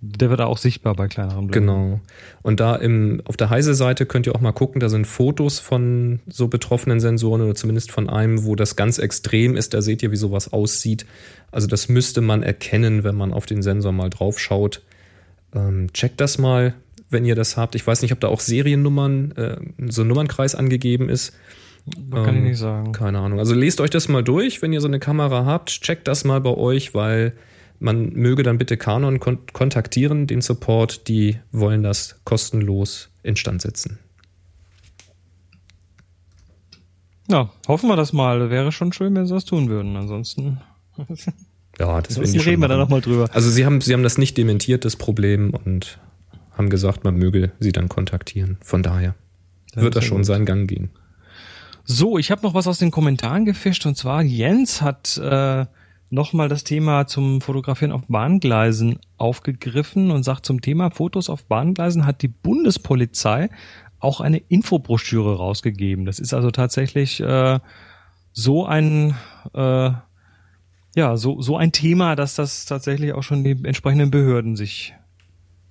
der 0.00 0.28
wird 0.28 0.42
auch 0.42 0.58
sichtbar 0.58 0.94
bei 0.94 1.08
kleineren 1.08 1.46
Blenden. 1.46 1.68
Genau. 1.68 2.00
Und 2.42 2.60
da 2.60 2.76
im, 2.76 3.22
auf 3.24 3.36
der 3.36 3.48
Heise-Seite 3.48 4.04
könnt 4.04 4.26
ihr 4.26 4.34
auch 4.34 4.40
mal 4.40 4.52
gucken, 4.52 4.80
da 4.80 4.90
sind 4.90 5.06
Fotos 5.06 5.60
von 5.60 6.20
so 6.26 6.48
betroffenen 6.48 7.00
Sensoren 7.00 7.40
oder 7.40 7.54
zumindest 7.54 7.90
von 7.90 8.10
einem, 8.10 8.44
wo 8.44 8.54
das 8.54 8.76
ganz 8.76 8.98
extrem 8.98 9.56
ist. 9.56 9.72
Da 9.72 9.80
seht 9.80 10.02
ihr, 10.02 10.10
wie 10.10 10.16
sowas 10.16 10.52
aussieht. 10.52 11.06
Also 11.50 11.66
das 11.66 11.88
müsste 11.88 12.20
man 12.20 12.42
erkennen, 12.42 13.02
wenn 13.04 13.14
man 13.14 13.32
auf 13.32 13.46
den 13.46 13.62
Sensor 13.62 13.92
mal 13.92 14.10
drauf 14.10 14.38
schaut. 14.38 14.82
Ähm, 15.54 15.92
checkt 15.94 16.20
das 16.20 16.36
mal, 16.36 16.74
wenn 17.08 17.24
ihr 17.24 17.34
das 17.34 17.56
habt. 17.56 17.74
Ich 17.74 17.86
weiß 17.86 18.02
nicht, 18.02 18.12
ob 18.12 18.20
da 18.20 18.28
auch 18.28 18.40
Seriennummern, 18.40 19.32
äh, 19.32 19.56
so 19.88 20.02
ein 20.02 20.08
Nummernkreis 20.08 20.54
angegeben 20.54 21.08
ist. 21.08 21.32
Das 21.86 22.24
kann 22.24 22.36
ähm, 22.36 22.42
ich 22.42 22.50
nicht 22.50 22.58
sagen. 22.58 22.92
Keine 22.92 23.18
Ahnung. 23.18 23.38
Also 23.38 23.54
lest 23.54 23.80
euch 23.80 23.90
das 23.90 24.08
mal 24.08 24.24
durch, 24.24 24.62
wenn 24.62 24.72
ihr 24.72 24.80
so 24.80 24.88
eine 24.88 25.00
Kamera 25.00 25.44
habt. 25.44 25.68
Checkt 25.82 26.08
das 26.08 26.24
mal 26.24 26.40
bei 26.40 26.54
euch, 26.54 26.94
weil 26.94 27.34
man 27.78 28.10
möge 28.10 28.42
dann 28.42 28.56
bitte 28.56 28.76
Canon 28.76 29.20
kon 29.20 29.38
kontaktieren, 29.52 30.26
den 30.26 30.40
Support. 30.40 31.08
Die 31.08 31.38
wollen 31.52 31.82
das 31.82 32.20
kostenlos 32.24 33.10
instand 33.22 33.62
setzen. 33.62 33.98
Ja, 37.28 37.50
hoffen 37.68 37.88
wir 37.88 37.96
das 37.96 38.12
mal. 38.12 38.50
Wäre 38.50 38.72
schon 38.72 38.92
schön, 38.92 39.14
wenn 39.14 39.26
sie 39.26 39.34
das 39.34 39.44
tun 39.44 39.68
würden. 39.68 39.96
Ansonsten. 39.96 40.60
ja, 41.78 42.00
das 42.00 42.16
Ansonsten 42.16 42.40
reden 42.40 42.62
wir 42.62 42.68
da 42.68 42.76
nochmal 42.76 43.00
drüber. 43.00 43.28
Also 43.32 43.50
sie 43.50 43.66
haben, 43.66 43.80
sie 43.80 43.92
haben 43.92 44.02
das 44.02 44.18
nicht 44.18 44.36
dementiert, 44.36 44.84
das 44.84 44.96
Problem, 44.96 45.50
und 45.50 45.98
haben 46.52 46.70
gesagt, 46.70 47.04
man 47.04 47.16
möge 47.16 47.52
sie 47.60 47.72
dann 47.72 47.88
kontaktieren. 47.88 48.58
Von 48.62 48.82
daher 48.82 49.14
das 49.72 49.82
wird 49.82 49.96
das 49.96 50.04
schon 50.04 50.18
gut. 50.18 50.26
seinen 50.26 50.46
Gang 50.46 50.68
gehen. 50.68 50.90
So, 51.86 52.16
ich 52.16 52.30
habe 52.30 52.42
noch 52.42 52.54
was 52.54 52.66
aus 52.66 52.78
den 52.78 52.90
Kommentaren 52.90 53.44
gefischt 53.44 53.84
und 53.84 53.94
zwar 53.94 54.22
Jens 54.22 54.80
hat 54.80 55.18
äh, 55.18 55.66
nochmal 56.08 56.48
das 56.48 56.64
Thema 56.64 57.06
zum 57.06 57.42
Fotografieren 57.42 57.92
auf 57.92 58.02
Bahngleisen 58.08 58.98
aufgegriffen 59.18 60.10
und 60.10 60.22
sagt 60.22 60.46
zum 60.46 60.62
Thema 60.62 60.90
Fotos 60.90 61.28
auf 61.28 61.44
Bahngleisen 61.44 62.06
hat 62.06 62.22
die 62.22 62.28
Bundespolizei 62.28 63.50
auch 63.98 64.22
eine 64.22 64.38
Infobroschüre 64.38 65.36
rausgegeben. 65.36 66.06
Das 66.06 66.20
ist 66.20 66.32
also 66.32 66.50
tatsächlich 66.50 67.20
äh, 67.20 67.60
so 68.32 68.64
ein 68.64 69.14
äh, 69.52 69.90
ja 70.96 71.16
so 71.16 71.42
so 71.42 71.58
ein 71.58 71.70
Thema, 71.72 72.16
dass 72.16 72.34
das 72.34 72.64
tatsächlich 72.64 73.12
auch 73.12 73.22
schon 73.22 73.44
die 73.44 73.62
entsprechenden 73.62 74.10
Behörden 74.10 74.56
sich 74.56 74.94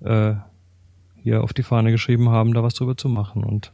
äh, 0.01 0.35
hier 1.23 1.43
auf 1.43 1.53
die 1.53 1.63
Fahne 1.63 1.89
geschrieben 1.89 2.29
haben, 2.29 2.53
da 2.53 2.61
was 2.61 2.75
drüber 2.75 2.97
zu 2.97 3.09
machen 3.09 3.43
und 3.43 3.71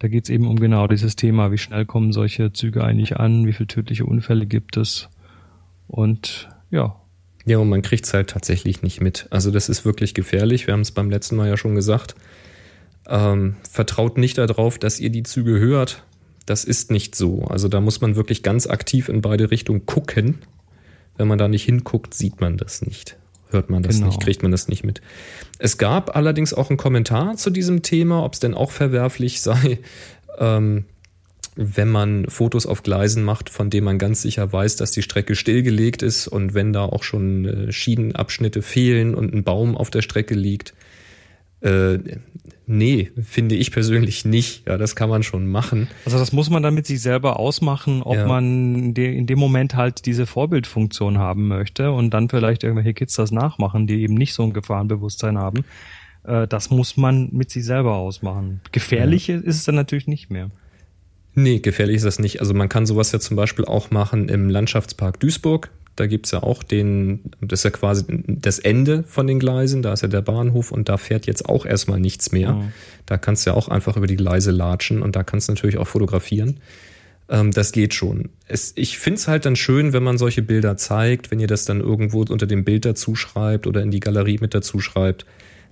da 0.00 0.08
geht 0.08 0.24
es 0.24 0.30
eben 0.30 0.48
um 0.48 0.58
genau 0.58 0.86
dieses 0.88 1.14
Thema, 1.14 1.52
wie 1.52 1.58
schnell 1.58 1.84
kommen 1.84 2.12
solche 2.12 2.52
Züge 2.52 2.82
eigentlich 2.82 3.18
an, 3.18 3.46
wie 3.46 3.52
viele 3.52 3.68
tödliche 3.68 4.06
Unfälle 4.06 4.46
gibt 4.46 4.76
es 4.76 5.08
und 5.86 6.48
ja. 6.70 6.96
Ja, 7.44 7.58
und 7.58 7.68
man 7.68 7.82
kriegt 7.82 8.06
es 8.06 8.14
halt 8.14 8.30
tatsächlich 8.30 8.82
nicht 8.82 9.00
mit. 9.00 9.26
Also 9.30 9.50
das 9.50 9.68
ist 9.68 9.84
wirklich 9.84 10.14
gefährlich. 10.14 10.66
Wir 10.66 10.72
haben 10.72 10.80
es 10.80 10.92
beim 10.92 11.10
letzten 11.10 11.36
Mal 11.36 11.48
ja 11.48 11.56
schon 11.56 11.74
gesagt. 11.74 12.14
Ähm, 13.08 13.56
vertraut 13.68 14.18
nicht 14.18 14.38
darauf, 14.38 14.78
dass 14.78 15.00
ihr 15.00 15.10
die 15.10 15.22
Züge 15.22 15.58
hört. 15.58 16.04
Das 16.46 16.64
ist 16.64 16.90
nicht 16.90 17.14
so. 17.14 17.44
Also 17.44 17.68
da 17.68 17.80
muss 17.80 18.00
man 18.00 18.16
wirklich 18.16 18.42
ganz 18.42 18.66
aktiv 18.66 19.08
in 19.08 19.20
beide 19.20 19.50
Richtungen 19.50 19.86
gucken. 19.86 20.38
Wenn 21.16 21.28
man 21.28 21.38
da 21.38 21.48
nicht 21.48 21.64
hinguckt, 21.64 22.14
sieht 22.14 22.40
man 22.40 22.56
das 22.56 22.82
nicht 22.82 23.19
hört 23.50 23.70
man 23.70 23.82
das 23.82 23.96
genau. 23.96 24.08
nicht, 24.08 24.20
kriegt 24.20 24.42
man 24.42 24.50
das 24.50 24.68
nicht 24.68 24.84
mit. 24.84 25.00
Es 25.58 25.78
gab 25.78 26.16
allerdings 26.16 26.54
auch 26.54 26.70
einen 26.70 26.76
Kommentar 26.76 27.36
zu 27.36 27.50
diesem 27.50 27.82
Thema, 27.82 28.24
ob 28.24 28.34
es 28.34 28.40
denn 28.40 28.54
auch 28.54 28.70
verwerflich 28.70 29.40
sei, 29.42 29.78
ähm, 30.38 30.84
wenn 31.56 31.88
man 31.88 32.26
Fotos 32.28 32.64
auf 32.64 32.82
Gleisen 32.82 33.22
macht, 33.22 33.50
von 33.50 33.70
denen 33.70 33.84
man 33.84 33.98
ganz 33.98 34.22
sicher 34.22 34.52
weiß, 34.52 34.76
dass 34.76 34.92
die 34.92 35.02
Strecke 35.02 35.34
stillgelegt 35.34 36.02
ist 36.02 36.28
und 36.28 36.54
wenn 36.54 36.72
da 36.72 36.84
auch 36.84 37.02
schon 37.02 37.44
äh, 37.44 37.72
Schienenabschnitte 37.72 38.62
fehlen 38.62 39.14
und 39.14 39.34
ein 39.34 39.44
Baum 39.44 39.76
auf 39.76 39.90
der 39.90 40.02
Strecke 40.02 40.34
liegt. 40.34 40.74
Äh, 41.60 41.98
Nee, 42.72 43.10
finde 43.20 43.56
ich 43.56 43.72
persönlich 43.72 44.24
nicht. 44.24 44.64
Ja, 44.64 44.78
das 44.78 44.94
kann 44.94 45.10
man 45.10 45.24
schon 45.24 45.48
machen. 45.48 45.88
Also 46.04 46.18
das 46.18 46.32
muss 46.32 46.50
man 46.50 46.62
dann 46.62 46.72
mit 46.72 46.86
sich 46.86 47.02
selber 47.02 47.40
ausmachen, 47.40 48.00
ob 48.00 48.14
ja. 48.14 48.28
man 48.28 48.94
in 48.94 49.26
dem 49.26 49.38
Moment 49.40 49.74
halt 49.74 50.06
diese 50.06 50.24
Vorbildfunktion 50.24 51.18
haben 51.18 51.48
möchte 51.48 51.90
und 51.90 52.14
dann 52.14 52.28
vielleicht 52.28 52.62
irgendwelche 52.62 52.94
Kids 52.94 53.14
das 53.14 53.32
nachmachen, 53.32 53.88
die 53.88 54.02
eben 54.02 54.14
nicht 54.14 54.34
so 54.34 54.44
ein 54.44 54.52
Gefahrenbewusstsein 54.52 55.36
haben. 55.36 55.64
Äh, 56.22 56.46
das 56.46 56.70
muss 56.70 56.96
man 56.96 57.30
mit 57.32 57.50
sich 57.50 57.64
selber 57.64 57.96
ausmachen. 57.96 58.60
Gefährlich 58.70 59.26
ja. 59.26 59.38
ist 59.38 59.56
es 59.56 59.64
dann 59.64 59.74
natürlich 59.74 60.06
nicht 60.06 60.30
mehr. 60.30 60.52
Nee, 61.34 61.58
gefährlich 61.58 61.96
ist 61.96 62.04
das 62.04 62.20
nicht. 62.20 62.38
Also 62.38 62.54
man 62.54 62.68
kann 62.68 62.86
sowas 62.86 63.10
ja 63.10 63.18
zum 63.18 63.36
Beispiel 63.36 63.64
auch 63.64 63.90
machen 63.90 64.28
im 64.28 64.48
Landschaftspark 64.48 65.18
Duisburg. 65.18 65.72
Da 66.00 66.06
gibt 66.06 66.24
es 66.24 66.32
ja 66.32 66.42
auch 66.42 66.62
den, 66.62 67.20
das 67.42 67.60
ist 67.60 67.64
ja 67.64 67.70
quasi 67.70 68.04
das 68.26 68.58
Ende 68.58 69.02
von 69.02 69.26
den 69.26 69.38
Gleisen, 69.38 69.82
da 69.82 69.92
ist 69.92 70.00
ja 70.00 70.08
der 70.08 70.22
Bahnhof 70.22 70.72
und 70.72 70.88
da 70.88 70.96
fährt 70.96 71.26
jetzt 71.26 71.46
auch 71.46 71.66
erstmal 71.66 72.00
nichts 72.00 72.32
mehr. 72.32 72.54
Mhm. 72.54 72.72
Da 73.04 73.18
kannst 73.18 73.44
du 73.44 73.50
ja 73.50 73.54
auch 73.54 73.68
einfach 73.68 73.98
über 73.98 74.06
die 74.06 74.16
Gleise 74.16 74.50
latschen 74.50 75.02
und 75.02 75.14
da 75.14 75.24
kannst 75.24 75.48
du 75.48 75.52
natürlich 75.52 75.76
auch 75.76 75.86
fotografieren. 75.86 76.60
Ähm, 77.28 77.50
das 77.50 77.72
geht 77.72 77.92
schon. 77.92 78.30
Es, 78.48 78.72
ich 78.76 78.98
finde 78.98 79.18
es 79.18 79.28
halt 79.28 79.44
dann 79.44 79.56
schön, 79.56 79.92
wenn 79.92 80.02
man 80.02 80.16
solche 80.16 80.40
Bilder 80.40 80.78
zeigt, 80.78 81.30
wenn 81.30 81.38
ihr 81.38 81.46
das 81.46 81.66
dann 81.66 81.82
irgendwo 81.82 82.22
unter 82.22 82.46
dem 82.46 82.64
Bild 82.64 82.86
dazu 82.86 83.14
schreibt 83.14 83.66
oder 83.66 83.82
in 83.82 83.90
die 83.90 84.00
Galerie 84.00 84.38
mit 84.40 84.54
dazu 84.54 84.80
schreibt, 84.80 85.26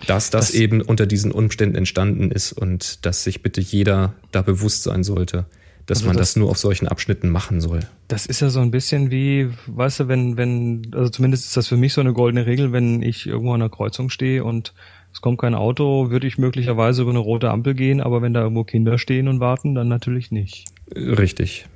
dass 0.06 0.28
das, 0.28 0.48
das 0.48 0.54
eben 0.54 0.82
unter 0.82 1.06
diesen 1.06 1.32
Umständen 1.32 1.74
entstanden 1.74 2.30
ist 2.30 2.52
und 2.52 3.06
dass 3.06 3.24
sich 3.24 3.42
bitte 3.42 3.62
jeder 3.62 4.12
da 4.30 4.42
bewusst 4.42 4.82
sein 4.82 5.04
sollte 5.04 5.46
dass 5.88 5.98
also 5.98 6.08
man 6.08 6.16
das, 6.18 6.34
das, 6.34 6.36
nur 6.36 6.50
auf 6.50 6.58
solchen 6.58 6.86
Abschnitten 6.86 7.30
machen 7.30 7.62
soll. 7.62 7.80
Das 8.08 8.26
ist 8.26 8.40
ja 8.40 8.50
so 8.50 8.60
ein 8.60 8.70
bisschen 8.70 9.10
wie, 9.10 9.48
weißt 9.66 10.00
du, 10.00 10.08
wenn, 10.08 10.36
wenn, 10.36 10.82
also 10.94 11.08
zumindest 11.08 11.46
ist 11.46 11.56
das 11.56 11.66
für 11.66 11.78
mich 11.78 11.94
so 11.94 12.02
eine 12.02 12.12
goldene 12.12 12.44
Regel, 12.44 12.72
wenn 12.72 13.00
ich 13.02 13.26
irgendwo 13.26 13.54
an 13.54 13.62
einer 13.62 13.70
Kreuzung 13.70 14.10
stehe 14.10 14.44
und 14.44 14.74
es 15.14 15.22
kommt 15.22 15.40
kein 15.40 15.54
Auto, 15.54 16.10
würde 16.10 16.26
ich 16.26 16.36
möglicherweise 16.36 17.00
über 17.02 17.10
eine 17.10 17.20
rote 17.20 17.50
Ampel 17.50 17.72
gehen, 17.72 18.02
aber 18.02 18.20
wenn 18.20 18.34
da 18.34 18.42
irgendwo 18.42 18.64
Kinder 18.64 18.98
stehen 18.98 19.28
und 19.28 19.40
warten, 19.40 19.74
dann 19.74 19.88
natürlich 19.88 20.30
nicht. 20.30 20.66
Richtig. 20.94 21.66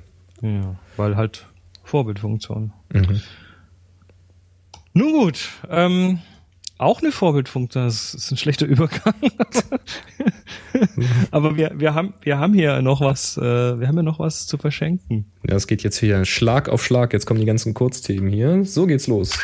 Ja, 0.41 0.75
weil 0.95 1.17
halt 1.17 1.47
Vorbildfunktion. 1.83 2.71
Mhm. 2.93 3.21
Nun 4.93 5.11
gut, 5.11 5.49
ähm, 5.71 6.19
auch 6.77 7.01
eine 7.01 7.11
Vorbildfunktion. 7.11 7.85
Das 7.85 8.13
ist 8.13 8.31
ein 8.31 8.37
schlechter 8.37 8.65
Übergang. 8.65 9.13
Aber 11.31 11.55
wir, 11.55 11.71
wir, 11.75 11.93
haben, 11.93 12.13
wir 12.21 12.39
haben 12.39 12.53
hier 12.53 12.81
noch 12.81 13.01
was, 13.01 13.37
äh, 13.37 13.41
wir 13.41 13.87
haben 13.87 13.95
hier 13.95 14.03
noch 14.03 14.19
was 14.19 14.47
zu 14.47 14.57
verschenken. 14.57 15.31
Ja, 15.47 15.55
es 15.55 15.67
geht 15.67 15.83
jetzt 15.83 15.97
hier 15.97 16.25
Schlag 16.25 16.69
auf 16.69 16.83
Schlag. 16.83 17.13
Jetzt 17.13 17.25
kommen 17.25 17.39
die 17.39 17.45
ganzen 17.45 17.73
Kurzthemen 17.73 18.31
hier. 18.31 18.65
So 18.65 18.85
geht's 18.85 19.07
los. 19.07 19.37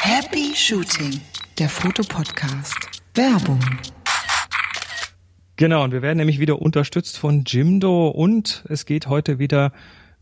Happy 0.00 0.52
Shooting, 0.54 1.20
der 1.58 1.68
Fotopodcast. 1.68 2.76
Werbung. 3.14 3.60
Genau, 5.56 5.84
und 5.84 5.92
wir 5.92 6.02
werden 6.02 6.18
nämlich 6.18 6.40
wieder 6.40 6.60
unterstützt 6.60 7.18
von 7.18 7.44
Jimdo 7.46 8.08
und 8.08 8.64
es 8.68 8.84
geht 8.84 9.06
heute 9.06 9.38
wieder 9.38 9.72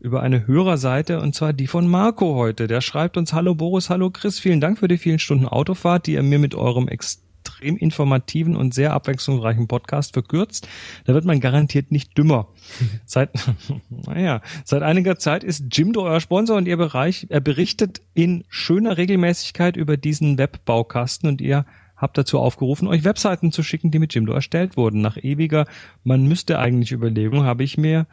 über 0.01 0.23
eine 0.23 0.47
Hörerseite 0.47 1.19
und 1.19 1.35
zwar 1.35 1.53
die 1.53 1.67
von 1.67 1.87
Marco 1.87 2.35
heute. 2.35 2.67
Der 2.67 2.81
schreibt 2.81 3.17
uns 3.17 3.33
Hallo 3.33 3.53
Boris, 3.53 3.89
hallo 3.89 4.09
Chris, 4.09 4.39
vielen 4.39 4.59
Dank 4.59 4.79
für 4.79 4.87
die 4.87 4.97
vielen 4.97 5.19
Stunden 5.19 5.47
Autofahrt, 5.47 6.07
die 6.07 6.13
ihr 6.13 6.23
mir 6.23 6.39
mit 6.39 6.55
eurem 6.55 6.87
extrem 6.87 7.77
informativen 7.77 8.55
und 8.55 8.73
sehr 8.73 8.93
abwechslungsreichen 8.93 9.67
Podcast 9.67 10.13
verkürzt. 10.13 10.67
Da 11.05 11.13
wird 11.13 11.25
man 11.25 11.39
garantiert 11.39 11.91
nicht 11.91 12.17
dümmer. 12.17 12.47
seit, 13.05 13.29
naja, 13.89 14.41
seit 14.65 14.81
einiger 14.81 15.19
Zeit 15.19 15.43
ist 15.43 15.65
Jimdo 15.71 16.01
euer 16.03 16.19
Sponsor 16.19 16.57
und 16.57 16.67
ihr 16.67 16.77
Bereich, 16.77 17.27
er 17.29 17.39
berichtet 17.39 18.01
in 18.15 18.43
schöner 18.49 18.97
Regelmäßigkeit 18.97 19.77
über 19.77 19.97
diesen 19.97 20.39
Webbaukasten 20.39 21.29
und 21.29 21.41
ihr 21.41 21.67
habt 21.95 22.17
dazu 22.17 22.39
aufgerufen, 22.39 22.87
euch 22.87 23.03
Webseiten 23.03 23.51
zu 23.51 23.61
schicken, 23.61 23.91
die 23.91 23.99
mit 23.99 24.15
Jimdo 24.15 24.33
erstellt 24.33 24.77
wurden. 24.77 25.01
Nach 25.01 25.17
ewiger, 25.17 25.67
man 26.03 26.27
müsste 26.27 26.57
eigentlich 26.57 26.91
Überlegung, 26.91 27.43
habe 27.43 27.63
ich 27.63 27.77
mir 27.77 28.07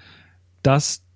das 0.63 1.08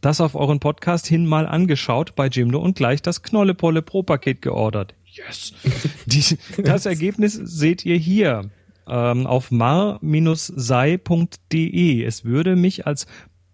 das 0.00 0.20
auf 0.20 0.34
euren 0.34 0.60
Podcast 0.60 1.06
hin 1.06 1.26
mal 1.26 1.46
angeschaut 1.46 2.14
bei 2.14 2.28
Jimdo 2.28 2.58
und 2.58 2.76
gleich 2.76 3.02
das 3.02 3.22
Knollepolle 3.22 3.82
Pro 3.82 4.02
Paket 4.02 4.42
geordert. 4.42 4.94
Yes. 5.06 5.52
Die, 6.06 6.38
das 6.62 6.86
Ergebnis 6.86 7.34
seht 7.34 7.84
ihr 7.84 7.96
hier 7.96 8.50
ähm, 8.86 9.26
auf 9.26 9.50
mar-sei.de. 9.50 10.04
Es 12.04 12.24
würde 12.24 12.56
mich 12.56 12.86
als 12.86 13.06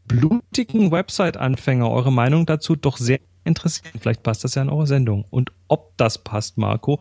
blutigen 0.06 0.92
Website-Anfänger 0.92 1.90
eure 1.90 2.12
Meinung 2.12 2.46
dazu 2.46 2.76
doch 2.76 2.96
sehr 2.96 3.18
interessieren. 3.44 3.98
Vielleicht 4.00 4.22
passt 4.22 4.44
das 4.44 4.54
ja 4.54 4.62
in 4.62 4.68
eure 4.68 4.86
Sendung. 4.86 5.24
Und 5.30 5.52
ob 5.68 5.96
das 5.96 6.18
passt, 6.18 6.58
Marco. 6.58 7.00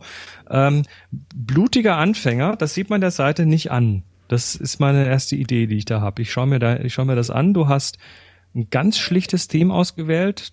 Ähm, 0.50 0.82
blutiger 1.10 1.96
Anfänger, 1.96 2.56
das 2.56 2.74
sieht 2.74 2.90
man 2.90 3.00
der 3.00 3.10
Seite 3.10 3.46
nicht 3.46 3.70
an. 3.70 4.02
Das 4.28 4.54
ist 4.56 4.80
meine 4.80 5.06
erste 5.06 5.36
Idee, 5.36 5.66
die 5.66 5.76
ich 5.76 5.84
da 5.84 6.00
habe. 6.00 6.22
Ich 6.22 6.32
schaue 6.32 6.46
mir 6.46 6.58
da, 6.58 6.78
ich 6.80 6.94
schaue 6.94 7.04
mir 7.06 7.14
das 7.14 7.30
an. 7.30 7.54
Du 7.54 7.68
hast 7.68 7.98
ein 8.56 8.68
ganz 8.70 8.98
schlichtes 8.98 9.48
Thema 9.48 9.74
ausgewählt. 9.74 10.52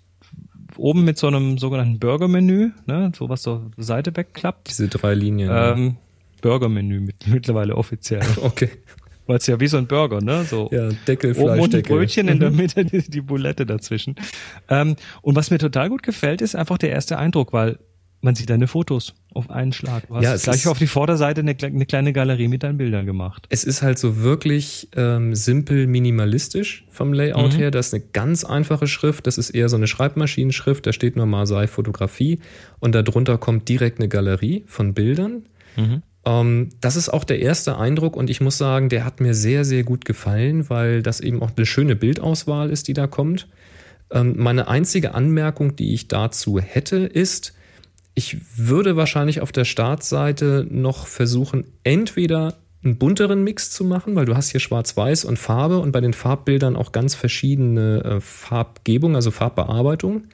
Oben 0.75 1.03
mit 1.03 1.17
so 1.17 1.27
einem 1.27 1.57
sogenannten 1.57 1.99
Burger-Menü, 1.99 2.71
ne, 2.85 3.11
so 3.15 3.29
was 3.29 3.43
zur 3.43 3.71
Seite 3.77 4.15
wegklappt. 4.15 4.69
Diese 4.69 4.87
drei 4.87 5.13
Linien. 5.13 5.51
Ähm, 5.53 5.97
Burger-Menü 6.41 6.99
mit, 6.99 7.15
mittlerweile 7.27 7.75
offiziell. 7.75 8.21
Okay. 8.41 8.69
Weil 9.25 9.37
es 9.37 9.47
ja 9.47 9.57
wie 9.57 9.67
so 9.67 9.77
ein 9.77 9.87
Burger, 9.87 10.19
ne? 10.19 10.43
So 10.43 10.69
Ja, 10.73 10.89
Deckel, 11.07 11.31
oben 11.31 11.43
und 11.43 11.49
ein 11.51 11.57
Fleischdeckel. 11.59 11.95
Brötchen 11.95 12.27
in 12.27 12.41
der 12.41 12.51
Mitte, 12.51 12.83
die, 12.85 13.09
die 13.09 13.21
Bulette 13.21 13.65
dazwischen. 13.65 14.15
Ähm, 14.67 14.97
und 15.21 15.37
was 15.37 15.49
mir 15.49 15.59
total 15.59 15.87
gut 15.87 16.03
gefällt, 16.03 16.41
ist 16.41 16.55
einfach 16.55 16.77
der 16.77 16.89
erste 16.89 17.17
Eindruck, 17.17 17.53
weil 17.53 17.79
man 18.23 18.35
sieht 18.35 18.49
deine 18.49 18.67
Fotos 18.67 19.13
auf 19.33 19.49
einen 19.49 19.73
Schlag. 19.73 20.07
Du 20.07 20.15
hast 20.15 20.23
Ja, 20.23 20.35
gleich 20.37 20.67
auf 20.67 20.77
die 20.79 20.87
Vorderseite 20.87 21.41
eine, 21.41 21.55
eine 21.61 21.85
kleine 21.85 22.13
Galerie 22.13 22.47
mit 22.47 22.63
deinen 22.63 22.77
Bildern 22.77 23.05
gemacht. 23.05 23.45
Es 23.49 23.63
ist 23.63 23.81
halt 23.81 23.99
so 23.99 24.21
wirklich 24.21 24.87
ähm, 24.95 25.35
simpel 25.35 25.87
minimalistisch 25.87 26.85
vom 26.89 27.13
Layout 27.13 27.53
Mhm. 27.53 27.57
her. 27.57 27.71
Das 27.71 27.87
ist 27.87 27.93
eine 27.93 28.03
ganz 28.13 28.43
einfache 28.43 28.87
Schrift. 28.87 29.27
Das 29.27 29.37
ist 29.37 29.49
eher 29.49 29.69
so 29.69 29.75
eine 29.75 29.87
Schreibmaschinenschrift. 29.87 30.85
Da 30.87 30.93
steht 30.93 31.15
nur 31.15 31.25
Marsei 31.25 31.67
Fotografie 31.67 32.39
und 32.79 32.95
darunter 32.95 33.37
kommt 33.37 33.67
direkt 33.69 33.99
eine 33.99 34.07
Galerie 34.07 34.63
von 34.67 34.93
Bildern. 34.93 35.43
Ähm, 36.25 36.69
das 36.79 36.95
ist 36.95 37.09
auch 37.09 37.23
der 37.25 37.39
erste 37.39 37.77
Eindruck 37.77 38.15
und 38.15 38.29
ich 38.29 38.39
muss 38.39 38.57
sagen, 38.57 38.87
der 38.89 39.03
hat 39.03 39.19
mir 39.19 39.33
sehr, 39.33 39.65
sehr 39.65 39.83
gut 39.83 40.05
gefallen, 40.05 40.69
weil 40.69 41.01
das 41.03 41.19
eben 41.19 41.41
auch 41.41 41.51
eine 41.57 41.65
schöne 41.65 41.95
Bildauswahl 41.95 42.69
ist, 42.69 42.87
die 42.87 42.93
da 42.93 43.07
kommt. 43.07 43.47
Ähm, 44.11 44.35
meine 44.37 44.67
einzige 44.67 45.13
Anmerkung, 45.15 45.75
die 45.75 45.93
ich 45.93 46.07
dazu 46.07 46.59
hätte, 46.59 46.97
ist, 46.97 47.53
ich 48.15 48.37
würde 48.57 48.95
wahrscheinlich 48.95 49.41
auf 49.41 49.51
der 49.51 49.65
Startseite 49.65 50.67
noch 50.69 51.07
versuchen, 51.07 51.65
entweder 51.83 52.55
einen 52.83 52.97
bunteren 52.97 53.43
Mix 53.43 53.71
zu 53.71 53.83
machen, 53.85 54.15
weil 54.15 54.25
du 54.25 54.35
hast 54.35 54.49
hier 54.49 54.59
Schwarz-Weiß 54.59 55.25
und 55.25 55.39
Farbe 55.39 55.79
und 55.79 55.91
bei 55.91 56.01
den 56.01 56.13
Farbbildern 56.13 56.75
auch 56.75 56.91
ganz 56.91 57.15
verschiedene 57.15 58.03
äh, 58.03 58.21
Farbgebung, 58.21 59.15
also 59.15 59.31
Farbbearbeitung. 59.31 60.25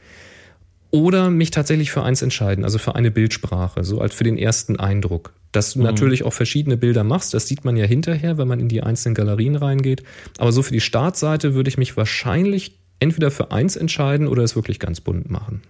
Oder 0.91 1.29
mich 1.29 1.51
tatsächlich 1.51 1.91
für 1.91 2.01
eins 2.01 2.23
entscheiden, 2.23 2.63
also 2.63 2.79
für 2.79 2.95
eine 2.95 3.11
Bildsprache, 3.11 3.83
so 3.83 4.01
als 4.01 4.15
für 4.15 4.23
den 4.23 4.39
ersten 4.39 4.79
Eindruck. 4.79 5.33
Dass 5.51 5.73
du 5.73 5.83
natürlich 5.83 6.23
auch 6.23 6.33
verschiedene 6.33 6.77
Bilder 6.77 7.03
machst, 7.03 7.35
das 7.35 7.47
sieht 7.47 7.63
man 7.63 7.77
ja 7.77 7.85
hinterher, 7.85 8.39
wenn 8.39 8.47
man 8.47 8.59
in 8.59 8.69
die 8.69 8.81
einzelnen 8.81 9.13
Galerien 9.13 9.55
reingeht. 9.55 10.03
Aber 10.39 10.51
so 10.51 10.63
für 10.63 10.73
die 10.73 10.81
Startseite 10.81 11.53
würde 11.53 11.69
ich 11.69 11.77
mich 11.77 11.95
wahrscheinlich 11.95 12.79
entweder 12.99 13.29
für 13.29 13.51
eins 13.51 13.75
entscheiden 13.75 14.27
oder 14.27 14.43
es 14.43 14.55
wirklich 14.55 14.79
ganz 14.79 14.99
bunt 14.99 15.29
machen. 15.29 15.61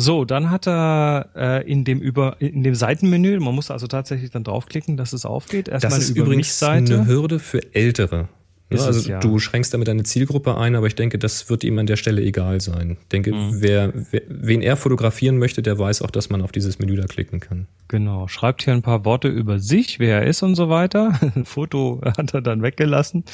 So, 0.00 0.24
dann 0.24 0.50
hat 0.50 0.66
er 0.66 1.28
äh, 1.36 1.70
in 1.70 1.84
dem 1.84 2.00
über 2.00 2.40
in 2.40 2.62
dem 2.62 2.74
Seitenmenü, 2.74 3.38
man 3.38 3.54
muss 3.54 3.70
also 3.70 3.86
tatsächlich 3.86 4.30
dann 4.30 4.44
draufklicken, 4.44 4.96
dass 4.96 5.12
es 5.12 5.26
aufgeht. 5.26 5.68
Erstmal 5.68 5.90
Das 5.98 6.08
ist 6.08 6.16
eine 6.16 6.24
übrigens 6.24 6.62
eine 6.62 7.06
Hürde 7.06 7.38
für 7.38 7.74
Ältere. 7.74 8.28
Ja, 8.70 8.76
es, 8.78 8.82
also 8.86 9.10
ja. 9.10 9.18
du 9.18 9.38
schränkst 9.38 9.74
damit 9.74 9.88
deine 9.88 10.04
Zielgruppe 10.04 10.56
ein, 10.56 10.74
aber 10.74 10.86
ich 10.86 10.94
denke, 10.94 11.18
das 11.18 11.50
wird 11.50 11.64
ihm 11.64 11.78
an 11.78 11.86
der 11.86 11.96
Stelle 11.96 12.22
egal 12.22 12.62
sein. 12.62 12.96
Ich 13.02 13.08
denke, 13.08 13.34
Mhm. 13.34 13.56
wer, 13.60 13.92
wer, 14.10 14.22
wen 14.28 14.62
er 14.62 14.76
fotografieren 14.76 15.36
möchte, 15.38 15.60
der 15.60 15.78
weiß 15.78 16.00
auch, 16.00 16.10
dass 16.10 16.30
man 16.30 16.40
auf 16.40 16.52
dieses 16.52 16.78
Menü 16.78 16.96
da 16.96 17.04
klicken 17.04 17.40
kann. 17.40 17.66
Genau, 17.88 18.26
schreibt 18.28 18.62
hier 18.62 18.72
ein 18.72 18.82
paar 18.82 19.04
Worte 19.04 19.28
über 19.28 19.58
sich, 19.58 19.98
wer 19.98 20.22
er 20.22 20.26
ist 20.26 20.42
und 20.42 20.54
so 20.54 20.70
weiter. 20.70 21.18
Ein 21.34 21.44
Foto 21.44 22.00
hat 22.16 22.32
er 22.32 22.40
dann 22.40 22.62
weggelassen. 22.62 23.24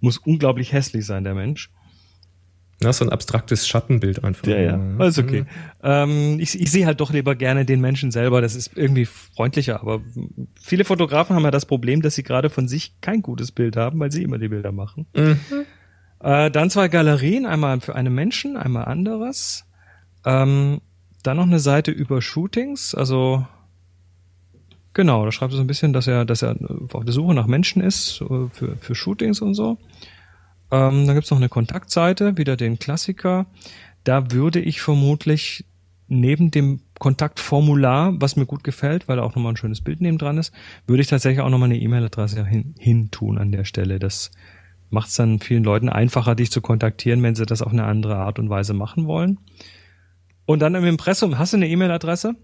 Muss 0.00 0.16
unglaublich 0.16 0.72
hässlich 0.72 1.04
sein, 1.04 1.24
der 1.24 1.34
Mensch. 1.34 1.70
Das 2.80 2.90
ist 2.90 2.98
so 2.98 3.04
ein 3.06 3.12
abstraktes 3.12 3.66
Schattenbild 3.66 4.22
einfach. 4.22 4.46
Alles 4.98 5.18
okay. 5.18 5.44
Ähm, 5.82 6.38
ich, 6.38 6.60
ich 6.60 6.70
sehe 6.70 6.86
halt 6.86 7.00
doch 7.00 7.12
lieber 7.12 7.34
gerne 7.34 7.64
den 7.64 7.80
Menschen 7.80 8.12
selber. 8.12 8.40
Das 8.40 8.54
ist 8.54 8.70
irgendwie 8.76 9.04
freundlicher. 9.04 9.80
Aber 9.80 10.00
viele 10.60 10.84
Fotografen 10.84 11.34
haben 11.34 11.42
ja 11.42 11.50
das 11.50 11.66
Problem, 11.66 12.02
dass 12.02 12.14
sie 12.14 12.22
gerade 12.22 12.50
von 12.50 12.68
sich 12.68 13.00
kein 13.00 13.20
gutes 13.22 13.50
Bild 13.50 13.76
haben, 13.76 13.98
weil 13.98 14.12
sie 14.12 14.22
immer 14.22 14.38
die 14.38 14.48
Bilder 14.48 14.70
machen. 14.70 15.06
Äh, 16.20 16.50
dann 16.50 16.70
zwei 16.70 16.88
Galerien, 16.88 17.46
einmal 17.46 17.80
für 17.80 17.96
einen 17.96 18.14
Menschen, 18.14 18.56
einmal 18.56 18.84
anderes. 18.84 19.64
Ähm, 20.24 20.80
dann 21.22 21.36
noch 21.36 21.46
eine 21.46 21.60
Seite 21.60 21.90
über 21.90 22.22
Shootings, 22.22 22.94
also 22.94 23.46
genau, 24.94 25.24
da 25.24 25.32
schreibt 25.32 25.52
er 25.52 25.56
so 25.56 25.62
ein 25.62 25.66
bisschen, 25.66 25.92
dass 25.92 26.06
er, 26.06 26.24
dass 26.24 26.42
er 26.42 26.56
auf 26.92 27.04
der 27.04 27.12
Suche 27.12 27.34
nach 27.34 27.46
Menschen 27.46 27.82
ist 27.82 28.20
äh, 28.20 28.48
für, 28.52 28.76
für 28.80 28.94
Shootings 28.94 29.40
und 29.40 29.54
so. 29.54 29.78
Ähm, 30.70 31.06
dann 31.06 31.14
gibt's 31.14 31.30
noch 31.30 31.38
eine 31.38 31.48
Kontaktseite, 31.48 32.36
wieder 32.36 32.56
den 32.56 32.78
Klassiker. 32.78 33.46
Da 34.04 34.30
würde 34.30 34.60
ich 34.60 34.80
vermutlich 34.80 35.64
neben 36.08 36.50
dem 36.50 36.80
Kontaktformular, 36.98 38.14
was 38.20 38.36
mir 38.36 38.46
gut 38.46 38.64
gefällt, 38.64 39.08
weil 39.08 39.18
da 39.18 39.22
auch 39.22 39.34
nochmal 39.34 39.52
ein 39.52 39.56
schönes 39.56 39.82
Bild 39.82 40.00
neben 40.00 40.18
dran 40.18 40.38
ist, 40.38 40.52
würde 40.86 41.02
ich 41.02 41.08
tatsächlich 41.08 41.40
auch 41.40 41.50
nochmal 41.50 41.68
eine 41.68 41.78
E-Mail-Adresse 41.78 42.44
hin, 42.44 42.74
hin 42.78 43.10
tun 43.10 43.38
an 43.38 43.52
der 43.52 43.64
Stelle. 43.64 43.98
Das 43.98 44.30
macht 44.90 45.08
es 45.08 45.14
dann 45.14 45.38
vielen 45.38 45.64
Leuten 45.64 45.88
einfacher, 45.88 46.34
dich 46.34 46.50
zu 46.50 46.60
kontaktieren, 46.60 47.22
wenn 47.22 47.34
sie 47.34 47.46
das 47.46 47.62
auf 47.62 47.72
eine 47.72 47.84
andere 47.84 48.16
Art 48.16 48.38
und 48.38 48.48
Weise 48.48 48.74
machen 48.74 49.06
wollen. 49.06 49.38
Und 50.46 50.60
dann 50.60 50.74
im 50.74 50.84
Impressum, 50.84 51.38
hast 51.38 51.52
du 51.52 51.58
eine 51.58 51.68
E-Mail-Adresse? 51.68 52.34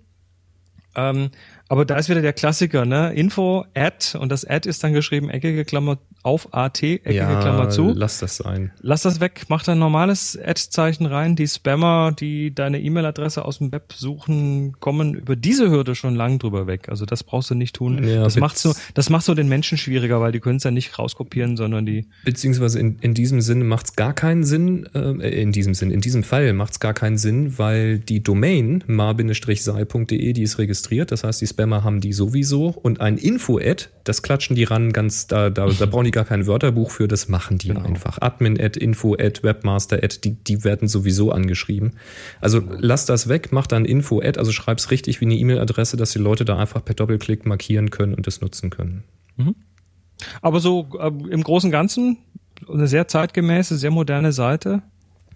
Ähm, 0.94 1.30
aber 1.74 1.84
da 1.84 1.96
ist 1.96 2.08
wieder 2.08 2.22
der 2.22 2.32
Klassiker, 2.32 2.84
ne? 2.84 3.12
Info, 3.14 3.64
Ad, 3.74 4.16
und 4.16 4.30
das 4.30 4.44
Ad 4.44 4.68
ist 4.68 4.84
dann 4.84 4.92
geschrieben, 4.92 5.28
eckige 5.28 5.64
Klammer 5.64 5.98
auf 6.22 6.54
AT, 6.54 6.80
eckige 6.84 7.14
ja, 7.14 7.40
Klammer 7.40 7.68
zu. 7.68 7.92
lass 7.92 8.20
das 8.20 8.36
sein. 8.36 8.70
Lass 8.80 9.02
das 9.02 9.18
weg, 9.18 9.46
mach 9.48 9.64
da 9.64 9.72
ein 9.72 9.80
normales 9.80 10.38
Ad-Zeichen 10.40 11.04
rein. 11.04 11.34
Die 11.34 11.48
Spammer, 11.48 12.12
die 12.12 12.54
deine 12.54 12.80
E-Mail-Adresse 12.80 13.44
aus 13.44 13.58
dem 13.58 13.72
Web 13.72 13.92
suchen, 13.92 14.76
kommen 14.78 15.14
über 15.14 15.34
diese 15.34 15.68
Hürde 15.68 15.96
schon 15.96 16.14
lang 16.14 16.38
drüber 16.38 16.68
weg. 16.68 16.88
Also 16.90 17.06
das 17.06 17.24
brauchst 17.24 17.50
du 17.50 17.56
nicht 17.56 17.74
tun. 17.74 18.06
Ja, 18.06 18.22
das 18.22 18.36
macht 18.36 18.56
so, 18.56 18.72
das 18.94 19.10
macht 19.10 19.24
so 19.24 19.34
den 19.34 19.48
Menschen 19.48 19.76
schwieriger, 19.76 20.20
weil 20.20 20.30
die 20.30 20.38
können 20.38 20.58
es 20.58 20.64
ja 20.64 20.70
nicht 20.70 20.96
rauskopieren, 20.96 21.56
sondern 21.56 21.84
die. 21.84 22.06
Beziehungsweise 22.24 22.78
in, 22.78 23.00
in 23.00 23.14
diesem 23.14 23.40
Sinne 23.40 23.64
macht 23.64 23.86
es 23.86 23.96
gar 23.96 24.12
keinen 24.12 24.44
Sinn, 24.44 24.88
äh, 24.94 25.42
in 25.42 25.50
diesem 25.50 25.74
Sinn, 25.74 25.90
in 25.90 26.00
diesem 26.00 26.22
Fall 26.22 26.52
macht 26.52 26.74
es 26.74 26.78
gar 26.78 26.94
keinen 26.94 27.18
Sinn, 27.18 27.58
weil 27.58 27.98
die 27.98 28.22
Domain 28.22 28.84
mar-sei.de, 28.86 30.32
die 30.32 30.42
ist 30.42 30.58
registriert, 30.58 31.10
das 31.10 31.24
heißt, 31.24 31.40
die 31.40 31.48
Spammer 31.48 31.63
haben 31.70 32.00
die 32.00 32.12
sowieso 32.12 32.66
und 32.68 33.00
ein 33.00 33.16
Info-Ad, 33.16 33.86
das 34.04 34.22
klatschen 34.22 34.56
die 34.56 34.64
ran 34.64 34.92
ganz, 34.92 35.26
da, 35.26 35.48
da, 35.50 35.66
da 35.66 35.86
brauchen 35.86 36.04
die 36.04 36.10
gar 36.10 36.24
kein 36.24 36.46
Wörterbuch 36.46 36.90
für, 36.90 37.08
das 37.08 37.28
machen 37.28 37.58
die 37.58 37.70
einfach. 37.70 38.20
Admin-Ad, 38.20 38.78
Info-Ad, 38.78 39.42
Webmaster-Ad, 39.42 40.18
die, 40.22 40.34
die 40.34 40.64
werden 40.64 40.88
sowieso 40.88 41.32
angeschrieben. 41.32 41.92
Also 42.40 42.60
lass 42.78 43.06
das 43.06 43.28
weg, 43.28 43.48
mach 43.52 43.66
dann 43.66 43.84
Info-Ad, 43.84 44.38
also 44.38 44.52
schreib's 44.52 44.90
richtig 44.90 45.20
wie 45.20 45.24
eine 45.24 45.36
E-Mail-Adresse, 45.36 45.96
dass 45.96 46.12
die 46.12 46.18
Leute 46.18 46.44
da 46.44 46.58
einfach 46.58 46.84
per 46.84 46.94
Doppelklick 46.94 47.46
markieren 47.46 47.90
können 47.90 48.14
und 48.14 48.26
es 48.26 48.40
nutzen 48.40 48.70
können. 48.70 49.04
Aber 50.42 50.60
so 50.60 50.88
äh, 50.98 51.06
im 51.06 51.42
Großen 51.42 51.68
und 51.68 51.72
Ganzen 51.72 52.18
eine 52.68 52.86
sehr 52.86 53.08
zeitgemäße, 53.08 53.76
sehr 53.76 53.90
moderne 53.90 54.32
Seite, 54.32 54.82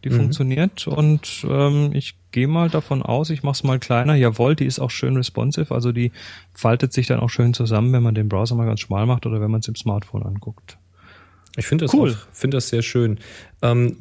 die 0.04 0.10
funktioniert. 0.10 0.86
Und 0.86 1.44
ähm, 1.48 1.90
ich 1.92 2.14
gehe 2.30 2.48
mal 2.48 2.68
davon 2.68 3.02
aus, 3.02 3.30
ich 3.30 3.42
mache 3.42 3.54
es 3.54 3.64
mal 3.64 3.78
kleiner. 3.78 4.14
Jawohl, 4.14 4.54
die 4.54 4.66
ist 4.66 4.78
auch 4.78 4.90
schön 4.90 5.16
responsive, 5.16 5.74
also 5.74 5.92
die 5.92 6.12
faltet 6.52 6.92
sich 6.92 7.06
dann 7.06 7.20
auch 7.20 7.30
schön 7.30 7.54
zusammen, 7.54 7.92
wenn 7.92 8.02
man 8.02 8.14
den 8.14 8.28
Browser 8.28 8.54
mal 8.54 8.66
ganz 8.66 8.80
schmal 8.80 9.06
macht 9.06 9.26
oder 9.26 9.40
wenn 9.40 9.50
man 9.50 9.60
es 9.60 9.68
im 9.68 9.76
Smartphone 9.76 10.22
anguckt. 10.22 10.78
Ich 11.56 11.66
finde 11.66 11.86
das 11.86 11.94
Cool. 11.94 12.12
auch, 12.12 12.16
finde 12.32 12.56
das 12.58 12.68
sehr 12.68 12.82
schön. 12.82 13.18
Ähm, 13.62 13.96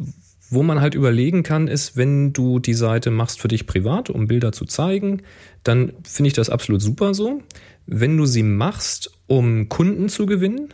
wo 0.49 0.63
man 0.63 0.79
halt 0.79 0.95
überlegen 0.95 1.43
kann, 1.43 1.67
ist, 1.67 1.97
wenn 1.97 2.31
du 2.31 2.59
die 2.59 2.73
Seite 2.73 3.11
machst 3.11 3.41
für 3.41 3.49
dich 3.49 3.67
privat, 3.67 4.09
um 4.09 4.27
Bilder 4.27 4.51
zu 4.51 4.65
zeigen, 4.65 5.23
dann 5.63 5.91
finde 6.03 6.27
ich 6.27 6.33
das 6.33 6.49
absolut 6.49 6.81
super 6.81 7.13
so. 7.13 7.41
Wenn 7.85 8.17
du 8.17 8.25
sie 8.25 8.43
machst, 8.43 9.11
um 9.27 9.67
Kunden 9.67 10.07
zu 10.07 10.25
gewinnen, 10.25 10.73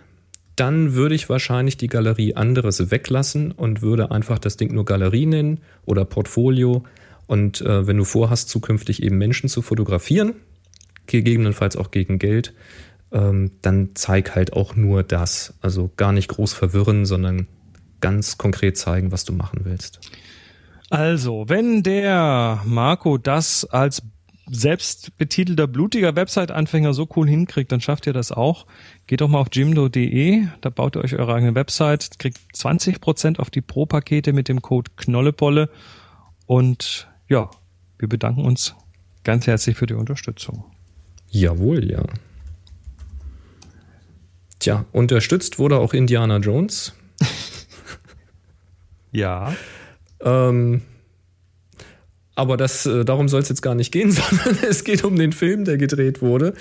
dann 0.55 0.93
würde 0.93 1.15
ich 1.15 1.29
wahrscheinlich 1.29 1.77
die 1.77 1.87
Galerie 1.87 2.35
anderes 2.35 2.91
weglassen 2.91 3.51
und 3.51 3.81
würde 3.81 4.11
einfach 4.11 4.39
das 4.39 4.57
Ding 4.57 4.73
nur 4.73 4.85
Galerie 4.85 5.25
nennen 5.25 5.61
oder 5.85 6.05
Portfolio. 6.05 6.83
Und 7.27 7.61
äh, 7.61 7.87
wenn 7.87 7.97
du 7.97 8.03
vorhast, 8.03 8.49
zukünftig 8.49 9.01
eben 9.01 9.17
Menschen 9.17 9.49
zu 9.49 9.61
fotografieren, 9.61 10.35
gegebenenfalls 11.07 11.75
auch 11.75 11.91
gegen 11.91 12.19
Geld, 12.19 12.53
ähm, 13.11 13.51
dann 13.61 13.91
zeig 13.95 14.35
halt 14.35 14.53
auch 14.53 14.75
nur 14.75 15.03
das. 15.03 15.55
Also 15.61 15.91
gar 15.97 16.11
nicht 16.11 16.27
groß 16.27 16.53
verwirren, 16.53 17.05
sondern 17.05 17.47
ganz 18.01 18.37
konkret 18.37 18.77
zeigen, 18.77 19.11
was 19.11 19.25
du 19.25 19.33
machen 19.33 19.61
willst. 19.63 19.99
Also, 20.89 21.45
wenn 21.47 21.81
der 21.81 22.61
Marco 22.65 23.17
das 23.17 23.65
als 23.65 24.03
selbstbetitelter 24.49 25.67
blutiger 25.67 26.15
Website-Anfänger 26.15 26.93
so 26.93 27.07
cool 27.15 27.27
hinkriegt, 27.27 27.71
dann 27.71 27.81
schafft 27.81 28.07
ihr 28.07 28.13
das 28.13 28.31
auch. 28.31 28.65
Geht 29.07 29.21
doch 29.21 29.29
mal 29.29 29.39
auf 29.39 29.47
jimdo.de, 29.51 30.47
da 30.61 30.69
baut 30.69 30.95
ihr 30.95 31.03
euch 31.03 31.15
eure 31.15 31.33
eigene 31.33 31.55
Website, 31.55 32.19
kriegt 32.19 32.39
20% 32.53 33.39
auf 33.39 33.49
die 33.49 33.61
Pro-Pakete 33.61 34.33
mit 34.33 34.49
dem 34.49 34.61
Code 34.61 34.91
Knollepolle 34.97 35.69
und 36.45 37.07
ja, 37.29 37.49
wir 37.97 38.09
bedanken 38.09 38.41
uns 38.41 38.75
ganz 39.23 39.47
herzlich 39.47 39.77
für 39.77 39.85
die 39.85 39.93
Unterstützung. 39.93 40.65
Jawohl, 41.29 41.89
ja. 41.89 42.03
Tja, 44.59 44.85
unterstützt 44.91 45.57
wurde 45.57 45.77
auch 45.77 45.93
Indiana 45.93 46.37
Jones. 46.37 46.93
ja. 49.11 49.53
Ähm, 50.21 50.83
aber 52.35 52.57
das, 52.57 52.85
äh, 52.85 53.05
darum 53.05 53.29
soll 53.29 53.41
es 53.41 53.49
jetzt 53.49 53.61
gar 53.61 53.75
nicht 53.75 53.91
gehen, 53.91 54.11
sondern 54.11 54.57
es 54.67 54.83
geht 54.83 55.03
um 55.03 55.15
den 55.15 55.31
Film, 55.31 55.65
der 55.65 55.77
gedreht 55.77 56.21
wurde. 56.21 56.53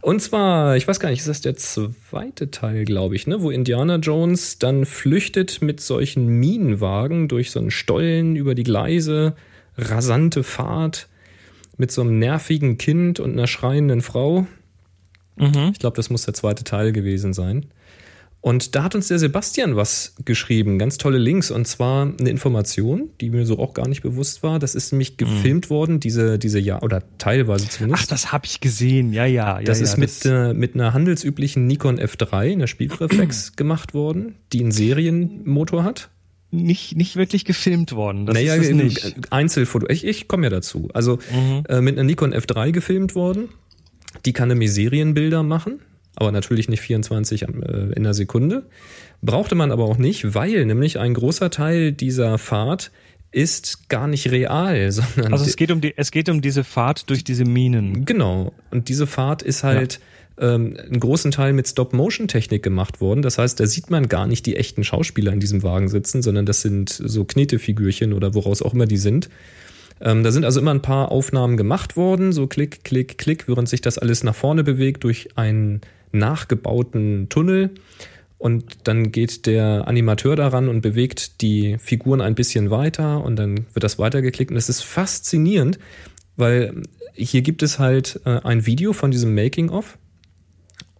Und 0.00 0.20
zwar, 0.20 0.76
ich 0.76 0.88
weiß 0.88 1.00
gar 1.00 1.10
nicht, 1.10 1.20
ist 1.20 1.28
das 1.28 1.40
der 1.40 1.56
zweite 1.56 2.50
Teil, 2.50 2.84
glaube 2.84 3.14
ich, 3.14 3.26
ne? 3.26 3.42
wo 3.42 3.50
Indiana 3.50 3.96
Jones 3.96 4.58
dann 4.58 4.86
flüchtet 4.86 5.60
mit 5.60 5.80
solchen 5.80 6.26
Minenwagen 6.26 7.28
durch 7.28 7.50
so 7.50 7.60
einen 7.60 7.70
Stollen 7.70 8.36
über 8.36 8.54
die 8.54 8.64
Gleise, 8.64 9.34
rasante 9.76 10.42
Fahrt 10.42 11.08
mit 11.76 11.92
so 11.92 12.00
einem 12.00 12.18
nervigen 12.18 12.78
Kind 12.78 13.20
und 13.20 13.32
einer 13.32 13.46
schreienden 13.46 14.00
Frau. 14.00 14.46
Mhm. 15.36 15.70
Ich 15.72 15.78
glaube, 15.78 15.96
das 15.96 16.10
muss 16.10 16.24
der 16.24 16.34
zweite 16.34 16.64
Teil 16.64 16.92
gewesen 16.92 17.32
sein. 17.32 17.66
Und 18.40 18.76
da 18.76 18.84
hat 18.84 18.94
uns 18.94 19.08
der 19.08 19.18
Sebastian 19.18 19.74
was 19.74 20.14
geschrieben, 20.24 20.78
ganz 20.78 20.96
tolle 20.96 21.18
Links, 21.18 21.50
und 21.50 21.66
zwar 21.66 22.02
eine 22.02 22.30
Information, 22.30 23.10
die 23.20 23.30
mir 23.30 23.44
so 23.44 23.58
auch 23.58 23.74
gar 23.74 23.88
nicht 23.88 24.02
bewusst 24.02 24.44
war. 24.44 24.60
Das 24.60 24.76
ist 24.76 24.92
nämlich 24.92 25.16
gefilmt 25.16 25.66
mhm. 25.66 25.70
worden, 25.70 26.00
diese, 26.00 26.38
diese 26.38 26.60
Jahr, 26.60 26.84
oder 26.84 27.02
teilweise 27.18 27.68
zumindest. 27.68 28.04
Ach, 28.04 28.06
das 28.06 28.30
habe 28.32 28.46
ich 28.46 28.60
gesehen, 28.60 29.12
ja, 29.12 29.26
ja. 29.26 29.58
ja 29.58 29.64
das 29.64 29.78
ja, 29.78 29.84
ist 29.84 29.96
mit, 29.98 30.24
Äh, 30.24 30.54
mit 30.54 30.74
einer 30.74 30.94
handelsüblichen 30.94 31.66
Nikon 31.66 31.98
F3, 31.98 32.52
einer 32.52 32.68
Spiegelreflex, 32.68 33.52
gemacht 33.56 33.92
worden, 33.92 34.36
die 34.52 34.60
einen 34.60 34.72
Serienmotor 34.72 35.82
hat. 35.82 36.08
Nicht, 36.50 36.96
nicht 36.96 37.16
wirklich 37.16 37.44
gefilmt 37.44 37.92
worden. 37.92 38.24
Das 38.24 38.34
naja, 38.34 38.54
ist 38.54 38.72
nicht. 38.72 39.32
Einzelfoto. 39.32 39.86
Ich, 39.90 40.04
ich 40.04 40.28
komme 40.28 40.44
ja 40.44 40.50
dazu. 40.50 40.88
Also 40.94 41.18
mhm. 41.30 41.64
äh, 41.68 41.80
mit 41.80 41.96
einer 41.96 42.04
Nikon 42.04 42.32
F3 42.32 42.70
gefilmt 42.70 43.14
worden. 43.14 43.48
Die 44.24 44.32
kann 44.32 44.48
nämlich 44.48 44.72
Serienbilder 44.72 45.42
machen 45.42 45.80
aber 46.18 46.32
natürlich 46.32 46.68
nicht 46.68 46.80
24 46.80 47.42
äh, 47.42 47.46
in 47.94 48.02
der 48.02 48.14
Sekunde. 48.14 48.66
Brauchte 49.22 49.54
man 49.54 49.70
aber 49.70 49.84
auch 49.84 49.98
nicht, 49.98 50.34
weil 50.34 50.66
nämlich 50.66 50.98
ein 50.98 51.14
großer 51.14 51.50
Teil 51.50 51.92
dieser 51.92 52.38
Fahrt 52.38 52.90
ist 53.30 53.88
gar 53.88 54.06
nicht 54.06 54.30
real, 54.30 54.90
sondern. 54.92 55.32
Also 55.32 55.44
es 55.44 55.56
geht 55.56 55.70
um 55.70 55.80
die, 55.80 55.94
es 55.96 56.10
geht 56.10 56.28
um 56.28 56.40
diese 56.40 56.64
Fahrt 56.64 57.08
durch 57.10 57.24
diese 57.24 57.44
Minen. 57.44 58.04
Genau. 58.04 58.52
Und 58.70 58.88
diese 58.88 59.06
Fahrt 59.06 59.42
ist 59.42 59.62
halt 59.62 60.00
ja. 60.40 60.54
ähm, 60.54 60.76
einen 60.76 61.00
großen 61.00 61.30
Teil 61.30 61.52
mit 61.52 61.68
Stop-Motion-Technik 61.68 62.62
gemacht 62.62 63.00
worden. 63.00 63.22
Das 63.22 63.38
heißt, 63.38 63.60
da 63.60 63.66
sieht 63.66 63.90
man 63.90 64.08
gar 64.08 64.26
nicht 64.26 64.44
die 64.46 64.56
echten 64.56 64.82
Schauspieler 64.82 65.32
in 65.32 65.40
diesem 65.40 65.62
Wagen 65.62 65.88
sitzen, 65.88 66.22
sondern 66.22 66.46
das 66.46 66.62
sind 66.62 66.90
so 66.90 67.24
Knetefigürchen 67.24 68.12
oder 68.12 68.34
woraus 68.34 68.60
auch 68.62 68.74
immer 68.74 68.86
die 68.86 68.96
sind. 68.96 69.28
Ähm, 70.00 70.22
da 70.22 70.30
sind 70.30 70.44
also 70.44 70.60
immer 70.60 70.72
ein 70.72 70.82
paar 70.82 71.10
Aufnahmen 71.10 71.56
gemacht 71.56 71.96
worden, 71.96 72.32
so 72.32 72.46
klick, 72.46 72.84
klick, 72.84 73.18
klick, 73.18 73.48
während 73.48 73.68
sich 73.68 73.80
das 73.80 73.98
alles 73.98 74.22
nach 74.22 74.34
vorne 74.34 74.62
bewegt 74.62 75.04
durch 75.04 75.36
einen 75.36 75.80
nachgebauten 76.12 77.28
Tunnel. 77.28 77.70
Und 78.38 78.86
dann 78.86 79.10
geht 79.10 79.46
der 79.46 79.88
Animateur 79.88 80.36
daran 80.36 80.68
und 80.68 80.80
bewegt 80.80 81.40
die 81.42 81.76
Figuren 81.78 82.20
ein 82.20 82.36
bisschen 82.36 82.70
weiter 82.70 83.24
und 83.24 83.36
dann 83.36 83.66
wird 83.74 83.82
das 83.82 83.98
weitergeklickt. 83.98 84.52
Und 84.52 84.56
es 84.56 84.68
ist 84.68 84.82
faszinierend, 84.82 85.78
weil 86.36 86.82
hier 87.14 87.42
gibt 87.42 87.64
es 87.64 87.80
halt 87.80 88.20
äh, 88.24 88.40
ein 88.44 88.64
Video 88.64 88.92
von 88.92 89.10
diesem 89.10 89.34
Making-of. 89.34 89.98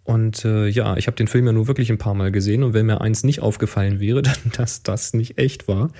Und 0.02 0.44
äh, 0.44 0.68
ja, 0.68 0.96
ich 0.96 1.06
habe 1.06 1.16
den 1.16 1.28
Film 1.28 1.46
ja 1.46 1.52
nur 1.52 1.68
wirklich 1.68 1.90
ein 1.90 1.98
paar 1.98 2.14
Mal 2.14 2.32
gesehen 2.32 2.62
und 2.62 2.72
wenn 2.72 2.86
mir 2.86 3.02
eins 3.02 3.24
nicht 3.24 3.40
aufgefallen 3.40 4.00
wäre, 4.00 4.22
dann 4.22 4.38
dass 4.52 4.82
das 4.82 5.14
nicht 5.14 5.38
echt 5.38 5.68
war. 5.68 5.90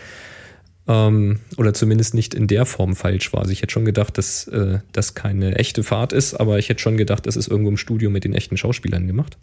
Ähm, 0.89 1.41
oder 1.59 1.75
zumindest 1.75 2.15
nicht 2.15 2.35
in 2.35 2.47
der 2.47 2.65
Form 2.65 2.97
falsch 2.97 3.33
war. 3.33 3.41
Also 3.41 3.53
ich 3.53 3.61
hätte 3.61 3.73
schon 3.73 3.85
gedacht, 3.85 4.17
dass 4.17 4.49
äh, 4.49 4.79
das 4.93 5.15
keine 5.15 5.57
echte 5.57 5.85
Fahrt 5.85 6.15
ist, 6.15 6.35
aber 6.35 6.59
ich 6.59 6.71
hätte 6.71 6.81
schon 6.81 6.97
gedacht, 6.97 7.27
das 7.27 7.37
ist 7.37 7.49
irgendwo 7.49 7.71
im 7.71 7.77
Studio 7.77 8.09
mit 8.09 8.25
den 8.25 8.33
echten 8.33 8.57
Schauspielern 8.57 9.07
gemacht. 9.07 9.37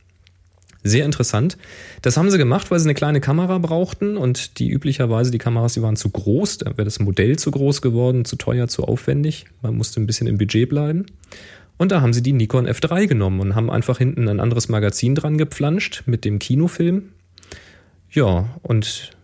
Sehr 0.84 1.06
interessant. 1.06 1.58
Das 2.04 2.16
haben 2.16 2.30
sie 2.30 2.38
gemacht, 2.38 2.70
weil 2.70 2.80
sie 2.80 2.86
eine 2.86 2.94
kleine 2.94 3.20
Kamera 3.20 3.58
brauchten 3.58 4.18
und 4.18 4.60
die 4.60 4.70
üblicherweise, 4.70 5.32
die 5.32 5.40
Kameras, 5.40 5.74
die 5.74 5.82
waren 5.82 5.96
zu 5.96 6.10
groß, 6.10 6.60
da 6.60 6.72
wäre 6.78 6.86
das 6.86 7.00
Modell 7.00 7.40
zu 7.40 7.50
groß 7.50 7.82
geworden, 7.82 8.24
zu 8.24 8.36
teuer, 8.36 8.68
zu 8.68 8.84
aufwendig. 8.84 9.46
Man 9.64 9.76
musste 9.78 10.00
ein 10.00 10.06
bisschen 10.06 10.28
im 10.28 10.38
Budget 10.38 10.70
bleiben. 10.70 11.08
Und 11.78 11.92
da 11.92 12.02
haben 12.02 12.14
sie 12.14 12.22
die 12.22 12.34
Nikon 12.34 12.68
F3 12.68 13.08
genommen 13.08 13.40
und 13.40 13.56
haben 13.56 13.72
einfach 13.72 13.98
hinten 13.98 14.30
ein 14.30 14.40
anderes 14.40 14.70
Magazin 14.70 15.16
dran 15.16 15.40
gepflanscht 15.40 16.04
mit 16.06 16.24
dem 16.24 16.38
Kinofilm. 16.38 17.10
Ja, 18.12 18.48
und 18.62 19.15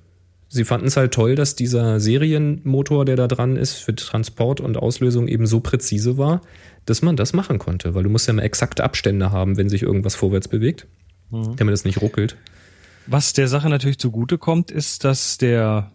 sie 0.52 0.65
fanden 0.65 0.88
es 0.88 0.98
halt 0.98 1.14
toll, 1.14 1.36
dass 1.36 1.56
dieser 1.56 1.99
Serienmotor, 2.02 3.06
der 3.06 3.15
da 3.15 3.28
dran 3.28 3.56
ist, 3.56 3.76
für 3.76 3.95
Transport 3.95 4.60
und 4.60 4.76
Auslösung 4.76 5.28
eben 5.30 5.48
so 5.48 5.61
präzise 5.61 6.18
war, 6.18 6.41
dass 6.86 7.02
man 7.02 7.15
das 7.15 7.32
machen 7.32 7.57
konnte. 7.57 7.95
Weil 7.95 8.03
du 8.03 8.10
musst 8.10 8.28
ja 8.28 8.34
immer 8.34 8.44
exakte 8.44 8.84
Abstände 8.84 9.32
haben, 9.32 9.56
wenn 9.56 9.69
sich 9.69 9.82
irgendwas 9.82 10.15
vorwärts 10.15 10.49
bewegt, 10.49 10.88
mhm. 11.30 11.56
damit 11.56 11.73
es 11.73 11.86
nicht 11.86 12.02
ruckelt. 12.02 12.36
Was 13.07 13.32
der 13.32 13.48
Sache 13.48 13.69
natürlich 13.69 13.98
zugute 13.98 14.38
kommt, 14.38 14.72
ist, 14.72 15.06
dass 15.06 15.38
der 15.38 15.91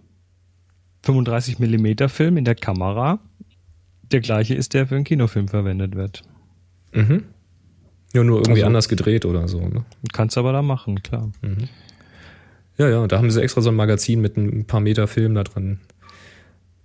35 1.02 1.58
Millimeter 1.58 2.08
Film 2.08 2.38
in 2.38 2.46
der 2.46 2.54
Kamera 2.54 3.20
der 4.10 4.20
gleiche 4.20 4.54
ist, 4.54 4.72
der 4.72 4.86
für 4.86 4.94
einen 4.94 5.04
Kinofilm 5.04 5.48
verwendet 5.48 5.94
wird. 5.94 6.22
Mhm. 6.92 7.24
Ja, 8.14 8.24
nur 8.24 8.38
irgendwie 8.38 8.62
also, 8.62 8.66
anders 8.66 8.88
gedreht 8.88 9.26
oder 9.26 9.48
so. 9.48 9.60
Ne? 9.60 9.84
Kannst 10.12 10.38
aber 10.38 10.52
da 10.52 10.62
machen, 10.62 11.02
klar. 11.02 11.30
Mhm. 11.42 11.68
Ja, 12.78 12.88
ja, 12.88 13.06
da 13.06 13.18
haben 13.18 13.30
sie 13.30 13.42
extra 13.42 13.60
so 13.60 13.70
ein 13.70 13.76
Magazin 13.76 14.20
mit 14.20 14.36
ein 14.36 14.66
paar 14.66 14.80
Meter 14.80 15.06
Film 15.06 15.34
da 15.34 15.44
drin. 15.44 15.78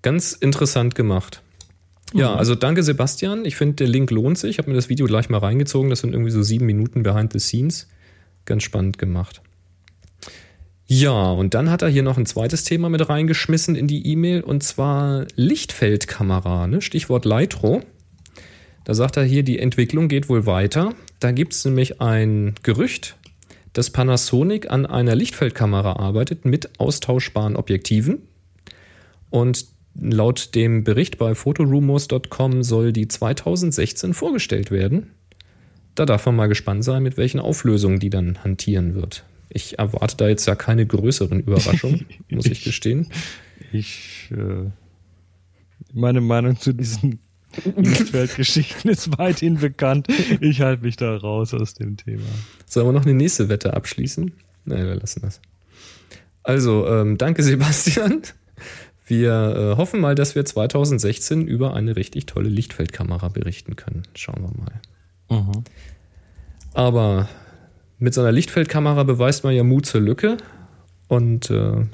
Ganz 0.01 0.33
interessant 0.33 0.95
gemacht. 0.95 1.41
Ja, 2.13 2.31
mhm. 2.31 2.37
also 2.37 2.55
danke 2.55 2.83
Sebastian. 2.83 3.45
Ich 3.45 3.55
finde, 3.55 3.75
der 3.75 3.87
Link 3.87 4.11
lohnt 4.11 4.37
sich. 4.37 4.51
Ich 4.51 4.57
habe 4.57 4.69
mir 4.69 4.75
das 4.75 4.89
Video 4.89 5.05
gleich 5.05 5.29
mal 5.29 5.39
reingezogen. 5.39 5.89
Das 5.89 5.99
sind 5.99 6.13
irgendwie 6.13 6.31
so 6.31 6.41
sieben 6.41 6.65
Minuten 6.65 7.03
behind 7.03 7.33
the 7.33 7.39
scenes. 7.39 7.87
Ganz 8.45 8.63
spannend 8.63 8.97
gemacht. 8.97 9.41
Ja, 10.87 11.31
und 11.31 11.53
dann 11.53 11.69
hat 11.69 11.83
er 11.83 11.87
hier 11.87 12.03
noch 12.03 12.17
ein 12.17 12.25
zweites 12.25 12.65
Thema 12.65 12.89
mit 12.89 13.07
reingeschmissen 13.07 13.75
in 13.75 13.87
die 13.87 14.05
E-Mail 14.07 14.41
und 14.41 14.61
zwar 14.61 15.25
Lichtfeldkamera, 15.35 16.67
ne? 16.67 16.81
Stichwort 16.81 17.23
Lightro. 17.23 17.81
Da 18.83 18.93
sagt 18.93 19.15
er 19.15 19.23
hier, 19.23 19.43
die 19.43 19.59
Entwicklung 19.59 20.09
geht 20.09 20.27
wohl 20.27 20.45
weiter. 20.45 20.93
Da 21.19 21.31
gibt 21.31 21.53
es 21.53 21.63
nämlich 21.63 22.01
ein 22.01 22.55
Gerücht, 22.63 23.15
dass 23.73 23.89
Panasonic 23.89 24.69
an 24.69 24.85
einer 24.85 25.15
Lichtfeldkamera 25.15 25.93
arbeitet 25.93 26.45
mit 26.45 26.79
austauschbaren 26.79 27.55
Objektiven. 27.55 28.27
Und 29.29 29.65
laut 29.99 30.55
dem 30.55 30.83
Bericht 30.83 31.17
bei 31.17 31.35
photorumors.com 31.35 32.63
soll 32.63 32.93
die 32.93 33.07
2016 33.07 34.13
vorgestellt 34.13 34.71
werden. 34.71 35.11
Da 35.95 36.05
darf 36.05 36.25
man 36.25 36.35
mal 36.35 36.47
gespannt 36.47 36.83
sein, 36.83 37.03
mit 37.03 37.17
welchen 37.17 37.39
Auflösungen 37.39 37.99
die 37.99 38.09
dann 38.09 38.43
hantieren 38.43 38.95
wird. 38.95 39.25
Ich 39.49 39.79
erwarte 39.79 40.15
da 40.17 40.29
jetzt 40.29 40.45
ja 40.45 40.55
keine 40.55 40.85
größeren 40.85 41.41
Überraschungen, 41.41 42.05
muss 42.29 42.45
ich 42.45 42.63
gestehen. 42.63 43.07
Ich, 43.73 44.29
äh, 44.31 44.69
meine 45.93 46.21
Meinung 46.21 46.57
zu 46.57 46.73
diesen 46.73 47.19
Lichtfeldgeschichten 47.75 48.89
ist 48.89 49.17
weithin 49.17 49.57
bekannt. 49.57 50.07
Ich 50.39 50.61
halte 50.61 50.83
mich 50.83 50.95
da 50.95 51.15
raus 51.15 51.53
aus 51.53 51.73
dem 51.73 51.97
Thema. 51.97 52.23
Sollen 52.65 52.87
wir 52.87 52.93
noch 52.93 53.05
eine 53.05 53.13
nächste 53.13 53.49
Wette 53.49 53.73
abschließen? 53.73 54.31
Nein, 54.65 54.85
wir 54.85 54.95
lassen 54.95 55.21
das. 55.21 55.41
Also, 56.43 56.87
ähm, 56.87 57.17
danke 57.17 57.43
Sebastian. 57.43 58.21
Wir 59.05 59.73
äh, 59.73 59.77
hoffen 59.77 59.99
mal, 59.99 60.15
dass 60.15 60.35
wir 60.35 60.45
2016 60.45 61.45
über 61.47 61.73
eine 61.73 61.95
richtig 61.95 62.27
tolle 62.27 62.49
Lichtfeldkamera 62.49 63.27
berichten 63.27 63.75
können. 63.75 64.03
Schauen 64.15 64.41
wir 64.41 64.51
mal. 64.57 65.41
Mhm. 65.41 65.63
Aber 66.73 67.27
mit 67.99 68.13
so 68.13 68.21
einer 68.21 68.31
Lichtfeldkamera 68.31 69.03
beweist 69.03 69.43
man 69.43 69.53
ja 69.53 69.63
Mut 69.63 69.85
zur 69.85 70.01
Lücke. 70.01 70.37
Und 71.07 71.49
äh, 71.49 71.85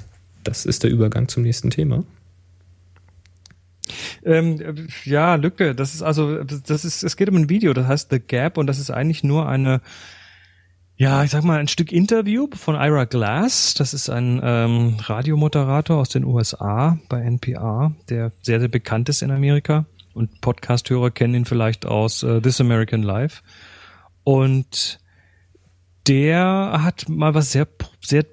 das 0.44 0.64
ist 0.64 0.84
der 0.84 0.90
Übergang 0.90 1.28
zum 1.28 1.42
nächsten 1.42 1.70
Thema. 1.70 2.04
Ähm, 4.24 4.88
ja, 5.04 5.34
Lücke. 5.36 5.74
Das 5.74 5.94
ist 5.94 6.02
also, 6.02 6.42
das 6.44 6.84
ist, 6.84 7.02
es 7.02 7.16
geht 7.16 7.28
um 7.28 7.36
ein 7.36 7.48
Video, 7.48 7.72
das 7.72 7.86
heißt 7.86 8.10
The 8.10 8.20
Gap 8.20 8.58
und 8.58 8.66
das 8.66 8.78
ist 8.78 8.90
eigentlich 8.90 9.24
nur 9.24 9.48
eine, 9.48 9.80
ja, 10.96 11.22
ich 11.22 11.30
sag 11.30 11.44
mal, 11.44 11.60
ein 11.60 11.68
Stück 11.68 11.92
Interview 11.92 12.48
von 12.52 12.74
Ira 12.74 13.04
Glass. 13.04 13.74
Das 13.74 13.94
ist 13.94 14.10
ein 14.10 14.40
ähm, 14.42 14.96
Radiomoderator 15.00 15.96
aus 15.96 16.08
den 16.08 16.24
USA 16.24 16.98
bei 17.08 17.20
NPR, 17.20 17.94
der 18.08 18.32
sehr, 18.42 18.58
sehr 18.58 18.68
bekannt 18.68 19.08
ist 19.08 19.22
in 19.22 19.30
Amerika. 19.30 19.86
Und 20.14 20.40
Podcast-Hörer 20.40 21.12
kennen 21.12 21.34
ihn 21.34 21.44
vielleicht 21.44 21.86
aus 21.86 22.24
äh, 22.24 22.40
This 22.40 22.60
American 22.60 23.04
Life. 23.04 23.42
Und 24.24 24.98
der 26.08 26.80
hat 26.82 27.08
mal 27.08 27.34
was 27.34 27.52
sehr, 27.52 27.68
sehr, 28.00 28.24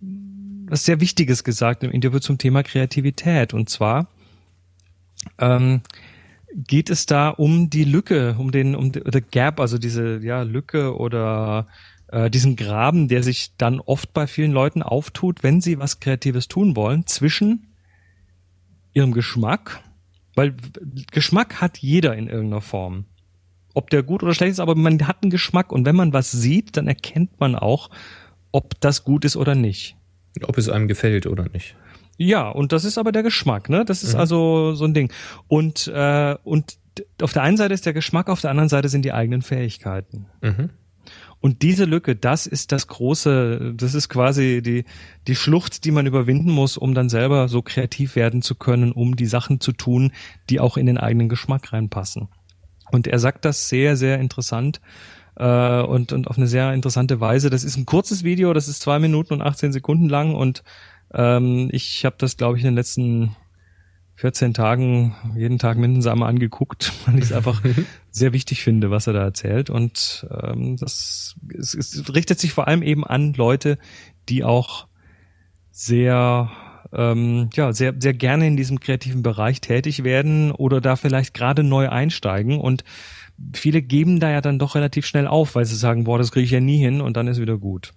was 0.00 0.84
sehr 0.84 1.00
Wichtiges 1.00 1.44
gesagt 1.44 1.84
im 1.84 1.90
Interview 1.90 2.20
zum 2.20 2.38
Thema 2.38 2.62
Kreativität. 2.62 3.52
Und 3.52 3.68
zwar, 3.68 4.08
ähm, 5.38 5.82
geht 6.54 6.90
es 6.90 7.06
da 7.06 7.30
um 7.30 7.70
die 7.70 7.84
Lücke, 7.84 8.36
um 8.38 8.50
den, 8.50 8.74
um 8.74 8.92
the 8.92 9.22
Gap, 9.22 9.60
also 9.60 9.78
diese 9.78 10.20
ja, 10.22 10.42
Lücke 10.42 10.96
oder 10.96 11.66
äh, 12.08 12.30
diesen 12.30 12.56
Graben, 12.56 13.08
der 13.08 13.22
sich 13.22 13.56
dann 13.56 13.80
oft 13.80 14.12
bei 14.12 14.26
vielen 14.26 14.52
Leuten 14.52 14.82
auftut, 14.82 15.42
wenn 15.42 15.60
sie 15.60 15.78
was 15.78 16.00
Kreatives 16.00 16.48
tun 16.48 16.76
wollen, 16.76 17.06
zwischen 17.06 17.68
ihrem 18.92 19.12
Geschmack, 19.12 19.80
weil 20.34 20.54
Geschmack 21.10 21.60
hat 21.60 21.78
jeder 21.78 22.14
in 22.14 22.28
irgendeiner 22.28 22.60
Form. 22.60 23.06
Ob 23.74 23.88
der 23.88 24.02
gut 24.02 24.22
oder 24.22 24.34
schlecht 24.34 24.52
ist, 24.52 24.60
aber 24.60 24.74
man 24.74 25.06
hat 25.06 25.22
einen 25.22 25.30
Geschmack 25.30 25.72
und 25.72 25.86
wenn 25.86 25.96
man 25.96 26.12
was 26.12 26.30
sieht, 26.30 26.76
dann 26.76 26.86
erkennt 26.86 27.40
man 27.40 27.54
auch, 27.54 27.88
ob 28.52 28.78
das 28.80 29.04
gut 29.04 29.24
ist 29.24 29.36
oder 29.36 29.54
nicht. 29.54 29.96
Ob 30.42 30.58
es 30.58 30.68
einem 30.68 30.88
gefällt 30.88 31.26
oder 31.26 31.48
nicht. 31.48 31.74
Ja, 32.22 32.48
und 32.48 32.72
das 32.72 32.84
ist 32.84 32.98
aber 32.98 33.10
der 33.10 33.24
Geschmack, 33.24 33.68
ne? 33.68 33.84
Das 33.84 34.04
ist 34.04 34.14
mhm. 34.14 34.20
also 34.20 34.74
so 34.74 34.84
ein 34.84 34.94
Ding. 34.94 35.12
Und, 35.48 35.88
äh, 35.88 36.36
und 36.44 36.78
auf 37.20 37.32
der 37.32 37.42
einen 37.42 37.56
Seite 37.56 37.74
ist 37.74 37.84
der 37.84 37.92
Geschmack, 37.92 38.28
auf 38.28 38.40
der 38.40 38.50
anderen 38.50 38.68
Seite 38.68 38.88
sind 38.88 39.04
die 39.04 39.12
eigenen 39.12 39.42
Fähigkeiten. 39.42 40.26
Mhm. 40.40 40.70
Und 41.40 41.62
diese 41.62 41.84
Lücke, 41.84 42.14
das 42.14 42.46
ist 42.46 42.70
das 42.70 42.86
große, 42.86 43.74
das 43.76 43.94
ist 43.94 44.08
quasi 44.08 44.62
die, 44.62 44.84
die 45.26 45.34
Schlucht, 45.34 45.84
die 45.84 45.90
man 45.90 46.06
überwinden 46.06 46.52
muss, 46.52 46.76
um 46.76 46.94
dann 46.94 47.08
selber 47.08 47.48
so 47.48 47.62
kreativ 47.62 48.14
werden 48.14 48.42
zu 48.42 48.54
können, 48.54 48.92
um 48.92 49.16
die 49.16 49.26
Sachen 49.26 49.58
zu 49.58 49.72
tun, 49.72 50.12
die 50.48 50.60
auch 50.60 50.76
in 50.76 50.86
den 50.86 50.98
eigenen 50.98 51.28
Geschmack 51.28 51.72
reinpassen. 51.72 52.28
Und 52.92 53.08
er 53.08 53.18
sagt 53.18 53.44
das 53.44 53.68
sehr, 53.68 53.96
sehr 53.96 54.20
interessant 54.20 54.80
äh, 55.34 55.82
und, 55.82 56.12
und 56.12 56.28
auf 56.28 56.36
eine 56.36 56.46
sehr 56.46 56.72
interessante 56.72 57.18
Weise. 57.18 57.50
Das 57.50 57.64
ist 57.64 57.76
ein 57.76 57.86
kurzes 57.86 58.22
Video, 58.22 58.52
das 58.52 58.68
ist 58.68 58.80
zwei 58.80 59.00
Minuten 59.00 59.34
und 59.34 59.42
18 59.42 59.72
Sekunden 59.72 60.08
lang 60.08 60.36
und 60.36 60.62
ähm, 61.14 61.68
ich 61.72 62.04
habe 62.04 62.16
das, 62.18 62.36
glaube 62.36 62.56
ich, 62.56 62.64
in 62.64 62.70
den 62.70 62.76
letzten 62.76 63.36
14 64.16 64.54
Tagen 64.54 65.14
jeden 65.36 65.58
Tag 65.58 65.78
mindestens 65.78 66.06
einmal 66.06 66.28
angeguckt, 66.28 66.92
weil 67.06 67.18
ich 67.18 67.24
es 67.24 67.32
einfach 67.32 67.62
sehr 68.10 68.32
wichtig 68.32 68.62
finde, 68.62 68.90
was 68.90 69.06
er 69.06 69.12
da 69.12 69.22
erzählt. 69.22 69.70
Und 69.70 70.26
ähm, 70.42 70.76
das 70.76 71.36
es, 71.56 71.74
es 71.74 72.14
richtet 72.14 72.38
sich 72.38 72.52
vor 72.52 72.68
allem 72.68 72.82
eben 72.82 73.04
an 73.04 73.32
Leute, 73.34 73.78
die 74.28 74.44
auch 74.44 74.86
sehr 75.70 76.50
ähm, 76.92 77.48
ja 77.54 77.72
sehr 77.72 77.94
sehr 77.98 78.12
gerne 78.12 78.46
in 78.46 78.56
diesem 78.56 78.78
kreativen 78.80 79.22
Bereich 79.22 79.60
tätig 79.60 80.04
werden 80.04 80.52
oder 80.52 80.80
da 80.80 80.96
vielleicht 80.96 81.34
gerade 81.34 81.62
neu 81.62 81.88
einsteigen 81.88 82.60
und 82.60 82.84
viele 83.54 83.82
geben 83.82 84.20
da 84.20 84.30
ja 84.30 84.40
dann 84.40 84.58
doch 84.58 84.74
relativ 84.74 85.06
schnell 85.06 85.26
auf, 85.26 85.54
weil 85.54 85.64
sie 85.64 85.74
sagen, 85.76 86.04
boah, 86.04 86.18
das 86.18 86.32
kriege 86.32 86.44
ich 86.44 86.50
ja 86.50 86.60
nie 86.60 86.78
hin 86.78 87.00
und 87.00 87.16
dann 87.16 87.26
ist 87.26 87.40
wieder 87.40 87.58
gut. 87.58 87.92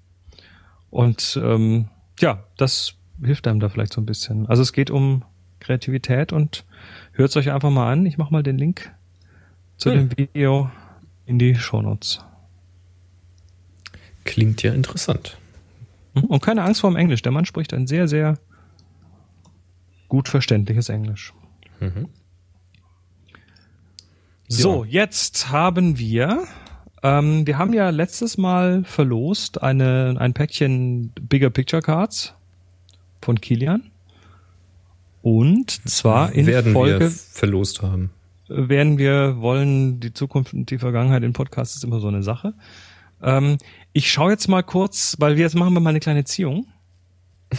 Und 0.90 1.40
ähm, 1.44 1.90
ja, 2.20 2.46
das 2.58 2.96
hilft 3.24 3.48
einem 3.48 3.60
da 3.60 3.70
vielleicht 3.70 3.94
so 3.94 4.02
ein 4.02 4.06
bisschen. 4.06 4.48
Also 4.48 4.62
es 4.62 4.74
geht 4.74 4.90
um 4.90 5.24
Kreativität 5.60 6.34
und 6.34 6.66
hört 7.14 7.30
es 7.30 7.38
euch 7.38 7.52
einfach 7.52 7.70
mal 7.70 7.92
an. 7.92 8.06
Ich 8.06 8.18
mache 8.18 8.32
mal 8.32 8.44
den 8.44 8.58
Link 8.58 8.92
zu 9.78 9.92
hm. 9.92 10.10
dem 10.10 10.18
Video 10.18 10.70
in 11.26 11.40
die 11.40 11.56
Shownotes. 11.56 12.24
Klingt 14.24 14.64
ja 14.64 14.74
interessant. 14.74 15.38
Hm, 16.14 16.26
und 16.26 16.42
keine 16.42 16.64
Angst 16.64 16.82
vor 16.82 16.90
dem 16.90 16.98
Englisch. 16.98 17.22
Der 17.22 17.32
Mann 17.32 17.46
spricht 17.46 17.74
ein 17.74 17.88
sehr, 17.88 18.08
sehr 18.08 18.38
gut 20.08 20.30
verständliches 20.30 20.90
Englisch. 20.90 21.34
Mhm. 21.80 22.10
So, 24.48 24.84
ja. 24.84 25.02
jetzt 25.02 25.50
haben 25.50 25.98
wir, 25.98 26.44
ähm, 27.02 27.48
wir 27.48 27.58
haben 27.58 27.74
ja 27.74 27.90
letztes 27.90 28.38
Mal 28.38 28.84
verlost 28.84 29.64
eine, 29.64 30.16
ein 30.20 30.34
Päckchen 30.34 31.12
Bigger 31.20 31.50
Picture 31.50 31.82
Cards 31.82 32.35
von 33.26 33.42
Kilian. 33.42 33.92
Und 35.22 35.72
zwar 35.90 36.32
in 36.34 36.46
werden 36.46 36.74
Folge 36.74 37.00
wir 37.00 37.10
verlost 37.10 37.82
haben. 37.82 38.12
Werden 38.48 39.00
wir 39.00 39.42
wollen, 39.42 40.00
die 40.00 40.14
Zukunft 40.14 40.54
und 40.54 40.70
die 40.70 40.78
Vergangenheit 40.78 41.24
in 41.24 41.34
Podcasts 41.34 41.76
ist 41.76 41.84
immer 41.84 42.00
so 42.00 42.08
eine 42.08 42.22
Sache. 42.22 42.54
Ähm, 43.24 43.58
ich 43.92 44.12
schaue 44.12 44.32
jetzt 44.32 44.48
mal 44.48 44.62
kurz, 44.62 45.16
weil 45.18 45.36
wir 45.36 45.44
jetzt 45.44 45.56
machen 45.56 45.74
wir 45.74 45.80
mal 45.80 45.90
eine 45.90 46.00
kleine 46.00 46.26
Ziehung. 46.26 46.68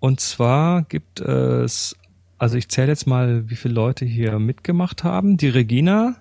Und 0.00 0.18
zwar 0.18 0.82
gibt 0.82 1.20
es, 1.20 1.94
also 2.38 2.56
ich 2.56 2.68
zähle 2.68 2.88
jetzt 2.88 3.06
mal, 3.06 3.48
wie 3.50 3.56
viele 3.56 3.74
Leute 3.74 4.04
hier 4.04 4.38
mitgemacht 4.38 5.04
haben. 5.04 5.36
Die 5.36 5.50
Regina 5.50 6.16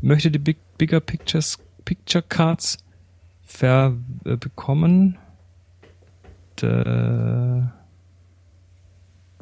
möchte 0.00 0.30
die 0.30 0.38
Big, 0.38 0.56
Bigger 0.78 1.00
Pictures, 1.00 1.58
Picture 1.84 2.24
Cards 2.26 2.78
verbekommen. 3.42 5.18
Der, 6.62 7.72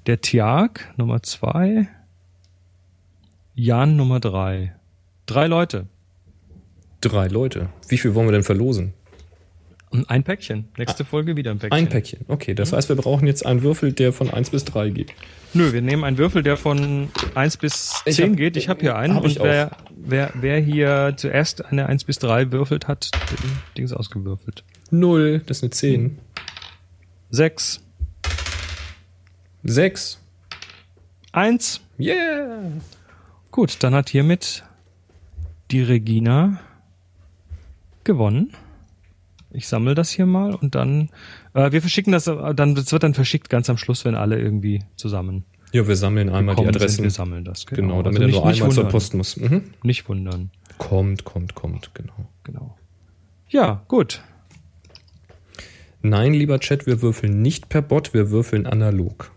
der 0.06 0.20
Tiag 0.20 0.92
Nummer 0.96 1.22
zwei. 1.22 1.88
Jan 3.54 3.96
Nummer 3.96 4.20
drei. 4.20 4.74
Drei 5.26 5.46
Leute. 5.46 5.86
Drei 7.00 7.28
Leute. 7.28 7.68
Wie 7.88 7.98
viel 7.98 8.14
wollen 8.14 8.26
wir 8.26 8.32
denn 8.32 8.42
verlosen? 8.42 8.94
Ein 10.08 10.24
Päckchen. 10.24 10.68
Nächste 10.76 11.04
ah, 11.04 11.06
Folge 11.06 11.36
wieder 11.36 11.52
ein 11.52 11.58
Päckchen. 11.58 11.78
Ein 11.78 11.88
Päckchen. 11.88 12.24
Okay, 12.26 12.54
das 12.54 12.72
heißt, 12.72 12.88
wir 12.88 12.96
brauchen 12.96 13.28
jetzt 13.28 13.46
einen 13.46 13.62
Würfel, 13.62 13.92
der 13.92 14.12
von 14.12 14.28
1 14.28 14.50
bis 14.50 14.64
3 14.64 14.90
geht. 14.90 15.12
Nö, 15.52 15.72
wir 15.72 15.82
nehmen 15.82 16.02
einen 16.02 16.18
Würfel, 16.18 16.42
der 16.42 16.56
von 16.56 17.10
1 17.36 17.58
bis 17.58 18.02
10 18.04 18.30
hab, 18.30 18.36
geht. 18.36 18.56
Ich 18.56 18.68
habe 18.68 18.80
hier 18.80 18.96
einen. 18.96 19.16
Und 19.16 19.38
wer, 19.38 19.70
wer, 19.94 20.32
wer 20.34 20.58
hier 20.58 21.14
zuerst 21.16 21.64
eine 21.64 21.86
1 21.86 22.04
bis 22.04 22.18
3 22.18 22.50
würfelt, 22.50 22.88
hat 22.88 23.10
den 23.30 23.52
Dings 23.78 23.92
ausgewürfelt. 23.92 24.64
Null, 24.90 25.42
das 25.46 25.58
ist 25.58 25.62
eine 25.62 25.70
10. 25.70 26.18
Sechs. 27.34 27.80
Sechs. 29.64 30.20
Eins. 31.32 31.80
Yeah. 31.98 32.70
Gut, 33.50 33.82
dann 33.82 33.92
hat 33.92 34.08
hiermit 34.08 34.62
die 35.72 35.82
Regina 35.82 36.60
gewonnen. 38.04 38.52
Ich 39.50 39.66
sammle 39.66 39.96
das 39.96 40.10
hier 40.10 40.26
mal 40.26 40.54
und 40.54 40.76
dann, 40.76 41.10
äh, 41.54 41.72
wir 41.72 41.80
verschicken 41.80 42.12
das, 42.12 42.28
äh, 42.28 42.54
dann, 42.54 42.76
das 42.76 42.92
wird 42.92 43.02
dann 43.02 43.14
verschickt 43.14 43.50
ganz 43.50 43.68
am 43.68 43.78
Schluss, 43.78 44.04
wenn 44.04 44.14
alle 44.14 44.38
irgendwie 44.38 44.84
zusammen. 44.94 45.44
Ja, 45.72 45.88
wir 45.88 45.96
sammeln 45.96 46.28
einmal 46.28 46.54
die 46.54 46.64
Adressen. 46.64 46.96
Sind, 46.96 47.04
wir 47.06 47.10
sammeln 47.10 47.44
das, 47.44 47.66
genau. 47.66 47.80
genau 47.80 48.02
damit 48.02 48.22
also 48.22 48.28
er 48.28 48.30
nur 48.30 48.46
einmal 48.46 48.60
wundern. 48.60 48.74
zur 48.74 48.88
Post 48.88 49.14
muss. 49.14 49.36
Mhm. 49.38 49.74
Nicht 49.82 50.08
wundern. 50.08 50.52
Kommt, 50.78 51.24
kommt, 51.24 51.56
kommt, 51.56 51.92
genau. 51.94 52.28
Genau. 52.44 52.78
Ja, 53.48 53.82
gut. 53.88 54.22
Nein, 56.04 56.34
lieber 56.34 56.60
Chat, 56.60 56.86
wir 56.86 57.00
würfeln 57.00 57.40
nicht 57.40 57.70
per 57.70 57.80
Bot, 57.80 58.12
wir 58.12 58.30
würfeln 58.30 58.66
analog. 58.66 59.32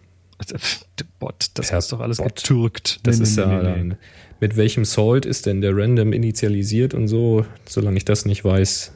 Bot, 1.17 1.51
das 1.53 1.69
per 1.69 1.77
ist 1.77 1.93
doch 1.93 2.01
alles 2.01 2.17
Bot. 2.17 2.35
getürkt. 2.35 2.99
Das 3.03 3.19
nee, 3.19 3.23
ist 3.23 3.37
nee, 3.37 3.43
ja 3.43 3.77
nee, 3.77 3.95
Mit 4.41 4.57
welchem 4.57 4.83
Salt 4.83 5.25
ist 5.25 5.45
denn 5.45 5.61
der 5.61 5.75
Random 5.77 6.11
initialisiert 6.11 6.93
und 6.93 7.07
so? 7.07 7.45
Solange 7.65 7.95
ich 7.95 8.03
das 8.03 8.25
nicht 8.25 8.43
weiß, 8.43 8.91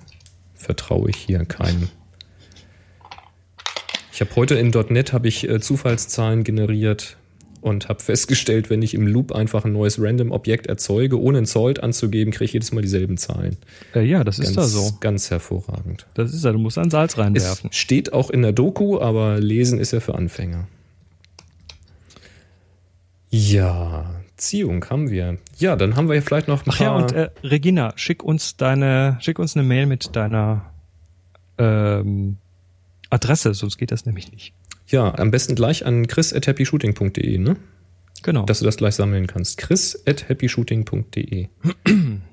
vertraue 0.54 1.12
ich 1.12 1.16
hier 1.16 1.46
keinem. 1.46 1.88
Ich 4.12 4.20
habe 4.20 4.36
heute 4.36 4.56
in 4.56 4.72
.NET 4.90 5.14
habe 5.14 5.30
ich 5.30 5.48
äh, 5.48 5.62
Zufallszahlen 5.62 6.44
generiert 6.44 7.16
und 7.62 7.90
habe 7.90 8.02
festgestellt, 8.02 8.70
wenn 8.70 8.82
ich 8.82 8.94
im 8.94 9.08
Loop 9.08 9.32
einfach 9.32 9.66
ein 9.66 9.74
neues 9.74 10.02
Random-Objekt 10.02 10.68
erzeuge, 10.68 11.20
ohne 11.20 11.40
ein 11.40 11.46
Salt 11.46 11.82
anzugeben, 11.82 12.32
kriege 12.32 12.46
ich 12.46 12.54
jedes 12.54 12.72
Mal 12.72 12.82
dieselben 12.82 13.18
Zahlen. 13.18 13.58
Äh, 13.96 14.02
ja, 14.02 14.24
das 14.24 14.38
ganz, 14.38 14.50
ist 14.50 14.58
da 14.58 14.64
so. 14.64 14.98
Ganz 15.00 15.30
hervorragend. 15.30 16.08
Das 16.16 16.34
ist 16.34 16.44
ja, 16.44 16.52
du 16.52 16.58
musst 16.58 16.78
ein 16.78 16.90
Salz 16.90 17.18
reinwerfen. 17.18 17.70
Es 17.72 17.78
steht 17.78 18.14
auch 18.14 18.30
in 18.30 18.42
der 18.42 18.52
Doku, 18.52 19.00
aber 19.00 19.40
lesen 19.40 19.80
ist 19.80 19.94
ja 19.94 20.00
für 20.00 20.16
Anfänger. 20.16 20.68
Ja, 23.30 24.22
Ziehung 24.36 24.84
haben 24.90 25.10
wir. 25.10 25.38
Ja, 25.58 25.76
dann 25.76 25.96
haben 25.96 26.10
wir 26.10 26.16
ja 26.16 26.22
vielleicht 26.22 26.48
noch 26.48 26.66
ein 26.66 26.72
Ach 26.72 26.78
paar... 26.78 26.88
ja, 26.88 26.96
und 26.96 27.12
äh, 27.14 27.30
Regina, 27.44 27.94
schick 27.96 28.24
uns 28.24 28.58
deine, 28.58 29.18
schick 29.22 29.40
uns 29.40 29.56
eine 29.56 29.66
Mail 29.66 29.86
mit 29.86 30.16
deiner 30.16 30.72
ähm, 31.58 32.38
Adresse, 33.10 33.54
sonst 33.54 33.78
geht 33.78 33.92
das 33.92 34.06
nämlich 34.06 34.32
nicht. 34.32 34.54
Ja, 34.92 35.18
am 35.18 35.32
besten 35.32 35.56
gleich 35.56 35.86
an 35.86 36.08
chris.happyshooting.de, 36.08 37.38
ne? 37.38 37.56
Genau. 38.24 38.46
Dass 38.46 38.60
du 38.60 38.66
das 38.66 38.78
gleich 38.78 38.96
sammeln 38.96 39.26
kannst. 39.26 39.58
chris.happyshooting.de. 39.58 41.48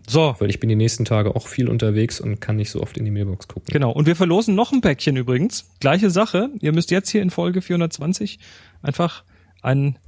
So. 0.06 0.34
Weil 0.38 0.48
ich 0.48 0.58
bin 0.58 0.70
die 0.70 0.74
nächsten 0.76 1.04
Tage 1.04 1.36
auch 1.36 1.48
viel 1.48 1.68
unterwegs 1.68 2.18
und 2.18 2.40
kann 2.40 2.56
nicht 2.56 2.70
so 2.70 2.80
oft 2.80 2.96
in 2.96 3.04
die 3.04 3.10
Mailbox 3.10 3.46
gucken. 3.46 3.70
Genau. 3.70 3.90
Und 3.92 4.06
wir 4.06 4.16
verlosen 4.16 4.54
noch 4.54 4.72
ein 4.72 4.80
Päckchen 4.80 5.16
übrigens. 5.16 5.68
Gleiche 5.80 6.08
Sache. 6.08 6.48
Ihr 6.62 6.72
müsst 6.72 6.90
jetzt 6.90 7.10
hier 7.10 7.20
in 7.20 7.28
Folge 7.28 7.60
420 7.60 8.38
einfach 8.80 9.22
ein 9.60 9.98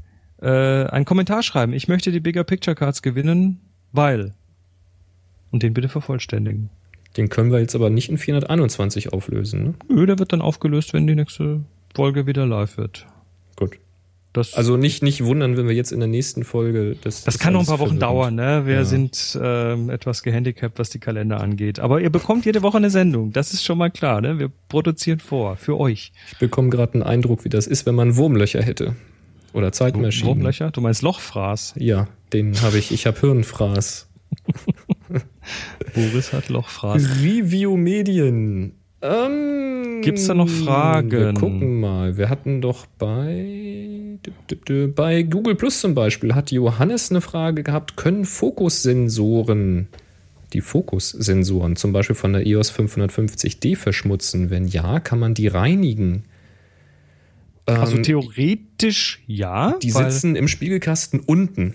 äh, 0.40 0.86
einen 0.86 1.04
Kommentar 1.04 1.42
schreiben. 1.42 1.72
Ich 1.72 1.88
möchte 1.88 2.12
die 2.12 2.20
Bigger 2.20 2.44
Picture 2.44 2.74
Cards 2.74 3.02
gewinnen, 3.02 3.60
weil. 3.92 4.34
Und 5.50 5.62
den 5.62 5.74
bitte 5.74 5.88
vervollständigen. 5.88 6.70
Den 7.16 7.28
können 7.28 7.50
wir 7.50 7.58
jetzt 7.58 7.74
aber 7.74 7.90
nicht 7.90 8.08
in 8.08 8.18
421 8.18 9.12
auflösen, 9.12 9.64
ne? 9.64 9.74
Nö, 9.88 10.06
der 10.06 10.18
wird 10.18 10.32
dann 10.32 10.40
aufgelöst, 10.40 10.94
wenn 10.94 11.06
die 11.06 11.16
nächste 11.16 11.60
Folge 11.94 12.26
wieder 12.26 12.46
live 12.46 12.76
wird. 12.76 13.06
Gut. 13.56 13.78
Das, 14.32 14.54
Also 14.54 14.76
nicht, 14.76 15.02
nicht 15.02 15.24
wundern, 15.24 15.56
wenn 15.56 15.66
wir 15.66 15.74
jetzt 15.74 15.90
in 15.90 15.98
der 15.98 16.06
nächsten 16.08 16.44
Folge 16.44 16.94
das. 17.02 17.24
das 17.24 17.40
kann 17.40 17.52
noch 17.52 17.60
ein 17.62 17.66
paar 17.66 17.80
Wochen 17.80 17.98
dauern, 17.98 18.36
ne? 18.36 18.62
Wir 18.64 18.74
Ja. 18.76 18.84
sind 18.84 19.36
ähm, 19.42 19.90
etwas 19.90 20.22
gehandicapt, 20.22 20.78
was 20.78 20.88
die 20.90 21.00
Kalender 21.00 21.40
angeht. 21.40 21.80
Aber 21.80 22.00
ihr 22.00 22.10
bekommt 22.10 22.44
jede 22.44 22.62
Woche 22.62 22.76
eine 22.76 22.90
Sendung. 22.90 23.32
Das 23.32 23.52
ist 23.52 23.64
schon 23.64 23.76
mal 23.76 23.90
klar, 23.90 24.20
ne? 24.20 24.38
Wir 24.38 24.48
produzieren 24.68 25.18
vor, 25.18 25.56
für 25.56 25.78
euch. 25.80 26.12
Ich 26.30 26.38
bekomme 26.38 26.70
gerade 26.70 26.94
einen 26.94 27.02
Eindruck, 27.02 27.44
wie 27.44 27.48
das 27.48 27.66
ist, 27.66 27.86
wenn 27.86 27.96
man 27.96 28.14
Wurmlöcher 28.16 28.62
hätte. 28.62 28.94
Oder 29.52 29.72
Zeitmaschinen. 29.72 30.28
Wurmlöcher? 30.28 30.70
Du 30.70 30.80
meinst 30.80 31.02
Lochfraß. 31.02 31.74
Ja, 31.78 32.06
den 32.32 32.62
habe 32.62 32.78
ich. 32.78 32.92
Ich 32.92 33.06
habe 33.08 33.18
Hirnfraß. 33.18 34.06
Boris 35.94 36.32
hat 36.32 36.48
Lochfraß. 36.48 37.02
Review 37.22 37.76
Medien. 37.76 38.74
Ähm, 39.02 40.02
Gibt's 40.02 40.26
da 40.26 40.34
noch 40.34 40.48
Fragen? 40.48 41.10
Wir 41.10 41.34
gucken 41.34 41.80
mal. 41.80 42.16
Wir 42.16 42.28
hatten 42.28 42.60
doch 42.60 42.86
bei 42.98 44.18
bei 44.94 45.22
Google 45.22 45.54
Plus 45.54 45.80
zum 45.80 45.94
Beispiel 45.94 46.34
hat 46.34 46.50
Johannes 46.50 47.10
eine 47.10 47.22
Frage 47.22 47.62
gehabt. 47.62 47.96
Können 47.96 48.26
Fokussensoren 48.26 49.88
die 50.52 50.60
Fokussensoren 50.60 51.76
zum 51.76 51.92
Beispiel 51.92 52.16
von 52.16 52.32
der 52.34 52.46
EOS 52.46 52.72
550D 52.72 53.76
verschmutzen? 53.76 54.50
Wenn 54.50 54.66
ja, 54.66 55.00
kann 55.00 55.18
man 55.18 55.32
die 55.32 55.46
reinigen? 55.48 56.24
Also 57.66 57.96
Ähm, 57.96 58.02
theoretisch 58.02 59.22
ja. 59.26 59.76
die 59.82 59.90
sitzen 59.90 60.36
im 60.36 60.48
Spiegelkasten 60.48 61.20
unten. 61.20 61.74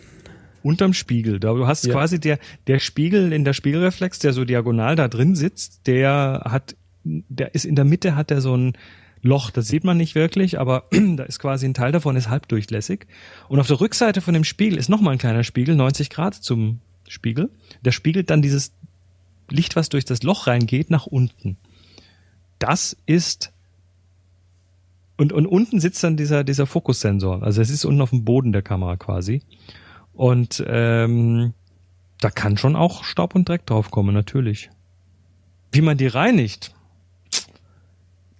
unterm 0.61 0.93
Spiegel. 0.93 1.39
Da 1.39 1.53
du 1.53 1.65
hast 1.67 1.85
Ja. 1.85 1.93
quasi 1.93 2.19
der 2.19 2.37
der 2.67 2.79
Spiegel 2.79 3.31
in 3.33 3.45
der 3.45 3.53
Spiegelreflex, 3.53 4.19
der 4.19 4.33
so 4.33 4.45
diagonal 4.45 4.95
da 4.95 5.07
drin 5.07 5.35
sitzt, 5.35 5.87
der 5.87 6.41
hat 6.45 6.75
der 7.05 7.55
ist 7.55 7.65
in 7.65 7.75
der 7.75 7.85
Mitte 7.85 8.15
hat 8.15 8.31
er 8.31 8.41
so 8.41 8.55
ein 8.55 8.73
Loch, 9.21 9.49
das 9.49 9.67
sieht 9.67 9.83
man 9.83 9.97
nicht 9.97 10.13
wirklich, 10.13 10.59
aber 10.59 10.85
da 11.15 11.23
ist 11.23 11.39
quasi 11.39 11.65
ein 11.65 11.73
Teil 11.73 11.91
davon 11.91 12.15
ist 12.15 12.29
halbdurchlässig 12.29 13.07
und 13.47 13.59
auf 13.59 13.67
der 13.67 13.79
Rückseite 13.79 14.21
von 14.21 14.33
dem 14.33 14.43
Spiegel 14.43 14.77
ist 14.77 14.89
nochmal 14.89 15.13
ein 15.13 15.19
kleiner 15.19 15.43
Spiegel, 15.43 15.75
90 15.75 16.09
Grad 16.09 16.35
zum 16.35 16.79
Spiegel. 17.07 17.49
Der 17.83 17.91
spiegelt 17.91 18.29
dann 18.29 18.41
dieses 18.41 18.73
Licht, 19.49 19.75
was 19.75 19.89
durch 19.89 20.05
das 20.05 20.23
Loch 20.23 20.47
reingeht, 20.47 20.89
nach 20.89 21.05
unten. 21.05 21.57
Das 22.59 22.97
ist 23.05 23.51
und, 25.17 25.31
und 25.31 25.45
unten 25.45 25.79
sitzt 25.79 26.03
dann 26.03 26.17
dieser, 26.17 26.43
dieser 26.43 26.65
Fokussensor. 26.65 27.41
Also 27.41 27.61
es 27.61 27.69
ist 27.69 27.85
unten 27.85 28.01
auf 28.01 28.09
dem 28.09 28.25
Boden 28.25 28.51
der 28.51 28.61
Kamera 28.61 28.97
quasi. 28.97 29.41
Und 30.13 30.63
ähm, 30.67 31.53
da 32.19 32.29
kann 32.29 32.57
schon 32.57 32.75
auch 32.75 33.03
Staub 33.03 33.35
und 33.35 33.47
Dreck 33.47 33.65
draufkommen, 33.65 34.13
natürlich. 34.13 34.69
Wie 35.71 35.81
man 35.81 35.97
die 35.97 36.07
reinigt, 36.07 36.74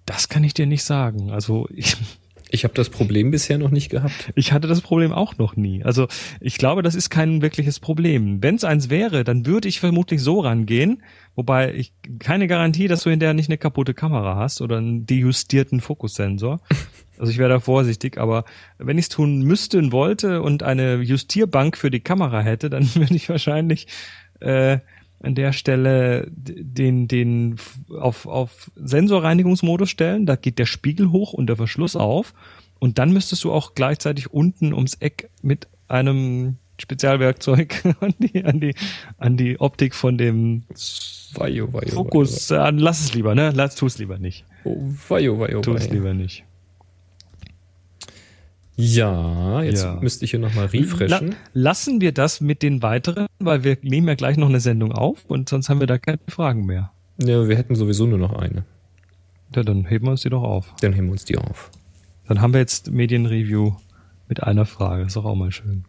das 0.06 0.30
kann 0.30 0.44
ich 0.44 0.54
dir 0.54 0.66
nicht 0.66 0.84
sagen. 0.84 1.32
Also 1.32 1.68
ich, 1.72 1.98
Ich 2.52 2.64
habe 2.64 2.74
das 2.74 2.90
Problem 2.90 3.32
bisher 3.32 3.58
noch 3.58 3.72
nicht 3.72 3.90
gehabt. 3.90 4.32
ich 4.36 4.54
hatte 4.54 4.68
das 4.68 4.82
Problem 4.82 5.12
auch 5.12 5.38
noch 5.38 5.56
nie. 5.56 5.84
Also 5.84 6.08
ich 6.40 6.58
glaube, 6.58 6.84
das 6.84 6.96
ist 6.96 7.10
kein 7.10 7.42
wirkliches 7.42 7.80
Problem. 7.80 8.42
Wenn 8.44 8.56
es 8.56 8.64
eins 8.64 8.90
wäre, 8.90 9.24
dann 9.24 9.46
würde 9.46 9.68
ich 9.68 9.80
vermutlich 9.80 10.22
so 10.22 10.40
rangehen, 10.40 11.04
wobei 11.36 11.74
ich 11.74 11.92
keine 12.20 12.48
Garantie, 12.48 12.88
dass 12.88 13.04
du 13.04 13.10
hinterher 13.10 13.34
nicht 13.34 13.50
eine 13.50 13.58
kaputte 13.58 13.94
Kamera 13.94 14.36
hast 14.36 14.62
oder 14.62 14.78
einen 14.78 15.06
dejustierten 15.06 15.82
Fokussensor. 15.82 16.62
Also 17.18 17.32
ich 17.32 17.38
wäre 17.38 17.48
da 17.48 17.62
vorsichtig, 17.62 18.18
aber 18.18 18.44
wenn 18.78 18.98
ich 18.98 19.06
es 19.06 19.10
tun 19.10 19.40
müsste 19.40 19.78
und 19.78 19.94
wollte 19.94 20.42
und 20.42 20.64
eine 20.64 20.96
Justierbank 20.96 21.78
für 21.78 21.90
die 21.90 22.02
Kamera 22.02 22.42
hätte, 22.42 22.70
dann 22.70 22.84
würde 22.96 23.16
ich 23.16 23.30
wahrscheinlich 23.30 23.88
äh, 24.42 24.80
an 25.20 25.36
der 25.36 25.54
Stelle 25.54 26.28
den, 26.32 27.08
den 27.08 27.56
auf, 28.00 28.26
auf 28.26 28.72
Sensorreinigungsmodus 28.76 29.90
stellen. 29.90 30.26
Da 30.26 30.36
geht 30.36 30.60
der 30.60 30.66
Spiegel 30.66 31.12
hoch 31.12 31.34
und 31.34 31.48
der 31.48 31.56
Verschluss 31.56 31.96
auf. 31.96 32.34
Und 32.80 33.00
dann 33.00 33.12
müsstest 33.12 33.44
du 33.44 33.52
auch 33.52 33.74
gleichzeitig 33.74 34.32
unten 34.32 34.74
ums 34.74 34.96
Eck 34.96 35.30
mit 35.42 35.68
einem 35.88 36.58
Spezialwerkzeug 36.80 37.84
an 38.00 38.14
die, 38.20 38.44
an 38.44 38.60
die, 38.60 38.76
an 39.18 39.38
die 39.38 39.60
Optik 39.60 39.96
von 39.96 40.18
dem 40.18 40.64
Fokus, 41.94 42.52
äh, 42.52 42.72
lass 42.72 43.02
es 43.02 43.14
lieber, 43.14 43.36
ne? 43.36 43.52
Lass, 43.54 43.76
tu's 43.76 43.98
lieber 43.98 44.18
nicht. 44.18 44.46
Oh, 44.64 44.78
weio, 45.10 45.40
weio, 45.40 45.62
Tu 45.62 45.74
es 45.74 45.90
lieber 45.90 46.14
nicht. 46.14 46.44
Ja, 48.78 49.62
jetzt 49.64 49.84
Ja. 49.84 49.96
müsste 50.02 50.26
ich 50.26 50.32
hier 50.32 50.40
nochmal 50.40 50.66
refreshen. 50.68 51.30
La 51.30 51.36
lassen 51.54 52.02
wir 52.02 52.12
das 52.12 52.42
mit 52.42 52.62
den 52.62 52.82
weiteren, 52.82 53.28
weil 53.40 53.64
wir 53.64 53.78
nehmen 53.82 54.08
ja 54.08 54.16
gleich 54.16 54.38
noch 54.38 54.50
eine 54.50 54.60
Sendung 54.60 54.92
auf 54.92 55.24
und 55.28 55.48
sonst 55.50 55.70
haben 55.70 55.80
wir 55.80 55.88
da 55.88 55.98
keine 55.98 56.20
Fragen 56.28 56.66
mehr. 56.66 56.92
Ja, 57.22 57.48
wir 57.48 57.56
hätten 57.56 57.76
sowieso 57.76 58.06
nur 58.06 58.18
noch 58.20 58.34
eine. 58.34 58.66
Ja, 59.56 59.64
dann 59.64 59.86
heben 59.86 60.06
wir 60.08 60.12
uns 60.12 60.22
die 60.22 60.30
doch 60.30 60.44
auf. 60.44 60.74
Dann 60.82 60.92
heben 60.94 61.08
wir 61.08 61.14
uns 61.14 61.24
die 61.24 61.38
auf. 61.38 61.72
Dann 62.28 62.42
haben 62.42 62.54
wir 62.54 62.60
jetzt 62.60 62.92
Medienreview 62.92 63.74
mit 64.28 64.44
einer 64.44 64.66
Frage. 64.66 65.04
Ist 65.04 65.16
doch 65.16 65.26
auch 65.26 65.36
mal 65.36 65.52
schön. 65.52 65.86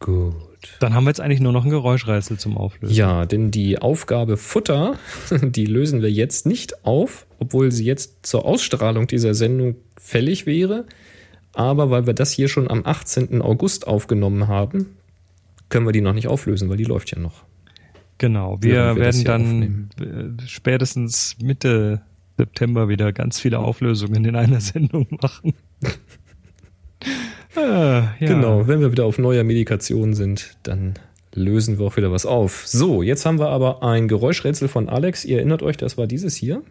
Gut. 0.00 0.34
Dann 0.80 0.94
haben 0.94 1.04
wir 1.04 1.10
jetzt 1.10 1.20
eigentlich 1.20 1.40
nur 1.40 1.52
noch 1.52 1.64
ein 1.64 1.70
Geräuschrätsel 1.70 2.38
zum 2.38 2.56
Auflösen. 2.56 2.94
Ja, 2.94 3.24
denn 3.26 3.50
die 3.52 3.78
Aufgabe 3.78 4.36
Futter, 4.36 4.98
die 5.42 5.66
lösen 5.66 6.02
wir 6.02 6.10
jetzt 6.10 6.46
nicht 6.46 6.84
auf, 6.84 7.26
obwohl 7.38 7.70
sie 7.70 7.84
jetzt 7.84 8.26
zur 8.26 8.44
Ausstrahlung 8.44 9.06
dieser 9.06 9.34
Sendung 9.34 9.76
fällig 9.96 10.44
wäre. 10.46 10.86
Aber 11.56 11.88
weil 11.88 12.06
wir 12.06 12.12
das 12.12 12.32
hier 12.32 12.48
schon 12.48 12.70
am 12.70 12.82
18. 12.84 13.40
August 13.40 13.86
aufgenommen 13.86 14.46
haben, 14.46 14.94
können 15.70 15.86
wir 15.86 15.92
die 15.92 16.02
noch 16.02 16.12
nicht 16.12 16.28
auflösen, 16.28 16.68
weil 16.68 16.76
die 16.76 16.84
läuft 16.84 17.10
ja 17.10 17.18
noch. 17.18 17.44
Genau. 18.18 18.58
Wir 18.60 18.94
wir 18.94 18.96
werden 18.96 19.24
dann 19.24 19.90
äh, 19.98 20.46
spätestens 20.46 21.36
Mitte 21.40 22.02
September 22.36 22.90
wieder 22.90 23.10
ganz 23.14 23.40
viele 23.40 23.58
Auflösungen 23.58 24.22
in 24.26 24.36
einer 24.36 24.60
Sendung 24.60 25.06
machen. 25.22 25.54
äh, 27.56 27.60
ja. 27.60 28.14
Genau, 28.20 28.68
wenn 28.68 28.80
wir 28.80 28.92
wieder 28.92 29.06
auf 29.06 29.18
neuer 29.18 29.42
Medikation 29.42 30.12
sind, 30.12 30.58
dann 30.62 30.92
lösen 31.34 31.78
wir 31.78 31.86
auch 31.86 31.96
wieder 31.96 32.12
was 32.12 32.26
auf. 32.26 32.66
So, 32.66 33.02
jetzt 33.02 33.24
haben 33.24 33.38
wir 33.38 33.48
aber 33.48 33.82
ein 33.82 34.08
Geräuschrätsel 34.08 34.68
von 34.68 34.90
Alex. 34.90 35.24
Ihr 35.24 35.38
erinnert 35.38 35.62
euch, 35.62 35.78
das 35.78 35.96
war 35.96 36.06
dieses 36.06 36.36
hier. 36.36 36.62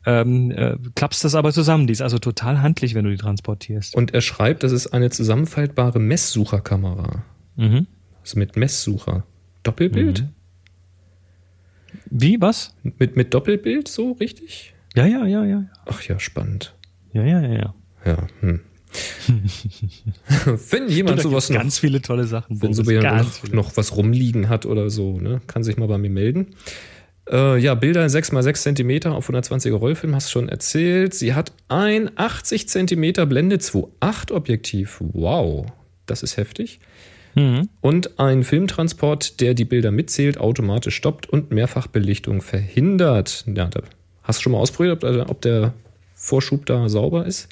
ähm, 0.07 0.51
äh, 0.51 0.77
klappst 0.95 1.25
das 1.25 1.35
aber 1.35 1.53
zusammen. 1.53 1.87
Die 1.87 1.93
ist 1.93 2.03
also 2.03 2.19
total 2.19 2.63
handlich, 2.63 2.95
wenn 2.95 3.05
du 3.05 3.11
die 3.11 3.17
transportierst. 3.17 3.95
Und 3.95 4.15
er 4.15 4.21
schreibt, 4.21 4.63
das 4.63 4.73
ist 4.73 4.89
eine 4.89 5.11
zusammenfaltbare 5.11 5.99
Messsucherkamera. 5.99 7.25
Mhm. 7.57 7.87
Also 8.21 8.39
mit 8.39 8.57
Messsucher. 8.57 9.25
Doppelbild? 9.63 10.23
Mhm. 10.23 10.29
Wie, 12.11 12.41
was? 12.41 12.75
Mit, 12.99 13.17
mit 13.17 13.35
Doppelbild, 13.35 13.89
so 13.89 14.13
richtig? 14.13 14.75
Ja, 14.95 15.07
ja, 15.07 15.27
ja, 15.27 15.45
ja. 15.45 15.65
Ach 15.87 16.03
ja, 16.03 16.19
spannend. 16.19 16.75
Ja, 17.13 17.25
ja, 17.25 17.41
ja, 17.41 17.53
ja. 17.53 17.75
Ja, 18.05 18.27
hm. 18.41 18.61
wenn 20.71 20.89
jemand 20.89 21.19
Da 21.19 21.23
sowas 21.23 21.51
noch, 21.51 21.57
ganz 21.57 21.81
viele 21.81 22.01
tolle 22.01 22.27
Sachen. 22.27 22.63
wenn 22.63 22.75
so 22.75 22.83
jemand 22.83 23.43
noch, 23.45 23.53
noch 23.53 23.77
was 23.77 23.97
rumliegen 23.97 24.49
hat 24.49 24.67
oder 24.67 24.89
so, 24.89 25.19
ne, 25.19 25.41
kann 25.49 25.65
sich 25.65 25.77
mal 25.77 25.89
bei 25.89 25.99
mir 25.99 26.11
melden. 26.11 26.55
Äh, 27.31 27.59
ja, 27.59 27.75
Bilder 27.75 28.05
6x6 28.05 28.75
cm 28.75 29.13
auf 29.13 29.31
120er 29.31 29.75
Rollfilm, 29.75 30.15
hast 30.15 30.29
du 30.29 30.33
schon 30.33 30.49
erzählt. 30.49 31.15
Sie 31.15 31.35
hat 31.35 31.53
ein 31.69 32.11
80 32.17 32.69
cm 32.69 33.29
Blende 33.29 33.57
2.8 33.57 34.33
Objektiv. 34.33 34.99
Wow, 35.01 35.67
das 36.07 36.23
ist 36.23 36.37
heftig. 36.37 36.81
Mhm. 37.35 37.69
Und 37.81 38.19
ein 38.21 38.45
Filmtransport, 38.45 39.41
der 39.41 39.55
die 39.55 39.65
Bilder 39.65 39.91
mitzählt, 39.91 40.39
automatisch 40.39 40.97
stoppt 40.97 41.29
und 41.29 41.51
Mehrfachbelichtung 41.51 42.43
verhindert. 42.43 43.45
Ja, 43.47 43.67
da 43.67 43.81
hast 44.23 44.39
du 44.39 44.43
schon 44.43 44.53
mal 44.53 44.59
ausprobiert, 44.59 45.03
ob, 45.03 45.31
ob 45.31 45.41
der 45.41 45.75
Vorschub 46.15 46.67
da 46.67 46.89
sauber 46.89 47.27
ist. 47.27 47.49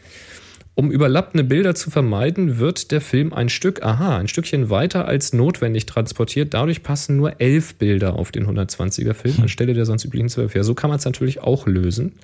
Um 0.74 0.90
überlappende 0.90 1.44
Bilder 1.44 1.74
zu 1.74 1.90
vermeiden, 1.90 2.58
wird 2.58 2.92
der 2.92 3.02
Film 3.02 3.34
ein 3.34 3.50
Stück, 3.50 3.82
aha, 3.82 4.16
ein 4.16 4.26
Stückchen 4.26 4.70
weiter 4.70 5.06
als 5.06 5.34
notwendig 5.34 5.84
transportiert. 5.84 6.54
Dadurch 6.54 6.82
passen 6.82 7.18
nur 7.18 7.40
elf 7.40 7.74
Bilder 7.74 8.14
auf 8.14 8.32
den 8.32 8.46
120er 8.46 9.12
Film 9.12 9.34
anstelle 9.42 9.74
der 9.74 9.84
sonst 9.84 10.04
üblichen 10.04 10.30
zwölf. 10.30 10.54
Ja, 10.54 10.62
so 10.62 10.74
kann 10.74 10.88
man 10.88 10.98
es 10.98 11.04
natürlich 11.04 11.40
auch 11.42 11.66
lösen. 11.66 12.14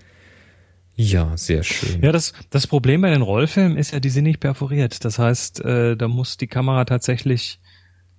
Ja, 0.95 1.37
sehr 1.37 1.63
schön. 1.63 2.03
Ja, 2.03 2.11
das, 2.11 2.33
das 2.51 2.67
Problem 2.67 3.03
bei 3.03 3.11
den 3.11 3.23
Rollfilmen 3.23 3.77
ist 3.77 3.93
ja, 3.93 4.01
die 4.01 4.09
sind 4.09 4.25
nicht 4.25 4.41
perforiert. 4.41 5.05
Das 5.05 5.19
heißt, 5.19 5.65
äh, 5.65 5.97
da 5.97 6.09
muss 6.09 6.39
die 6.39 6.49
Kamera 6.49 6.87
tatsächlich 6.87 7.61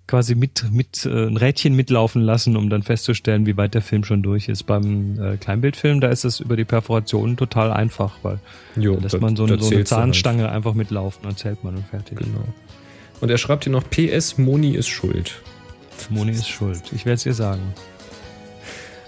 quasi 0.09 0.33
mit, 0.35 0.65
mit 0.71 1.05
äh, 1.05 1.27
ein 1.27 1.37
Rädchen 1.37 1.75
mitlaufen 1.75 2.21
lassen, 2.23 2.57
um 2.57 2.69
dann 2.69 2.81
festzustellen, 2.83 3.45
wie 3.45 3.55
weit 3.57 3.75
der 3.75 3.81
Film 3.83 4.03
schon 4.03 4.23
durch 4.23 4.49
ist. 4.49 4.63
Beim 4.63 5.19
äh, 5.21 5.37
Kleinbildfilm, 5.37 6.01
da 6.01 6.07
ist 6.09 6.25
es 6.25 6.39
über 6.39 6.57
die 6.57 6.65
Perforation 6.65 7.37
total 7.37 7.71
einfach, 7.71 8.13
weil 8.23 8.39
Jo, 8.75 8.95
da 8.95 9.03
lässt 9.03 9.13
da- 9.13 9.19
man 9.19 9.35
so, 9.35 9.45
da 9.45 9.53
eine- 9.53 9.61
so 9.63 9.69
eine 9.69 9.77
halt. 9.77 9.87
Zahnstange 9.87 10.49
einfach 10.49 10.73
mitlaufen 10.73 11.25
und 11.27 11.37
zählt 11.37 11.63
man 11.63 11.75
und 11.75 11.85
fertig. 11.87 12.17
Genau. 12.17 12.43
Und 13.21 13.29
er 13.29 13.37
schreibt 13.37 13.65
hier 13.65 13.71
noch, 13.73 13.83
PS, 13.89 14.37
Moni 14.39 14.71
ist 14.71 14.87
schuld. 14.87 15.41
Moni 16.09 16.31
ist 16.31 16.49
schuld. 16.49 16.81
Ich 16.93 17.05
werde 17.05 17.15
es 17.15 17.25
ihr 17.25 17.33
sagen. 17.35 17.61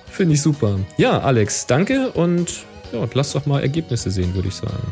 Finde 0.07 0.35
ich 0.35 0.41
super. 0.41 0.77
Ja, 0.97 1.19
Alex, 1.21 1.65
danke 1.65 2.11
und 2.11 2.63
ja, 2.93 3.07
lass 3.13 3.31
doch 3.31 3.45
mal 3.47 3.61
Ergebnisse 3.61 4.11
sehen, 4.11 4.35
würde 4.35 4.49
ich 4.49 4.55
sagen. 4.55 4.83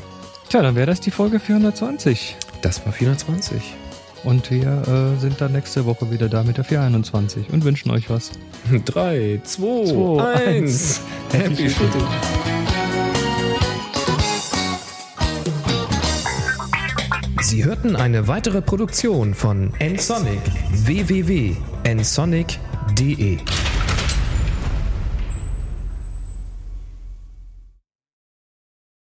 Tja, 0.50 0.62
dann 0.64 0.76
wäre 0.76 0.88
das 0.88 1.02
die 1.02 1.12
Folge 1.12 1.40
420. 1.40 2.36
Das 2.62 2.84
war 2.86 2.94
420. 2.94 3.62
Und 4.24 4.50
wir 4.52 4.84
äh, 4.88 5.20
sind 5.20 5.42
dann 5.42 5.52
nächste 5.54 5.86
Woche 5.86 6.12
wieder 6.12 6.30
da 6.30 6.44
mit 6.44 6.58
der 6.58 6.64
421 6.64 7.50
und 7.52 7.64
wünschen 7.64 7.90
euch 7.92 8.10
was. 8.10 8.32
3, 8.86 9.42
2, 9.44 9.86
Zwei, 9.86 10.24
1. 10.24 10.48
eins. 10.48 11.02
Happy 11.32 11.70
Shooting. 11.70 12.06
Sie 17.42 17.64
hörten 17.66 17.96
eine 17.96 18.28
weitere 18.28 18.62
Produktion 18.62 19.34
von 19.34 19.72
nsonic 19.80 20.42
www.nsonic.de 20.72 23.38